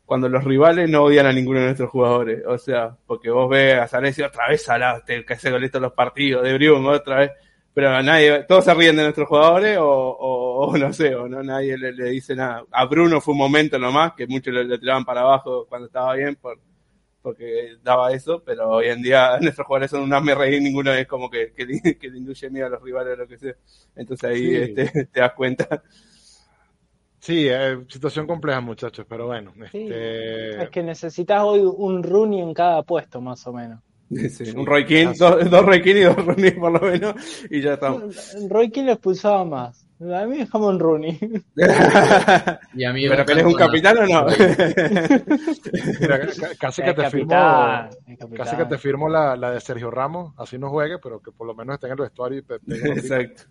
Cuando 0.05 0.29
los 0.29 0.45
rivales 0.45 0.91
no 0.91 1.05
odian 1.05 1.25
a 1.25 1.33
ninguno 1.33 1.61
de 1.61 1.65
nuestros 1.67 1.89
jugadores. 1.89 2.43
O 2.47 2.59
sea, 2.59 2.95
porque 3.07 3.31
vos 3.31 3.49
ves 3.49 3.79
a 3.79 3.87
Sanesi 3.89 4.21
otra 4.21 4.47
vez 4.49 4.63
Salah, 4.63 5.01
el 5.07 5.25
que 5.25 5.33
hace 5.33 5.51
goles 5.51 5.71
todos 5.71 5.85
los 5.85 5.93
partidos, 5.95 6.43
de 6.43 6.53
Brium 6.53 6.85
otra 6.87 7.17
vez. 7.21 7.31
Pero 7.75 7.89
a 7.91 8.03
nadie, 8.03 8.45
todos 8.45 8.65
se 8.67 8.75
ríen 8.75 8.97
de 8.97 9.03
nuestros 9.05 9.27
jugadores 9.29 9.79
o, 9.79 9.85
o, 9.89 10.67
o 10.67 10.77
no 10.77 10.93
sé, 10.93 11.15
o 11.15 11.27
no 11.27 11.43
nadie 11.43 11.79
le, 11.79 11.93
le 11.93 12.11
dice 12.11 12.35
nada. 12.37 12.65
A 12.71 12.85
Bruno 12.85 13.21
fue 13.21 13.33
un 13.33 13.39
momento 13.39 13.79
nomás, 13.79 14.13
que 14.15 14.27
muchos 14.27 14.53
le, 14.53 14.65
le 14.65 14.79
tiraban 14.79 15.05
para 15.07 15.23
abajo 15.23 15.67
cuando 15.69 15.87
estaba 15.87 16.15
bien 16.15 16.37
por, 16.37 16.59
porque 17.23 17.77
daba 17.83 18.13
eso, 18.13 18.43
pero 18.45 18.69
hoy 18.69 18.89
en 18.89 19.01
día 19.01 19.39
nuestros 19.41 19.67
jugadores 19.67 19.91
son 19.91 20.03
un 20.03 20.13
hazme 20.13 20.35
reír, 20.35 20.61
ninguno 20.61 20.93
es 20.93 21.07
como 21.07 21.31
que, 21.31 21.53
que, 21.55 21.65
le- 21.65 21.97
que 21.99 22.11
le 22.11 22.19
induye 22.19 22.51
miedo 22.51 22.67
a 22.67 22.71
los 22.71 22.83
rivales 22.83 23.15
o 23.15 23.17
lo 23.17 23.27
que 23.29 23.39
sea. 23.39 23.55
Entonces 23.97 24.29
ahí 24.31 24.41
Sí. 24.51 24.57
este, 24.57 25.05
te 25.13 25.21
das 25.21 25.33
cuenta. 25.33 25.83
Sí, 27.21 27.47
eh, 27.49 27.79
situación 27.89 28.27
compleja, 28.27 28.61
muchachos, 28.61 29.07
pero 29.09 29.27
bueno. 29.29 29.53
Sí. 29.71 29.83
Este, 29.85 30.63
Es 30.65 30.71
que 30.71 30.83
necesitas 30.83 31.41
hoy 31.43 31.61
un 31.65 32.03
Rooney 32.03 32.41
en 32.41 32.53
cada 32.53 32.83
puesto, 32.83 33.21
más 33.21 33.47
o 33.47 33.53
menos. 33.53 33.81
Sí, 34.31 34.51
un 34.55 34.67
Roy 34.67 34.85
King, 34.85 35.15
dos, 35.19 35.49
dos 35.51 35.65
Roy 35.65 35.83
King 35.83 35.95
y 35.97 36.01
dos 36.01 36.17
Rooney 36.17 36.51
por 36.53 36.73
lo 36.73 36.81
menos, 36.81 37.15
y 37.51 37.61
ya 37.61 37.75
estamos. 37.75 38.35
Roy 38.49 38.71
King 38.71 38.85
lo 38.85 38.93
expulsaba 38.93 39.45
más. 39.45 39.87
A 40.01 40.27
mí 40.27 40.39
dejamos 40.39 40.71
un 40.75 40.81
Rooney. 40.81 41.19
Y 42.75 42.85
a 42.85 42.93
mí 42.93 43.09
¿Pero 43.09 43.25
que 43.25 43.33
eres 43.33 43.45
un 43.45 43.51
encantó 43.53 43.67
capitán 43.67 43.99
o 43.99 44.07
no? 44.07 44.27
mira, 46.01 46.21
casi 46.59 46.83
que 46.83 46.91
Es 46.91 46.97
te 46.97 47.03
capitán, 47.03 47.11
firmo, 47.11 47.33
es 48.13 48.19
capitán. 48.19 48.37
casi 48.47 48.57
que 48.57 48.65
te 48.65 48.79
firmo 48.79 49.09
la, 49.09 49.37
la 49.37 49.53
de 49.53 49.61
Sergio 49.61 49.91
Ramos, 49.91 50.35
así 50.39 50.59
no 50.59 50.71
juegue, 50.71 50.99
pero 50.99 51.21
que 51.21 51.31
por 51.31 51.47
lo 51.47 51.55
menos 51.55 51.75
esté 51.75 51.87
en 51.87 51.93
el 51.93 51.99
vestuario 51.99 52.39
y. 52.41 52.45
Exacto. 52.99 53.45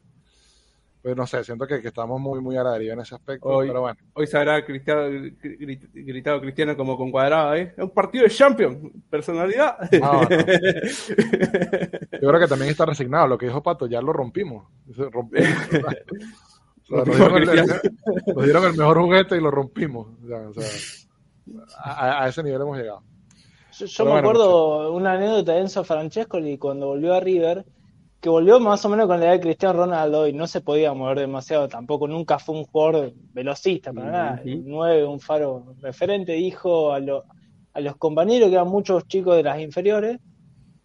Pues 1.01 1.15
no 1.17 1.25
sé, 1.25 1.43
siento 1.43 1.65
que, 1.65 1.81
que 1.81 1.87
estamos 1.87 2.21
muy, 2.21 2.39
muy 2.41 2.55
a 2.57 2.63
la 2.63 2.73
deriva 2.73 2.93
en 2.93 2.99
ese 2.99 3.15
aspecto, 3.15 3.47
Hoy- 3.49 3.67
pero 3.67 3.81
bueno. 3.81 3.97
Hoy 4.13 4.27
se 4.27 4.37
habrá 4.37 4.61
gritado, 4.61 5.09
grit- 5.09 5.89
gritado 5.93 6.39
Cristiano 6.41 6.77
como 6.77 6.95
con 6.95 7.09
cuadrado, 7.11 7.55
¿eh? 7.55 7.73
Es 7.75 7.83
un 7.83 7.89
partido 7.89 8.23
de 8.23 8.29
Champions, 8.29 8.77
personalidad. 9.09 9.77
No, 9.99 10.21
no. 10.21 10.29
Yo 10.29 12.27
creo 12.29 12.39
que 12.39 12.47
también 12.47 12.69
está 12.71 12.85
resignado. 12.85 13.27
Lo 13.27 13.37
que 13.37 13.47
dijo 13.47 13.63
Pato, 13.63 13.87
ya 13.87 14.01
lo 14.01 14.13
rompimos. 14.13 14.67
Rompimos. 14.95 15.49
O 16.91 17.05
sea, 17.05 17.05
nos, 17.05 17.17
dieron 17.17 17.37
el, 17.37 17.45
nos 18.35 18.43
dieron 18.43 18.65
el 18.65 18.73
mejor 18.77 19.01
juguete 19.01 19.37
y 19.37 19.41
lo 19.41 19.49
rompimos. 19.49 20.07
O 20.23 20.27
sea, 20.27 20.49
o 20.49 20.53
sea, 20.53 21.63
a, 21.83 22.23
a 22.25 22.27
ese 22.29 22.43
nivel 22.43 22.61
hemos 22.61 22.77
llegado. 22.77 23.01
Yo, 23.79 24.03
me 24.05 24.11
bueno, 24.11 24.29
acuerdo 24.29 24.93
una 24.93 25.13
anécdota 25.13 25.53
de 25.53 25.59
Enzo 25.61 25.83
Francescoli 25.83 26.57
cuando 26.57 26.87
volvió 26.87 27.13
a 27.15 27.19
River, 27.21 27.65
que 28.22 28.30
volvió 28.30 28.59
más 28.59 28.86
o 28.86 28.89
menos 28.89 29.07
con 29.07 29.19
la 29.19 29.26
edad 29.28 29.34
de 29.34 29.39
Cristiano 29.41 29.80
Ronaldo 29.80 30.28
y 30.28 30.34
no 30.34 30.47
se 30.47 30.61
podía 30.61 30.93
mover 30.93 31.19
demasiado 31.19 31.67
tampoco, 31.67 32.07
nunca 32.07 32.39
fue 32.39 32.55
un 32.55 32.65
jugador 32.65 33.13
velocista 33.34 33.93
para 33.93 34.11
nada, 34.11 34.41
el 34.43 34.63
9, 34.65 35.05
un 35.05 35.19
faro 35.19 35.76
referente, 35.82 36.34
dijo 36.34 36.93
a, 36.93 36.99
lo- 36.99 37.26
a 37.74 37.82
los 37.82 37.97
compañeros 37.97 38.49
que 38.49 38.55
eran 38.55 38.67
muchos 38.67 39.07
chicos 39.07 39.36
de 39.38 39.43
las 39.43 39.59
inferiores, 39.59 40.19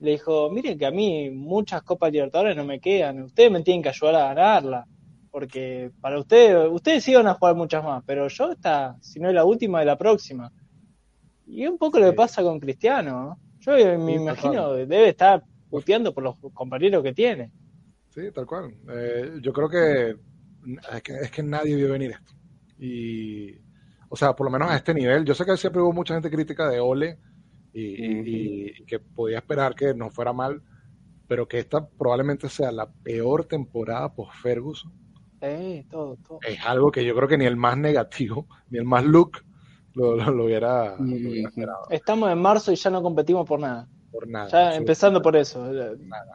le 0.01 0.13
dijo, 0.13 0.51
miren 0.51 0.79
que 0.79 0.87
a 0.87 0.91
mí 0.93 1.31
muchas 1.31 1.83
Copas 1.83 2.13
Libertadores 2.13 2.57
no 2.57 2.65
me 2.65 2.81
quedan, 2.81 3.23
ustedes 3.25 3.51
me 3.53 3.63
tienen 3.63 3.83
que 3.83 3.91
ayudar 3.91 4.17
a 4.17 4.35
ganarla, 4.35 4.87
porque 5.31 5.93
para 6.01 6.19
ustedes, 6.21 6.69
ustedes 6.71 7.05
sí 7.05 7.15
van 7.15 7.29
a 7.29 7.35
jugar 7.35 7.55
muchas 7.57 7.85
más, 7.85 8.03
pero 8.07 8.29
yo 8.29 8.53
esta, 8.53 8.97
si 9.01 9.21
no 9.21 9.29
es 9.29 9.35
la 9.35 9.45
última, 9.45 9.81
es 9.81 9.87
la 9.87 9.99
próxima. 9.99 10.53
Y 11.47 11.67
un 11.67 11.79
poco 11.79 11.99
lo 11.99 12.07
que 12.07 12.13
pasa 12.13 12.43
con 12.43 12.61
Cristiano, 12.61 13.23
¿no? 13.25 13.41
Yo 13.61 13.99
me 13.99 14.15
Sí, 14.15 14.15
imagino 14.15 14.73
total. 14.73 14.89
debe 14.89 15.09
estar 15.11 15.43
puteando 15.71 16.13
por 16.15 16.25
los 16.25 16.37
compañeros 16.55 17.03
que 17.03 17.13
tiene. 17.13 17.51
Sí, 18.11 18.23
tal 18.33 18.47
cual. 18.47 18.75
Eh, 18.89 19.39
yo 19.43 19.53
creo 19.53 19.69
que 19.69 20.11
es, 20.95 21.03
que 21.03 21.13
es 21.23 21.31
que 21.31 21.43
nadie 21.43 21.77
vio 21.77 21.93
venir 21.93 22.13
esto. 22.13 22.33
Y, 22.79 23.53
o 24.09 24.17
sea, 24.17 24.35
por 24.35 24.47
lo 24.47 24.51
menos 24.51 24.71
a 24.71 24.77
este 24.77 24.95
nivel, 24.95 25.25
yo 25.25 25.35
sé 25.35 25.45
que 25.45 25.57
siempre 25.57 25.83
hubo 25.83 25.93
mucha 25.93 26.15
gente 26.15 26.31
crítica 26.31 26.69
de 26.69 26.81
Ole 26.81 27.19
y, 27.73 27.81
y- 27.83 28.73
y 28.79 28.85
que 28.87 28.99
podía 29.01 29.39
esperar 29.39 29.75
que 29.75 29.93
no 29.95 30.11
fuera 30.11 30.33
mal, 30.33 30.63
pero 31.29 31.47
que 31.49 31.59
esta 31.59 31.87
probablemente 31.87 32.49
sea 32.49 32.73
la 32.73 32.91
peor 32.91 33.45
temporada 33.45 34.15
post 34.15 34.33
Ferguson. 34.41 34.93
Eh, 35.43 35.85
todo, 35.91 36.17
todo. 36.27 36.39
Es 36.49 36.65
algo 36.65 36.91
que 36.91 37.05
yo 37.05 37.15
creo 37.15 37.29
que 37.29 37.37
ni 37.37 37.45
el 37.45 37.57
más 37.57 37.77
negativo, 37.77 38.47
ni 38.71 38.79
el 38.79 38.85
más 38.85 39.05
look 39.05 39.43
lo, 39.95 40.15
lo- 40.17 40.31
lo 40.31 40.45
hubiera, 40.45 40.97
lo 40.99 41.05
hubiera 41.05 41.49
esperado. 41.49 41.87
Estamos 41.91 42.31
en 42.31 42.39
marzo 42.39 42.73
y 42.73 42.77
ya 42.77 42.91
no 42.91 43.03
competimos 43.03 43.47
por 43.47 43.61
nada. 43.61 43.89
Por 44.19 44.29
nada. 44.29 44.49
Ya 44.49 44.75
empezando 44.77 45.21
por 45.23 45.37
eso. 45.37 45.69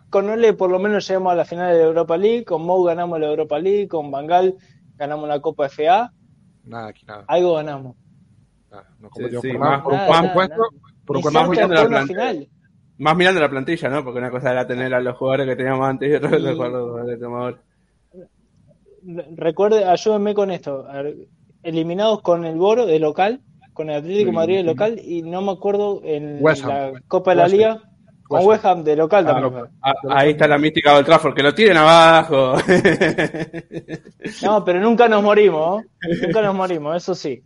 Con 0.09 0.29
Ole 0.29 0.53
por 0.53 0.69
lo 0.69 0.77
menos 0.79 1.07
llegamos 1.07 1.33
a 1.33 1.35
la 1.35 1.45
final 1.45 1.71
de 1.73 1.79
la 1.79 1.85
Europa 1.85 2.15
League, 2.17 2.45
con 2.45 2.61
Mou 2.63 2.83
ganamos 2.83 3.19
la 3.19 3.27
Europa 3.27 3.57
League, 3.59 3.87
con 3.87 4.11
Bangal 4.11 4.55
ganamos 4.97 5.27
la 5.27 5.39
Copa 5.39 5.67
FA, 5.67 6.13
Nada, 6.63 6.87
aquí 6.89 7.05
nada. 7.07 7.25
algo 7.27 7.55
ganamos. 7.55 7.95
nada. 8.69 8.87
No 8.99 9.07
Sí, 9.07 9.13
competimos 9.13 9.41
sí, 9.41 9.51
por, 9.51 9.59
más- 9.59 9.83
nada, 9.87 10.21
nada, 10.21 10.33
puesto. 10.33 10.61
Por 11.05 11.17
mirando 11.49 11.73
la 11.73 11.87
plantilla. 11.87 12.33
Más 12.99 13.17
mirando 13.17 13.41
la 13.41 13.49
plantilla, 13.49 13.89
¿no? 13.89 14.03
Porque 14.03 14.19
una 14.19 14.29
cosa 14.29 14.51
era 14.51 14.67
tener 14.67 14.93
a 14.93 14.99
los 15.01 15.17
jugadores 15.17 15.47
que 15.47 15.55
teníamos 15.55 15.89
antes 15.89 16.07
y 16.11 16.13
otra 16.13 16.37
Y- 16.37 16.41
los 16.41 16.55
jugadores 16.55 17.05
que 17.09 17.17
tenemos 17.17 17.41
ahora. 17.41 17.57
Recuerde, 19.35 19.85
ayúdenme 19.85 20.33
con 20.35 20.51
esto. 20.51 20.85
Eliminados 21.63 22.21
con 22.21 22.45
el 22.45 22.55
Boro 22.57 22.85
de 22.85 22.99
local, 22.99 23.41
con 23.73 23.89
el 23.89 23.98
Atlético 23.98 24.27
de 24.31 24.35
Madrid 24.35 24.57
de 24.57 24.64
local, 24.64 24.99
y 25.03 25.22
no 25.23 25.41
me 25.41 25.52
acuerdo 25.52 26.02
en 26.03 26.38
West 26.39 26.64
Ham. 26.64 26.69
la 26.69 26.91
Copa 27.07 27.31
de 27.31 27.35
la 27.38 27.43
West. 27.43 27.56
Liga, 27.56 27.81
con 28.27 28.39
West 28.39 28.45
Ham. 28.45 28.48
West 28.48 28.65
Ham 28.65 28.84
de 28.84 28.95
local 28.95 29.26
Ah, 29.27 29.34
también. 29.34 29.65
Ah, 29.81 29.93
ahí 30.10 30.31
está 30.31 30.48
la 30.48 30.57
mística 30.57 30.95
del 30.95 31.06
Trafford, 31.06 31.34
que 31.35 31.43
lo 31.43 31.53
tiren 31.53 31.77
abajo. 31.77 32.53
No, 34.43 34.64
pero 34.65 34.80
nunca 34.80 35.07
nos 35.07 35.23
morimos, 35.23 35.84
¿no? 35.84 36.18
nunca 36.27 36.41
nos 36.41 36.56
morimos, 36.56 36.95
eso 36.95 37.15
sí. 37.15 37.43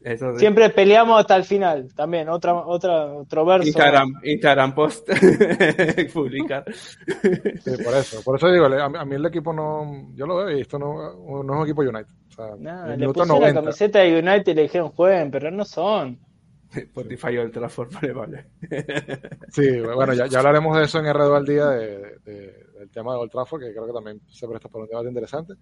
Eso 0.00 0.32
sí. 0.34 0.38
Siempre 0.40 0.70
peleamos 0.70 1.18
hasta 1.20 1.34
el 1.36 1.44
final, 1.44 1.92
también, 1.94 2.28
otra, 2.28 2.54
otra, 2.54 3.06
otro 3.14 3.44
verso. 3.44 3.66
Instagram, 3.66 4.20
Instagram 4.22 4.74
post 4.74 5.08
publicar. 6.14 6.64
Sí, 6.72 7.70
por 7.84 7.94
eso. 7.94 8.22
Por 8.24 8.36
eso 8.36 8.50
digo, 8.50 8.66
a 8.66 8.88
mí, 8.88 8.98
a 8.98 9.04
mí 9.04 9.14
el 9.16 9.26
equipo 9.26 9.52
no. 9.52 10.10
Yo 10.14 10.26
lo 10.26 10.36
veo 10.36 10.56
y 10.56 10.60
esto 10.60 10.78
no, 10.78 11.42
no 11.42 11.52
es 11.54 11.58
un 11.60 11.64
equipo 11.64 11.82
United. 11.82 12.06
O 12.28 12.30
sea, 12.30 12.54
Nah, 12.58 12.94
le 12.96 13.06
pusieron 13.06 13.28
90. 13.28 13.46
la 13.48 13.54
camiseta 13.60 13.98
de 13.98 14.18
United 14.18 14.52
y 14.52 14.54
le 14.54 14.62
dijeron 14.62 14.90
jueguen, 14.90 15.30
pero 15.30 15.50
no 15.50 15.64
son. 15.64 16.18
Spotify 16.70 17.38
Old 17.38 17.52
Trafford, 17.52 17.92
vale, 17.94 18.12
vale. 18.12 18.46
Sí, 19.48 19.80
bueno, 19.80 20.12
ya, 20.12 20.26
ya 20.26 20.38
hablaremos 20.38 20.76
de 20.76 20.84
eso 20.84 20.98
en 21.00 21.06
R2 21.06 21.36
al 21.36 21.44
día, 21.46 21.66
de, 21.70 22.18
de- 22.24 22.68
del 22.78 22.90
tema 22.90 23.12
de 23.14 23.18
Old 23.18 23.30
Trafford, 23.32 23.62
que 23.62 23.72
creo 23.72 23.86
que 23.86 23.92
también 23.92 24.20
se 24.28 24.46
presta 24.46 24.68
para 24.68 24.84
un 24.84 24.88
debate 24.90 25.08
interesante. 25.08 25.54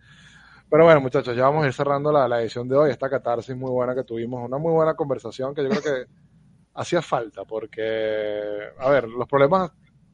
Pero 0.69 0.85
bueno, 0.85 1.01
muchachos, 1.01 1.37
ya 1.37 1.45
vamos 1.45 1.65
a 1.65 1.69
ir 1.69 1.73
cerrando 1.73 2.11
la, 2.13 2.27
la 2.29 2.41
edición 2.43 2.69
de 2.69 2.77
hoy, 2.77 2.91
esta 2.91 3.09
catarsis 3.09 3.57
muy 3.57 3.71
buena 3.71 3.95
que 3.95 4.05
tuvimos, 4.05 4.45
una 4.45 4.59
muy 4.59 4.73
buena 4.73 4.95
conversación 4.95 5.55
que 5.55 5.63
yo 5.63 5.69
creo 5.71 5.83
que 5.83 6.11
hacía 6.75 7.03
falta, 7.03 7.45
porque, 7.45 7.83
a 8.79 8.91
ver, 8.91 9.09
los 9.09 9.29
problemas 9.29 9.71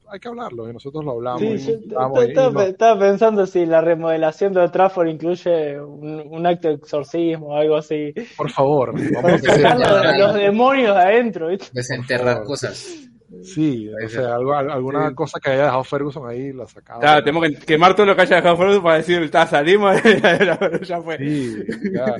hay 0.08 0.20
que 0.20 0.28
hablarlos 0.28 0.68
y 0.68 0.72
nosotros 0.74 1.02
lo 1.04 1.12
hablamos. 1.12 1.40
Sí, 1.40 1.46
y 1.46 1.58
yo 1.58 1.72
estaba, 1.72 2.52
no- 2.52 2.60
estaba 2.60 3.00
pensando 3.00 3.46
si 3.46 3.64
la 3.64 3.80
remodelación 3.80 4.52
de 4.52 4.60
Old 4.60 4.70
Trafford 4.72 5.08
incluye 5.08 5.80
un, 5.80 6.22
un 6.30 6.46
acto 6.46 6.68
de 6.68 6.74
exorcismo 6.74 7.48
o 7.48 7.56
algo 7.56 7.76
así. 7.76 8.12
por 8.36 8.50
favor, 8.50 8.92
vamos 9.14 9.22
Para 9.22 9.34
a 9.36 9.38
sacar 9.38 9.78
hacer- 9.78 10.18
los, 10.18 10.18
los 10.18 10.34
demonios 10.34 10.94
de 10.94 11.00
adentro, 11.02 11.48
¿viste? 11.48 11.68
Desenterrar 11.72 12.44
cosas. 12.44 13.08
Sí, 13.42 13.88
o 13.88 14.08
sea, 14.08 14.34
algo- 14.36 14.54
alguna 14.54 15.08
Sí. 15.08 15.14
cosa 15.14 15.40
que 15.40 15.50
haya 15.50 15.64
dejado 15.64 15.84
Ferguson 15.84 16.28
ahí, 16.28 16.52
la 16.52 16.66
sacaba. 16.66 17.00
Claro, 17.00 17.24
tenemos 17.24 17.48
que 17.48 17.56
quemar 17.66 17.94
todo 17.94 18.06
lo 18.06 18.14
que 18.16 18.22
haya 18.22 18.36
dejado 18.36 18.56
Ferguson 18.56 18.82
para 18.82 18.96
decir, 18.96 19.22
está, 19.22 19.46
salimos, 19.46 19.96
ya 20.88 21.00
fue. 21.02 21.18
Sí, 21.18 21.56
ya, 21.92 22.16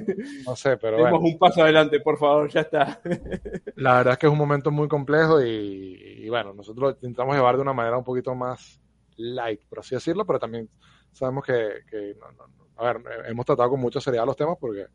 no 0.47 0.57
sé, 0.57 0.77
pero 0.77 0.97
Demos 0.97 1.11
bueno. 1.13 1.27
un 1.27 1.39
paso 1.39 1.63
adelante, 1.63 2.01
por 2.01 2.19
favor, 2.19 2.49
ya 2.51 2.61
está. 2.63 3.01
La 3.77 3.97
verdad 3.99 4.13
es 4.15 4.19
que 4.19 4.27
es 4.27 4.33
un 4.33 4.39
momento 4.39 4.71
muy 4.71 4.89
complejo 4.89 5.41
y, 5.43 5.97
y 6.25 6.29
bueno, 6.29 6.53
nosotros 6.55 6.83
lo 6.83 6.91
intentamos 6.91 7.35
llevar 7.37 7.57
de 7.57 7.63
una 7.63 7.73
manera 7.73 7.97
un 7.99 8.05
poquito 8.05 8.35
más 8.35 8.81
light, 9.17 9.61
por 9.69 9.81
así 9.81 9.95
decirlo, 9.95 10.25
pero 10.27 10.39
también 10.39 10.69
sabemos 11.13 11.45
que, 11.45 11.81
que 11.89 12.15
no- 12.19 12.33
no- 12.33 12.47
no- 12.49 12.63
a 12.77 12.93
ver, 12.93 13.03
hemos 13.29 13.45
tratado 13.47 13.71
con 13.71 13.81
mucha 13.81 14.01
seriedad 14.01 14.25
los 14.27 14.37
temas 14.37 14.57
porque 14.59 14.87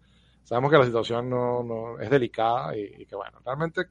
sabemos 0.43 0.71
que 0.71 0.77
la 0.77 0.85
situación 0.85 1.29
no, 1.29 1.63
no- 1.63 1.99
es 1.99 2.09
delicada 2.09 2.75
y, 2.75 2.81
y 2.97 3.05
que 3.05 3.15
bueno, 3.15 3.39
realmente, 3.45 3.83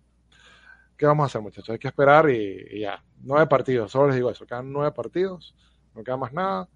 ¿qué 0.96 1.06
vamos 1.06 1.24
a 1.24 1.26
hacer 1.26 1.40
muchachos? 1.40 1.70
Hay 1.70 1.78
que 1.78 1.88
esperar 1.88 2.28
y, 2.30 2.66
y 2.70 2.80
ya, 2.80 3.02
nueve 3.22 3.46
partidos, 3.46 3.90
solo 3.92 4.06
les 4.08 4.16
digo 4.16 4.30
eso, 4.30 4.46
quedan 4.46 4.72
nueve 4.72 4.92
partidos, 4.92 5.54
no 5.94 6.02
queda 6.02 6.16
más 6.16 6.32
nada, 6.32 6.68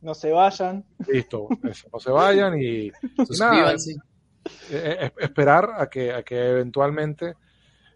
No 0.00 0.14
se 0.14 0.30
vayan. 0.30 0.84
listo, 1.06 1.48
eso, 1.64 1.88
no 1.92 1.98
se 1.98 2.10
vayan 2.10 2.58
y, 2.60 2.86
y 2.86 2.92
nada, 3.38 3.72
eh, 3.72 4.98
eh, 5.00 5.10
esperar 5.18 5.70
a 5.76 5.88
que, 5.88 6.12
a 6.12 6.22
que 6.22 6.36
eventualmente 6.50 7.34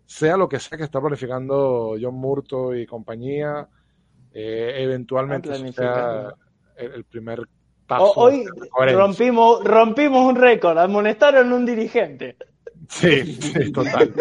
sea 0.06 0.36
lo 0.36 0.48
que 0.48 0.58
sea 0.58 0.76
que 0.76 0.84
está 0.84 1.00
planificando 1.00 1.96
John 2.00 2.14
Murto 2.14 2.74
y 2.74 2.84
compañía, 2.86 3.68
eh, 4.32 4.74
eventualmente 4.78 5.54
sea 5.72 6.32
el, 6.76 6.92
el 6.92 7.04
primer 7.04 7.40
O- 7.40 7.44
paso. 7.86 8.14
hoy 8.16 8.44
rompimos, 8.92 9.64
rompimos 9.64 10.24
un 10.28 10.36
récord, 10.36 10.78
amonestaron 10.78 11.52
un 11.52 11.64
dirigente. 11.66 12.36
Sí, 12.90 13.24
sí, 13.40 13.72
total. 13.72 14.12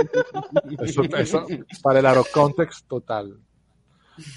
Eso, 0.79 1.01
eso, 1.03 1.47
para 1.81 1.99
el 1.99 2.05
Aro 2.05 2.23
Context, 2.31 2.87
total. 2.87 3.37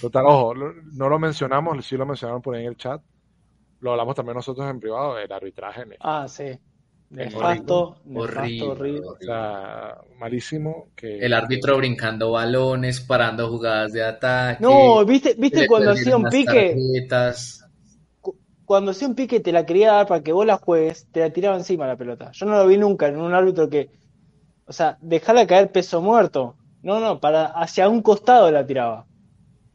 Total, 0.00 0.24
ojo, 0.26 0.54
no 0.54 1.08
lo 1.08 1.18
mencionamos, 1.18 1.84
sí 1.84 1.96
lo 1.96 2.06
mencionaron 2.06 2.40
por 2.42 2.54
ahí 2.54 2.62
en 2.62 2.68
el 2.70 2.76
chat. 2.76 3.00
Lo 3.80 3.92
hablamos 3.92 4.14
también 4.14 4.36
nosotros 4.36 4.68
en 4.68 4.80
privado, 4.80 5.18
el 5.18 5.30
arbitraje. 5.30 5.84
ne- 5.86 5.96
Ah, 6.00 6.26
sí. 6.28 6.58
Nefasto, 7.10 7.98
nefasto, 8.06 8.40
Horrible, 8.40 8.70
horrible. 8.70 9.00
O 9.06 9.16
sea, 9.20 9.98
malísimo. 10.18 10.88
Que, 10.96 11.18
El 11.18 11.34
árbitro 11.34 11.76
brincando 11.76 12.32
balones, 12.32 13.00
parando 13.00 13.48
jugadas 13.48 13.92
de 13.92 14.02
ataque. 14.02 14.62
No, 14.62 15.04
¿viste, 15.04 15.34
viste 15.36 15.60
le 15.60 15.66
cuando 15.66 15.90
hacía 15.90 16.16
un 16.16 16.24
pique? 16.24 16.74
tarjetas. 16.74 17.64
Cuando 18.64 18.92
hacía 18.92 19.08
un 19.08 19.14
pique 19.14 19.40
te 19.40 19.52
la 19.52 19.66
quería 19.66 19.92
dar 19.92 20.06
para 20.06 20.22
que 20.22 20.32
vos 20.32 20.46
la 20.46 20.56
juegues, 20.56 21.06
te 21.12 21.20
la 21.20 21.30
tiraba 21.30 21.56
encima 21.56 21.86
la 21.86 21.96
pelota. 21.96 22.30
Yo 22.32 22.46
no 22.46 22.52
lo 22.56 22.66
vi 22.66 22.78
nunca 22.78 23.08
en 23.08 23.18
un 23.18 23.34
árbitro 23.34 23.68
que, 23.68 23.90
o 24.66 24.72
sea, 24.72 24.98
dejarla 25.00 25.46
caer 25.46 25.70
peso 25.72 26.00
muerto. 26.00 26.56
No, 26.82 26.98
no, 27.00 27.20
para 27.20 27.46
hacia 27.46 27.88
un 27.88 28.02
costado 28.02 28.50
la 28.50 28.66
tiraba. 28.66 29.06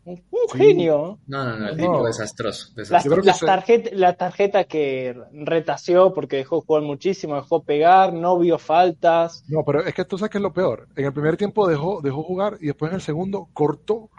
Un, 0.03 0.17
Sí. 0.53 0.57
genio. 0.57 1.19
No, 1.27 1.43
no, 1.43 1.57
no, 1.57 1.67
el 1.69 1.75
No. 1.77 1.83
tipo 1.83 2.05
desastroso. 2.05 2.67
Las, 2.75 2.89
desastroso. 2.89 3.21
Las 3.25 3.39
se- 3.39 3.45
tarjetas, 3.45 3.93
la 3.93 4.13
tarjeta 4.13 4.63
que 4.63 5.13
retació 5.33 6.13
porque 6.13 6.37
dejó 6.37 6.61
jugar 6.61 6.83
muchísimo, 6.83 7.35
dejó 7.35 7.63
pegar, 7.63 8.13
no 8.13 8.37
vio 8.39 8.57
faltas. 8.57 9.43
No, 9.49 9.63
pero 9.65 9.83
es 9.83 9.93
que 9.93 10.05
tú 10.05 10.17
sabes 10.17 10.31
que 10.31 10.37
es 10.37 10.41
lo 10.41 10.53
peor. 10.53 10.87
En 10.95 11.05
el 11.05 11.11
primer 11.13 11.35
tiempo 11.35 11.67
dejó, 11.67 11.99
dejó 12.01 12.23
jugar 12.23 12.57
y 12.61 12.67
después 12.67 12.89
en 12.91 12.95
el 12.95 13.01
segundo 13.01 13.49
cortó 13.53 14.09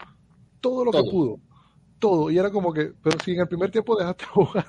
todo 0.61 0.85
lo 0.85 0.91
que 0.93 1.03
pudo. 1.11 1.39
Todo. 1.99 2.31
Y 2.31 2.39
era 2.39 2.51
como 2.51 2.73
que, 2.73 2.93
pero 3.03 3.19
si 3.25 3.33
en 3.33 3.41
el 3.41 3.49
primer 3.49 3.71
tiempo 3.71 3.97
dejaste 3.99 4.25
jugar, 4.27 4.65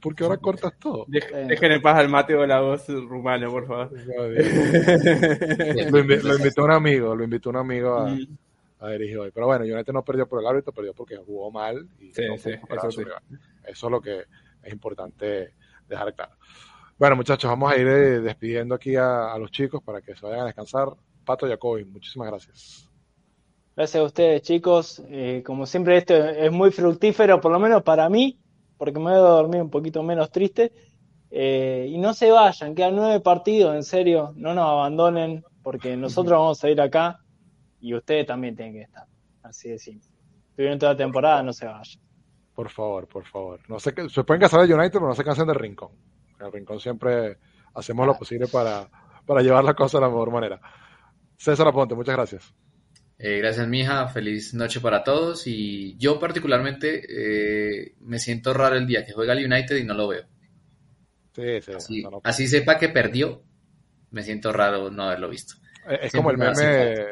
porque 0.00 0.24
ahora 0.24 0.36
cortas 0.36 0.72
todo. 0.78 1.06
Dej- 1.06 1.46
Dejen 1.48 1.72
en 1.72 1.82
paz 1.82 1.98
al 1.98 2.08
Mateo 2.08 2.46
la 2.46 2.60
voz 2.60 2.88
rumano, 2.88 3.50
por 3.50 3.66
favor. 3.66 3.90
Lo, 5.90 5.98
invi- 5.98 6.22
lo 6.22 6.36
invitó 6.36 6.64
un 6.64 6.70
amigo, 6.72 7.14
lo 7.16 7.24
invitó 7.24 7.50
un 7.50 7.56
amigo 7.56 7.96
a, 7.98 8.08
Mm. 8.10 8.26
a 8.80 8.90
dirigir 8.90 9.18
hoy. 9.18 9.30
Pero 9.32 9.46
bueno, 9.46 9.64
United 9.64 9.92
no 9.92 10.04
perdió 10.04 10.26
por 10.26 10.40
el 10.40 10.46
árbitro, 10.46 10.72
perdió 10.72 10.92
porque 10.94 11.16
jugó 11.16 11.50
mal 11.50 11.88
y 11.98 12.12
Sí, 12.12 12.22
no 12.28 12.36
sí, 12.36 12.50
eso 12.50 12.90
sí. 12.90 13.02
es 13.66 13.82
lo 13.82 14.00
que 14.00 14.24
es 14.62 14.72
importante 14.72 15.54
dejar 15.88 16.14
claro. 16.14 16.32
Bueno, 16.98 17.16
muchachos, 17.16 17.50
vamos 17.50 17.72
a 17.72 17.76
ir 17.76 17.86
eh, 17.86 18.20
despidiendo 18.20 18.74
aquí 18.74 18.94
a, 18.96 19.32
a 19.32 19.38
los 19.38 19.50
chicos 19.50 19.82
para 19.82 20.00
que 20.00 20.14
se 20.14 20.24
vayan 20.26 20.42
a 20.42 20.46
descansar. 20.46 20.88
Pato 21.24 21.48
Jacobi, 21.48 21.84
muchísimas 21.86 22.28
gracias. 22.28 22.88
Gracias 23.76 24.00
a 24.00 24.04
ustedes, 24.04 24.42
chicos. 24.42 25.02
Eh, 25.08 25.42
como 25.44 25.66
siempre, 25.66 25.96
esto 25.96 26.14
es 26.14 26.52
muy 26.52 26.70
fructífero, 26.70 27.40
por 27.40 27.50
lo 27.52 27.58
menos 27.58 27.82
para 27.82 28.08
mí, 28.08 28.38
porque 28.76 28.98
me 28.98 29.06
voy 29.06 29.14
a 29.14 29.18
dormir 29.18 29.62
un 29.62 29.70
poquito 29.70 30.02
menos 30.02 30.30
triste. 30.30 30.72
Eh, 31.30 31.86
y 31.90 31.98
no 31.98 32.14
se 32.14 32.30
vayan, 32.30 32.74
quedan 32.76 32.94
nueve 32.94 33.18
partidos, 33.20 33.74
en 33.74 33.82
serio, 33.82 34.32
no 34.36 34.54
nos 34.54 34.64
abandonen, 34.68 35.44
porque 35.62 35.96
nosotros 35.96 36.38
vamos 36.38 36.62
a 36.62 36.70
ir 36.70 36.80
acá 36.80 37.18
y 37.80 37.94
ustedes 37.94 38.26
también 38.26 38.54
tienen 38.54 38.74
que 38.74 38.82
estar. 38.82 39.06
Así 39.42 39.70
de 39.70 39.78
simple. 39.78 40.08
Estuvieron 40.50 40.78
toda 40.78 40.92
la 40.92 40.98
temporada, 40.98 41.42
no 41.42 41.52
se 41.52 41.66
vayan. 41.66 42.00
Por 42.54 42.70
favor, 42.70 43.08
por 43.08 43.24
favor. 43.24 43.58
No 43.68 43.80
sé 43.80 43.92
qué- 43.92 44.08
se 44.08 44.22
pueden 44.22 44.40
casar 44.40 44.64
de 44.64 44.72
United, 44.72 44.92
pero 44.92 45.08
no 45.08 45.14
se 45.16 45.24
cansen 45.24 45.48
del 45.48 45.56
Rincón. 45.56 45.90
El 46.38 46.52
Rincón 46.52 46.78
siempre 46.78 47.38
hacemos 47.74 48.06
lo 48.06 48.16
posible 48.16 48.46
para, 48.46 48.88
para 49.26 49.42
llevar 49.42 49.64
la 49.64 49.74
cosa 49.74 49.98
de 49.98 50.02
la 50.02 50.08
mejor 50.10 50.30
manera. 50.30 50.60
César 51.36 51.66
Aponte, 51.66 51.96
muchas 51.96 52.14
gracias. 52.14 52.54
Eh, 53.18 53.38
gracias, 53.38 53.66
mija. 53.68 54.08
Feliz 54.08 54.54
noche 54.54 54.80
para 54.80 55.04
todos. 55.04 55.46
Y 55.46 55.96
yo, 55.98 56.18
particularmente, 56.18 57.02
eh, 57.08 57.94
me 58.00 58.18
siento 58.18 58.52
raro 58.52 58.76
el 58.76 58.86
día 58.86 59.04
que 59.04 59.12
juega 59.12 59.32
el 59.34 59.44
United 59.50 59.76
y 59.76 59.84
no 59.84 59.94
lo 59.94 60.08
veo. 60.08 60.24
Sí, 61.34 61.60
sí. 61.62 61.72
Así, 61.72 62.02
no, 62.02 62.10
no. 62.10 62.20
así 62.24 62.46
sepa 62.46 62.78
que 62.78 62.88
perdió, 62.88 63.42
me 64.10 64.22
siento 64.22 64.52
raro 64.52 64.90
no 64.90 65.04
haberlo 65.04 65.28
visto. 65.28 65.54
Eh, 65.88 65.98
Es 66.02 66.12
siempre 66.12 66.18
como 66.18 66.30
el 66.30 66.38
meme, 66.38 67.04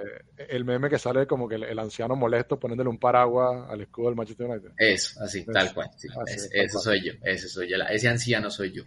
el 0.49 0.65
meme 0.65 0.89
que 0.89 0.99
sale 0.99 1.27
como 1.27 1.49
que 1.49 1.57
el, 1.57 1.65
el 1.65 1.79
anciano 1.79 2.15
molesto 2.17 2.59
poniéndole 2.59 2.89
un 2.89 2.99
paraguas 2.99 3.69
al 3.69 3.81
escudo 3.81 4.07
del 4.07 4.17
Manchester 4.17 4.47
United. 4.47 4.71
Eso, 4.79 5.21
así, 5.21 5.45
tal 5.45 5.75
cual. 5.75 5.91
sí, 5.97 6.09
así, 6.09 6.35
es- 6.35 6.51
tal 6.51 6.61
eso 6.61 6.73
cual. 6.75 6.85
soy 6.85 7.05
yo, 7.05 7.13
ese 7.25 7.49
soy 7.49 7.69
yo, 7.69 7.77
ese 7.91 8.09
anciano 8.09 8.51
soy 8.51 8.73
yo. 8.73 8.85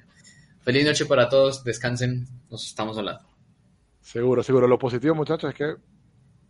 Feliz 0.61 0.85
noche 0.85 1.05
para 1.05 1.29
todos, 1.29 1.63
descansen, 1.63 2.27
nos 2.49 2.65
estamos 2.65 2.97
hablando. 2.97 3.29
Seguro, 4.01 4.41
seguro. 4.41 4.67
Lo 4.67 4.79
positivo, 4.79 5.13
muchachos, 5.15 5.49
es 5.51 5.55
que 5.55 5.75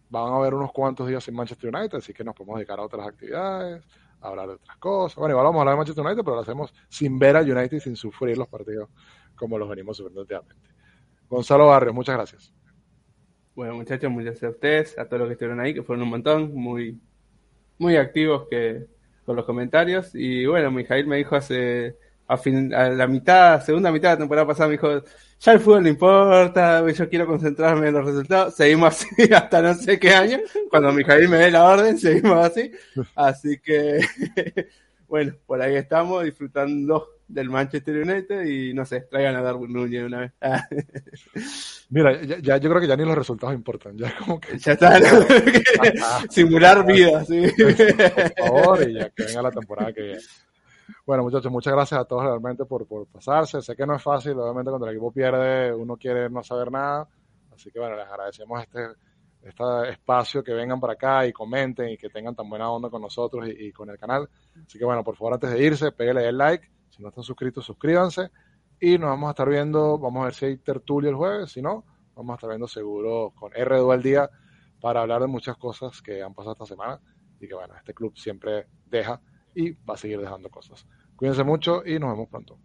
van 0.09 0.33
a 0.33 0.35
haber 0.37 0.53
unos 0.53 0.71
cuantos 0.71 1.07
días 1.07 1.23
sin 1.23 1.35
Manchester 1.35 1.73
United, 1.73 1.97
así 1.97 2.13
que 2.13 2.23
nos 2.23 2.35
podemos 2.35 2.57
dedicar 2.57 2.79
a 2.79 2.83
otras 2.83 3.07
actividades, 3.07 3.83
a 4.21 4.27
hablar 4.27 4.47
de 4.47 4.53
otras 4.55 4.77
cosas. 4.77 5.15
Bueno, 5.17 5.33
igual 5.33 5.45
vamos 5.45 5.59
a 5.59 5.61
hablar 5.61 5.73
de 5.73 5.77
Manchester 5.77 6.05
United, 6.05 6.23
pero 6.23 6.35
lo 6.35 6.41
hacemos 6.41 6.73
sin 6.89 7.19
ver 7.19 7.35
al 7.35 7.49
United 7.49 7.77
y 7.77 7.79
sin 7.79 7.95
sufrir 7.95 8.37
los 8.37 8.47
partidos 8.47 8.89
como 9.35 9.57
los 9.57 9.69
venimos 9.69 9.97
sufriendo 9.97 10.21
últimamente. 10.21 10.55
Gonzalo 11.29 11.67
Barrios, 11.67 11.93
muchas 11.93 12.15
gracias. 12.15 12.53
Bueno, 13.55 13.75
muchachos, 13.75 14.11
muchas 14.11 14.25
gracias 14.25 14.43
a 14.43 14.53
ustedes, 14.53 14.99
a 14.99 15.05
todos 15.05 15.19
los 15.19 15.27
que 15.27 15.33
estuvieron 15.33 15.59
ahí, 15.59 15.73
que 15.73 15.83
fueron 15.83 16.03
un 16.03 16.09
montón, 16.09 16.53
muy, 16.53 16.99
muy 17.77 17.95
activos 17.95 18.47
que, 18.49 18.85
con 19.25 19.35
los 19.35 19.45
comentarios. 19.45 20.13
Y 20.13 20.45
bueno, 20.45 20.71
Mijail 20.71 21.07
me 21.07 21.17
dijo 21.17 21.35
hace, 21.35 21.97
a, 22.27 22.37
fin, 22.37 22.73
a 22.73 22.89
la 22.89 23.07
mitad, 23.07 23.63
segunda 23.63 23.91
mitad 23.91 24.09
de 24.09 24.15
la 24.15 24.19
temporada 24.19 24.47
pasada, 24.47 24.67
me 24.67 24.73
dijo, 24.73 25.03
ya 25.39 25.51
el 25.51 25.59
fútbol 25.59 25.83
no 25.83 25.89
importa, 25.89 26.89
yo 26.91 27.09
quiero 27.09 27.27
concentrarme 27.27 27.87
en 27.89 27.93
los 27.93 28.05
resultados. 28.05 28.55
Seguimos 28.55 28.89
así 28.89 29.07
hasta 29.33 29.61
no 29.61 29.73
sé 29.75 29.99
qué 29.99 30.13
año. 30.13 30.39
Cuando 30.69 30.91
Mijail 30.91 31.29
me 31.29 31.37
dé 31.37 31.51
la 31.51 31.63
orden, 31.65 31.97
seguimos 31.97 32.37
así. 32.45 32.71
Así 33.15 33.59
que, 33.59 33.99
bueno, 35.07 35.33
por 35.45 35.61
ahí 35.61 35.75
estamos 35.75 36.23
disfrutando 36.23 37.09
del 37.27 37.49
Manchester 37.49 37.95
United 37.97 38.45
y 38.45 38.71
no 38.73 38.85
sé, 38.85 39.01
traigan 39.01 39.35
a 39.35 39.41
Darwin 39.41 39.73
Núñez 39.73 40.03
una 40.05 40.19
vez. 40.19 40.31
Mira, 41.89 42.21
ya, 42.21 42.37
ya- 42.39 42.57
yo 42.57 42.69
creo 42.69 42.81
que 42.81 42.87
ya 42.87 42.95
ni 42.95 43.03
los 43.05 43.15
resultados 43.17 43.53
importan, 43.55 43.97
ya 43.97 44.15
como 44.17 44.39
que, 44.39 44.57
Ya 44.57 44.73
está, 44.73 44.99
¿no? 44.99 45.07
Simular 46.29 46.85
vida, 46.85 47.23
sí. 47.25 47.41
por 47.57 48.47
favor, 48.47 48.89
y 48.89 48.93
ya 48.93 49.09
que 49.09 49.23
venga 49.25 49.41
la 49.43 49.51
temporada 49.51 49.93
que 49.93 50.01
viene. 50.01 50.19
Bueno, 51.05 51.21
muchachos, 51.21 51.51
muchas 51.51 51.71
gracias 51.71 51.99
a 52.01 52.05
todos 52.05 52.23
realmente 52.23 52.65
por, 52.65 52.87
por 52.87 53.05
pasarse. 53.05 53.61
Sé 53.61 53.75
que 53.75 53.85
no 53.85 53.95
es 53.95 54.01
fácil, 54.01 54.39
obviamente 54.39 54.71
cuando 54.71 54.87
el 54.87 54.93
equipo 54.93 55.11
pierde 55.11 55.71
uno 55.71 55.97
quiere 55.97 56.29
no 56.31 56.43
saber 56.43 56.71
nada, 56.71 57.07
Así 57.53 57.71
que 57.71 57.79
bueno, 57.79 57.95
les 57.95 58.07
agradecemos 58.07 58.61
este, 58.61 58.87
este 59.43 59.63
espacio, 59.91 60.43
que 60.43 60.51
vengan 60.51 60.79
para 60.79 60.93
acá 60.93 61.27
y 61.27 61.31
comenten 61.31 61.89
y 61.89 61.97
que 61.97 62.09
tengan 62.09 62.35
tan 62.35 62.49
buena 62.49 62.69
onda 62.71 62.89
con 62.89 63.01
nosotros 63.01 63.47
y, 63.47 63.67
y 63.67 63.71
con 63.71 63.89
el 63.89 63.99
canal. 63.99 64.27
Así 64.65 64.79
que 64.79 64.83
bueno, 64.83 65.03
por 65.03 65.15
favor, 65.15 65.35
antes 65.35 65.51
de 65.51 65.63
irse, 65.63 65.91
pégale 65.91 66.27
el 66.27 66.37
like. 66.37 66.69
Si 66.89 67.03
no 67.03 67.09
están 67.09 67.23
suscritos, 67.23 67.63
suscríbanse. 67.65 68.31
Y 68.81 68.97
nos 68.97 69.11
vamos 69.11 69.27
a 69.27 69.31
estar 69.31 69.47
viendo, 69.47 69.99
vamos 69.99 70.23
a 70.23 70.25
ver 70.25 70.33
si 70.33 70.45
hay 70.45 70.57
tertulia 70.57 71.11
el 71.11 71.15
jueves. 71.15 71.51
Si 71.51 71.61
no, 71.61 71.85
vamos 72.15 72.33
a 72.33 72.35
estar 72.35 72.49
viendo 72.49 72.67
seguro 72.67 73.31
con 73.35 73.51
R2 73.51 73.93
al 73.93 74.01
día 74.01 74.29
para 74.81 75.01
hablar 75.01 75.21
de 75.21 75.27
muchas 75.27 75.55
cosas 75.55 76.01
que 76.01 76.23
han 76.23 76.33
pasado 76.33 76.53
esta 76.53 76.65
semana. 76.65 76.99
Y 77.39 77.47
que 77.47 77.53
bueno, 77.53 77.75
este 77.77 77.93
club 77.93 78.17
siempre 78.17 78.67
deja 78.87 79.21
y 79.55 79.71
va 79.71 79.95
a 79.95 79.97
seguir 79.97 80.19
dejando 80.19 80.49
cosas. 80.49 80.85
Cuídense 81.15 81.43
mucho 81.43 81.85
y 81.85 81.97
nos 81.97 82.11
vemos 82.11 82.29
pronto. 82.29 82.59